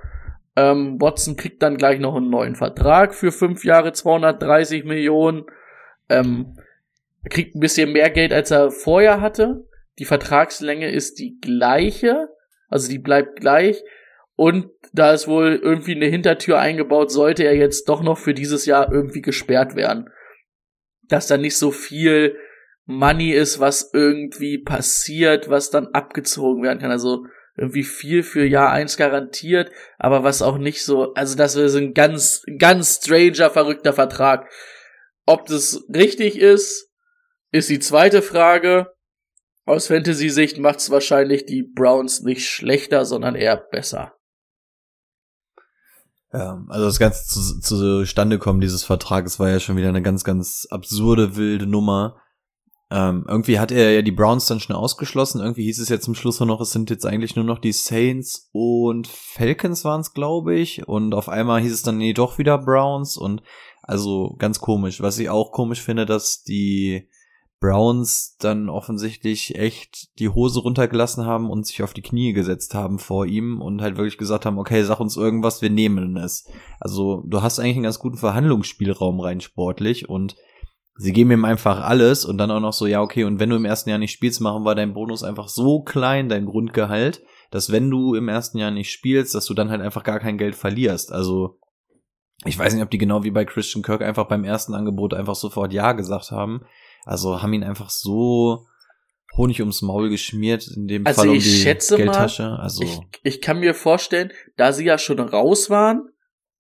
Ähm, 0.56 1.02
Watson 1.02 1.38
kriegt 1.38 1.64
dann 1.64 1.78
gleich 1.78 2.00
noch 2.00 2.16
einen 2.16 2.30
neuen 2.30 2.56
Vertrag 2.56 3.16
für 3.16 3.32
fünf 3.32 3.64
Jahre, 3.64 3.94
230 3.94 4.84
Millionen. 4.84 5.46
Ähm, 6.10 6.58
kriegt 7.30 7.56
ein 7.56 7.62
bisschen 7.62 7.94
mehr 7.94 8.10
Geld, 8.10 8.34
als 8.34 8.52
er 8.52 8.70
vorher 8.72 9.22
hatte. 9.22 9.66
Die 10.00 10.06
Vertragslänge 10.06 10.90
ist 10.90 11.20
die 11.20 11.40
gleiche, 11.40 12.30
also 12.68 12.90
die 12.90 13.00
bleibt 13.00 13.40
gleich. 13.40 13.82
Und 14.36 14.70
da 14.92 15.14
ist 15.14 15.28
wohl 15.28 15.60
irgendwie 15.62 15.96
eine 15.96 16.08
Hintertür 16.08 16.60
eingebaut, 16.60 17.12
sollte 17.12 17.44
er 17.44 17.56
jetzt 17.56 17.88
doch 17.88 18.02
noch 18.02 18.18
für 18.18 18.34
dieses 18.34 18.66
Jahr 18.66 18.92
irgendwie 18.92 19.22
gesperrt 19.22 19.76
werden. 19.76 20.10
Dass 21.14 21.28
da 21.28 21.38
nicht 21.38 21.58
so 21.58 21.70
viel 21.70 22.36
Money 22.86 23.34
ist, 23.34 23.60
was 23.60 23.92
irgendwie 23.94 24.58
passiert, 24.58 25.48
was 25.48 25.70
dann 25.70 25.90
abgezogen 25.90 26.64
werden 26.64 26.80
kann. 26.80 26.90
Also 26.90 27.28
irgendwie 27.56 27.84
viel 27.84 28.24
für 28.24 28.44
Jahr 28.44 28.72
eins 28.72 28.98
garantiert, 28.98 29.72
aber 30.00 30.24
was 30.24 30.42
auch 30.42 30.58
nicht 30.58 30.84
so, 30.84 31.14
also 31.14 31.38
das 31.38 31.56
ist 31.56 31.76
ein 31.76 31.94
ganz, 31.94 32.42
ganz 32.58 32.98
stranger, 33.04 33.52
verrückter 33.52 33.94
Vertrag. 33.94 34.50
Ob 35.28 35.46
das 35.46 35.86
richtig 35.94 36.40
ist, 36.40 36.90
ist 37.52 37.70
die 37.70 37.78
zweite 37.78 38.24
Frage. 38.24 38.88
Aus 39.66 39.86
Fantasy-Sicht 39.86 40.58
macht 40.58 40.80
es 40.80 40.90
wahrscheinlich 40.90 41.46
die 41.46 41.62
Browns 41.62 42.24
nicht 42.24 42.50
schlechter, 42.50 43.06
sondern 43.06 43.36
eher 43.36 43.58
besser. 43.58 44.16
Ja, 46.34 46.64
also 46.68 46.86
das 46.86 46.98
Ganze 46.98 47.28
zu, 47.28 47.60
zustande 47.60 48.40
kommen 48.40 48.60
dieses 48.60 48.84
Vertrages 48.84 49.40
war 49.40 49.50
ja 49.50 49.60
schon 49.60 49.78
wieder 49.78 49.90
eine 49.90 50.02
ganz, 50.02 50.24
ganz 50.24 50.68
absurde, 50.70 51.36
wilde 51.36 51.68
Nummer. 51.68 52.16
Ähm, 52.90 53.26
irgendwie 53.28 53.60
hat 53.60 53.72
er 53.72 53.92
ja 53.92 54.02
die 54.02 54.12
Browns 54.12 54.48
dann 54.48 54.60
schnell 54.60 54.78
ausgeschlossen. 54.78 55.42
Irgendwie 55.42 55.64
hieß 55.64 55.80
es 55.80 55.90
ja 55.90 56.00
zum 56.00 56.16
Schluss 56.16 56.40
noch, 56.40 56.60
es 56.60 56.72
sind 56.72 56.90
jetzt 56.90 57.06
eigentlich 57.06 57.36
nur 57.36 57.46
noch 57.46 57.60
die 57.60 57.72
Saints 57.72 58.50
und 58.52 59.08
Falcons 59.08 59.86
waren 59.86 60.02
es, 60.02 60.14
glaube 60.14 60.56
ich. 60.56 60.88
Und 60.88 61.14
auf 61.14 61.30
einmal 61.30 61.62
hieß 61.62 61.74
es 61.74 61.84
dann, 61.84 61.98
nee, 61.98 62.14
doch 62.14 62.40
wieder 62.40 62.58
Browns. 62.58 63.16
Und 63.16 63.44
also 63.84 64.36
ganz 64.40 64.60
komisch. 64.60 65.02
Was 65.02 65.20
ich 65.20 65.30
auch 65.30 65.52
komisch 65.52 65.82
finde, 65.82 66.06
dass 66.06 66.44
die 66.44 67.10
Browns 67.64 68.36
dann 68.42 68.68
offensichtlich 68.68 69.56
echt 69.56 70.20
die 70.20 70.28
Hose 70.28 70.60
runtergelassen 70.60 71.26
haben 71.26 71.50
und 71.50 71.66
sich 71.66 71.82
auf 71.82 71.94
die 71.94 72.02
Knie 72.02 72.34
gesetzt 72.34 72.76
haben 72.76 73.00
vor 73.00 73.26
ihm 73.26 73.62
und 73.62 73.82
halt 73.82 73.96
wirklich 73.96 74.18
gesagt 74.18 74.46
haben, 74.46 74.60
okay, 74.60 74.84
sag 74.84 75.00
uns 75.00 75.16
irgendwas, 75.16 75.62
wir 75.62 75.70
nehmen 75.70 76.18
es. 76.18 76.46
Also 76.82 77.24
du 77.26 77.42
hast 77.42 77.60
eigentlich 77.60 77.78
einen 77.78 77.84
ganz 77.84 78.00
guten 78.00 78.18
Verhandlungsspielraum 78.18 79.22
rein 79.22 79.40
sportlich 79.40 80.10
und 80.10 80.36
sie 80.98 81.14
geben 81.14 81.32
ihm 81.32 81.46
einfach 81.46 81.80
alles 81.80 82.26
und 82.26 82.38
dann 82.38 82.52
auch 82.52 82.60
noch 82.60 82.74
so, 82.74 82.86
ja, 82.86 83.02
okay, 83.02 83.24
und 83.24 83.40
wenn 83.40 83.50
du 83.50 83.56
im 83.56 83.64
ersten 83.64 83.90
Jahr 83.90 84.00
nicht 84.00 84.12
spielst, 84.12 84.42
machen 84.42 84.66
wir 84.66 84.76
deinen 84.76 84.94
Bonus 84.94 85.24
einfach 85.24 85.48
so 85.48 85.84
klein, 85.84 86.28
dein 86.28 86.46
Grundgehalt, 86.46 87.24
dass 87.50 87.72
wenn 87.72 87.90
du 87.90 88.14
im 88.14 88.28
ersten 88.28 88.58
Jahr 88.58 88.72
nicht 88.72 88.92
spielst, 88.92 89.36
dass 89.36 89.46
du 89.46 89.54
dann 89.54 89.70
halt 89.70 89.80
einfach 89.80 90.04
gar 90.04 90.20
kein 90.20 90.38
Geld 90.38 90.56
verlierst. 90.56 91.14
Also 91.14 91.60
ich 92.44 92.60
weiß 92.60 92.74
nicht, 92.74 92.84
ob 92.84 92.92
die 92.92 92.98
genau 92.98 93.24
wie 93.24 93.32
bei 93.32 93.46
Christian 93.46 93.84
Kirk 93.84 94.02
einfach 94.02 94.28
beim 94.28 94.44
ersten 94.44 94.74
Angebot 94.74 95.14
einfach 95.14 95.36
sofort 95.36 95.72
Ja 95.72 95.94
gesagt 95.94 96.32
haben. 96.32 96.66
Also 97.06 97.42
haben 97.42 97.54
ihn 97.54 97.64
einfach 97.64 97.90
so 97.90 98.66
Honig 99.36 99.60
ums 99.62 99.82
Maul 99.82 100.10
geschmiert, 100.10 100.68
in 100.76 100.88
dem 100.88 101.06
Also 101.08 101.22
Fall 101.22 101.30
um 101.30 101.36
ich 101.36 101.44
die 101.44 101.50
schätze 101.50 101.96
mal, 101.98 102.04
Geldtasche. 102.04 102.58
also 102.60 102.84
Ich, 102.84 103.00
ich 103.24 103.42
kann 103.42 103.60
mir 103.60 103.74
vorstellen, 103.74 104.32
da 104.58 104.72
sie 104.74 104.86
ja 104.86 104.98
schon 104.98 105.20
raus 105.20 105.70
waren, 105.70 106.10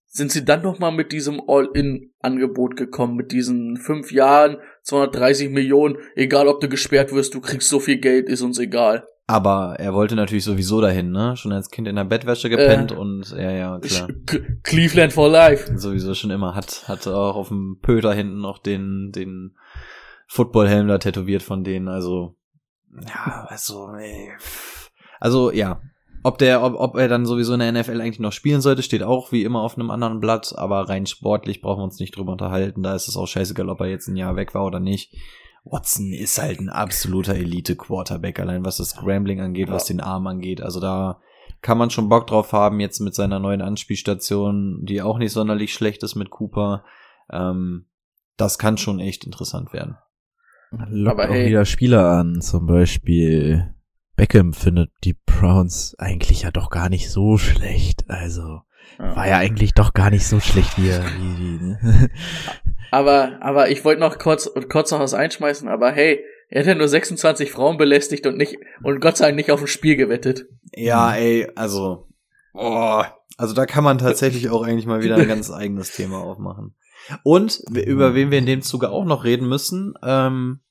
sind 0.07 0.31
sie 0.31 0.43
dann 0.45 0.61
noch 0.61 0.79
mal 0.79 0.91
mit 0.91 1.11
diesem 1.11 1.41
All-In-Angebot 1.47 2.75
gekommen, 2.75 3.15
mit 3.15 3.31
diesen 3.31 3.77
fünf 3.77 4.11
Jahren, 4.11 4.57
230 4.83 5.49
Millionen, 5.49 5.97
egal 6.15 6.47
ob 6.47 6.61
du 6.61 6.69
gesperrt 6.69 7.11
wirst, 7.13 7.33
du 7.33 7.41
kriegst 7.41 7.69
so 7.69 7.79
viel 7.79 7.97
Geld, 7.97 8.27
ist 8.27 8.41
uns 8.41 8.59
egal. 8.59 9.07
aber 9.27 9.75
er 9.79 9.93
wollte 9.93 10.15
natürlich 10.15 10.43
sowieso 10.43 10.81
dahin, 10.81 11.11
ne? 11.11 11.35
Schon 11.37 11.51
als 11.53 11.69
Kind 11.69 11.87
in 11.87 11.95
der 11.95 12.03
Bettwäsche 12.03 12.49
gepennt 12.49 12.91
Äh, 12.91 12.95
und 12.95 13.31
ja, 13.31 13.51
ja, 13.51 13.79
klar. 13.79 14.07
Cleveland 14.63 15.13
for 15.13 15.29
life. 15.29 15.77
Sowieso 15.77 16.13
schon 16.13 16.29
immer. 16.31 16.53
Hat, 16.55 16.87
hat 16.87 17.07
auch 17.07 17.35
auf 17.35 17.47
dem 17.47 17.79
Pöter 17.81 18.13
hinten 18.13 18.41
noch 18.41 18.59
den, 18.59 19.11
den 19.11 19.55
Footballhelm 20.27 20.87
da 20.87 20.97
tätowiert 20.97 21.43
von 21.43 21.63
denen, 21.63 21.87
also, 21.87 22.35
ja, 23.07 23.45
also, 23.49 23.89
ey. 23.95 24.31
Also, 25.19 25.51
ja. 25.51 25.81
Ob 26.25 26.37
der, 26.37 26.63
ob, 26.63 26.75
ob 26.75 26.95
er 26.95 27.09
dann 27.09 27.25
sowieso 27.25 27.53
in 27.53 27.59
der 27.59 27.73
NFL 27.73 27.99
eigentlich 27.99 28.19
noch 28.19 28.31
spielen 28.31 28.61
sollte, 28.61 28.81
steht 28.81 29.03
auch 29.03 29.33
wie 29.33 29.43
immer 29.43 29.61
auf 29.61 29.77
einem 29.77 29.91
anderen 29.91 30.21
Blatt, 30.21 30.53
aber 30.57 30.87
rein 30.87 31.05
sportlich 31.05 31.61
brauchen 31.61 31.79
wir 31.79 31.83
uns 31.83 31.99
nicht 31.99 32.15
drüber 32.15 32.31
unterhalten. 32.31 32.81
Da 32.81 32.95
ist 32.95 33.09
es 33.09 33.17
auch 33.17 33.27
scheißegal, 33.27 33.67
ob 33.67 33.81
er 33.81 33.87
jetzt 33.87 34.07
ein 34.07 34.15
Jahr 34.15 34.37
weg 34.37 34.55
war 34.55 34.65
oder 34.65 34.79
nicht. 34.79 35.13
Watson 35.65 36.13
ist 36.13 36.41
halt 36.41 36.59
ein 36.59 36.69
absoluter 36.69 37.35
Elite-Quarterback, 37.35 38.39
allein 38.39 38.65
was 38.65 38.77
das 38.77 38.89
Scrambling 38.89 39.41
angeht, 39.41 39.69
was 39.69 39.85
den 39.85 40.01
Arm 40.01 40.27
angeht. 40.27 40.61
Also 40.61 40.79
da 40.79 41.19
kann 41.61 41.77
man 41.77 41.89
schon 41.89 42.09
Bock 42.09 42.27
drauf 42.27 42.51
haben, 42.51 42.79
jetzt 42.79 42.99
mit 42.99 43.15
seiner 43.15 43.39
neuen 43.39 43.61
Anspielstation, 43.61 44.79
die 44.83 45.01
auch 45.01 45.17
nicht 45.17 45.31
sonderlich 45.31 45.73
schlecht 45.73 46.03
ist 46.03 46.15
mit 46.15 46.29
Cooper. 46.29 46.83
Ähm, 47.31 47.87
das 48.35 48.57
kann 48.57 48.77
schon 48.77 48.99
echt 48.99 49.23
interessant 49.23 49.71
werden. 49.71 49.97
Lockt 50.89 51.19
Aber 51.19 51.29
auch 51.29 51.33
hey. 51.33 51.47
wieder 51.47 51.65
Spieler 51.65 52.11
an, 52.11 52.41
zum 52.41 52.65
Beispiel 52.65 53.73
Beckham 54.15 54.53
findet 54.53 54.91
die 55.03 55.15
Browns 55.25 55.95
eigentlich 55.97 56.43
ja 56.43 56.51
doch 56.51 56.69
gar 56.69 56.89
nicht 56.89 57.09
so 57.09 57.37
schlecht. 57.37 58.09
Also 58.09 58.61
war 58.97 59.27
ja 59.27 59.37
eigentlich 59.37 59.73
doch 59.73 59.93
gar 59.93 60.09
nicht 60.09 60.27
so 60.27 60.39
schlecht 60.39 60.77
wie 60.77 60.89
er. 60.89 61.03
Wie, 61.03 61.39
wie, 61.39 61.63
ne? 61.63 62.09
Aber, 62.91 63.39
aber 63.41 63.71
ich 63.71 63.83
wollte 63.85 64.01
noch 64.01 64.19
kurz, 64.19 64.51
kurz 64.69 64.91
noch 64.91 64.99
was 64.99 65.15
einschmeißen, 65.15 65.67
aber 65.67 65.91
hey, 65.91 66.23
er 66.49 66.59
hat 66.59 66.67
ja 66.67 66.75
nur 66.75 66.87
26 66.87 67.51
Frauen 67.51 67.77
belästigt 67.77 68.27
und 68.27 68.37
nicht, 68.37 68.59
und 68.83 68.99
Gott 68.99 69.17
sei 69.17 69.25
Dank 69.25 69.37
nicht 69.37 69.49
auf 69.49 69.61
ein 69.61 69.65
Spiel 69.67 69.95
gewettet. 69.95 70.45
Ja, 70.75 71.15
ey, 71.15 71.49
also, 71.55 72.07
oh, 72.53 73.01
also 73.35 73.55
da 73.55 73.65
kann 73.65 73.83
man 73.83 73.97
tatsächlich 73.97 74.51
auch 74.51 74.61
eigentlich 74.61 74.85
mal 74.85 75.01
wieder 75.01 75.15
ein 75.15 75.27
ganz 75.27 75.49
eigenes 75.49 75.91
Thema 75.91 76.19
aufmachen. 76.19 76.75
Und 77.23 77.61
w- 77.69 77.81
über 77.83 78.15
wen 78.15 78.31
wir 78.31 78.37
in 78.39 78.45
dem 78.45 78.61
Zuge 78.61 78.89
auch 78.89 79.05
noch 79.05 79.23
reden 79.23 79.47
müssen, 79.47 79.93
ähm, 80.05 80.61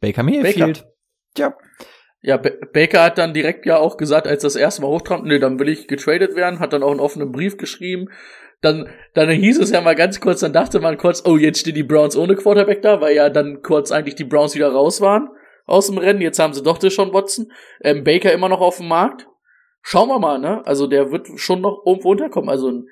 Baker 0.00 0.22
Mayfield. 0.22 0.84
Ja, 1.38 1.54
Ja, 2.20 2.36
Ba- 2.36 2.50
Baker 2.72 3.02
hat 3.02 3.18
dann 3.18 3.34
direkt 3.34 3.66
ja 3.66 3.78
auch 3.78 3.96
gesagt, 3.96 4.26
als 4.28 4.42
das 4.42 4.54
erste 4.56 4.82
Mal 4.82 4.88
hochtrat, 4.88 5.24
nee, 5.24 5.38
dann 5.38 5.58
will 5.58 5.68
ich 5.68 5.88
getradet 5.88 6.36
werden, 6.36 6.60
hat 6.60 6.72
dann 6.72 6.82
auch 6.82 6.90
einen 6.90 7.00
offenen 7.00 7.32
Brief 7.32 7.56
geschrieben. 7.56 8.08
Dann, 8.60 8.88
dann 9.14 9.28
hieß 9.28 9.58
es 9.58 9.70
ja 9.72 9.80
mal 9.80 9.96
ganz 9.96 10.20
kurz, 10.20 10.38
dann 10.40 10.52
dachte 10.52 10.78
man 10.78 10.96
kurz, 10.98 11.24
oh, 11.26 11.36
jetzt 11.36 11.58
stehen 11.60 11.74
die 11.74 11.82
Browns 11.82 12.16
ohne 12.16 12.36
Quarterback 12.36 12.80
da, 12.82 13.00
weil 13.00 13.16
ja 13.16 13.28
dann 13.28 13.60
kurz 13.62 13.90
eigentlich 13.90 14.14
die 14.14 14.22
Browns 14.24 14.54
wieder 14.54 14.68
raus 14.70 15.00
waren 15.00 15.30
aus 15.66 15.86
dem 15.88 15.98
Rennen. 15.98 16.20
Jetzt 16.20 16.38
haben 16.38 16.52
sie 16.54 16.62
doch 16.62 16.78
Deshaun 16.78 17.12
Watson. 17.12 17.50
Ähm, 17.82 18.04
Baker 18.04 18.32
immer 18.32 18.48
noch 18.48 18.60
auf 18.60 18.76
dem 18.76 18.86
Markt. 18.88 19.26
Schauen 19.80 20.08
wir 20.08 20.20
mal, 20.20 20.38
ne? 20.38 20.62
Also 20.64 20.86
der 20.86 21.10
wird 21.10 21.26
schon 21.36 21.60
noch 21.60 21.82
irgendwo 21.84 22.10
unterkommen. 22.12 22.50
Also, 22.50 22.82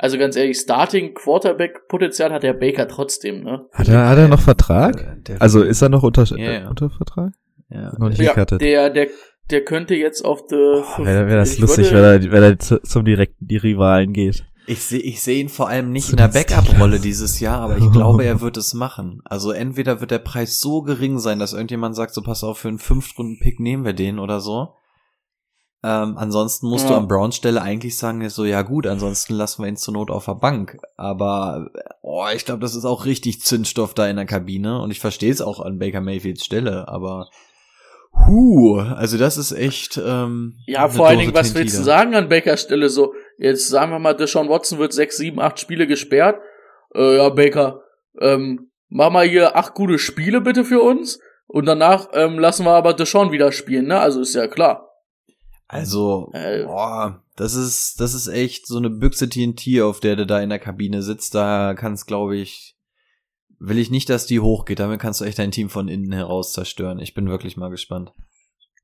also 0.00 0.18
ganz 0.18 0.34
ehrlich, 0.36 0.58
Starting 0.58 1.14
Quarterback 1.14 1.86
Potenzial 1.88 2.32
hat 2.32 2.42
der 2.42 2.54
Baker 2.54 2.88
trotzdem, 2.88 3.44
ne? 3.44 3.66
Hat 3.72 3.88
er, 3.88 4.08
hat 4.08 4.18
er 4.18 4.28
noch 4.28 4.40
Vertrag? 4.40 5.24
Der- 5.26 5.40
Also 5.40 5.62
ist 5.62 5.82
er 5.82 5.88
noch 5.88 6.02
unter, 6.02 6.24
Ja, 6.24 6.36
ja. 6.36 6.64
äh, 6.64 6.66
unter 6.68 6.90
Vertrag? 6.90 7.32
ja, 7.68 7.92
Noch 7.98 8.08
nicht 8.08 8.20
Ja, 8.20 8.44
der, 8.44 8.90
der, 8.90 9.06
der 9.50 9.64
könnte 9.64 9.94
jetzt 9.94 10.24
auf 10.24 10.42
the. 10.48 10.56
Wäre 10.56 11.26
wär 11.28 11.36
das 11.36 11.54
ich 11.54 11.58
lustig, 11.60 11.92
würde- 11.92 12.20
wenn 12.22 12.26
er, 12.28 12.32
wenn 12.32 12.42
er 12.42 12.58
zu, 12.58 12.80
zum 12.82 13.04
direkten 13.04 13.46
die 13.46 13.56
Rivalen 13.56 14.12
geht. 14.12 14.44
Ich 14.66 14.82
sehe 14.84 15.00
ich 15.00 15.20
seh 15.22 15.40
ihn 15.40 15.48
vor 15.48 15.68
allem 15.68 15.90
nicht 15.90 16.10
in 16.10 16.16
der 16.16 16.28
Backup-Rolle 16.28 17.00
dieses 17.00 17.40
Jahr, 17.40 17.60
aber 17.60 17.78
ich 17.78 17.90
glaube, 17.90 18.24
er 18.24 18.40
wird 18.40 18.56
es 18.56 18.72
machen. 18.74 19.20
Also 19.24 19.50
entweder 19.50 20.00
wird 20.00 20.12
der 20.12 20.18
Preis 20.20 20.60
so 20.60 20.82
gering 20.82 21.18
sein, 21.18 21.40
dass 21.40 21.54
irgendjemand 21.54 21.96
sagt, 21.96 22.14
so 22.14 22.22
pass 22.22 22.44
auf, 22.44 22.58
für 22.58 22.68
einen 22.68 22.78
Fünftrunden-Pick 22.78 23.58
nehmen 23.58 23.84
wir 23.84 23.94
den 23.94 24.18
oder 24.20 24.40
so. 24.40 24.74
Ähm, 25.82 26.18
ansonsten 26.18 26.68
musst 26.68 26.88
du 26.88 26.92
Ja. 26.92 26.98
an 26.98 27.08
Browns 27.08 27.36
Stelle 27.36 27.62
eigentlich 27.62 27.96
sagen, 27.96 28.28
so, 28.28 28.44
ja 28.44 28.60
gut, 28.62 28.86
ansonsten 28.86 29.34
lassen 29.34 29.62
wir 29.62 29.68
ihn 29.68 29.76
zur 29.76 29.94
Not 29.94 30.10
auf 30.10 30.26
der 30.26 30.34
Bank. 30.34 30.78
Aber, 30.96 31.70
oh, 32.02 32.26
ich 32.34 32.44
glaube, 32.44 32.60
das 32.60 32.74
ist 32.74 32.84
auch 32.84 33.06
richtig 33.06 33.40
Zündstoff 33.40 33.94
da 33.94 34.06
in 34.06 34.16
der 34.16 34.26
Kabine 34.26 34.82
und 34.82 34.90
ich 34.90 35.00
verstehe 35.00 35.32
es 35.32 35.40
auch 35.40 35.60
an 35.60 35.78
Baker 35.78 36.02
Mayfields 36.02 36.44
Stelle, 36.44 36.86
aber 36.88 37.28
Huh, 38.26 38.80
also 38.80 39.16
das 39.18 39.36
ist 39.38 39.52
echt. 39.52 39.96
Ähm, 40.04 40.56
Ja, 40.66 40.88
vor 40.88 41.06
allen 41.06 41.20
Dingen, 41.20 41.34
was 41.34 41.54
willst 41.54 41.78
du 41.78 41.82
sagen 41.82 42.14
an 42.14 42.28
Bakers 42.28 42.62
Stelle? 42.62 42.88
So, 42.88 43.14
jetzt 43.38 43.68
sagen 43.68 43.92
wir 43.92 44.00
mal, 44.00 44.14
Deshaun 44.14 44.48
Watson 44.48 44.78
wird 44.78 44.92
sechs, 44.92 45.16
sieben, 45.16 45.40
acht 45.40 45.60
Spiele 45.60 45.86
gesperrt. 45.86 46.40
Äh, 46.94 47.18
ja, 47.18 47.28
Baker, 47.28 47.82
ähm, 48.20 48.70
mach 48.88 49.10
mal 49.10 49.26
hier 49.28 49.56
acht 49.56 49.74
gute 49.74 49.98
Spiele 49.98 50.40
bitte 50.40 50.64
für 50.64 50.80
uns. 50.82 51.20
Und 51.46 51.66
danach 51.66 52.08
ähm, 52.12 52.38
lassen 52.38 52.64
wir 52.64 52.72
aber 52.72 52.94
Deshaun 52.94 53.30
wieder 53.32 53.52
spielen, 53.52 53.86
ne? 53.86 54.00
Also 54.00 54.20
ist 54.20 54.34
ja 54.34 54.48
klar. 54.48 54.89
Also, 55.72 56.30
Äh. 56.32 56.64
boah, 56.64 57.22
das 57.36 57.54
ist, 57.54 58.00
das 58.00 58.12
ist 58.12 58.26
echt 58.26 58.66
so 58.66 58.76
eine 58.76 58.90
Büchse 58.90 59.28
TNT, 59.28 59.80
auf 59.82 60.00
der 60.00 60.16
du 60.16 60.26
da 60.26 60.40
in 60.40 60.48
der 60.48 60.58
Kabine 60.58 61.00
sitzt. 61.00 61.32
Da 61.36 61.74
kannst, 61.74 62.08
glaube 62.08 62.36
ich, 62.36 62.76
will 63.60 63.78
ich 63.78 63.88
nicht, 63.88 64.10
dass 64.10 64.26
die 64.26 64.40
hochgeht. 64.40 64.80
Damit 64.80 65.00
kannst 65.00 65.20
du 65.20 65.24
echt 65.24 65.38
dein 65.38 65.52
Team 65.52 65.70
von 65.70 65.86
innen 65.86 66.10
heraus 66.10 66.52
zerstören. 66.52 66.98
Ich 66.98 67.14
bin 67.14 67.28
wirklich 67.28 67.56
mal 67.56 67.70
gespannt. 67.70 68.12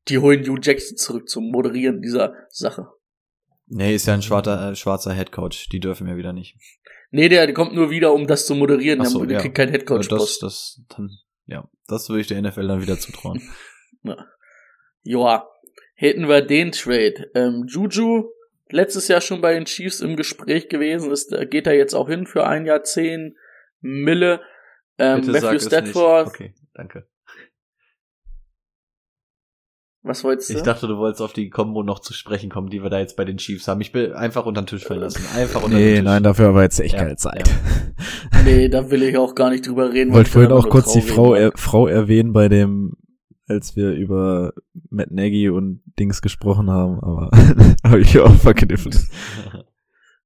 Die 0.06 0.18
holen 0.18 0.46
Hugh 0.46 0.60
Jackson 0.62 0.96
zurück 0.96 1.28
zum 1.28 1.50
Moderieren 1.50 2.02
dieser 2.02 2.34
Sache. 2.50 2.86
Nee, 3.66 3.96
ist 3.96 4.06
ja 4.06 4.14
ein 4.14 4.22
schwarzer, 4.22 4.70
äh, 4.70 4.76
schwarzer 4.76 5.12
Headcoach. 5.12 5.68
Die 5.72 5.80
dürfen 5.80 6.06
ja 6.06 6.16
wieder 6.16 6.32
nicht. 6.32 6.56
Nee, 7.10 7.28
der 7.28 7.52
kommt 7.52 7.74
nur 7.74 7.90
wieder, 7.90 8.12
um 8.12 8.28
das 8.28 8.46
zu 8.46 8.54
moderieren. 8.54 9.00
Ach 9.00 9.06
so, 9.06 9.24
der 9.24 9.38
ja. 9.38 9.40
kriegt 9.40 9.56
keinen 9.56 9.72
das, 9.72 9.80
Headcoach-Post. 9.80 10.44
das, 10.44 10.82
dann, 10.96 11.10
ja, 11.46 11.68
das 11.88 12.08
würde 12.08 12.20
ich 12.20 12.28
der 12.28 12.40
NFL 12.40 12.68
dann 12.68 12.80
wieder 12.80 12.96
zutrauen. 12.96 13.42
Joa, 15.02 15.48
hätten 15.96 16.28
wir 16.28 16.42
den 16.42 16.70
Trade. 16.72 17.30
Ähm, 17.34 17.64
Juju, 17.68 18.28
letztes 18.70 19.08
Jahr 19.08 19.20
schon 19.20 19.40
bei 19.40 19.54
den 19.54 19.64
Chiefs 19.64 20.00
im 20.00 20.16
Gespräch 20.16 20.68
gewesen, 20.68 21.10
ist, 21.10 21.32
äh, 21.32 21.46
geht 21.46 21.66
er 21.66 21.74
jetzt 21.74 21.94
auch 21.94 22.08
hin 22.08 22.26
für 22.26 22.46
ein 22.46 22.64
Jahr 22.66 22.84
zehn 22.84 23.36
Mille. 23.80 24.40
Ähm, 24.98 25.20
Bitte 25.20 25.32
sag 25.32 25.42
Matthew 25.42 25.56
es 25.56 25.64
Stafford, 25.66 26.26
Nicht. 26.26 26.34
Okay, 26.34 26.54
danke. 26.74 27.06
Was 30.02 30.22
wolltest 30.22 30.50
du? 30.50 30.54
Ich 30.54 30.62
dachte, 30.62 30.86
du 30.86 30.98
wolltest 30.98 31.20
auf 31.20 31.32
die 31.32 31.50
Combo 31.50 31.82
noch 31.82 31.98
zu 31.98 32.14
sprechen 32.14 32.48
kommen, 32.48 32.70
die 32.70 32.80
wir 32.80 32.90
da 32.90 33.00
jetzt 33.00 33.16
bei 33.16 33.24
den 33.24 33.38
Chiefs 33.38 33.66
haben. 33.66 33.80
Ich 33.80 33.92
will 33.92 34.14
einfach 34.14 34.46
unter 34.46 34.62
den 34.62 34.68
Tisch 34.68 34.84
fallen 34.84 35.00
lassen. 35.00 35.20
Einfach 35.36 35.64
unter 35.64 35.76
Nee, 35.76 35.86
den 35.86 35.94
Tisch. 35.96 36.04
nein, 36.04 36.22
dafür 36.22 36.48
aber 36.50 36.62
jetzt 36.62 36.78
echt 36.78 36.94
Ja, 36.94 37.00
keine 37.00 37.16
Zeit. 37.16 37.50
nee, 38.44 38.68
da 38.68 38.88
will 38.88 39.02
ich 39.02 39.18
auch 39.18 39.34
gar 39.34 39.50
nicht 39.50 39.66
drüber 39.66 39.92
reden. 39.92 40.12
Wollte 40.12 40.28
ich 40.28 40.32
vorhin 40.32 40.50
dann 40.50 40.58
auch 40.60 40.68
kurz 40.68 40.92
die 40.92 41.00
Frau, 41.00 41.30
war. 41.30 41.38
er, 41.40 41.52
Frau 41.56 41.88
erwähnen 41.88 42.32
bei 42.32 42.48
dem, 42.48 42.92
als 43.48 43.76
wir 43.76 43.92
über 43.92 44.52
Matt 44.90 45.10
Nagy 45.10 45.48
und 45.50 45.82
Dings 45.98 46.22
gesprochen 46.22 46.70
haben, 46.70 47.00
aber 47.00 47.30
habe 47.84 48.00
ich 48.00 48.18
auch 48.18 48.34
verkniffen. 48.34 48.94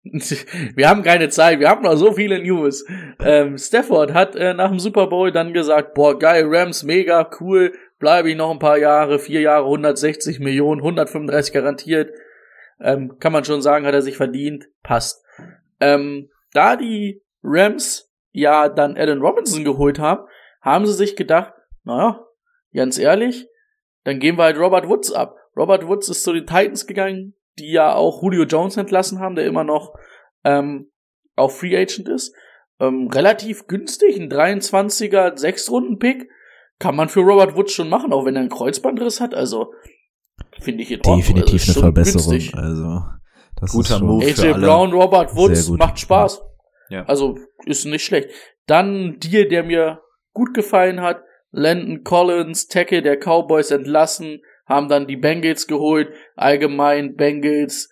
Wir 0.03 0.89
haben 0.89 1.03
keine 1.03 1.29
Zeit, 1.29 1.61
wir 1.61 1.69
haben 1.69 1.83
noch 1.83 1.95
so 1.95 2.13
viele 2.13 2.43
News. 2.43 2.87
Ähm, 3.21 3.59
Stafford 3.59 4.15
hat 4.15 4.35
äh, 4.35 4.55
nach 4.55 4.71
dem 4.71 4.79
Super 4.79 5.09
Bowl 5.09 5.31
dann 5.31 5.53
gesagt, 5.53 5.93
boah, 5.93 6.19
geil, 6.19 6.47
Rams, 6.47 6.85
mega, 6.85 7.29
cool, 7.39 7.75
bleibe 7.99 8.31
ich 8.31 8.37
noch 8.37 8.51
ein 8.51 8.59
paar 8.59 8.79
Jahre, 8.79 9.19
vier 9.19 9.43
Jahre, 9.43 9.67
160 9.67 10.41
Millionen, 10.41 10.81
135 10.81 11.53
garantiert. 11.53 12.15
Ähm, 12.81 13.19
kann 13.19 13.33
man 13.33 13.45
schon 13.45 13.61
sagen, 13.61 13.85
hat 13.85 13.93
er 13.93 14.01
sich 14.01 14.17
verdient, 14.17 14.69
passt. 14.83 15.23
Ähm, 15.81 16.31
da 16.55 16.77
die 16.77 17.23
Rams 17.43 18.11
ja 18.33 18.71
dann 18.71 18.97
Alan 18.97 19.21
Robinson 19.21 19.65
geholt 19.65 19.99
haben, 19.99 20.27
haben 20.63 20.87
sie 20.87 20.95
sich 20.95 21.15
gedacht, 21.15 21.53
naja, 21.85 22.25
ganz 22.75 22.99
ehrlich, 22.99 23.47
dann 24.05 24.19
geben 24.19 24.39
wir 24.39 24.45
halt 24.45 24.59
Robert 24.59 24.89
Woods 24.89 25.13
ab. 25.13 25.37
Robert 25.57 25.87
Woods 25.87 26.09
ist 26.09 26.23
zu 26.23 26.33
den 26.33 26.47
Titans 26.47 26.87
gegangen, 26.87 27.35
die 27.59 27.71
ja 27.73 27.95
auch 27.95 28.23
Julio 28.23 28.45
Jones 28.45 28.77
entlassen 28.77 29.19
haben, 29.21 29.35
der 29.35 29.47
immer 29.47 29.65
noch 29.65 29.95
ähm, 30.45 30.91
auch 31.37 31.51
Free 31.51 31.77
Agent 31.77 32.09
ist. 32.09 32.35
Ähm, 32.79 33.09
relativ 33.13 33.67
günstig, 33.67 34.17
ein 34.19 34.31
23er 34.31 35.37
Sechs-Runden-Pick. 35.37 36.29
Kann 36.79 36.97
man 36.97 37.11
für 37.11 37.21
Robert 37.21 37.55
Woods 37.57 37.73
schon 37.75 37.91
machen, 37.91 38.13
auch 38.13 38.25
wenn 38.25 38.37
er 38.37 38.41
einen 38.41 38.49
Kreuzbandriss 38.49 39.21
hat. 39.21 39.35
Also 39.35 39.75
finde 40.61 40.83
ich 40.83 40.91
in 40.91 41.01
Ordnung. 41.01 41.19
Definitiv 41.19 41.53
Also, 41.61 41.65
eine 41.65 41.75
schon 41.75 41.83
Verbesserung. 41.83 42.31
günstig. 42.31 42.55
Also, 42.55 43.03
das 43.61 43.73
Guter 43.73 43.91
ist 43.95 43.99
schon, 43.99 44.07
Move. 44.07 44.25
für 44.27 44.43
AJ 44.43 44.53
alle. 44.55 44.67
Brown, 44.67 44.93
Robert 44.95 45.37
Woods, 45.37 45.65
Sehr 45.65 45.71
gut. 45.73 45.79
macht 45.79 45.99
Spaß. 45.99 46.43
Ja. 46.89 47.05
Also 47.05 47.37
ist 47.67 47.85
nicht 47.85 48.05
schlecht. 48.05 48.31
Dann 48.67 49.05
ein 49.05 49.21
Deal, 49.21 49.47
der 49.47 49.63
mir 49.63 50.01
gut 50.33 50.55
gefallen 50.55 51.03
hat. 51.03 51.23
Landon 51.51 52.05
Collins, 52.05 52.69
Tackle 52.69 53.03
der 53.03 53.17
Cowboys 53.17 53.71
entlassen, 53.71 54.41
haben 54.67 54.89
dann 54.89 55.07
die 55.07 55.17
Bengals 55.17 55.67
geholt. 55.67 56.13
Allgemein 56.37 57.17
Bengals 57.17 57.91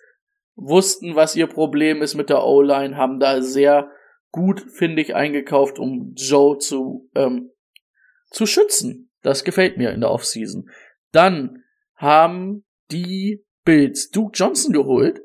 wussten, 0.55 1.15
was 1.15 1.35
ihr 1.35 1.47
Problem 1.47 2.01
ist 2.01 2.15
mit 2.15 2.29
der 2.29 2.43
O-Line, 2.43 2.97
haben 2.97 3.19
da 3.19 3.41
sehr 3.41 3.91
gut, 4.31 4.61
finde 4.71 5.01
ich, 5.01 5.15
eingekauft, 5.15 5.79
um 5.79 6.13
Joe 6.15 6.57
zu, 6.57 7.09
ähm, 7.15 7.51
zu 8.29 8.45
schützen. 8.45 9.11
Das 9.21 9.43
gefällt 9.43 9.77
mir 9.77 9.91
in 9.91 10.01
der 10.01 10.11
Offseason. 10.11 10.69
Dann 11.11 11.63
haben 11.95 12.65
die 12.91 13.45
Bills 13.65 14.09
Duke 14.09 14.31
Johnson 14.33 14.71
geholt 14.71 15.21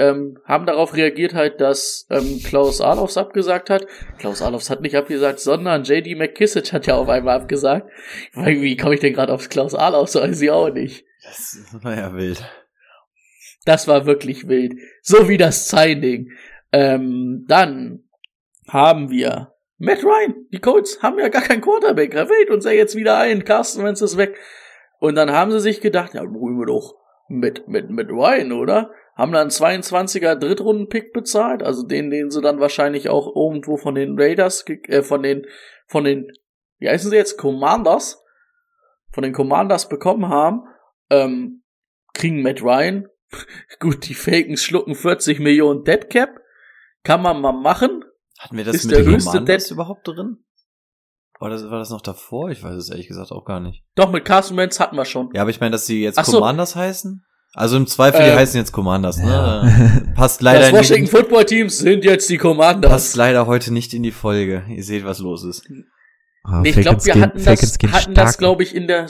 ähm, 0.00 0.38
haben 0.46 0.64
darauf 0.64 0.94
reagiert 0.94 1.34
halt, 1.34 1.60
dass 1.60 2.06
ähm, 2.08 2.40
Klaus 2.42 2.80
Adolfs 2.80 3.18
abgesagt 3.18 3.68
hat. 3.68 3.86
Klaus 4.18 4.40
Adolfs 4.40 4.70
hat 4.70 4.80
nicht 4.80 4.96
abgesagt, 4.96 5.40
sondern 5.40 5.84
JD 5.84 6.16
McKissick 6.16 6.72
hat 6.72 6.86
ja 6.86 6.94
auf 6.96 7.10
einmal 7.10 7.36
abgesagt. 7.36 7.90
Weil, 8.32 8.62
Wie 8.62 8.78
komme 8.78 8.94
ich 8.94 9.00
denn 9.00 9.12
gerade 9.12 9.32
aufs 9.32 9.50
Klaus 9.50 9.74
Adolfs? 9.74 10.14
Weiß 10.14 10.40
ich 10.40 10.50
auch 10.50 10.70
nicht. 10.70 11.04
Das 11.22 11.66
war 11.82 11.94
ja 11.94 12.14
wild. 12.14 12.42
Das 13.66 13.86
war 13.88 14.06
wirklich 14.06 14.48
wild. 14.48 14.72
So 15.02 15.28
wie 15.28 15.36
das 15.36 15.68
Signing. 15.68 16.30
Ähm, 16.72 17.44
dann 17.46 18.04
haben 18.68 19.10
wir 19.10 19.52
Matt 19.76 20.02
Ryan. 20.02 20.46
Die 20.50 20.60
Colts 20.60 21.02
haben 21.02 21.18
ja 21.18 21.28
gar 21.28 21.42
keinen 21.42 21.60
Quarterback. 21.60 22.14
Er 22.14 22.30
wählt 22.30 22.48
uns 22.48 22.64
ja 22.64 22.70
jetzt 22.70 22.96
wieder 22.96 23.18
ein. 23.18 23.44
Carsten 23.44 23.84
Wentz 23.84 24.00
ist 24.00 24.16
weg. 24.16 24.38
Und 24.98 25.14
dann 25.16 25.30
haben 25.30 25.50
sie 25.50 25.60
sich 25.60 25.82
gedacht, 25.82 26.14
ja, 26.14 26.22
holen 26.22 26.58
wir 26.58 26.66
doch 26.66 26.94
mit, 27.28 27.68
mit, 27.68 27.90
mit 27.90 28.08
Ryan, 28.08 28.52
oder? 28.52 28.92
Haben 29.20 29.32
dann 29.32 29.48
22er 29.48 30.34
Drittrunden-Pick 30.34 31.12
bezahlt, 31.12 31.62
also 31.62 31.82
den, 31.86 32.08
den 32.10 32.30
sie 32.30 32.40
dann 32.40 32.58
wahrscheinlich 32.58 33.10
auch 33.10 33.36
irgendwo 33.36 33.76
von 33.76 33.94
den 33.94 34.18
Raiders, 34.18 34.64
äh, 34.66 35.02
von 35.02 35.22
den, 35.22 35.44
von 35.86 36.04
den, 36.04 36.32
wie 36.78 36.88
heißen 36.88 37.10
sie 37.10 37.16
jetzt? 37.16 37.36
Commanders? 37.36 38.24
Von 39.12 39.22
den 39.22 39.34
Commanders 39.34 39.90
bekommen 39.90 40.30
haben, 40.30 40.62
ähm, 41.10 41.62
kriegen 42.14 42.40
Matt 42.40 42.62
Ryan. 42.62 43.08
Gut, 43.78 44.08
die 44.08 44.14
Falcons 44.14 44.62
schlucken 44.62 44.94
40 44.94 45.38
Millionen 45.38 45.84
Deadcap. 45.84 46.40
Kann 47.02 47.20
man 47.20 47.42
mal 47.42 47.52
machen. 47.52 48.02
Hatten 48.38 48.56
wir 48.56 48.64
das 48.64 48.76
Ist 48.76 48.84
mit 48.86 48.96
der 48.96 49.02
den 49.02 49.12
höchste 49.12 49.32
Commanders 49.32 49.64
Dead- 49.64 49.72
überhaupt 49.74 50.08
drin? 50.08 50.38
Oder 51.40 51.60
war 51.70 51.78
das 51.78 51.90
noch 51.90 52.00
davor? 52.00 52.48
Ich 52.48 52.62
weiß 52.62 52.74
es 52.74 52.88
ehrlich 52.88 53.08
gesagt 53.08 53.32
auch 53.32 53.44
gar 53.44 53.60
nicht. 53.60 53.84
Doch, 53.96 54.10
mit 54.10 54.24
Carson 54.24 54.56
Wentz 54.56 54.80
hatten 54.80 54.96
wir 54.96 55.04
schon. 55.04 55.28
Ja, 55.34 55.42
aber 55.42 55.50
ich 55.50 55.60
meine, 55.60 55.72
dass 55.72 55.84
sie 55.84 56.02
jetzt 56.02 56.18
Ach 56.18 56.24
so. 56.24 56.38
Commanders 56.38 56.74
heißen? 56.74 57.22
Also 57.52 57.76
im 57.76 57.86
Zweifel, 57.86 58.20
die 58.24 58.30
Äh, 58.30 58.36
heißen 58.36 58.58
jetzt 58.60 58.70
Commanders, 58.72 59.18
ne? 59.18 59.28
Ja. 59.30 60.12
Passt 60.14 60.40
leider 60.40 60.60
das 60.60 60.72
Washington 60.72 61.02
nicht, 61.02 61.10
Football 61.10 61.44
Teams 61.44 61.78
sind 61.78 62.04
jetzt 62.04 62.30
die 62.30 62.38
Commanders. 62.38 62.90
passt 62.90 63.16
leider 63.16 63.46
heute 63.46 63.72
nicht 63.72 63.92
in 63.92 64.02
die 64.04 64.12
Folge. 64.12 64.64
Ihr 64.68 64.84
seht, 64.84 65.04
was 65.04 65.18
los 65.18 65.44
ist. 65.44 65.68
Ah, 66.44 66.60
Nee, 66.60 66.70
ich 66.70 66.76
glaube, 66.80 67.04
wir 67.04 67.14
hatten 67.20 67.44
das, 67.44 67.60
hatten 67.92 68.14
das 68.14 68.38
glaube 68.38 68.62
ich, 68.62 68.74
in 68.74 68.86
der, 68.86 69.08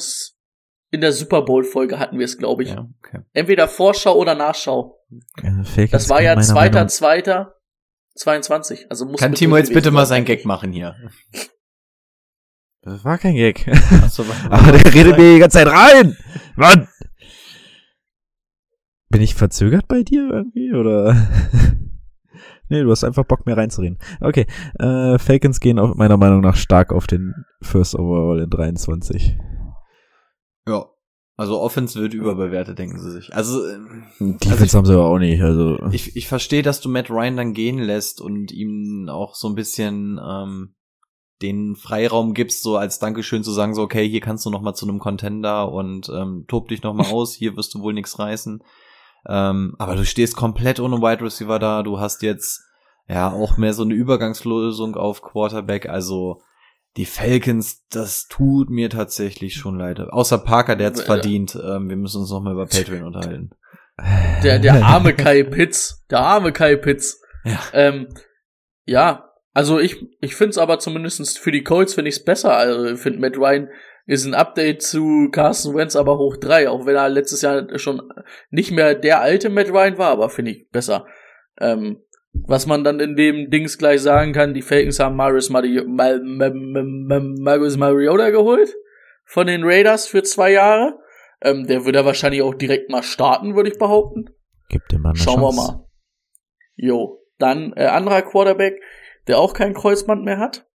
in 0.90 1.00
der 1.02 1.12
Super 1.12 1.42
Bowl 1.42 1.64
Folge 1.64 1.98
hatten 1.98 2.18
wir 2.18 2.24
es, 2.24 2.38
glaube 2.38 2.62
ich. 2.62 2.70
Ja, 2.70 2.88
okay. 3.04 3.20
Entweder 3.34 3.68
Vorschau 3.68 4.16
oder 4.16 4.34
Nachschau. 4.34 4.96
Falcons 5.36 5.90
Das 5.90 6.08
war 6.08 6.22
ja 6.22 6.40
zweiter, 6.40 6.74
Meinung- 6.76 6.88
zweiter, 6.88 7.54
22. 8.16 8.86
Also 8.90 9.04
muss 9.04 9.20
Kann 9.20 9.34
Timo 9.34 9.56
jetzt 9.58 9.72
bitte 9.72 9.90
mal 9.90 10.06
sein. 10.06 10.18
seinen 10.20 10.24
Gag 10.24 10.44
machen 10.46 10.72
hier? 10.72 10.96
Das 12.82 13.04
war 13.04 13.18
kein 13.18 13.34
Gag. 13.34 13.68
Achso, 14.02 14.24
Aber 14.50 14.72
der 14.72 14.94
redet 14.94 15.18
mir 15.18 15.34
die 15.34 15.38
ganze 15.40 15.58
Zeit 15.58 15.66
rein. 15.68 16.16
Mann! 16.56 16.88
Bin 19.10 19.22
ich 19.22 19.34
verzögert 19.34 19.88
bei 19.88 20.02
dir 20.02 20.30
irgendwie, 20.30 20.72
oder? 20.72 21.14
nee, 22.68 22.82
du 22.82 22.90
hast 22.90 23.02
einfach 23.04 23.24
Bock, 23.24 23.44
mehr 23.44 23.56
reinzureden. 23.56 23.98
Okay, 24.20 24.46
äh, 24.78 25.18
Falcons 25.18 25.58
gehen 25.60 25.78
auf, 25.80 25.96
meiner 25.96 26.16
Meinung 26.16 26.40
nach 26.40 26.56
stark 26.56 26.92
auf 26.92 27.06
den 27.08 27.34
First 27.60 27.96
Overall 27.96 28.40
in 28.40 28.50
23. 28.50 29.36
Ja. 30.68 30.86
Also 31.36 31.58
Offense 31.58 31.98
wird 31.98 32.12
überbewertet, 32.12 32.78
denken 32.78 33.00
sie 33.00 33.10
sich. 33.12 33.34
Also 33.34 33.66
ähm, 33.66 34.04
Defense 34.20 34.64
ich- 34.66 34.74
haben 34.74 34.84
sie 34.84 34.92
aber 34.92 35.06
auch 35.06 35.18
nicht, 35.18 35.40
also. 35.42 35.78
ich, 35.90 36.14
ich 36.14 36.28
verstehe, 36.28 36.60
dass 36.62 36.82
du 36.82 36.90
Matt 36.90 37.08
Ryan 37.10 37.38
dann 37.38 37.54
gehen 37.54 37.78
lässt 37.78 38.20
und 38.20 38.52
ihm 38.52 39.08
auch 39.10 39.34
so 39.34 39.48
ein 39.48 39.54
bisschen 39.54 40.20
ähm, 40.22 40.74
den 41.40 41.76
Freiraum 41.76 42.34
gibst, 42.34 42.62
so 42.62 42.76
als 42.76 42.98
Dankeschön 42.98 43.42
zu 43.42 43.52
sagen, 43.52 43.74
so 43.74 43.80
okay, 43.80 44.06
hier 44.06 44.20
kannst 44.20 44.44
du 44.44 44.50
noch 44.50 44.60
mal 44.60 44.74
zu 44.74 44.86
einem 44.86 44.98
Contender 44.98 45.72
und 45.72 46.10
ähm, 46.14 46.44
tob 46.46 46.68
dich 46.68 46.82
noch 46.82 46.92
mal 46.92 47.06
aus, 47.10 47.34
hier 47.34 47.56
wirst 47.56 47.72
du 47.74 47.80
wohl 47.80 47.94
nichts 47.94 48.18
reißen. 48.18 48.62
Ähm, 49.28 49.74
aber 49.78 49.96
du 49.96 50.04
stehst 50.04 50.36
komplett 50.36 50.80
ohne 50.80 50.96
Wide 50.96 51.24
Receiver 51.24 51.58
da, 51.58 51.82
du 51.82 52.00
hast 52.00 52.22
jetzt 52.22 52.62
ja 53.08 53.30
auch 53.30 53.56
mehr 53.56 53.74
so 53.74 53.82
eine 53.82 53.94
Übergangslösung 53.94 54.96
auf 54.96 55.22
Quarterback, 55.22 55.88
also 55.88 56.40
die 56.96 57.06
Falcons, 57.06 57.86
das 57.88 58.26
tut 58.26 58.68
mir 58.70 58.90
tatsächlich 58.90 59.54
schon 59.54 59.78
leid. 59.78 60.00
Außer 60.00 60.38
Parker, 60.38 60.74
der 60.76 60.88
hat's 60.88 61.00
Äh, 61.00 61.04
verdient. 61.04 61.54
Ähm, 61.54 61.88
wir 61.88 61.96
müssen 61.96 62.20
uns 62.20 62.30
noch 62.30 62.40
mal 62.40 62.52
über 62.52 62.66
Patreon 62.66 63.04
unterhalten. 63.04 63.50
Der, 64.42 64.58
der 64.58 64.74
arme 64.84 65.14
Kai 65.14 65.44
Pitts. 65.44 66.04
Der 66.10 66.20
arme 66.20 66.52
Kai 66.52 66.76
Pitts. 66.76 67.22
Ja. 67.44 67.60
Ähm, 67.72 68.08
ja, 68.86 69.30
also 69.52 69.78
ich, 69.78 70.04
ich 70.20 70.34
finde 70.34 70.50
es 70.50 70.58
aber 70.58 70.78
zumindestens 70.78 71.36
für 71.36 71.52
die 71.52 71.62
Colts 71.62 71.94
finde 71.94 72.08
ich 72.08 72.16
es 72.16 72.24
besser. 72.24 72.56
Also 72.56 72.86
ich 72.86 72.98
finde 72.98 73.20
Matt 73.20 73.36
Ryan 73.36 73.68
ist 74.10 74.26
ein 74.26 74.34
Update 74.34 74.82
zu 74.82 75.28
Carson 75.30 75.76
Wentz 75.76 75.94
aber 75.94 76.18
hoch 76.18 76.36
drei, 76.36 76.68
auch 76.68 76.84
wenn 76.84 76.96
er 76.96 77.08
letztes 77.08 77.42
Jahr 77.42 77.78
schon 77.78 78.02
nicht 78.50 78.72
mehr 78.72 78.96
der 78.96 79.20
alte 79.20 79.50
Matt 79.50 79.70
Ryan 79.70 79.98
war, 79.98 80.10
aber 80.10 80.28
finde 80.30 80.50
ich 80.50 80.68
besser. 80.70 81.06
Ähm, 81.60 82.02
was 82.32 82.66
man 82.66 82.82
dann 82.82 82.98
in 82.98 83.14
dem 83.14 83.50
Dings 83.50 83.78
gleich 83.78 84.02
sagen 84.02 84.32
kann, 84.32 84.52
die 84.52 84.62
Falcons 84.62 84.98
haben 84.98 85.14
Marius, 85.14 85.48
Mari 85.48 85.84
Mar 85.86 86.18
Mar 86.24 86.50
Mar 86.52 87.20
Marius 87.20 87.76
Mariota 87.76 88.30
geholt 88.30 88.74
von 89.26 89.46
den 89.46 89.62
Raiders 89.62 90.08
für 90.08 90.24
zwei 90.24 90.50
Jahre. 90.50 90.98
Ähm, 91.40 91.68
der 91.68 91.84
würde 91.84 92.04
wahrscheinlich 92.04 92.42
auch 92.42 92.54
direkt 92.54 92.90
mal 92.90 93.04
starten, 93.04 93.54
würde 93.54 93.70
ich 93.70 93.78
behaupten. 93.78 94.24
Gib 94.70 94.88
dem 94.88 95.02
Mann 95.02 95.12
eine 95.12 95.20
Schauen 95.20 95.40
Chance. 95.40 95.56
wir 95.56 95.72
mal. 95.72 95.86
Jo, 96.74 97.24
dann 97.38 97.74
äh, 97.76 97.86
anderer 97.86 98.22
Quarterback, 98.22 98.80
der 99.28 99.38
auch 99.38 99.54
kein 99.54 99.72
Kreuzband 99.72 100.24
mehr 100.24 100.38
hat. 100.38 100.66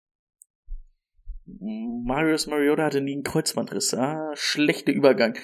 Marius 1.47 2.47
Mariota 2.47 2.85
hatte 2.85 3.01
nie 3.01 3.15
einen 3.15 3.23
Kreuzbandriss. 3.23 3.95
Ah, 3.95 4.33
schlechter 4.35 4.93
Übergang. 4.93 5.37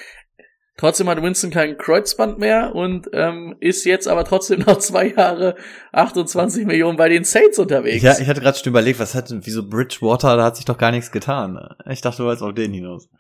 Trotzdem 0.77 1.11
hat 1.11 1.23
Winston 1.23 1.51
kein 1.51 1.77
Kreuzband 1.77 2.39
mehr 2.39 2.75
und 2.75 3.11
ähm, 3.13 3.55
ist 3.61 3.85
jetzt 3.85 4.09
aber 4.09 4.25
trotzdem 4.25 4.61
noch 4.61 4.79
zwei 4.79 5.09
Jahre 5.09 5.57
28 5.93 6.65
Millionen 6.65 6.97
bei 6.97 7.11
den 7.11 7.25
Saints 7.25 7.59
unterwegs. 7.59 8.03
Ja, 8.03 8.19
ich 8.19 8.29
hatte 8.29 8.41
gerade 8.41 8.57
schon 8.57 8.71
überlegt, 8.71 8.99
was 8.99 9.15
hat 9.15 9.31
denn, 9.31 9.45
wieso 9.45 9.69
Bridgewater, 9.69 10.39
da 10.39 10.45
hat 10.45 10.57
sich 10.57 10.65
doch 10.65 10.79
gar 10.79 10.91
nichts 10.91 11.13
getan. 11.13 11.59
Ich 11.91 12.01
dachte, 12.01 12.19
du 12.19 12.25
wolltest 12.25 12.43
auf 12.43 12.55
den 12.55 12.73
hinaus. 12.73 13.11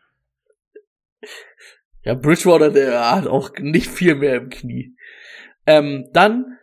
Ja, 2.03 2.15
Bridgewater, 2.15 2.71
der 2.71 3.15
hat 3.15 3.27
auch 3.27 3.51
nicht 3.59 3.91
viel 3.91 4.15
mehr 4.15 4.37
im 4.37 4.49
Knie. 4.49 4.97
Ähm, 5.67 6.09
dann, 6.15 6.59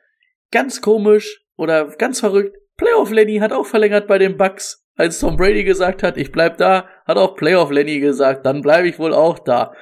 ganz 0.50 0.82
komisch 0.82 1.44
oder 1.58 1.90
ganz 1.98 2.20
verrückt, 2.22 2.58
Playoff 2.76 3.12
Lenny 3.12 3.38
hat 3.38 3.52
auch 3.52 3.68
verlängert 3.68 4.08
bei 4.08 4.18
den 4.18 4.36
Bucks. 4.36 4.87
Als 4.98 5.20
Tom 5.20 5.38
Brady 5.38 5.64
gesagt 5.64 6.02
hat, 6.02 6.18
ich 6.18 6.32
bleib 6.32 6.58
da, 6.58 6.90
hat 7.06 7.18
auch 7.18 7.36
Playoff 7.36 7.70
Lenny 7.70 8.00
gesagt, 8.00 8.48
dann 8.48 8.64
bleibe 8.64 8.88
ich 8.88 8.98
wohl 8.98 9.14
auch 9.14 9.38
da. 9.38 9.74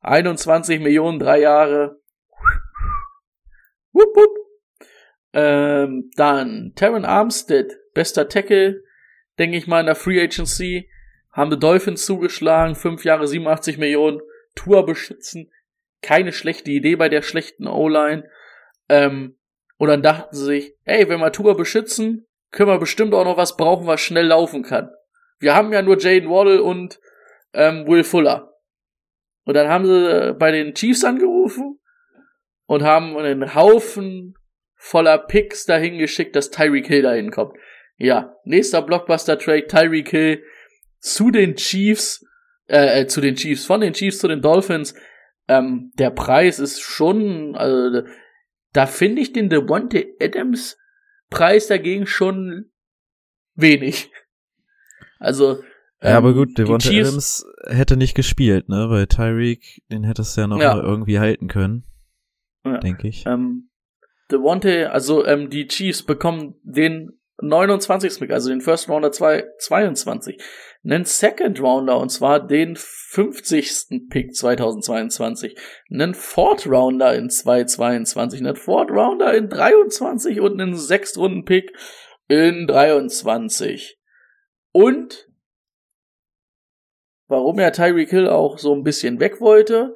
21 0.00 0.80
Millionen, 0.80 1.20
drei 1.20 1.40
Jahre. 1.40 2.00
Wupp, 3.92 4.16
wupp. 4.16 4.36
Ähm, 5.32 6.10
dann 6.16 6.72
Taron 6.74 7.04
Armstead, 7.04 7.78
bester 7.94 8.28
Tackle, 8.28 8.82
denke 9.38 9.56
ich 9.56 9.68
mal, 9.68 9.80
in 9.80 9.86
der 9.86 9.94
Free 9.94 10.20
Agency. 10.20 10.90
Haben 11.32 11.50
die 11.50 11.58
Dolphins 11.58 12.04
zugeschlagen, 12.04 12.74
fünf 12.74 13.04
Jahre 13.04 13.28
87 13.28 13.78
Millionen, 13.78 14.20
Tour 14.56 14.84
beschützen. 14.84 15.52
Keine 16.02 16.32
schlechte 16.32 16.72
Idee 16.72 16.96
bei 16.96 17.08
der 17.08 17.22
schlechten 17.22 17.68
O-Line. 17.68 18.28
Ähm, 18.88 19.36
und 19.76 19.88
dann 19.88 20.02
dachten 20.02 20.34
sie 20.34 20.44
sich, 20.44 20.74
ey, 20.84 21.08
wenn 21.08 21.20
wir 21.20 21.30
Tour 21.30 21.56
beschützen, 21.56 22.27
können 22.50 22.70
wir 22.70 22.78
bestimmt 22.78 23.14
auch 23.14 23.24
noch 23.24 23.36
was 23.36 23.56
brauchen, 23.56 23.86
was 23.86 24.00
schnell 24.00 24.26
laufen 24.26 24.62
kann. 24.62 24.90
Wir 25.38 25.54
haben 25.54 25.72
ja 25.72 25.82
nur 25.82 25.98
Jaden 25.98 26.30
Waddle 26.30 26.62
und 26.62 27.00
ähm, 27.52 27.86
Will 27.86 28.04
Fuller. 28.04 28.54
Und 29.44 29.54
dann 29.54 29.68
haben 29.68 29.86
sie 29.86 30.10
äh, 30.10 30.32
bei 30.32 30.50
den 30.50 30.74
Chiefs 30.74 31.04
angerufen 31.04 31.78
und 32.66 32.82
haben 32.82 33.16
einen 33.16 33.54
Haufen 33.54 34.34
voller 34.74 35.18
Picks 35.18 35.64
dahin 35.64 35.98
geschickt, 35.98 36.36
dass 36.36 36.50
Tyreek 36.50 36.86
Hill 36.86 37.02
dahin 37.02 37.30
kommt. 37.30 37.54
Ja, 37.96 38.36
nächster 38.44 38.82
Blockbuster-Trade, 38.82 39.66
Tyreek 39.66 40.10
Hill 40.10 40.42
zu 41.00 41.30
den 41.30 41.56
Chiefs, 41.56 42.24
äh, 42.68 43.00
äh, 43.00 43.06
zu 43.06 43.20
den 43.20 43.34
Chiefs, 43.34 43.64
von 43.66 43.80
den 43.80 43.92
Chiefs 43.92 44.18
zu 44.18 44.28
den 44.28 44.42
Dolphins. 44.42 44.94
Ähm, 45.48 45.92
der 45.98 46.10
Preis 46.10 46.58
ist 46.58 46.80
schon, 46.80 47.56
also 47.56 48.02
da 48.72 48.86
finde 48.86 49.22
ich 49.22 49.32
den 49.32 49.48
Devontae 49.48 50.14
Adams 50.20 50.76
Preis 51.30 51.66
dagegen 51.66 52.06
schon 52.06 52.70
wenig. 53.54 54.10
Also 55.18 55.62
ja, 56.00 56.16
aber 56.16 56.28
ähm, 56.30 56.34
gut, 56.36 56.48
die 56.50 56.54
Devonta 56.54 56.88
Chiefs- 56.90 57.08
Adams 57.08 57.46
hätte 57.66 57.96
nicht 57.96 58.14
gespielt, 58.14 58.68
ne? 58.68 58.88
Weil 58.88 59.08
Tyreek, 59.08 59.82
den 59.90 60.04
hättest 60.04 60.36
du 60.36 60.42
ja 60.42 60.46
noch 60.46 60.60
Ja. 60.60 60.80
irgendwie 60.80 61.18
halten 61.18 61.48
können, 61.48 61.84
Ja. 62.64 62.78
denke 62.78 63.08
ich. 63.08 63.26
Ähm, 63.26 63.68
Devontae, 64.30 64.84
also 64.86 65.26
ähm, 65.26 65.50
die 65.50 65.66
Chiefs 65.66 66.04
bekommen 66.04 66.54
den 66.62 67.17
29. 67.40 68.18
Pick, 68.18 68.30
also 68.30 68.48
den 68.50 68.60
First 68.60 68.88
Rounder 68.88 69.12
2, 69.12 69.44
22, 69.58 70.42
einen 70.84 71.04
Second 71.04 71.60
Rounder 71.60 71.98
und 71.98 72.10
zwar 72.10 72.44
den 72.44 72.76
50. 72.76 74.08
Pick 74.10 74.34
2022, 74.34 75.56
einen 75.90 76.14
Fourth 76.14 76.66
Rounder 76.66 77.14
in 77.14 77.30
2022, 77.30 78.40
einen 78.40 78.56
Fourth 78.56 78.90
Rounder 78.90 79.34
in 79.34 79.48
23 79.48 80.40
und 80.40 80.60
einen 80.60 80.76
Sechstrunden 80.76 81.44
Pick 81.44 81.72
in 82.26 82.66
23. 82.66 83.98
Und 84.72 85.28
warum 87.28 87.58
er 87.58 87.72
Tyreek 87.72 88.10
Hill 88.10 88.28
auch 88.28 88.58
so 88.58 88.74
ein 88.74 88.82
bisschen 88.82 89.20
weg 89.20 89.40
wollte, 89.40 89.94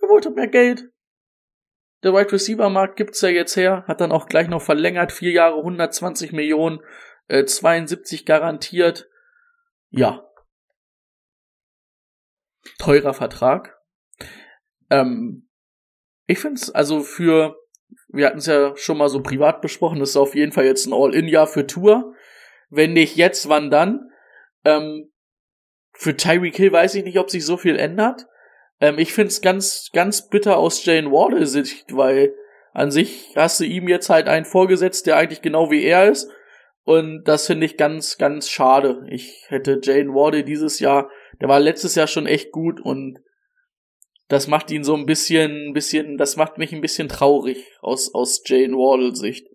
er 0.00 0.08
wollte 0.08 0.30
mehr 0.30 0.48
Geld. 0.48 0.91
Der 2.02 2.12
Wide 2.12 2.32
Receiver 2.32 2.68
Markt 2.68 2.96
gibt's 2.96 3.20
ja 3.20 3.28
jetzt 3.28 3.56
her, 3.56 3.84
hat 3.86 4.00
dann 4.00 4.12
auch 4.12 4.26
gleich 4.26 4.48
noch 4.48 4.62
verlängert, 4.62 5.12
vier 5.12 5.30
Jahre 5.30 5.58
120 5.58 6.32
Millionen, 6.32 6.80
äh, 7.28 7.44
72 7.44 8.26
garantiert. 8.26 9.08
Ja. 9.90 10.28
Teurer 12.78 13.14
Vertrag. 13.14 13.78
Ähm, 14.90 15.48
ich 16.26 16.38
find's 16.38 16.70
also 16.70 17.00
für, 17.00 17.56
wir 18.08 18.26
hatten's 18.26 18.46
ja 18.46 18.76
schon 18.76 18.98
mal 18.98 19.08
so 19.08 19.22
privat 19.22 19.60
besprochen, 19.60 20.00
das 20.00 20.10
ist 20.10 20.16
auf 20.16 20.34
jeden 20.34 20.52
Fall 20.52 20.64
jetzt 20.64 20.86
ein 20.86 20.92
All-In-Jahr 20.92 21.46
für 21.46 21.66
Tour. 21.66 22.14
Wenn 22.68 22.94
nicht 22.94 23.16
jetzt, 23.16 23.48
wann 23.48 23.70
dann? 23.70 24.10
Ähm, 24.64 25.12
für 25.92 26.16
Tyreek 26.16 26.56
Hill 26.56 26.72
weiß 26.72 26.94
ich 26.96 27.04
nicht, 27.04 27.18
ob 27.18 27.30
sich 27.30 27.44
so 27.44 27.56
viel 27.56 27.76
ändert. 27.76 28.26
Ähm, 28.82 28.98
ich 28.98 29.12
find's 29.12 29.40
ganz, 29.40 29.90
ganz 29.92 30.28
bitter 30.28 30.58
aus 30.58 30.84
Jane 30.84 31.10
Wardle 31.12 31.46
Sicht, 31.46 31.96
weil 31.96 32.34
an 32.72 32.90
sich 32.90 33.32
hast 33.36 33.60
du 33.60 33.64
ihm 33.64 33.86
jetzt 33.86 34.10
halt 34.10 34.26
einen 34.26 34.44
vorgesetzt, 34.44 35.06
der 35.06 35.16
eigentlich 35.16 35.40
genau 35.40 35.70
wie 35.70 35.84
er 35.84 36.10
ist. 36.10 36.28
Und 36.84 37.22
das 37.24 37.46
finde 37.46 37.64
ich 37.64 37.76
ganz, 37.76 38.18
ganz 38.18 38.50
schade. 38.50 39.06
Ich 39.08 39.44
hätte 39.46 39.80
Jane 39.80 40.12
Wardle 40.12 40.42
dieses 40.42 40.80
Jahr, 40.80 41.08
der 41.40 41.48
war 41.48 41.60
letztes 41.60 41.94
Jahr 41.94 42.08
schon 42.08 42.26
echt 42.26 42.50
gut 42.50 42.80
und 42.80 43.20
das 44.26 44.48
macht 44.48 44.70
ihn 44.72 44.82
so 44.82 44.96
ein 44.96 45.06
bisschen, 45.06 45.72
bisschen, 45.74 46.18
das 46.18 46.36
macht 46.36 46.58
mich 46.58 46.72
ein 46.72 46.80
bisschen 46.80 47.08
traurig 47.08 47.64
aus, 47.82 48.12
aus 48.12 48.42
Jane 48.44 48.74
Wardle 48.74 49.14
Sicht. 49.14 49.46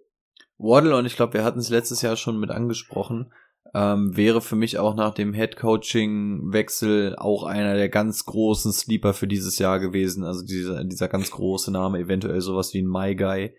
Waddle, 0.58 0.96
und 0.96 1.06
ich 1.06 1.18
glaube, 1.18 1.34
wir 1.34 1.44
hatten 1.44 1.60
es 1.60 1.70
letztes 1.70 2.02
Jahr 2.02 2.16
schon 2.16 2.40
mit 2.40 2.50
angesprochen, 2.50 3.34
ähm, 3.74 4.16
wäre 4.16 4.42
für 4.42 4.56
mich 4.56 4.78
auch 4.80 4.96
nach 4.96 5.14
dem 5.14 5.34
Head-Coaching-Wechsel 5.34 7.16
auch 7.18 7.44
einer 7.44 7.76
der 7.76 7.90
ganz 7.90 8.26
großen 8.26 8.72
Sleeper 8.72 9.14
für 9.14 9.28
dieses 9.28 9.60
Jahr 9.60 9.80
gewesen. 9.80 10.24
Also 10.24 10.46
dieser, 10.46 10.84
dieser 10.84 11.08
ganz 11.08 11.32
große 11.32 11.72
Name, 11.72 12.00
eventuell 12.00 12.42
sowas 12.42 12.74
wie 12.74 12.82
ein 12.82 12.88
My 12.88 13.16
Guy. 13.16 13.54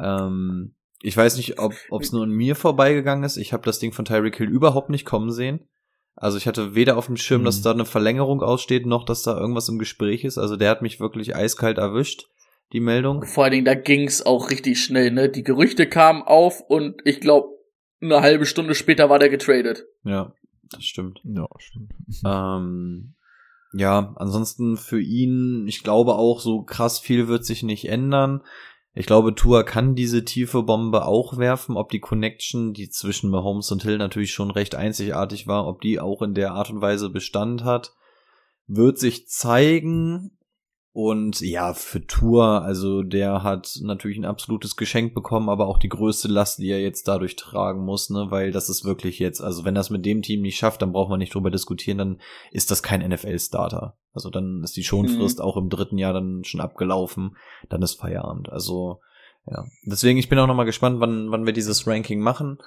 Ähm, 0.00 0.74
ich 1.02 1.16
weiß 1.16 1.36
nicht, 1.36 1.58
ob 1.58 1.74
es 2.00 2.12
nur 2.12 2.22
an 2.24 2.30
mir 2.30 2.54
vorbeigegangen 2.54 3.24
ist. 3.24 3.36
Ich 3.36 3.52
habe 3.52 3.64
das 3.64 3.78
Ding 3.78 3.92
von 3.92 4.04
Tyreek 4.04 4.36
Hill 4.36 4.48
überhaupt 4.48 4.90
nicht 4.90 5.04
kommen 5.04 5.32
sehen. 5.32 5.68
Also 6.14 6.36
ich 6.38 6.46
hatte 6.46 6.74
weder 6.74 6.96
auf 6.96 7.06
dem 7.06 7.16
Schirm, 7.16 7.42
dass 7.44 7.58
Mhm. 7.58 7.62
da 7.64 7.70
eine 7.72 7.84
Verlängerung 7.84 8.42
aussteht, 8.42 8.86
noch 8.86 9.04
dass 9.04 9.22
da 9.22 9.36
irgendwas 9.38 9.68
im 9.68 9.78
Gespräch 9.78 10.24
ist. 10.24 10.38
Also 10.38 10.56
der 10.56 10.70
hat 10.70 10.82
mich 10.82 11.00
wirklich 11.00 11.34
eiskalt 11.34 11.78
erwischt, 11.78 12.28
die 12.72 12.80
Meldung. 12.80 13.24
Vor 13.24 13.44
allen 13.44 13.52
Dingen, 13.52 13.64
da 13.64 13.74
ging's 13.74 14.22
auch 14.24 14.50
richtig 14.50 14.82
schnell, 14.84 15.10
ne? 15.10 15.28
Die 15.28 15.42
Gerüchte 15.42 15.88
kamen 15.88 16.22
auf 16.22 16.60
und 16.60 16.96
ich 17.04 17.20
glaube, 17.20 17.48
eine 18.02 18.20
halbe 18.20 18.46
Stunde 18.46 18.74
später 18.74 19.08
war 19.08 19.18
der 19.18 19.28
getradet. 19.28 19.84
Ja, 20.04 20.32
das 20.70 20.84
stimmt. 20.84 21.20
Ja, 21.24 21.46
stimmt. 21.58 21.92
Ähm, 22.24 23.14
ja, 23.72 24.12
ansonsten 24.16 24.76
für 24.76 25.00
ihn, 25.00 25.66
ich 25.66 25.82
glaube 25.82 26.14
auch, 26.14 26.40
so 26.40 26.62
krass 26.62 26.98
viel 27.00 27.28
wird 27.28 27.44
sich 27.44 27.62
nicht 27.62 27.88
ändern. 27.88 28.42
Ich 28.94 29.06
glaube, 29.06 29.34
Tua 29.34 29.62
kann 29.62 29.94
diese 29.94 30.24
tiefe 30.24 30.62
Bombe 30.62 31.06
auch 31.06 31.38
werfen. 31.38 31.78
Ob 31.78 31.90
die 31.90 32.00
Connection, 32.00 32.74
die 32.74 32.90
zwischen 32.90 33.30
Mahomes 33.30 33.70
und 33.72 33.82
Hill 33.82 33.96
natürlich 33.96 34.32
schon 34.32 34.50
recht 34.50 34.74
einzigartig 34.74 35.46
war, 35.46 35.66
ob 35.66 35.80
die 35.80 35.98
auch 35.98 36.20
in 36.20 36.34
der 36.34 36.52
Art 36.52 36.68
und 36.70 36.82
Weise 36.82 37.08
Bestand 37.08 37.64
hat, 37.64 37.94
wird 38.66 38.98
sich 38.98 39.28
zeigen. 39.28 40.36
Und 40.94 41.40
ja, 41.40 41.72
für 41.72 42.06
Tour, 42.06 42.62
also 42.62 43.02
der 43.02 43.42
hat 43.42 43.78
natürlich 43.80 44.18
ein 44.18 44.26
absolutes 44.26 44.76
Geschenk 44.76 45.14
bekommen, 45.14 45.48
aber 45.48 45.66
auch 45.66 45.78
die 45.78 45.88
größte 45.88 46.28
Last, 46.28 46.58
die 46.58 46.68
er 46.68 46.82
jetzt 46.82 47.08
dadurch 47.08 47.36
tragen 47.36 47.82
muss, 47.82 48.10
ne, 48.10 48.26
weil 48.28 48.52
das 48.52 48.68
ist 48.68 48.84
wirklich 48.84 49.18
jetzt, 49.18 49.40
also 49.40 49.64
wenn 49.64 49.74
das 49.74 49.88
mit 49.88 50.04
dem 50.04 50.20
Team 50.20 50.42
nicht 50.42 50.58
schafft, 50.58 50.82
dann 50.82 50.92
braucht 50.92 51.08
man 51.08 51.18
nicht 51.18 51.34
drüber 51.34 51.50
diskutieren, 51.50 51.96
dann 51.96 52.20
ist 52.50 52.70
das 52.70 52.82
kein 52.82 53.00
NFL-Starter. 53.00 53.96
Also 54.12 54.28
dann 54.28 54.62
ist 54.62 54.76
die 54.76 54.84
Schonfrist 54.84 55.40
auch 55.40 55.56
im 55.56 55.70
dritten 55.70 55.96
Jahr 55.96 56.12
dann 56.12 56.44
schon 56.44 56.60
abgelaufen, 56.60 57.38
dann 57.70 57.80
ist 57.80 57.98
Feierabend. 57.98 58.52
Also 58.52 59.00
ja, 59.46 59.64
deswegen 59.86 60.18
ich 60.18 60.28
bin 60.28 60.38
auch 60.38 60.46
noch 60.46 60.54
mal 60.54 60.64
gespannt, 60.64 61.00
wann 61.00 61.30
wann 61.30 61.46
wir 61.46 61.54
dieses 61.54 61.86
Ranking 61.86 62.20
machen 62.20 62.58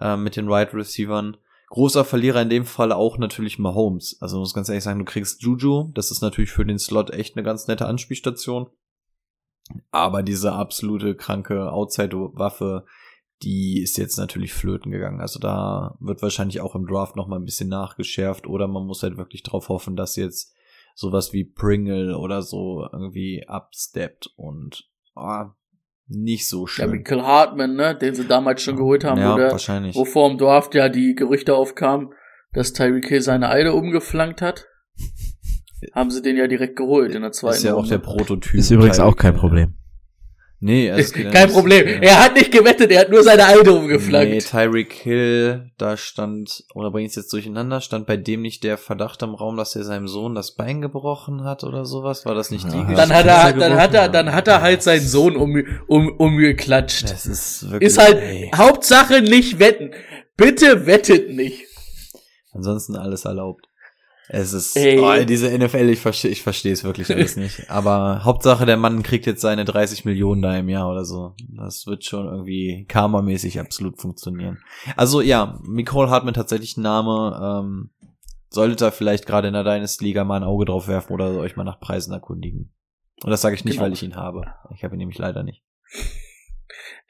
äh, 0.00 0.16
mit 0.16 0.36
den 0.36 0.46
Wide 0.46 0.72
Receivern. 0.72 1.36
Großer 1.72 2.04
Verlierer 2.04 2.42
in 2.42 2.50
dem 2.50 2.66
Fall 2.66 2.92
auch 2.92 3.16
natürlich 3.16 3.58
Mahomes. 3.58 4.18
Also 4.20 4.38
muss 4.38 4.52
ganz 4.52 4.68
ehrlich 4.68 4.84
sagen, 4.84 4.98
du 4.98 5.06
kriegst 5.06 5.40
Juju, 5.40 5.90
das 5.94 6.10
ist 6.10 6.20
natürlich 6.20 6.50
für 6.50 6.66
den 6.66 6.78
Slot 6.78 7.08
echt 7.08 7.34
eine 7.34 7.42
ganz 7.42 7.66
nette 7.66 7.86
Anspielstation. 7.86 8.68
Aber 9.90 10.22
diese 10.22 10.52
absolute 10.52 11.16
kranke 11.16 11.72
Outside-Waffe, 11.72 12.84
die 13.40 13.80
ist 13.80 13.96
jetzt 13.96 14.18
natürlich 14.18 14.52
flöten 14.52 14.92
gegangen. 14.92 15.22
Also 15.22 15.38
da 15.40 15.96
wird 15.98 16.20
wahrscheinlich 16.20 16.60
auch 16.60 16.74
im 16.74 16.86
Draft 16.86 17.16
noch 17.16 17.26
mal 17.26 17.36
ein 17.36 17.46
bisschen 17.46 17.70
nachgeschärft 17.70 18.46
oder 18.46 18.68
man 18.68 18.84
muss 18.84 19.02
halt 19.02 19.16
wirklich 19.16 19.42
drauf 19.42 19.70
hoffen, 19.70 19.96
dass 19.96 20.16
jetzt 20.16 20.54
sowas 20.94 21.32
wie 21.32 21.44
Pringle 21.44 22.18
oder 22.18 22.42
so 22.42 22.86
irgendwie 22.92 23.48
absteppt 23.48 24.30
und 24.36 24.90
ah, 25.14 25.54
nicht 26.08 26.48
so 26.48 26.62
Ja, 26.62 26.68
schön. 26.68 26.90
mit 26.90 27.04
Kill 27.06 27.22
Hartman, 27.22 27.74
ne? 27.74 27.94
Den 27.96 28.14
sie 28.14 28.24
damals 28.26 28.62
schon 28.62 28.76
geholt 28.76 29.04
haben, 29.04 29.20
ja, 29.20 29.32
wo, 29.32 29.36
der, 29.38 29.50
wahrscheinlich. 29.52 29.94
wo 29.96 30.04
vor 30.04 30.28
dem 30.28 30.38
Draft 30.38 30.74
ja 30.74 30.88
die 30.88 31.14
Gerüchte 31.14 31.54
aufkamen, 31.54 32.10
dass 32.52 32.72
Tyreek 32.72 33.08
Hill 33.08 33.22
seine 33.22 33.48
Eide 33.48 33.72
umgeflankt 33.72 34.42
hat. 34.42 34.66
haben 35.94 36.10
sie 36.10 36.22
den 36.22 36.36
ja 36.36 36.46
direkt 36.46 36.76
geholt 36.76 37.14
in 37.14 37.22
der 37.22 37.32
zweiten 37.32 37.56
ist 37.56 37.64
ja 37.64 37.72
auch 37.74 37.78
Runde. 37.78 37.90
der 37.90 37.98
Prototyp. 37.98 38.54
Ist 38.54 38.70
übrigens 38.70 39.00
auch 39.00 39.16
kein. 39.16 39.34
Problem. 39.34 39.74
Nee, 40.64 40.90
also 40.92 41.00
es 41.02 41.12
geht 41.12 41.24
ja 41.24 41.30
Kein 41.32 41.46
nicht- 41.48 41.54
Problem. 41.54 41.86
ja. 41.88 41.94
Er 42.00 42.22
hat 42.24 42.34
nicht 42.36 42.52
gewettet, 42.52 42.92
er 42.92 43.00
hat 43.00 43.10
nur 43.10 43.24
seine 43.24 43.46
Eide 43.46 43.64
Nee, 43.72 43.78
umgeflankt. 43.78 44.48
Tyreek 44.48 44.92
Hill, 44.92 45.72
da 45.76 45.96
stand, 45.96 46.62
oder 46.76 46.92
bringe 46.92 47.08
ich 47.08 47.16
jetzt 47.16 47.32
durcheinander, 47.32 47.80
stand 47.80 48.06
bei 48.06 48.16
dem 48.16 48.42
nicht 48.42 48.62
der 48.62 48.78
Verdacht 48.78 49.22
im 49.22 49.34
Raum, 49.34 49.56
dass 49.56 49.74
er 49.74 49.82
seinem 49.82 50.06
Sohn 50.06 50.36
das 50.36 50.54
Bein 50.54 50.80
gebrochen 50.80 51.42
hat 51.42 51.64
oder 51.64 51.84
sowas? 51.84 52.24
War 52.26 52.36
das 52.36 52.52
nicht 52.52 52.64
die 52.72 52.76
Ja, 52.76 52.82
Geschichte? 52.84 52.94
dann 53.08 53.12
hat 53.12 53.26
er, 53.26 53.52
dann 53.58 53.74
hat 53.76 53.94
er, 53.94 54.08
dann 54.08 54.32
hat 54.32 54.46
er 54.46 54.62
halt 54.62 54.84
seinen 54.84 55.00
Sohn 55.06 55.34
um, 55.36 55.60
um, 55.88 56.08
umgeklatscht. 56.16 57.10
Das 57.10 57.26
ist 57.26 57.68
wirklich. 57.68 57.88
Ist 57.90 57.98
halt 57.98 58.18
ey. 58.22 58.50
Hauptsache 58.54 59.20
nicht 59.20 59.58
wetten. 59.58 59.90
Bitte 60.36 60.86
wettet 60.86 61.30
nicht. 61.30 61.64
Ansonsten 62.52 62.94
alles 62.94 63.24
erlaubt. 63.24 63.66
Es 64.28 64.52
ist, 64.52 64.76
oh, 64.76 65.24
diese 65.24 65.50
NFL, 65.58 65.88
ich 65.90 66.00
verstehe, 66.00 66.30
ich 66.30 66.42
verstehe 66.42 66.72
es 66.72 66.84
wirklich 66.84 67.10
alles 67.10 67.36
nicht. 67.36 67.68
Aber 67.70 68.24
Hauptsache, 68.24 68.64
der 68.64 68.76
Mann 68.76 69.02
kriegt 69.02 69.26
jetzt 69.26 69.40
seine 69.42 69.64
30 69.64 70.04
Millionen 70.04 70.40
da 70.42 70.56
im 70.56 70.68
Jahr 70.68 70.88
oder 70.88 71.04
so. 71.04 71.34
Das 71.48 71.86
wird 71.86 72.04
schon 72.04 72.26
irgendwie 72.26 72.86
karmamäßig 72.88 73.60
absolut 73.60 74.00
funktionieren. 74.00 74.58
Also 74.96 75.20
ja, 75.20 75.58
Nicole 75.66 76.08
Hartman 76.08 76.34
tatsächlich 76.34 76.76
ein 76.76 76.82
Name, 76.82 77.40
ähm, 77.64 77.90
solltet 78.48 78.80
ihr 78.82 78.92
vielleicht 78.92 79.26
gerade 79.26 79.48
in 79.48 79.54
der 79.54 79.64
Dynasty-Liga 79.64 80.24
mal 80.24 80.36
ein 80.36 80.44
Auge 80.44 80.66
drauf 80.66 80.86
werfen 80.88 81.12
oder 81.12 81.30
euch 81.38 81.56
mal 81.56 81.64
nach 81.64 81.80
Preisen 81.80 82.12
erkundigen. 82.12 82.72
Und 83.24 83.30
das 83.30 83.40
sage 83.40 83.54
ich 83.54 83.64
nicht, 83.64 83.74
Genau. 83.74 83.86
weil 83.86 83.92
ich 83.92 84.02
ihn 84.02 84.16
habe. 84.16 84.46
Ich 84.74 84.84
habe 84.84 84.94
ihn 84.94 84.98
nämlich 84.98 85.18
leider 85.18 85.42
nicht. 85.42 85.62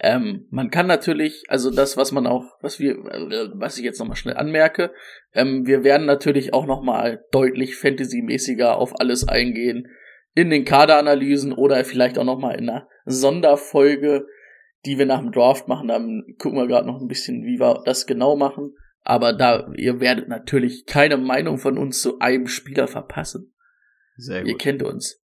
Ähm, 0.04 0.48
man 0.50 0.70
kann 0.70 0.88
natürlich, 0.88 1.44
also 1.48 1.70
das, 1.70 1.96
was 1.96 2.10
man 2.10 2.26
auch, 2.26 2.44
was 2.60 2.80
wir, 2.80 2.92
äh, 2.92 3.50
was 3.54 3.78
ich 3.78 3.84
jetzt 3.84 4.00
nochmal 4.00 4.16
schnell 4.16 4.36
anmerke, 4.36 4.92
ähm, 5.32 5.64
wir 5.64 5.84
werden 5.84 6.06
natürlich 6.06 6.52
auch 6.52 6.66
nochmal 6.66 7.24
deutlich 7.30 7.76
Fantasy-mäßiger 7.76 8.76
auf 8.76 8.98
alles 8.98 9.28
eingehen 9.28 9.86
in 10.34 10.50
den 10.50 10.64
Kaderanalysen 10.64 11.52
oder 11.52 11.84
vielleicht 11.84 12.18
auch 12.18 12.24
nochmal 12.24 12.58
in 12.58 12.68
einer 12.68 12.88
Sonderfolge, 13.04 14.26
die 14.84 14.98
wir 14.98 15.06
nach 15.06 15.20
dem 15.20 15.30
Draft 15.30 15.68
machen. 15.68 15.86
Dann 15.86 16.24
gucken 16.38 16.58
wir 16.58 16.66
gerade 16.66 16.86
noch 16.86 17.00
ein 17.00 17.06
bisschen, 17.06 17.44
wie 17.44 17.60
wir 17.60 17.82
das 17.84 18.06
genau 18.06 18.34
machen. 18.34 18.74
Aber 19.04 19.32
da, 19.32 19.70
ihr 19.76 20.00
werdet 20.00 20.28
natürlich 20.28 20.86
keine 20.86 21.16
Meinung 21.16 21.58
von 21.58 21.78
uns 21.78 22.02
zu 22.02 22.18
einem 22.18 22.48
Spieler 22.48 22.88
verpassen. 22.88 23.54
Sehr 24.16 24.44
Ihr 24.44 24.56
kennt 24.56 24.82
uns. 24.82 25.20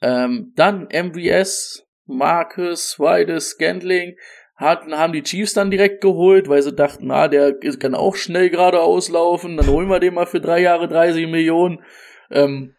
Ähm, 0.00 0.52
dann 0.56 0.88
MVS, 0.92 1.86
Marcus, 2.16 2.98
White, 2.98 3.40
Scantling 3.40 4.16
hatten, 4.56 4.96
haben 4.96 5.12
die 5.12 5.22
Chiefs 5.22 5.54
dann 5.54 5.70
direkt 5.70 6.02
geholt, 6.02 6.48
weil 6.48 6.62
sie 6.62 6.74
dachten, 6.74 7.06
na, 7.06 7.28
der 7.28 7.58
kann 7.78 7.94
auch 7.94 8.14
schnell 8.14 8.50
geradeaus 8.50 9.08
laufen, 9.08 9.56
dann 9.56 9.66
holen 9.68 9.88
wir 9.88 10.00
den 10.00 10.14
mal 10.14 10.26
für 10.26 10.40
drei 10.40 10.60
Jahre 10.60 10.86
30 10.86 11.26
Millionen. 11.28 11.82
Ähm, 12.30 12.74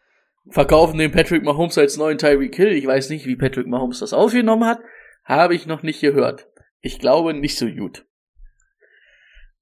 verkaufen 0.49 0.97
den 0.97 1.11
Patrick 1.11 1.43
Mahomes 1.43 1.77
als 1.77 1.97
neuen 1.97 2.17
Tyreek 2.17 2.55
Hill. 2.55 2.73
Ich 2.73 2.85
weiß 2.85 3.09
nicht, 3.09 3.25
wie 3.25 3.35
Patrick 3.35 3.67
Mahomes 3.67 3.99
das 3.99 4.13
aufgenommen 4.13 4.65
hat. 4.65 4.79
Habe 5.23 5.55
ich 5.55 5.65
noch 5.65 5.83
nicht 5.83 6.01
gehört. 6.01 6.47
Ich 6.81 6.99
glaube 6.99 7.33
nicht 7.33 7.57
so 7.57 7.67
gut. 7.67 8.05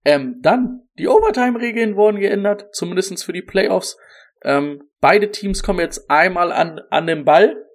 Ähm, 0.06 0.40
dann, 0.42 0.88
die 0.98 1.08
Overtime-Regeln 1.08 1.96
wurden 1.96 2.20
geändert, 2.20 2.74
zumindestens 2.74 3.24
für 3.24 3.34
die 3.34 3.42
Playoffs. 3.42 3.98
Ähm, 4.44 4.84
beide 5.02 5.32
Teams 5.32 5.64
kommen 5.64 5.80
jetzt 5.80 6.10
einmal 6.10 6.52
an, 6.52 6.82
an 6.90 7.08
den 7.08 7.26
Ball 7.26 7.66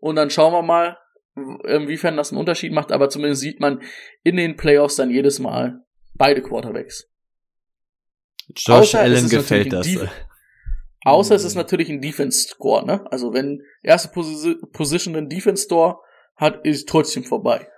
und 0.00 0.16
dann 0.16 0.30
schauen 0.30 0.52
wir 0.52 0.62
mal, 0.62 0.98
inwiefern 1.34 2.16
das 2.16 2.30
einen 2.30 2.40
Unterschied 2.40 2.72
macht, 2.72 2.92
aber 2.92 3.08
zumindest 3.08 3.40
sieht 3.40 3.60
man 3.60 3.82
in 4.22 4.36
den 4.36 4.56
Playoffs 4.56 4.96
dann 4.96 5.10
jedes 5.10 5.38
Mal 5.38 5.84
beide 6.14 6.42
Quarterbacks. 6.42 7.08
Josh 8.56 8.94
Außer 8.94 9.00
Allen 9.00 9.24
ist 9.24 9.30
gefällt 9.30 9.72
das. 9.72 9.88
Außer 11.04 11.34
es 11.34 11.44
ist 11.44 11.54
natürlich 11.54 11.88
ein 11.88 12.02
Defense-Score, 12.02 12.84
ne? 12.84 13.10
Also 13.10 13.32
wenn 13.32 13.62
erste 13.82 14.08
Posi 14.08 14.56
Position 14.72 15.16
einen 15.16 15.28
Defense-Score 15.28 15.98
hat, 16.36 16.64
ist 16.66 16.88
trotzdem 16.88 17.24
vorbei. 17.24 17.68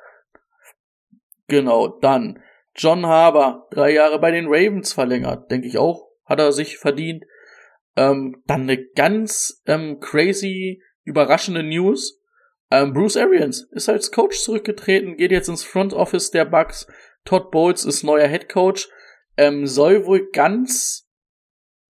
Genau, 1.46 1.88
dann 2.00 2.42
John 2.74 3.06
Harbour, 3.06 3.68
drei 3.70 3.92
Jahre 3.92 4.18
bei 4.18 4.30
den 4.30 4.46
Ravens 4.46 4.92
verlängert, 4.92 5.50
denke 5.50 5.68
ich 5.68 5.78
auch, 5.78 6.08
hat 6.24 6.40
er 6.40 6.52
sich 6.52 6.78
verdient. 6.78 7.24
Ähm, 7.94 8.42
dann 8.46 8.62
eine 8.62 8.82
ganz 8.82 9.62
ähm, 9.66 10.00
crazy, 10.00 10.82
überraschende 11.04 11.62
News. 11.62 12.21
Ähm, 12.72 12.94
Bruce 12.94 13.18
Arians 13.18 13.68
ist 13.72 13.90
als 13.90 14.10
Coach 14.10 14.40
zurückgetreten, 14.40 15.18
geht 15.18 15.30
jetzt 15.30 15.48
ins 15.48 15.62
Front 15.62 15.92
Office 15.92 16.30
der 16.30 16.46
Bucks. 16.46 16.86
Todd 17.26 17.50
Bowles 17.50 17.84
ist 17.84 18.02
neuer 18.02 18.26
Head 18.26 18.48
Coach. 18.48 18.88
Ähm, 19.36 19.66
soll 19.66 20.06
wohl 20.06 20.30
ganz 20.32 21.06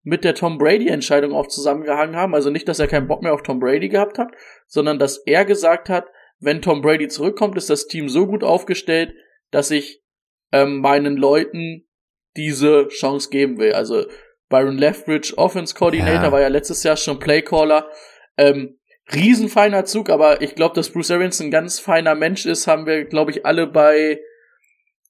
mit 0.04 0.22
der 0.22 0.36
Tom 0.36 0.56
Brady-Entscheidung 0.56 1.32
auch 1.34 1.48
zusammengehangen 1.48 2.14
haben. 2.14 2.34
Also 2.34 2.50
nicht, 2.50 2.68
dass 2.68 2.78
er 2.78 2.86
keinen 2.86 3.08
Bock 3.08 3.22
mehr 3.22 3.34
auf 3.34 3.42
Tom 3.42 3.58
Brady 3.58 3.88
gehabt 3.88 4.18
hat, 4.18 4.28
sondern 4.68 5.00
dass 5.00 5.18
er 5.18 5.44
gesagt 5.44 5.88
hat, 5.88 6.06
wenn 6.38 6.62
Tom 6.62 6.80
Brady 6.80 7.08
zurückkommt, 7.08 7.56
ist 7.56 7.68
das 7.70 7.88
Team 7.88 8.08
so 8.08 8.26
gut 8.28 8.44
aufgestellt, 8.44 9.12
dass 9.50 9.72
ich 9.72 10.04
ähm, 10.52 10.80
meinen 10.80 11.16
Leuten 11.16 11.88
diese 12.36 12.86
Chance 12.88 13.30
geben 13.30 13.58
will. 13.58 13.72
Also 13.72 14.06
Byron 14.48 14.78
Leftbridge, 14.78 15.34
Offense 15.36 15.74
Coordinator, 15.74 16.26
Ja. 16.26 16.32
war 16.32 16.40
ja 16.40 16.48
letztes 16.48 16.84
Jahr 16.84 16.96
schon 16.96 17.18
Playcaller. 17.18 17.90
Ähm, 18.36 18.77
riesenfeiner 19.14 19.84
Zug, 19.84 20.10
aber 20.10 20.42
ich 20.42 20.54
glaube, 20.54 20.74
dass 20.74 20.90
Bruce 20.90 21.10
Arians 21.10 21.40
ein 21.40 21.50
ganz 21.50 21.78
feiner 21.78 22.14
Mensch 22.14 22.46
ist, 22.46 22.66
haben 22.66 22.86
wir, 22.86 23.04
glaube 23.04 23.30
ich, 23.30 23.46
alle 23.46 23.66
bei 23.66 24.20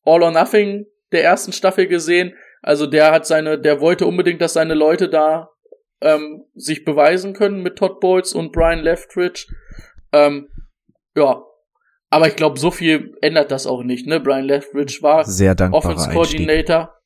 All 0.04 0.22
or 0.22 0.30
Nothing 0.30 0.86
der 1.12 1.24
ersten 1.24 1.52
Staffel 1.52 1.86
gesehen. 1.86 2.34
Also 2.62 2.86
der 2.86 3.12
hat 3.12 3.26
seine, 3.26 3.58
der 3.58 3.80
wollte 3.80 4.06
unbedingt, 4.06 4.40
dass 4.40 4.52
seine 4.52 4.74
Leute 4.74 5.08
da 5.08 5.50
ähm, 6.00 6.44
sich 6.54 6.84
beweisen 6.84 7.32
können 7.32 7.62
mit 7.62 7.76
Todd 7.76 8.00
Bowles 8.00 8.32
und 8.32 8.52
Brian 8.52 8.80
Leftridge. 8.80 9.46
Ähm, 10.12 10.48
ja. 11.16 11.42
Aber 12.10 12.26
ich 12.26 12.36
glaube, 12.36 12.58
so 12.58 12.70
viel 12.70 13.16
ändert 13.20 13.50
das 13.50 13.66
auch 13.66 13.82
nicht, 13.82 14.06
ne? 14.06 14.18
Brian 14.18 14.44
Leftridge 14.44 14.98
war 15.02 15.24
Sehr 15.26 15.54
Offense. 15.72 16.08
Coordinator 16.10 16.97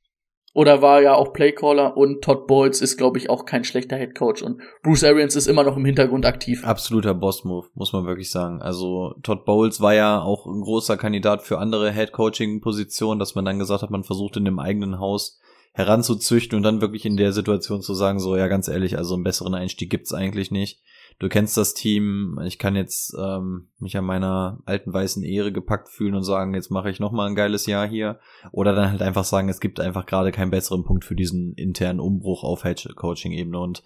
oder 0.54 0.82
war 0.82 1.00
ja 1.00 1.14
auch 1.14 1.32
Playcaller 1.32 1.96
und 1.96 2.22
Todd 2.22 2.46
Bowles 2.46 2.80
ist, 2.82 2.98
glaube 2.98 3.18
ich, 3.18 3.30
auch 3.30 3.46
kein 3.46 3.64
schlechter 3.64 3.96
Head 3.96 4.14
Coach 4.14 4.42
und 4.42 4.60
Bruce 4.82 5.04
Arians 5.04 5.34
ist 5.34 5.46
immer 5.46 5.64
noch 5.64 5.76
im 5.76 5.84
Hintergrund 5.84 6.26
aktiv. 6.26 6.64
Absoluter 6.64 7.14
Boss-Move, 7.14 7.68
muss 7.74 7.92
man 7.92 8.06
wirklich 8.06 8.30
sagen. 8.30 8.60
Also 8.60 9.14
Todd 9.22 9.44
Bowles 9.44 9.80
war 9.80 9.94
ja 9.94 10.20
auch 10.20 10.46
ein 10.46 10.60
großer 10.60 10.96
Kandidat 10.96 11.42
für 11.42 11.58
andere 11.58 11.90
Head-Coaching-Positionen, 11.92 13.18
dass 13.18 13.34
man 13.34 13.44
dann 13.44 13.58
gesagt 13.58 13.82
hat, 13.82 13.90
man 13.90 14.04
versucht 14.04 14.36
in 14.36 14.44
dem 14.44 14.58
eigenen 14.58 14.98
Haus 14.98 15.40
heranzuzüchten 15.74 16.56
und 16.56 16.62
dann 16.62 16.82
wirklich 16.82 17.06
in 17.06 17.16
der 17.16 17.32
Situation 17.32 17.80
zu 17.80 17.94
sagen, 17.94 18.20
so 18.20 18.36
ja 18.36 18.46
ganz 18.46 18.68
ehrlich, 18.68 18.98
also 18.98 19.14
einen 19.14 19.24
besseren 19.24 19.54
Einstieg 19.54 19.88
gibt's 19.88 20.12
eigentlich 20.12 20.50
nicht. 20.50 20.82
Du 21.18 21.28
kennst 21.28 21.56
das 21.56 21.74
Team, 21.74 22.38
ich 22.44 22.58
kann 22.58 22.74
jetzt 22.74 23.14
ähm, 23.18 23.68
mich 23.78 23.96
an 23.96 24.04
meiner 24.04 24.60
alten 24.64 24.92
weißen 24.92 25.22
Ehre 25.22 25.52
gepackt 25.52 25.88
fühlen 25.88 26.14
und 26.14 26.24
sagen, 26.24 26.54
jetzt 26.54 26.70
mache 26.70 26.90
ich 26.90 27.00
noch 27.00 27.12
mal 27.12 27.26
ein 27.28 27.34
geiles 27.34 27.66
Jahr 27.66 27.86
hier. 27.86 28.18
Oder 28.50 28.74
dann 28.74 28.90
halt 28.90 29.02
einfach 29.02 29.24
sagen, 29.24 29.48
es 29.48 29.60
gibt 29.60 29.80
einfach 29.80 30.06
gerade 30.06 30.32
keinen 30.32 30.50
besseren 30.50 30.84
Punkt 30.84 31.04
für 31.04 31.14
diesen 31.14 31.54
internen 31.54 32.00
Umbruch 32.00 32.44
auf 32.44 32.62
Head-Coaching-Ebene. 32.62 33.58
Und 33.58 33.82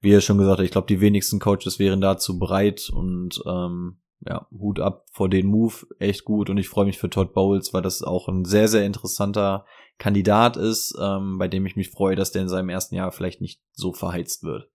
wie 0.00 0.12
er 0.12 0.20
schon 0.20 0.38
gesagt 0.38 0.58
hat, 0.58 0.64
ich 0.64 0.72
glaube, 0.72 0.86
die 0.86 1.00
wenigsten 1.00 1.40
Coaches 1.40 1.78
wären 1.78 2.00
dazu 2.00 2.38
bereit 2.38 2.90
und 2.92 3.42
ähm, 3.46 3.98
ja, 4.26 4.46
Hut 4.58 4.80
ab 4.80 5.06
vor 5.10 5.28
den 5.28 5.46
Move, 5.46 5.74
echt 5.98 6.24
gut 6.24 6.48
und 6.48 6.56
ich 6.56 6.68
freue 6.68 6.86
mich 6.86 6.98
für 6.98 7.10
Todd 7.10 7.34
Bowles, 7.34 7.74
weil 7.74 7.82
das 7.82 8.02
auch 8.02 8.28
ein 8.28 8.44
sehr, 8.44 8.68
sehr 8.68 8.84
interessanter 8.84 9.66
Kandidat 9.98 10.56
ist, 10.56 10.96
ähm, 11.00 11.38
bei 11.38 11.48
dem 11.48 11.66
ich 11.66 11.76
mich 11.76 11.90
freue, 11.90 12.16
dass 12.16 12.32
der 12.32 12.42
in 12.42 12.48
seinem 12.48 12.68
ersten 12.68 12.94
Jahr 12.94 13.12
vielleicht 13.12 13.40
nicht 13.40 13.60
so 13.72 13.92
verheizt 13.92 14.42
wird. 14.42 14.70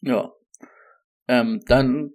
Ja. 0.00 0.32
Ähm, 1.30 1.60
dann 1.68 2.10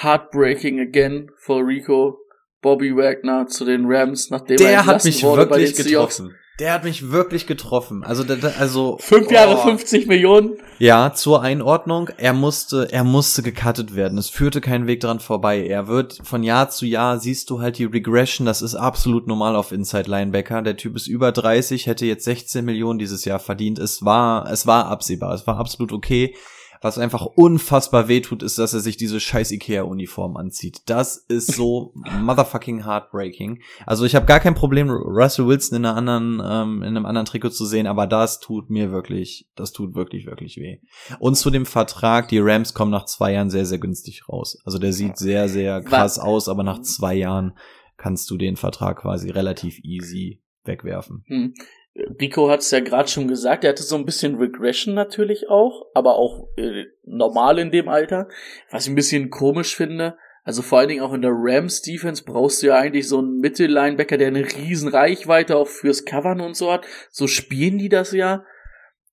Heartbreaking 0.00 0.78
again 0.80 1.30
for 1.36 1.66
Rico. 1.66 2.16
Bobby 2.62 2.94
Wagner 2.94 3.46
zu 3.46 3.64
den 3.64 3.86
Rams, 3.86 4.30
nachdem 4.30 4.58
er 4.58 4.66
Der 4.66 4.78
hat 4.86 4.96
entlassen 4.96 5.08
mich 5.08 5.22
wurde 5.24 5.50
wirklich 5.50 5.74
getroffen. 5.74 6.34
Der 6.60 6.74
hat 6.74 6.84
mich 6.84 7.10
wirklich 7.10 7.46
getroffen. 7.46 8.04
Also, 8.04 8.22
also 8.58 8.98
Fünf 9.00 9.30
Jahre, 9.30 9.54
oh. 9.54 9.62
50 9.62 10.06
Millionen. 10.06 10.58
Ja, 10.78 11.14
zur 11.14 11.40
Einordnung. 11.40 12.10
Er 12.18 12.34
musste, 12.34 12.92
er 12.92 13.02
musste 13.02 13.42
gecuttet 13.42 13.96
werden. 13.96 14.18
Es 14.18 14.28
führte 14.28 14.60
keinen 14.60 14.86
Weg 14.86 15.00
dran 15.00 15.20
vorbei. 15.20 15.66
Er 15.66 15.88
wird 15.88 16.18
von 16.22 16.42
Jahr 16.42 16.68
zu 16.68 16.84
Jahr 16.84 17.18
siehst 17.18 17.48
du 17.48 17.62
halt 17.62 17.78
die 17.78 17.86
Regression. 17.86 18.44
Das 18.44 18.60
ist 18.60 18.74
absolut 18.74 19.26
normal 19.26 19.56
auf 19.56 19.72
Inside 19.72 20.10
Linebacker. 20.10 20.60
Der 20.60 20.76
Typ 20.76 20.96
ist 20.96 21.06
über 21.06 21.32
30, 21.32 21.86
hätte 21.86 22.04
jetzt 22.04 22.26
16 22.26 22.62
Millionen 22.62 22.98
dieses 22.98 23.24
Jahr 23.24 23.38
verdient. 23.38 23.78
Es 23.78 24.04
war, 24.04 24.46
es 24.52 24.66
war 24.66 24.84
absehbar. 24.88 25.32
Es 25.32 25.46
war 25.46 25.56
absolut 25.56 25.92
okay. 25.92 26.34
Was 26.82 26.96
einfach 26.96 27.26
unfassbar 27.26 28.08
wehtut, 28.08 28.42
ist, 28.42 28.58
dass 28.58 28.72
er 28.72 28.80
sich 28.80 28.96
diese 28.96 29.20
scheiß 29.20 29.50
Ikea-Uniform 29.52 30.36
anzieht. 30.36 30.82
Das 30.86 31.16
ist 31.16 31.54
so 31.54 31.92
motherfucking 32.20 32.84
heartbreaking. 32.86 33.60
Also 33.84 34.06
ich 34.06 34.14
habe 34.14 34.24
gar 34.26 34.40
kein 34.40 34.54
Problem, 34.54 34.90
Russell 34.90 35.46
Wilson 35.46 35.76
in 35.76 35.84
einer 35.84 35.96
anderen, 35.96 36.42
ähm, 36.42 36.82
in 36.82 36.96
einem 36.96 37.06
anderen 37.06 37.26
Trikot 37.26 37.50
zu 37.50 37.66
sehen, 37.66 37.86
aber 37.86 38.06
das 38.06 38.40
tut 38.40 38.70
mir 38.70 38.92
wirklich, 38.92 39.48
das 39.56 39.72
tut 39.72 39.94
wirklich, 39.94 40.26
wirklich 40.26 40.56
weh. 40.56 40.78
Und 41.18 41.36
zu 41.36 41.50
dem 41.50 41.66
Vertrag, 41.66 42.28
die 42.28 42.38
Rams 42.38 42.72
kommen 42.72 42.90
nach 42.90 43.04
zwei 43.04 43.32
Jahren 43.34 43.50
sehr, 43.50 43.66
sehr 43.66 43.78
günstig 43.78 44.28
raus. 44.28 44.58
Also 44.64 44.78
der 44.78 44.94
sieht 44.94 45.18
sehr, 45.18 45.48
sehr 45.48 45.82
krass 45.82 46.18
aus, 46.18 46.48
aber 46.48 46.62
nach 46.62 46.80
zwei 46.80 47.14
Jahren 47.14 47.52
kannst 47.98 48.30
du 48.30 48.38
den 48.38 48.56
Vertrag 48.56 49.00
quasi 49.00 49.28
relativ 49.28 49.78
easy 49.84 50.42
wegwerfen. 50.64 51.24
Hm. 51.26 51.54
Rico 51.94 52.48
hat 52.48 52.60
es 52.60 52.70
ja 52.70 52.80
gerade 52.80 53.08
schon 53.08 53.28
gesagt, 53.28 53.64
er 53.64 53.70
hatte 53.70 53.82
so 53.82 53.96
ein 53.96 54.06
bisschen 54.06 54.36
Regression 54.36 54.94
natürlich 54.94 55.48
auch, 55.48 55.86
aber 55.94 56.16
auch 56.16 56.48
äh, 56.56 56.84
normal 57.04 57.58
in 57.58 57.70
dem 57.70 57.88
Alter. 57.88 58.28
Was 58.70 58.84
ich 58.84 58.92
ein 58.92 58.96
bisschen 58.96 59.30
komisch 59.30 59.74
finde, 59.74 60.16
also 60.44 60.62
vor 60.62 60.78
allen 60.78 60.88
Dingen 60.88 61.02
auch 61.02 61.12
in 61.12 61.22
der 61.22 61.32
Rams 61.34 61.82
Defense 61.82 62.24
brauchst 62.24 62.62
du 62.62 62.68
ja 62.68 62.76
eigentlich 62.76 63.08
so 63.08 63.18
einen 63.18 63.38
Mittellinebacker, 63.38 64.16
der 64.16 64.28
eine 64.28 64.44
riesen 64.44 64.88
Reichweite 64.88 65.56
auch 65.56 65.68
fürs 65.68 66.04
Covern 66.04 66.40
und 66.40 66.56
so 66.56 66.72
hat. 66.72 66.86
So 67.10 67.26
spielen 67.26 67.78
die 67.78 67.88
das 67.88 68.12
ja. 68.12 68.44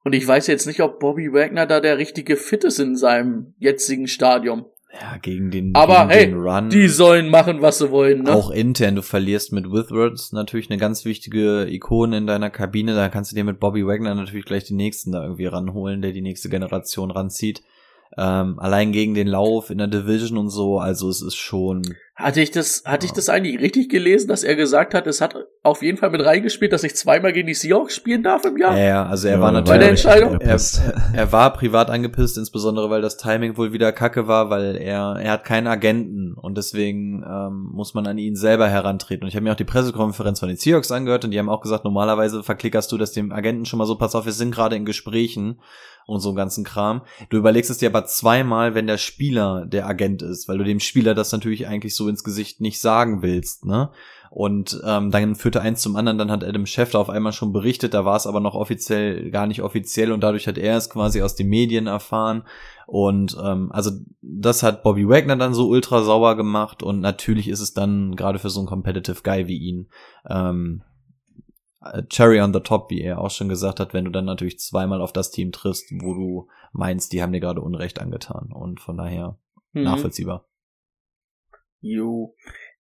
Und 0.04 0.14
ich 0.14 0.26
weiß 0.26 0.48
jetzt 0.48 0.68
nicht, 0.68 0.82
ob 0.82 1.00
Bobby 1.00 1.34
Wagner 1.34 1.66
da 1.66 1.82
der 1.82 1.98
richtige 1.98 2.38
Fit 2.38 2.64
ist 2.64 2.80
in 2.80 2.96
seinem 2.96 3.56
jetzigen 3.58 4.08
Stadium. 4.08 4.66
Ja, 4.94 5.18
gegen 5.18 5.52
den, 5.52 5.76
Aber 5.76 6.08
gegen 6.08 6.10
hey, 6.10 6.26
den 6.28 6.40
Run. 6.40 6.70
Die 6.70 6.88
sollen 6.88 7.30
machen, 7.30 7.62
was 7.62 7.80
sie 7.80 7.92
wollen, 7.92 8.24
ne? 8.24 8.34
Auch 8.34 8.52
intern, 8.52 8.96
du 8.96 9.02
verlierst 9.02 9.52
mit 9.52 9.70
Withwords 9.70 10.32
natürlich 10.32 10.70
eine 10.70 10.80
ganz 10.80 11.04
wichtige 11.04 11.68
Ikone 11.70 12.18
in 12.18 12.28
deiner 12.28 12.50
Kabine. 12.50 12.96
Da 12.96 13.10
kannst 13.10 13.32
du 13.32 13.36
dir 13.36 13.44
mit 13.44 13.60
Bobby 13.60 13.86
Wagner 13.86 14.16
natürlich 14.16 14.46
gleich 14.46 14.64
den 14.64 14.78
nächsten 14.78 15.12
da 15.12 15.24
irgendwie 15.24 15.46
ranholen, 15.46 16.02
der 16.02 16.14
die 16.14 16.22
nächste 16.22 16.50
Generation 16.50 17.12
ranzieht. 17.12 17.64
Ähm, 18.16 18.58
allein 18.60 18.92
gegen 18.92 19.14
den 19.14 19.28
Lauf 19.28 19.70
in 19.70 19.78
der 19.78 19.88
Division 19.88 20.38
und 20.38 20.50
so, 20.50 20.80
also 20.80 21.10
es 21.10 21.22
ist 21.22 21.36
schon. 21.36 21.84
Hatte 22.16 22.42
ich 22.42 22.50
das, 22.50 22.82
hatte 22.84 23.06
ich 23.06 23.12
das 23.12 23.30
eigentlich 23.30 23.60
richtig 23.62 23.90
gelesen, 23.90 24.28
dass 24.28 24.44
er 24.44 24.56
gesagt 24.56 24.96
hat, 24.96 25.06
es 25.06 25.22
hat 25.22 25.36
auf 25.62 25.84
jeden 25.84 26.00
Fall 26.00 26.10
mit 26.10 26.26
reingespielt, 26.26 26.74
dass 26.74 26.84
ich 26.84 26.96
zweimal 26.96 27.32
gegen 27.32 27.46
die 27.46 27.54
Seahawks 27.54 27.96
spielen 27.96 28.24
darf 28.24 28.44
im 28.44 28.58
Jahr? 28.58 28.76
Ja, 28.76 28.84
ja, 28.84 29.06
also 29.06 29.28
er 29.28 29.36
Ja, 29.36 29.42
war 29.42 29.52
natürlich. 29.52 30.04
Er, 30.04 30.42
er, 30.42 30.60
er 31.14 31.32
war 31.32 31.54
privat 31.54 31.92
angepisst, 31.92 32.40
insbesondere 32.40 32.90
weil 32.90 33.04
das 33.04 33.18
Timing 33.18 33.56
wohl 33.56 33.72
wieder 33.72 33.92
kacke 33.92 34.28
war, 34.28 34.50
weil 34.50 34.78
er, 34.78 35.18
er 35.22 35.32
hat 35.32 35.44
keinen 35.44 35.68
Agenten 35.68 36.34
und 36.34 36.58
deswegen 36.58 37.24
ähm, 37.24 37.70
muss 37.72 37.94
man 37.94 38.08
an 38.08 38.18
ihn 38.18 38.36
selber 38.36 38.68
herantreten. 38.68 39.24
Und 39.24 39.30
ich 39.30 39.36
habe 39.36 39.44
mir 39.44 39.52
auch 39.52 39.58
die 39.58 39.64
Pressekonferenz 39.64 40.40
von 40.40 40.50
den 40.50 40.58
Seahawks 40.58 40.92
angehört 40.92 41.24
und 41.24 41.32
die 41.32 41.40
haben 41.40 41.50
auch 41.50 41.62
gesagt, 41.62 41.84
normalerweise 41.84 42.42
verklickerst 42.42 42.92
du 42.92 42.98
das 42.98 43.12
dem 43.12 43.32
Agenten 43.32 43.66
schon 43.66 43.78
mal 43.78 43.86
so, 43.86 43.96
pass 43.96 44.16
auf, 44.16 44.26
wir 44.26 44.34
sind 44.34 44.56
gerade 44.56 44.76
in 44.76 44.86
Gesprächen 44.86 45.60
und 46.08 46.22
so 46.22 46.34
ganzen 46.34 46.64
Kram. 46.64 47.02
Du 47.30 47.38
überlegst 47.38 47.70
es 47.70 47.78
dir 47.78 47.90
aber 47.90 48.06
zweimal, 48.06 48.74
wenn 48.74 48.88
der 48.88 48.98
Spieler 48.98 49.66
der 49.68 49.86
Agent 49.86 50.24
ist, 50.24 50.48
weil 50.48 50.58
du 50.58 50.64
dem 50.64 50.80
Spieler 50.80 51.14
das 51.14 51.32
natürlich 51.32 51.68
eigentlich 51.68 51.96
so 51.96 52.08
ins 52.08 52.24
Gesicht 52.24 52.62
nicht 52.62 52.80
sagen 52.80 53.22
willst, 53.22 53.66
ne? 53.66 53.92
Und 54.30 54.82
ähm, 54.86 55.10
dann 55.10 55.36
führte 55.36 55.62
eins 55.62 55.82
zum 55.82 55.96
anderen, 55.96 56.18
dann 56.18 56.32
hat 56.32 56.44
Adam 56.44 56.66
Schefter 56.66 57.00
auf 57.00 57.10
einmal 57.10 57.32
schon 57.32 57.54
berichtet, 57.54 57.94
da 57.94 58.04
war 58.04 58.18
es 58.18 58.28
aber 58.28 58.40
noch 58.40 58.56
offiziell, 58.56 59.32
gar 59.32 59.48
nicht 59.48 59.62
offiziell 59.62 60.12
und 60.12 60.22
dadurch 60.22 60.48
hat 60.48 60.58
er 60.58 60.78
es 60.78 60.90
quasi 60.90 61.22
aus 61.22 61.36
den 61.36 61.48
Medien 61.48 61.88
erfahren. 61.88 62.44
Und 62.88 63.38
ähm, 63.44 63.72
also 63.72 63.92
das 64.22 64.64
hat 64.64 64.84
Bobby 64.84 65.08
Wagner 65.08 65.38
dann 65.38 65.54
so 65.54 65.68
ultra 65.70 66.04
sauer 66.04 66.36
gemacht 66.36 66.84
und 66.84 67.00
natürlich 67.00 67.48
ist 67.48 67.62
es 67.62 67.74
dann 67.74 68.16
gerade 68.16 68.40
für 68.40 68.50
so 68.50 68.60
einen 68.60 68.68
Competitive 68.68 69.22
Guy 69.24 69.48
wie 69.48 69.58
ihn 69.58 69.88
ähm, 70.30 70.84
äh, 70.84 70.97
Cherry 72.10 72.40
on 72.42 72.54
the 72.54 72.60
top, 72.60 72.90
wie 72.90 73.02
er 73.02 73.20
auch 73.20 73.32
schon 73.32 73.50
gesagt 73.50 73.80
hat, 73.80 73.94
wenn 73.94 74.06
du 74.06 74.12
dann 74.12 74.26
natürlich 74.26 74.60
zweimal 74.60 75.02
auf 75.02 75.14
das 75.14 75.32
Team 75.32 75.52
triffst, 75.52 75.92
wo 76.02 76.14
du 76.14 76.48
meinst, 76.72 77.14
die 77.14 77.22
haben 77.22 77.34
dir 77.34 77.40
gerade 77.40 77.62
Unrecht 77.62 78.00
angetan. 78.00 78.52
Und 78.54 78.80
von 78.80 78.98
daher 78.98 79.38
Mhm. 79.74 79.84
nachvollziehbar. 79.84 80.48
Jo. 81.82 82.36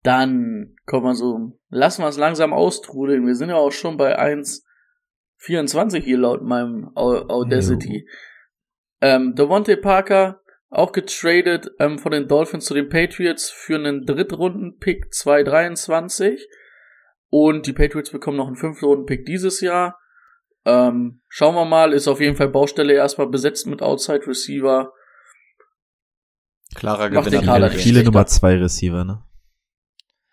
Dann 0.02 0.76
kommen 0.86 1.04
wir 1.06 1.14
so, 1.14 1.58
lassen 1.68 2.02
wir 2.02 2.08
es 2.08 2.16
langsam 2.18 2.52
austrudeln. 2.52 3.26
Wir 3.26 3.34
sind 3.34 3.48
ja 3.48 3.56
auch 3.56 3.72
schon 3.72 3.96
bei 3.96 4.16
1,24 4.18 6.02
hier 6.04 6.18
laut 6.18 6.42
meinem 6.42 6.90
Au- 6.94 7.26
Audacity. 7.28 8.08
Ähm, 9.00 9.34
Devontae 9.34 9.76
Parker, 9.76 10.40
auch 10.70 10.92
getradet 10.92 11.70
ähm, 11.78 11.98
von 11.98 12.12
den 12.12 12.28
Dolphins 12.28 12.64
zu 12.66 12.74
den 12.74 12.88
Patriots 12.88 13.50
für 13.50 13.76
einen 13.76 14.04
Drittrunden-Pick 14.06 15.12
223. 15.12 16.46
Und 17.28 17.66
die 17.66 17.72
Patriots 17.72 18.10
bekommen 18.10 18.36
noch 18.36 18.46
einen 18.46 18.56
Fünftrunden-Pick 18.56 19.26
dieses 19.26 19.60
Jahr. 19.60 19.98
Ähm, 20.64 21.20
schauen 21.28 21.54
wir 21.54 21.64
mal, 21.64 21.92
ist 21.92 22.08
auf 22.08 22.20
jeden 22.20 22.36
Fall 22.36 22.48
Baustelle 22.48 22.92
erstmal 22.94 23.28
besetzt 23.28 23.66
mit 23.66 23.82
Outside 23.82 24.26
Receiver. 24.26 24.92
Klarer 26.74 27.10
Macht 27.10 27.26
Gewinner. 27.30 27.70
Viele. 27.70 28.04
Nummer 28.04 28.26
zwei 28.26 28.56
Receiver, 28.56 29.04
ne? 29.04 29.22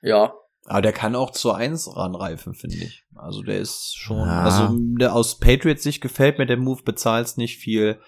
Ja, 0.01 0.33
Aber 0.65 0.81
der 0.81 0.91
kann 0.93 1.15
auch 1.15 1.31
zur 1.31 1.55
Eins 1.55 1.93
ranreifen, 1.95 2.53
finde 2.53 2.77
ich. 2.77 3.05
Also 3.15 3.41
der 3.41 3.59
ist 3.59 3.95
schon, 3.97 4.17
Ja. 4.27 4.43
also 4.43 4.77
der 4.99 5.13
aus 5.13 5.39
Patriots 5.39 5.83
Sicht 5.83 6.01
gefällt 6.01 6.37
mir 6.39 6.45
der 6.45 6.57
Move, 6.57 6.83
bezahlst 6.83 7.37
nicht 7.37 7.57
viel. 7.59 7.99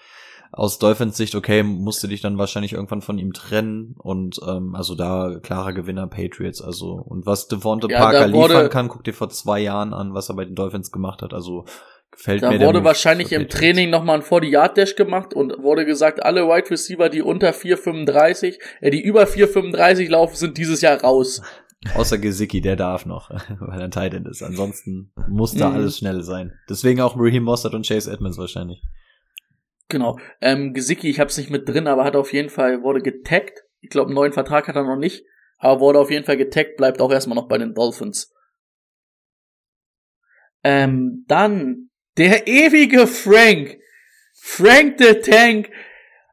Aus 0.52 0.78
Dolphins 0.78 1.16
Sicht, 1.16 1.34
okay, 1.34 1.62
musst 1.62 2.02
du 2.02 2.06
dich 2.08 2.20
dann 2.20 2.38
wahrscheinlich 2.38 2.72
irgendwann 2.72 3.02
von 3.02 3.18
ihm 3.18 3.32
trennen 3.32 3.94
und 3.98 4.38
ähm, 4.46 4.74
also 4.74 4.94
da 4.94 5.38
klarer 5.42 5.72
Gewinner 5.72 6.06
Patriots. 6.06 6.62
Also 6.62 6.92
und 6.92 7.26
was 7.26 7.48
Devonta 7.48 7.88
Ja, 7.88 7.98
Parker 7.98 8.20
da 8.20 8.24
liefern 8.26 8.70
kann, 8.70 8.88
guck 8.88 9.04
dir 9.04 9.14
vor 9.14 9.28
zwei 9.28 9.60
Jahren 9.60 9.92
an, 9.92 10.14
was 10.14 10.28
er 10.28 10.36
bei 10.36 10.44
den 10.44 10.54
Dolphins 10.54 10.90
gemacht 10.92 11.22
hat. 11.22 11.34
Also 11.34 11.64
gefällt 12.10 12.42
Da 12.42 12.50
mir 12.50 12.58
der 12.58 12.68
wurde 12.68 12.84
wahrscheinlich 12.84 13.32
im. 13.32 13.48
Training 13.48 13.90
nochmal 13.90 14.16
ein 14.18 14.22
40-Yard-Dash 14.22 14.94
gemacht 14.96 15.34
und 15.34 15.62
wurde 15.62 15.84
gesagt, 15.84 16.22
alle 16.24 16.46
Wide 16.48 16.70
Receiver, 16.70 17.08
die 17.10 17.20
unter 17.22 17.50
4,35, 17.50 18.58
äh, 18.80 18.90
die 18.90 19.02
über 19.02 19.24
4,35 19.24 20.08
laufen, 20.08 20.36
sind 20.36 20.56
dieses 20.58 20.80
Jahr 20.80 21.00
raus. 21.02 21.42
Außer 21.94 22.18
Gesicki, 22.18 22.60
der 22.62 22.76
darf 22.76 23.04
noch, 23.06 23.30
weil 23.60 23.78
er 23.80 23.84
ein 23.84 23.90
Tight 23.90 24.14
End 24.14 24.26
ist. 24.26 24.42
Ansonsten 24.42 25.12
muss 25.28 25.54
da 25.54 25.68
Mhm. 25.68 25.74
alles 25.76 25.98
schnell 25.98 26.22
sein. 26.22 26.52
Deswegen 26.68 27.00
auch 27.00 27.16
Raheem 27.18 27.44
Mossad 27.44 27.74
und 27.74 27.86
Chase 27.86 28.10
Edmonds 28.10 28.38
wahrscheinlich. 28.38 28.82
Genau. 29.88 30.18
Ähm, 30.40 30.74
Gesicki, 30.74 31.08
ich 31.08 31.20
hab's 31.20 31.36
nicht 31.36 31.50
mit 31.50 31.68
drin, 31.68 31.86
aber 31.86 32.04
hat 32.04 32.16
auf 32.16 32.32
jeden 32.32 32.50
Fall, 32.50 32.82
wurde 32.82 33.00
getaggt. 33.00 33.62
Ich 33.80 33.90
glaube, 33.90 34.08
einen 34.08 34.16
neuen 34.16 34.32
Vertrag 34.32 34.66
hat 34.66 34.76
er 34.76 34.82
noch 34.82 34.96
nicht, 34.96 35.24
aber 35.58 35.80
wurde 35.80 36.00
auf 36.00 36.10
jeden 36.10 36.24
Fall 36.24 36.36
getaggt, 36.36 36.76
bleibt 36.76 37.00
auch 37.00 37.12
erstmal 37.12 37.36
noch 37.36 37.48
bei 37.48 37.58
den 37.58 37.74
Dolphins. 37.74 38.34
Ähm, 40.64 41.24
dann 41.28 41.90
der 42.16 42.48
ewige 42.48 43.06
Frank. 43.06 43.78
Frank 44.34 44.96
the 44.98 45.14
Tank. 45.14 45.70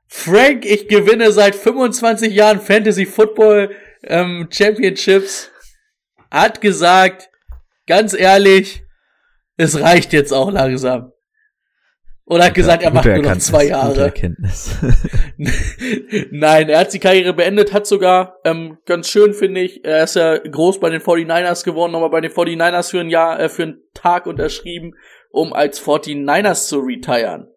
Frank, 0.08 0.66
ich 0.66 0.88
gewinne 0.88 1.32
seit 1.32 1.56
25 1.56 2.34
Jahren 2.34 2.60
Fantasy 2.60 3.06
Football 3.06 3.76
ähm, 4.04 4.48
Championships. 4.52 5.52
Hat 6.32 6.62
gesagt, 6.62 7.30
ganz 7.86 8.14
ehrlich, 8.14 8.84
es 9.58 9.80
reicht 9.80 10.14
jetzt 10.14 10.32
auch 10.32 10.52
langsam. 10.52 11.13
Oder 12.26 12.46
hat 12.46 12.54
gesagt, 12.54 12.84
er 12.84 12.92
macht 12.92 13.06
nur 13.06 13.18
noch 13.18 13.38
zwei 13.38 13.66
Jahre. 13.66 14.14
Nein, 16.32 16.70
er 16.70 16.80
hat 16.80 16.94
die 16.94 17.00
Karriere 17.00 17.34
beendet, 17.34 17.74
hat 17.74 17.86
sogar, 17.86 18.38
ähm, 18.46 18.78
ganz 18.86 19.10
schön 19.10 19.34
finde 19.34 19.60
ich, 19.62 19.84
er 19.84 20.06
ist 20.06 20.16
ja 20.16 20.38
groß 20.38 20.80
bei 20.80 20.90
den 20.90 21.02
49ers 21.02 21.66
geworden, 21.66 21.92
nochmal 21.92 22.12
bei 22.12 22.22
den 22.22 22.32
49ers 22.32 22.92
für 22.92 23.02
ein 23.02 23.10
Jahr, 23.10 23.40
äh, 23.42 23.50
für 23.50 23.64
einen 23.64 23.82
Tag 23.94 24.26
unterschrieben, 24.26 24.94
um 25.32 25.52
als 25.52 25.82
49ers 25.86 26.70
zu 26.70 26.80
retiren. 26.80 27.50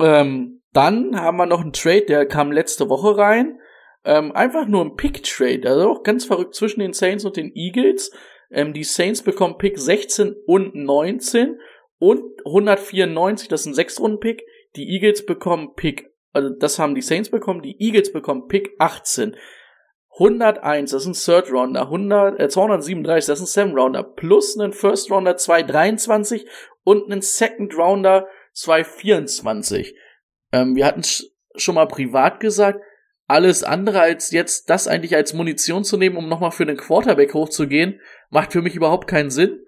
Ähm, 0.00 0.62
dann 0.72 1.20
haben 1.20 1.36
wir 1.36 1.46
noch 1.46 1.60
einen 1.60 1.72
Trade, 1.72 2.06
der 2.06 2.26
kam 2.26 2.50
letzte 2.50 2.88
Woche 2.88 3.16
rein. 3.16 3.60
Ähm, 4.04 4.32
einfach 4.32 4.66
nur 4.66 4.84
ein 4.84 4.96
Pick-Trade, 4.96 5.68
also 5.68 5.90
auch 5.90 6.02
ganz 6.02 6.24
verrückt 6.24 6.54
zwischen 6.54 6.80
den 6.80 6.94
Saints 6.94 7.24
und 7.24 7.36
den 7.36 7.52
Eagles. 7.54 8.10
Ähm, 8.50 8.72
die 8.72 8.84
Saints 8.84 9.22
bekommen 9.22 9.58
Pick 9.58 9.78
16 9.78 10.34
und 10.46 10.74
19 10.74 11.58
und 12.00 12.44
194, 12.46 13.46
das 13.48 13.60
ist 13.60 13.66
ein 13.66 13.74
Sechs-Runden-Pick. 13.74 14.44
Die 14.74 14.88
Eagles 14.88 15.26
bekommen 15.26 15.74
Pick, 15.74 16.10
also 16.32 16.48
das 16.48 16.78
haben 16.78 16.94
die 16.94 17.02
Saints 17.02 17.30
bekommen, 17.30 17.60
die 17.62 17.76
Eagles 17.78 18.12
bekommen 18.12 18.48
Pick 18.48 18.70
18. 18.78 19.36
101, 20.14 20.90
das 20.90 21.06
ist 21.06 21.08
ein 21.08 21.12
Third 21.12 21.52
Rounder, 21.52 21.82
100, 21.82 22.40
äh, 22.40 22.48
237, 22.48 23.26
das 23.26 23.40
ist 23.40 23.56
ein 23.56 23.66
Seven 23.68 23.78
Rounder, 23.78 24.02
plus 24.02 24.58
einen 24.58 24.72
First 24.72 25.10
Rounder 25.10 25.36
223 25.36 26.46
und 26.82 27.10
einen 27.10 27.20
Second 27.20 27.76
Rounder 27.76 28.26
224. 28.54 29.94
Ähm, 30.52 30.74
wir 30.74 30.86
hatten 30.86 31.02
sch 31.02 31.24
schon 31.56 31.74
mal 31.74 31.86
privat 31.86 32.40
gesagt, 32.40 32.80
alles 33.26 33.62
andere 33.62 34.00
als 34.00 34.30
jetzt 34.30 34.70
das 34.70 34.88
eigentlich 34.88 35.14
als 35.14 35.34
Munition 35.34 35.84
zu 35.84 35.96
nehmen, 35.96 36.16
um 36.16 36.28
nochmal 36.28 36.50
für 36.52 36.66
den 36.66 36.76
Quarterback 36.76 37.34
hochzugehen, 37.34 38.00
macht 38.30 38.52
für 38.52 38.62
mich 38.62 38.74
überhaupt 38.74 39.06
keinen 39.06 39.30
Sinn. 39.30 39.64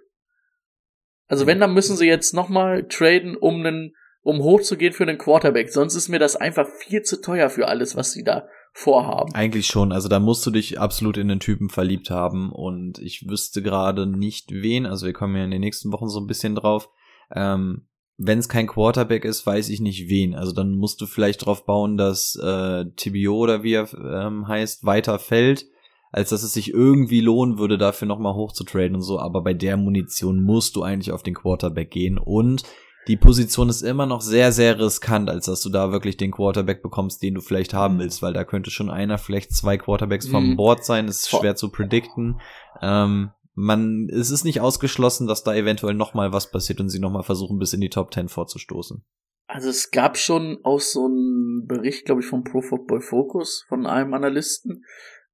Also 1.32 1.46
wenn, 1.46 1.60
dann 1.60 1.72
müssen 1.72 1.96
sie 1.96 2.06
jetzt 2.06 2.34
nochmal 2.34 2.86
traden, 2.86 3.38
um 3.38 3.64
einen, 3.64 3.94
um 4.20 4.42
hochzugehen 4.42 4.92
für 4.92 5.06
den 5.06 5.16
Quarterback. 5.16 5.70
Sonst 5.70 5.94
ist 5.94 6.10
mir 6.10 6.18
das 6.18 6.36
einfach 6.36 6.68
viel 6.68 7.00
zu 7.00 7.22
teuer 7.22 7.48
für 7.48 7.68
alles, 7.68 7.96
was 7.96 8.12
sie 8.12 8.22
da 8.22 8.46
vorhaben. 8.74 9.34
Eigentlich 9.34 9.66
schon, 9.66 9.92
also 9.92 10.10
da 10.10 10.20
musst 10.20 10.44
du 10.44 10.50
dich 10.50 10.78
absolut 10.78 11.16
in 11.16 11.28
den 11.28 11.40
Typen 11.40 11.70
verliebt 11.70 12.10
haben 12.10 12.52
und 12.52 12.98
ich 12.98 13.30
wüsste 13.30 13.62
gerade 13.62 14.06
nicht 14.06 14.50
wen, 14.52 14.84
also 14.84 15.06
wir 15.06 15.14
kommen 15.14 15.34
ja 15.34 15.44
in 15.44 15.50
den 15.50 15.62
nächsten 15.62 15.90
Wochen 15.90 16.10
so 16.10 16.20
ein 16.20 16.26
bisschen 16.26 16.54
drauf. 16.54 16.90
Ähm, 17.34 17.86
wenn 18.18 18.38
es 18.38 18.50
kein 18.50 18.66
Quarterback 18.66 19.24
ist, 19.24 19.46
weiß 19.46 19.70
ich 19.70 19.80
nicht 19.80 20.10
wen. 20.10 20.34
Also 20.34 20.52
dann 20.52 20.74
musst 20.74 21.00
du 21.00 21.06
vielleicht 21.06 21.46
drauf 21.46 21.64
bauen, 21.64 21.96
dass 21.96 22.36
äh, 22.36 22.84
TBO 22.94 23.36
oder 23.38 23.62
wie 23.62 23.72
er 23.72 23.88
ähm, 23.94 24.48
heißt, 24.48 24.84
weiter 24.84 25.18
fällt, 25.18 25.64
als 26.12 26.30
dass 26.30 26.42
es 26.42 26.52
sich 26.52 26.72
irgendwie 26.72 27.20
lohnen 27.20 27.58
würde, 27.58 27.78
dafür 27.78 28.06
nochmal 28.06 28.34
hochzutraden 28.34 28.94
und 28.94 29.02
so. 29.02 29.18
Aber 29.18 29.42
bei 29.42 29.54
der 29.54 29.76
Munition 29.76 30.42
musst 30.42 30.76
du 30.76 30.82
eigentlich 30.82 31.10
auf 31.10 31.22
den 31.22 31.34
Quarterback 31.34 31.90
gehen 31.90 32.18
und 32.18 32.62
die 33.08 33.16
Position 33.16 33.68
ist 33.68 33.82
immer 33.82 34.06
noch 34.06 34.20
sehr, 34.20 34.52
sehr 34.52 34.78
riskant, 34.78 35.28
als 35.28 35.46
dass 35.46 35.60
du 35.60 35.70
da 35.70 35.90
wirklich 35.90 36.16
den 36.16 36.30
Quarterback 36.30 36.82
bekommst, 36.82 37.20
den 37.22 37.34
du 37.34 37.40
vielleicht 37.40 37.74
haben 37.74 37.98
willst, 37.98 38.22
weil 38.22 38.32
da 38.32 38.44
könnte 38.44 38.70
schon 38.70 38.90
einer, 38.90 39.18
vielleicht 39.18 39.52
zwei 39.52 39.76
Quarterbacks 39.76 40.28
vom 40.28 40.50
Mhm. 40.50 40.56
Board 40.56 40.84
sein, 40.84 41.08
ist 41.08 41.28
schwer 41.28 41.56
zu 41.56 41.70
predikten. 41.72 42.40
Ähm, 42.80 43.30
man, 43.54 44.08
es 44.08 44.30
ist 44.30 44.44
nicht 44.44 44.60
ausgeschlossen, 44.60 45.26
dass 45.26 45.42
da 45.42 45.52
eventuell 45.52 45.94
noch 45.94 46.14
mal 46.14 46.32
was 46.32 46.52
passiert 46.52 46.80
und 46.80 46.90
sie 46.90 47.00
noch 47.00 47.10
mal 47.10 47.24
versuchen, 47.24 47.58
bis 47.58 47.72
in 47.72 47.80
die 47.80 47.90
Top 47.90 48.14
10 48.14 48.28
vorzustoßen. 48.28 49.04
Also 49.48 49.68
es 49.68 49.90
gab 49.90 50.16
schon 50.16 50.58
auch 50.62 50.80
so 50.80 51.06
einen 51.06 51.66
Bericht, 51.66 52.06
glaube 52.06 52.20
ich, 52.20 52.26
vom 52.28 52.44
Pro 52.44 52.62
Football 52.62 53.00
Focus 53.00 53.64
von 53.68 53.84
einem 53.84 54.14
Analysten. 54.14 54.84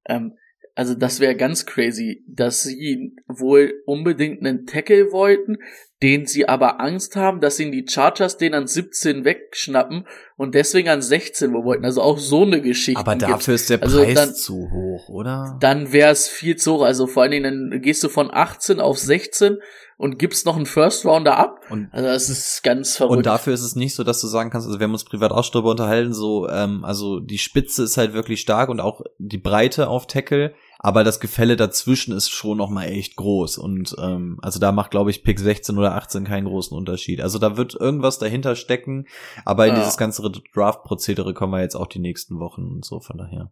Ähm, 0.06 0.36
also 0.78 0.94
das 0.94 1.18
wäre 1.18 1.34
ganz 1.34 1.66
crazy, 1.66 2.22
dass 2.28 2.62
sie 2.62 3.16
wohl 3.26 3.74
unbedingt 3.84 4.46
einen 4.46 4.64
Tackle 4.64 5.10
wollten, 5.10 5.56
den 6.04 6.24
sie 6.26 6.48
aber 6.48 6.80
Angst 6.80 7.16
haben, 7.16 7.40
dass 7.40 7.58
ihnen 7.58 7.72
die 7.72 7.84
Chargers 7.88 8.36
den 8.36 8.54
an 8.54 8.68
17 8.68 9.24
wegschnappen 9.24 10.06
und 10.36 10.54
deswegen 10.54 10.88
an 10.88 11.02
16 11.02 11.52
wo 11.52 11.64
wollten. 11.64 11.84
Also 11.84 12.00
auch 12.00 12.18
so 12.18 12.42
eine 12.42 12.62
Geschichte. 12.62 13.00
Aber 13.00 13.16
dafür 13.16 13.54
ist 13.54 13.70
der 13.70 13.82
Also 13.82 14.04
Preis 14.04 14.14
dann- 14.14 14.34
zu 14.34 14.70
hoch, 14.70 15.08
oder? 15.08 15.56
Dann 15.60 15.92
wäre 15.92 16.12
es 16.12 16.28
viel 16.28 16.54
zu 16.54 16.74
hoch. 16.74 16.82
Also 16.82 17.08
vor 17.08 17.24
allen 17.24 17.32
Dingen, 17.32 17.70
dann 17.70 17.82
gehst 17.82 18.04
du 18.04 18.08
von 18.08 18.30
18 18.32 18.78
auf 18.78 18.98
16 19.00 19.58
und 19.96 20.20
gibst 20.20 20.46
noch 20.46 20.54
einen 20.54 20.66
First 20.66 21.04
Rounder 21.04 21.36
ab. 21.36 21.58
Und 21.70 21.88
Also 21.90 22.06
das 22.06 22.28
ist 22.28 22.62
ganz 22.62 22.96
verrückt. 22.96 23.16
Und 23.16 23.26
dafür 23.26 23.52
ist 23.52 23.62
es 23.62 23.74
nicht 23.74 23.96
so, 23.96 24.04
dass 24.04 24.20
du 24.20 24.28
sagen 24.28 24.50
kannst, 24.50 24.68
also 24.68 24.78
wir 24.78 24.84
haben 24.84 24.92
uns 24.92 25.04
privat 25.04 25.32
auch 25.32 25.50
darüber 25.50 25.72
unterhalten, 25.72 26.12
so, 26.14 26.48
ähm, 26.48 26.84
also 26.84 27.18
die 27.18 27.38
Spitze 27.38 27.82
ist 27.82 27.96
halt 27.96 28.12
wirklich 28.12 28.40
stark 28.40 28.68
und 28.68 28.78
auch 28.78 29.00
die 29.18 29.38
Breite 29.38 29.88
auf 29.88 30.06
Tackle, 30.06 30.54
aber 30.78 31.02
das 31.04 31.18
Gefälle 31.20 31.56
dazwischen 31.56 32.14
ist 32.14 32.30
schon 32.30 32.58
noch 32.58 32.70
mal 32.70 32.84
echt 32.84 33.16
groß 33.16 33.58
und 33.58 33.96
ähm, 34.00 34.38
also 34.42 34.60
da 34.60 34.70
macht, 34.72 34.92
glaube 34.92 35.10
ich, 35.10 35.24
Pick 35.24 35.40
16 35.40 35.76
oder 35.76 35.94
18 35.94 36.24
keinen 36.24 36.46
großen 36.46 36.76
Unterschied. 36.76 37.20
Also 37.20 37.38
da 37.38 37.56
wird 37.56 37.74
irgendwas 37.74 38.18
dahinter 38.18 38.54
stecken, 38.54 39.06
aber 39.44 39.66
in 39.66 39.74
Ja. 39.74 39.80
dieses 39.80 39.96
ganze 39.96 40.22
Draft-Prozedere 40.54 41.34
kommen 41.34 41.52
wir 41.52 41.62
jetzt 41.62 41.74
auch 41.74 41.88
die 41.88 41.98
nächsten 41.98 42.38
Wochen 42.38 42.62
und 42.62 42.84
so, 42.84 43.00
von 43.00 43.18
daher. 43.18 43.50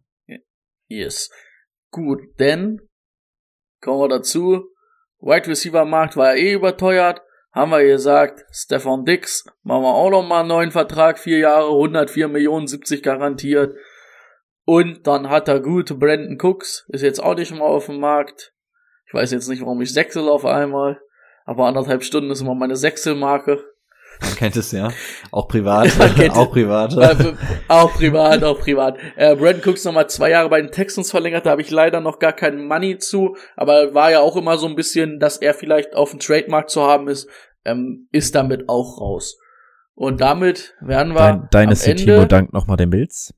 Yes. 0.87 1.29
Gut, 1.91 2.21
denn 2.39 2.79
kommen 3.81 3.99
wir 3.99 4.07
dazu. 4.07 4.69
Wide 5.19 5.47
Receiver 5.47 5.83
Markt 5.83 6.15
war 6.15 6.35
ja 6.35 6.41
eh 6.41 6.53
überteuert. 6.53 7.21
Haben 7.51 7.71
wir 7.71 7.83
gesagt, 7.83 8.45
Stefan 8.51 9.03
Dix, 9.03 9.45
machen 9.63 9.83
wir 9.83 9.93
auch 9.93 10.11
noch 10.11 10.25
mal 10.25 10.41
einen 10.41 10.49
neuen 10.49 10.71
Vertrag, 10.71 11.17
vier 11.17 11.39
Jahre, 11.39 11.71
104 11.71 12.27
Millionen, 12.27 12.67
70 12.67 13.01
garantiert. 13.01 13.75
Und 14.69 15.07
dann 15.07 15.29
hat 15.29 15.47
er 15.47 15.61
gute 15.61 15.95
Brandon 15.95 16.37
Cooks, 16.41 16.85
ist 16.89 17.01
jetzt 17.01 17.23
auch 17.23 17.35
nicht 17.35 17.53
mehr 17.53 17.61
auf 17.61 17.85
dem 17.85 18.01
Markt. 18.01 18.51
Ich 19.07 19.13
weiß 19.13 19.31
jetzt 19.31 19.47
nicht, 19.47 19.61
warum 19.61 19.81
ich 19.81 19.93
sechsel 19.93 20.27
auf 20.27 20.43
einmal, 20.43 20.99
aber 21.45 21.67
anderthalb 21.67 22.03
Stunden 22.03 22.29
ist 22.31 22.41
immer 22.41 22.53
meine 22.53 22.75
Sechselmarke. 22.75 23.63
Man 24.19 24.35
kennt 24.35 24.57
es 24.57 24.73
ja. 24.73 24.91
Auch 25.31 25.47
privat. 25.47 25.87
Auch 26.31 26.51
privat. 26.51 26.97
Äh, 26.97 27.33
auch 27.69 27.93
privat, 27.93 28.43
auch 28.43 28.59
privat. 28.59 28.97
Äh, 29.15 29.37
Brandon 29.37 29.61
Cooks 29.63 29.85
nochmal 29.85 30.09
zwei 30.09 30.31
Jahre 30.31 30.49
bei 30.49 30.59
den 30.59 30.71
Texans 30.71 31.11
verlängert, 31.11 31.45
da 31.45 31.51
habe 31.51 31.61
ich 31.61 31.71
leider 31.71 32.01
noch 32.01 32.19
gar 32.19 32.33
kein 32.33 32.65
Money 32.65 32.97
zu, 32.97 33.37
aber 33.55 33.93
war 33.93 34.11
ja 34.11 34.19
auch 34.19 34.35
immer 34.35 34.57
so 34.57 34.67
ein 34.67 34.75
bisschen, 34.75 35.21
dass 35.21 35.37
er 35.37 35.53
vielleicht 35.53 35.95
auf 35.95 36.11
dem 36.11 36.19
Trademark 36.19 36.69
zu 36.69 36.81
haben 36.81 37.07
ist, 37.07 37.29
ähm, 37.63 38.09
ist 38.11 38.35
damit 38.35 38.67
auch 38.67 38.99
raus. 38.99 39.37
Und 39.95 40.19
damit 40.19 40.75
werden 40.81 41.13
wir 41.13 41.47
Dein, 41.51 41.69
am 41.69 41.75
Timo 41.75 42.25
dankt 42.25 42.51
nochmal 42.51 42.75
den 42.75 42.89
Bills. 42.89 43.33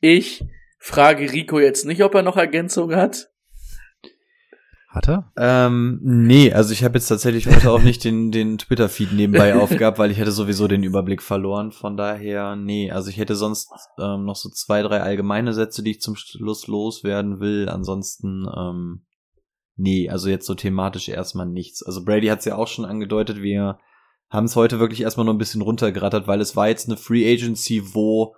Ich 0.00 0.44
frage 0.78 1.32
Rico 1.32 1.58
jetzt 1.58 1.86
nicht, 1.86 2.02
ob 2.02 2.14
er 2.14 2.22
noch 2.22 2.36
Ergänzungen 2.36 2.96
hat. 2.96 3.30
Hat 4.90 5.08
er? 5.08 5.30
Ähm, 5.36 6.00
nee, 6.02 6.52
also 6.52 6.72
ich 6.72 6.82
habe 6.82 6.98
jetzt 6.98 7.06
tatsächlich 7.06 7.46
heute 7.46 7.70
auch 7.70 7.80
nicht 7.80 8.02
den, 8.02 8.32
den 8.32 8.58
Twitter-Feed 8.58 9.12
nebenbei 9.12 9.54
aufgehabt, 9.60 10.00
weil 10.00 10.10
ich 10.10 10.18
hätte 10.18 10.32
sowieso 10.32 10.66
den 10.66 10.82
Überblick 10.82 11.22
verloren. 11.22 11.70
Von 11.70 11.96
daher, 11.96 12.56
nee, 12.56 12.90
also 12.90 13.08
ich 13.08 13.16
hätte 13.16 13.36
sonst 13.36 13.70
ähm, 14.00 14.24
noch 14.24 14.34
so 14.34 14.48
zwei, 14.50 14.82
drei 14.82 15.00
allgemeine 15.00 15.52
Sätze, 15.52 15.84
die 15.84 15.92
ich 15.92 16.00
zum 16.00 16.16
Schluss 16.16 16.66
loswerden 16.66 17.38
will. 17.38 17.68
Ansonsten, 17.68 18.48
ähm, 18.56 19.02
nee, 19.76 20.10
also 20.10 20.28
jetzt 20.28 20.46
so 20.46 20.54
thematisch 20.54 21.08
erstmal 21.08 21.46
nichts. 21.46 21.84
Also 21.84 22.04
Brady 22.04 22.26
hat 22.26 22.40
es 22.40 22.46
ja 22.46 22.56
auch 22.56 22.66
schon 22.66 22.84
angedeutet, 22.84 23.42
wir 23.42 23.78
haben 24.28 24.46
es 24.46 24.56
heute 24.56 24.80
wirklich 24.80 25.02
erstmal 25.02 25.24
nur 25.24 25.34
ein 25.34 25.38
bisschen 25.38 25.62
runtergerattert, 25.62 26.26
weil 26.26 26.40
es 26.40 26.56
war 26.56 26.68
jetzt 26.68 26.88
eine 26.88 26.96
Free 26.96 27.32
Agency, 27.32 27.94
wo 27.94 28.34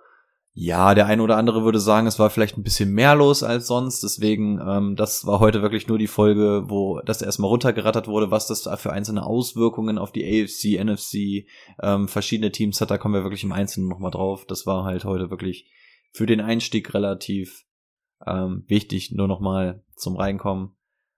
ja, 0.55 0.93
der 0.93 1.07
eine 1.07 1.23
oder 1.23 1.37
andere 1.37 1.63
würde 1.63 1.79
sagen, 1.79 2.05
es 2.05 2.19
war 2.19 2.29
vielleicht 2.29 2.57
ein 2.57 2.63
bisschen 2.63 2.91
mehr 2.91 3.15
los 3.15 3.41
als 3.41 3.65
sonst. 3.65 4.03
Deswegen, 4.03 4.61
ähm, 4.63 4.95
das 4.95 5.25
war 5.25 5.39
heute 5.39 5.63
wirklich 5.63 5.87
nur 5.87 5.97
die 5.97 6.07
Folge, 6.07 6.65
wo 6.67 7.01
das 7.01 7.23
erstmal 7.23 7.49
runtergerattert 7.49 8.07
wurde, 8.07 8.29
was 8.29 8.45
das 8.45 8.61
da 8.61 8.77
für 8.77 8.93
einzelne 8.93 9.25
Auswirkungen 9.25 9.97
auf 9.97 10.11
die 10.11 10.23
AFC, 10.23 10.79
NFC, 10.83 11.47
ähm, 11.81 12.07
verschiedene 12.07 12.51
Teams 12.51 12.79
hat. 12.81 12.91
Da 12.91 12.99
kommen 12.99 13.15
wir 13.15 13.23
wirklich 13.23 13.43
im 13.43 13.51
Einzelnen 13.51 13.89
nochmal 13.89 14.11
drauf. 14.11 14.45
Das 14.45 14.67
war 14.67 14.83
halt 14.83 15.05
heute 15.05 15.31
wirklich 15.31 15.71
für 16.11 16.27
den 16.27 16.39
Einstieg 16.39 16.93
relativ 16.93 17.65
ähm, 18.27 18.63
wichtig. 18.67 19.11
Nur 19.11 19.27
nochmal 19.27 19.83
zum 19.95 20.15
Reinkommen. 20.15 20.75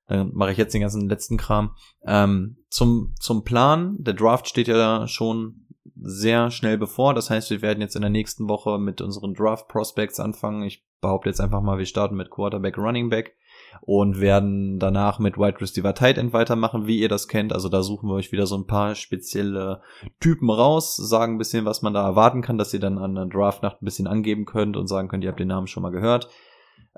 Dann 0.07 0.33
mache 0.33 0.53
ich 0.53 0.57
jetzt 0.57 0.73
den 0.73 0.81
ganzen 0.81 1.09
letzten 1.09 1.35
Kram. 1.35 1.75
Ähm, 2.05 2.63
zum, 2.69 3.13
zum 3.19 3.43
Plan. 3.43 3.97
Der 3.99 4.13
Draft 4.13 4.47
steht 4.47 4.69
ja 4.69 5.09
schon 5.09 5.64
sehr 5.95 6.51
schnell 6.51 6.77
bevor. 6.77 7.13
Das 7.13 7.30
heißt, 7.30 7.49
wir 7.49 7.61
werden 7.61 7.81
jetzt 7.81 7.95
in 7.95 8.01
der 8.01 8.09
nächsten 8.09 8.49
Woche 8.49 8.77
mit 8.80 9.01
unseren 9.01 9.34
Draft 9.34 9.67
Prospects 9.67 10.19
anfangen. 10.19 10.63
Ich 10.63 10.85
behaupte 11.01 11.30
jetzt 11.30 11.39
einfach 11.39 11.61
mal, 11.61 11.77
wir 11.77 11.85
starten 11.85 12.15
mit 12.15 12.30
Quarterback, 12.30 12.77
Running 12.77 13.09
Back 13.09 13.35
und 13.81 14.19
werden 14.19 14.80
danach 14.80 15.19
mit 15.19 15.38
Wide 15.38 15.61
Receiver 15.61 15.93
Tight 15.93 16.17
End 16.17 16.34
weitermachen, 16.34 16.88
wie 16.88 16.99
ihr 16.99 17.09
das 17.09 17.27
kennt. 17.27 17.53
Also 17.53 17.69
da 17.69 17.84
suchen 17.84 18.09
wir 18.09 18.15
euch 18.15 18.31
wieder 18.31 18.47
so 18.47 18.57
ein 18.57 18.67
paar 18.67 18.95
spezielle 18.95 19.81
Typen 20.19 20.49
raus, 20.49 20.95
sagen 20.95 21.35
ein 21.35 21.38
bisschen, 21.38 21.65
was 21.65 21.81
man 21.81 21.93
da 21.93 22.05
erwarten 22.05 22.41
kann, 22.41 22.57
dass 22.57 22.73
ihr 22.73 22.80
dann 22.80 22.97
an 22.97 23.15
der 23.15 23.26
Draftnacht 23.26 23.81
ein 23.81 23.85
bisschen 23.85 24.07
angeben 24.07 24.45
könnt 24.45 24.77
und 24.77 24.88
sagen 24.88 25.07
könnt, 25.07 25.23
ihr 25.23 25.30
habt 25.30 25.39
den 25.39 25.47
Namen 25.47 25.67
schon 25.67 25.84
mal 25.84 25.91
gehört. 25.91 26.30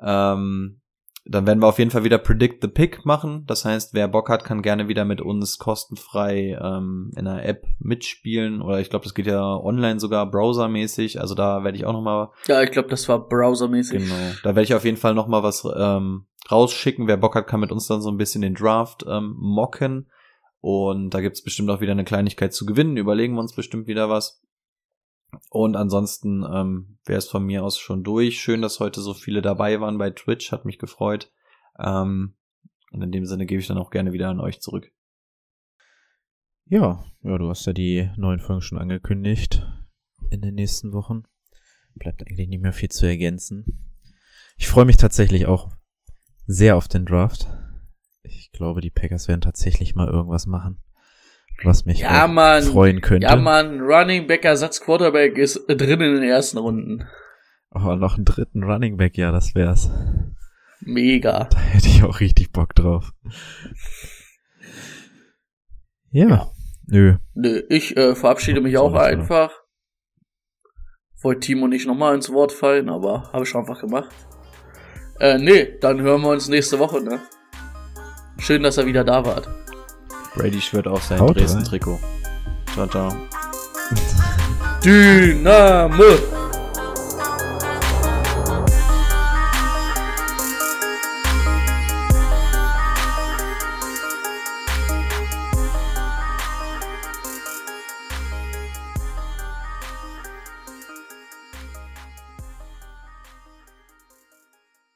Ähm, 0.01 0.81
dann 1.29 1.45
werden 1.45 1.61
wir 1.61 1.67
auf 1.67 1.79
jeden 1.79 1.91
Fall 1.91 2.03
wieder 2.03 2.17
Predict 2.17 2.59
the 2.61 2.67
Pick 2.67 3.05
machen. 3.05 3.43
Das 3.47 3.65
heißt, 3.65 3.93
wer 3.93 4.07
Bock 4.07 4.29
hat, 4.29 4.43
kann 4.43 4.61
gerne 4.61 4.87
wieder 4.87 5.05
mit 5.05 5.21
uns 5.21 5.57
kostenfrei 5.57 6.57
ähm, 6.61 7.11
in 7.15 7.27
einer 7.27 7.43
App 7.43 7.65
mitspielen. 7.79 8.61
Oder 8.61 8.79
ich 8.79 8.89
glaube, 8.89 9.03
das 9.03 9.13
geht 9.13 9.27
ja 9.27 9.41
online 9.41 9.99
sogar 9.99 10.29
browsermäßig. 10.29 11.19
Also 11.19 11.35
da 11.35 11.63
werde 11.63 11.77
ich 11.77 11.85
auch 11.85 11.93
noch 11.93 12.01
mal 12.01 12.31
Ja, 12.47 12.61
ich 12.61 12.71
glaube, 12.71 12.89
das 12.89 13.07
war 13.09 13.27
browsermäßig. 13.27 14.03
Genau. 14.03 14.15
Da 14.43 14.49
werde 14.49 14.63
ich 14.63 14.73
auf 14.73 14.85
jeden 14.85 14.97
Fall 14.97 15.13
noch 15.13 15.27
mal 15.27 15.43
was 15.43 15.67
ähm, 15.75 16.25
rausschicken. 16.49 17.07
Wer 17.07 17.17
Bock 17.17 17.35
hat, 17.35 17.47
kann 17.47 17.59
mit 17.59 17.71
uns 17.71 17.87
dann 17.87 18.01
so 18.01 18.09
ein 18.09 18.17
bisschen 18.17 18.41
den 18.41 18.55
Draft 18.55 19.05
ähm, 19.07 19.35
mocken. 19.37 20.07
Und 20.61 21.11
da 21.11 21.21
gibt's 21.21 21.43
bestimmt 21.43 21.69
auch 21.69 21.81
wieder 21.81 21.91
eine 21.91 22.05
Kleinigkeit 22.05 22.53
zu 22.53 22.65
gewinnen. 22.65 22.97
Überlegen 22.97 23.35
wir 23.35 23.41
uns 23.41 23.53
bestimmt 23.53 23.87
wieder 23.87 24.09
was. 24.09 24.41
Und 25.49 25.75
ansonsten 25.75 26.43
ähm, 26.43 26.97
wäre 27.05 27.17
es 27.17 27.27
von 27.27 27.43
mir 27.43 27.63
aus 27.63 27.77
schon 27.77 28.03
durch. 28.03 28.39
Schön, 28.39 28.61
dass 28.61 28.79
heute 28.79 29.01
so 29.01 29.13
viele 29.13 29.41
dabei 29.41 29.79
waren 29.81 29.97
bei 29.97 30.09
Twitch. 30.09 30.51
Hat 30.51 30.65
mich 30.65 30.79
gefreut. 30.79 31.31
Ähm, 31.79 32.35
und 32.91 33.01
in 33.01 33.11
dem 33.11 33.25
Sinne 33.25 33.45
gebe 33.45 33.61
ich 33.61 33.67
dann 33.67 33.77
auch 33.77 33.89
gerne 33.89 34.13
wieder 34.13 34.29
an 34.29 34.39
euch 34.39 34.61
zurück. 34.61 34.91
Ja, 36.65 37.03
ja, 37.21 37.37
du 37.37 37.49
hast 37.49 37.65
ja 37.65 37.73
die 37.73 38.09
neuen 38.17 38.39
Folgen 38.39 38.61
schon 38.61 38.77
angekündigt 38.77 39.65
in 40.29 40.41
den 40.41 40.55
nächsten 40.55 40.91
Wochen. 40.91 41.23
Bleibt 41.95 42.21
eigentlich 42.21 42.47
nicht 42.47 42.61
mehr 42.61 42.73
viel 42.73 42.89
zu 42.89 43.05
ergänzen. 43.05 43.95
Ich 44.57 44.67
freue 44.67 44.85
mich 44.85 44.97
tatsächlich 44.97 45.45
auch 45.45 45.71
sehr 46.45 46.75
auf 46.75 46.87
den 46.87 47.05
Draft. 47.05 47.47
Ich 48.23 48.51
glaube, 48.51 48.81
die 48.81 48.89
Packers 48.89 49.27
werden 49.27 49.41
tatsächlich 49.41 49.95
mal 49.95 50.07
irgendwas 50.07 50.45
machen, 50.45 50.81
was 51.63 51.85
mich 51.85 51.99
Ja, 51.99 52.27
Mann. 52.27 52.63
freuen 52.63 53.01
könnte. 53.01 53.27
Ja, 53.27 53.35
Mann, 53.35 53.81
Running 53.81 54.27
Back, 54.27 54.45
Ersatz 54.45 54.81
Quarterback 54.81 55.37
ist 55.37 55.65
drin 55.67 56.01
in 56.01 56.15
den 56.15 56.23
ersten 56.23 56.57
Runden. 56.57 57.07
Oh, 57.71 57.95
noch 57.95 58.15
einen 58.15 58.25
dritten 58.25 58.63
Running 58.63 58.97
Back, 58.97 59.17
ja, 59.17 59.31
das 59.31 59.55
wär's. 59.55 59.89
Mega. 60.81 61.45
Da 61.51 61.57
hätte 61.59 61.87
ich 61.87 62.03
auch 62.03 62.19
richtig 62.19 62.51
Bock 62.51 62.75
drauf. 62.75 63.11
Ja. 66.11 66.27
Ja. 66.29 66.51
Nö. 66.89 67.17
Nö, 67.33 67.63
ich 67.69 67.97
äh, 67.97 68.15
verabschiede 68.15 68.61
mich 68.61 68.77
auch 68.77 68.91
oder? 68.91 69.01
einfach. 69.01 69.51
Wollte 71.21 71.41
Timo 71.41 71.67
nicht 71.67 71.85
nochmal 71.85 72.15
ins 72.15 72.31
Wort 72.31 72.51
fallen, 72.53 72.89
aber 72.89 73.29
habe 73.33 73.43
ich 73.43 73.49
schon 73.49 73.61
einfach 73.61 73.81
gemacht. 73.81 74.09
Äh, 75.19 75.37
nee, 75.37 75.77
dann 75.81 75.99
hören 76.01 76.21
wir 76.21 76.29
uns 76.29 76.47
nächste 76.47 76.79
Woche, 76.79 77.01
ne? 77.01 77.19
Schön, 78.39 78.63
dass 78.63 78.77
ihr 78.77 78.85
wieder 78.85 79.03
da 79.03 79.25
wart. 79.25 79.49
Brady 80.37 80.61
schwört 80.61 80.87
auf 80.87 81.03
sein. 81.03 81.19
Dresden-Trikot. 81.25 81.99
Ciao, 82.73 82.87
ciao. 82.87 83.09
Dynamo! 84.83 86.46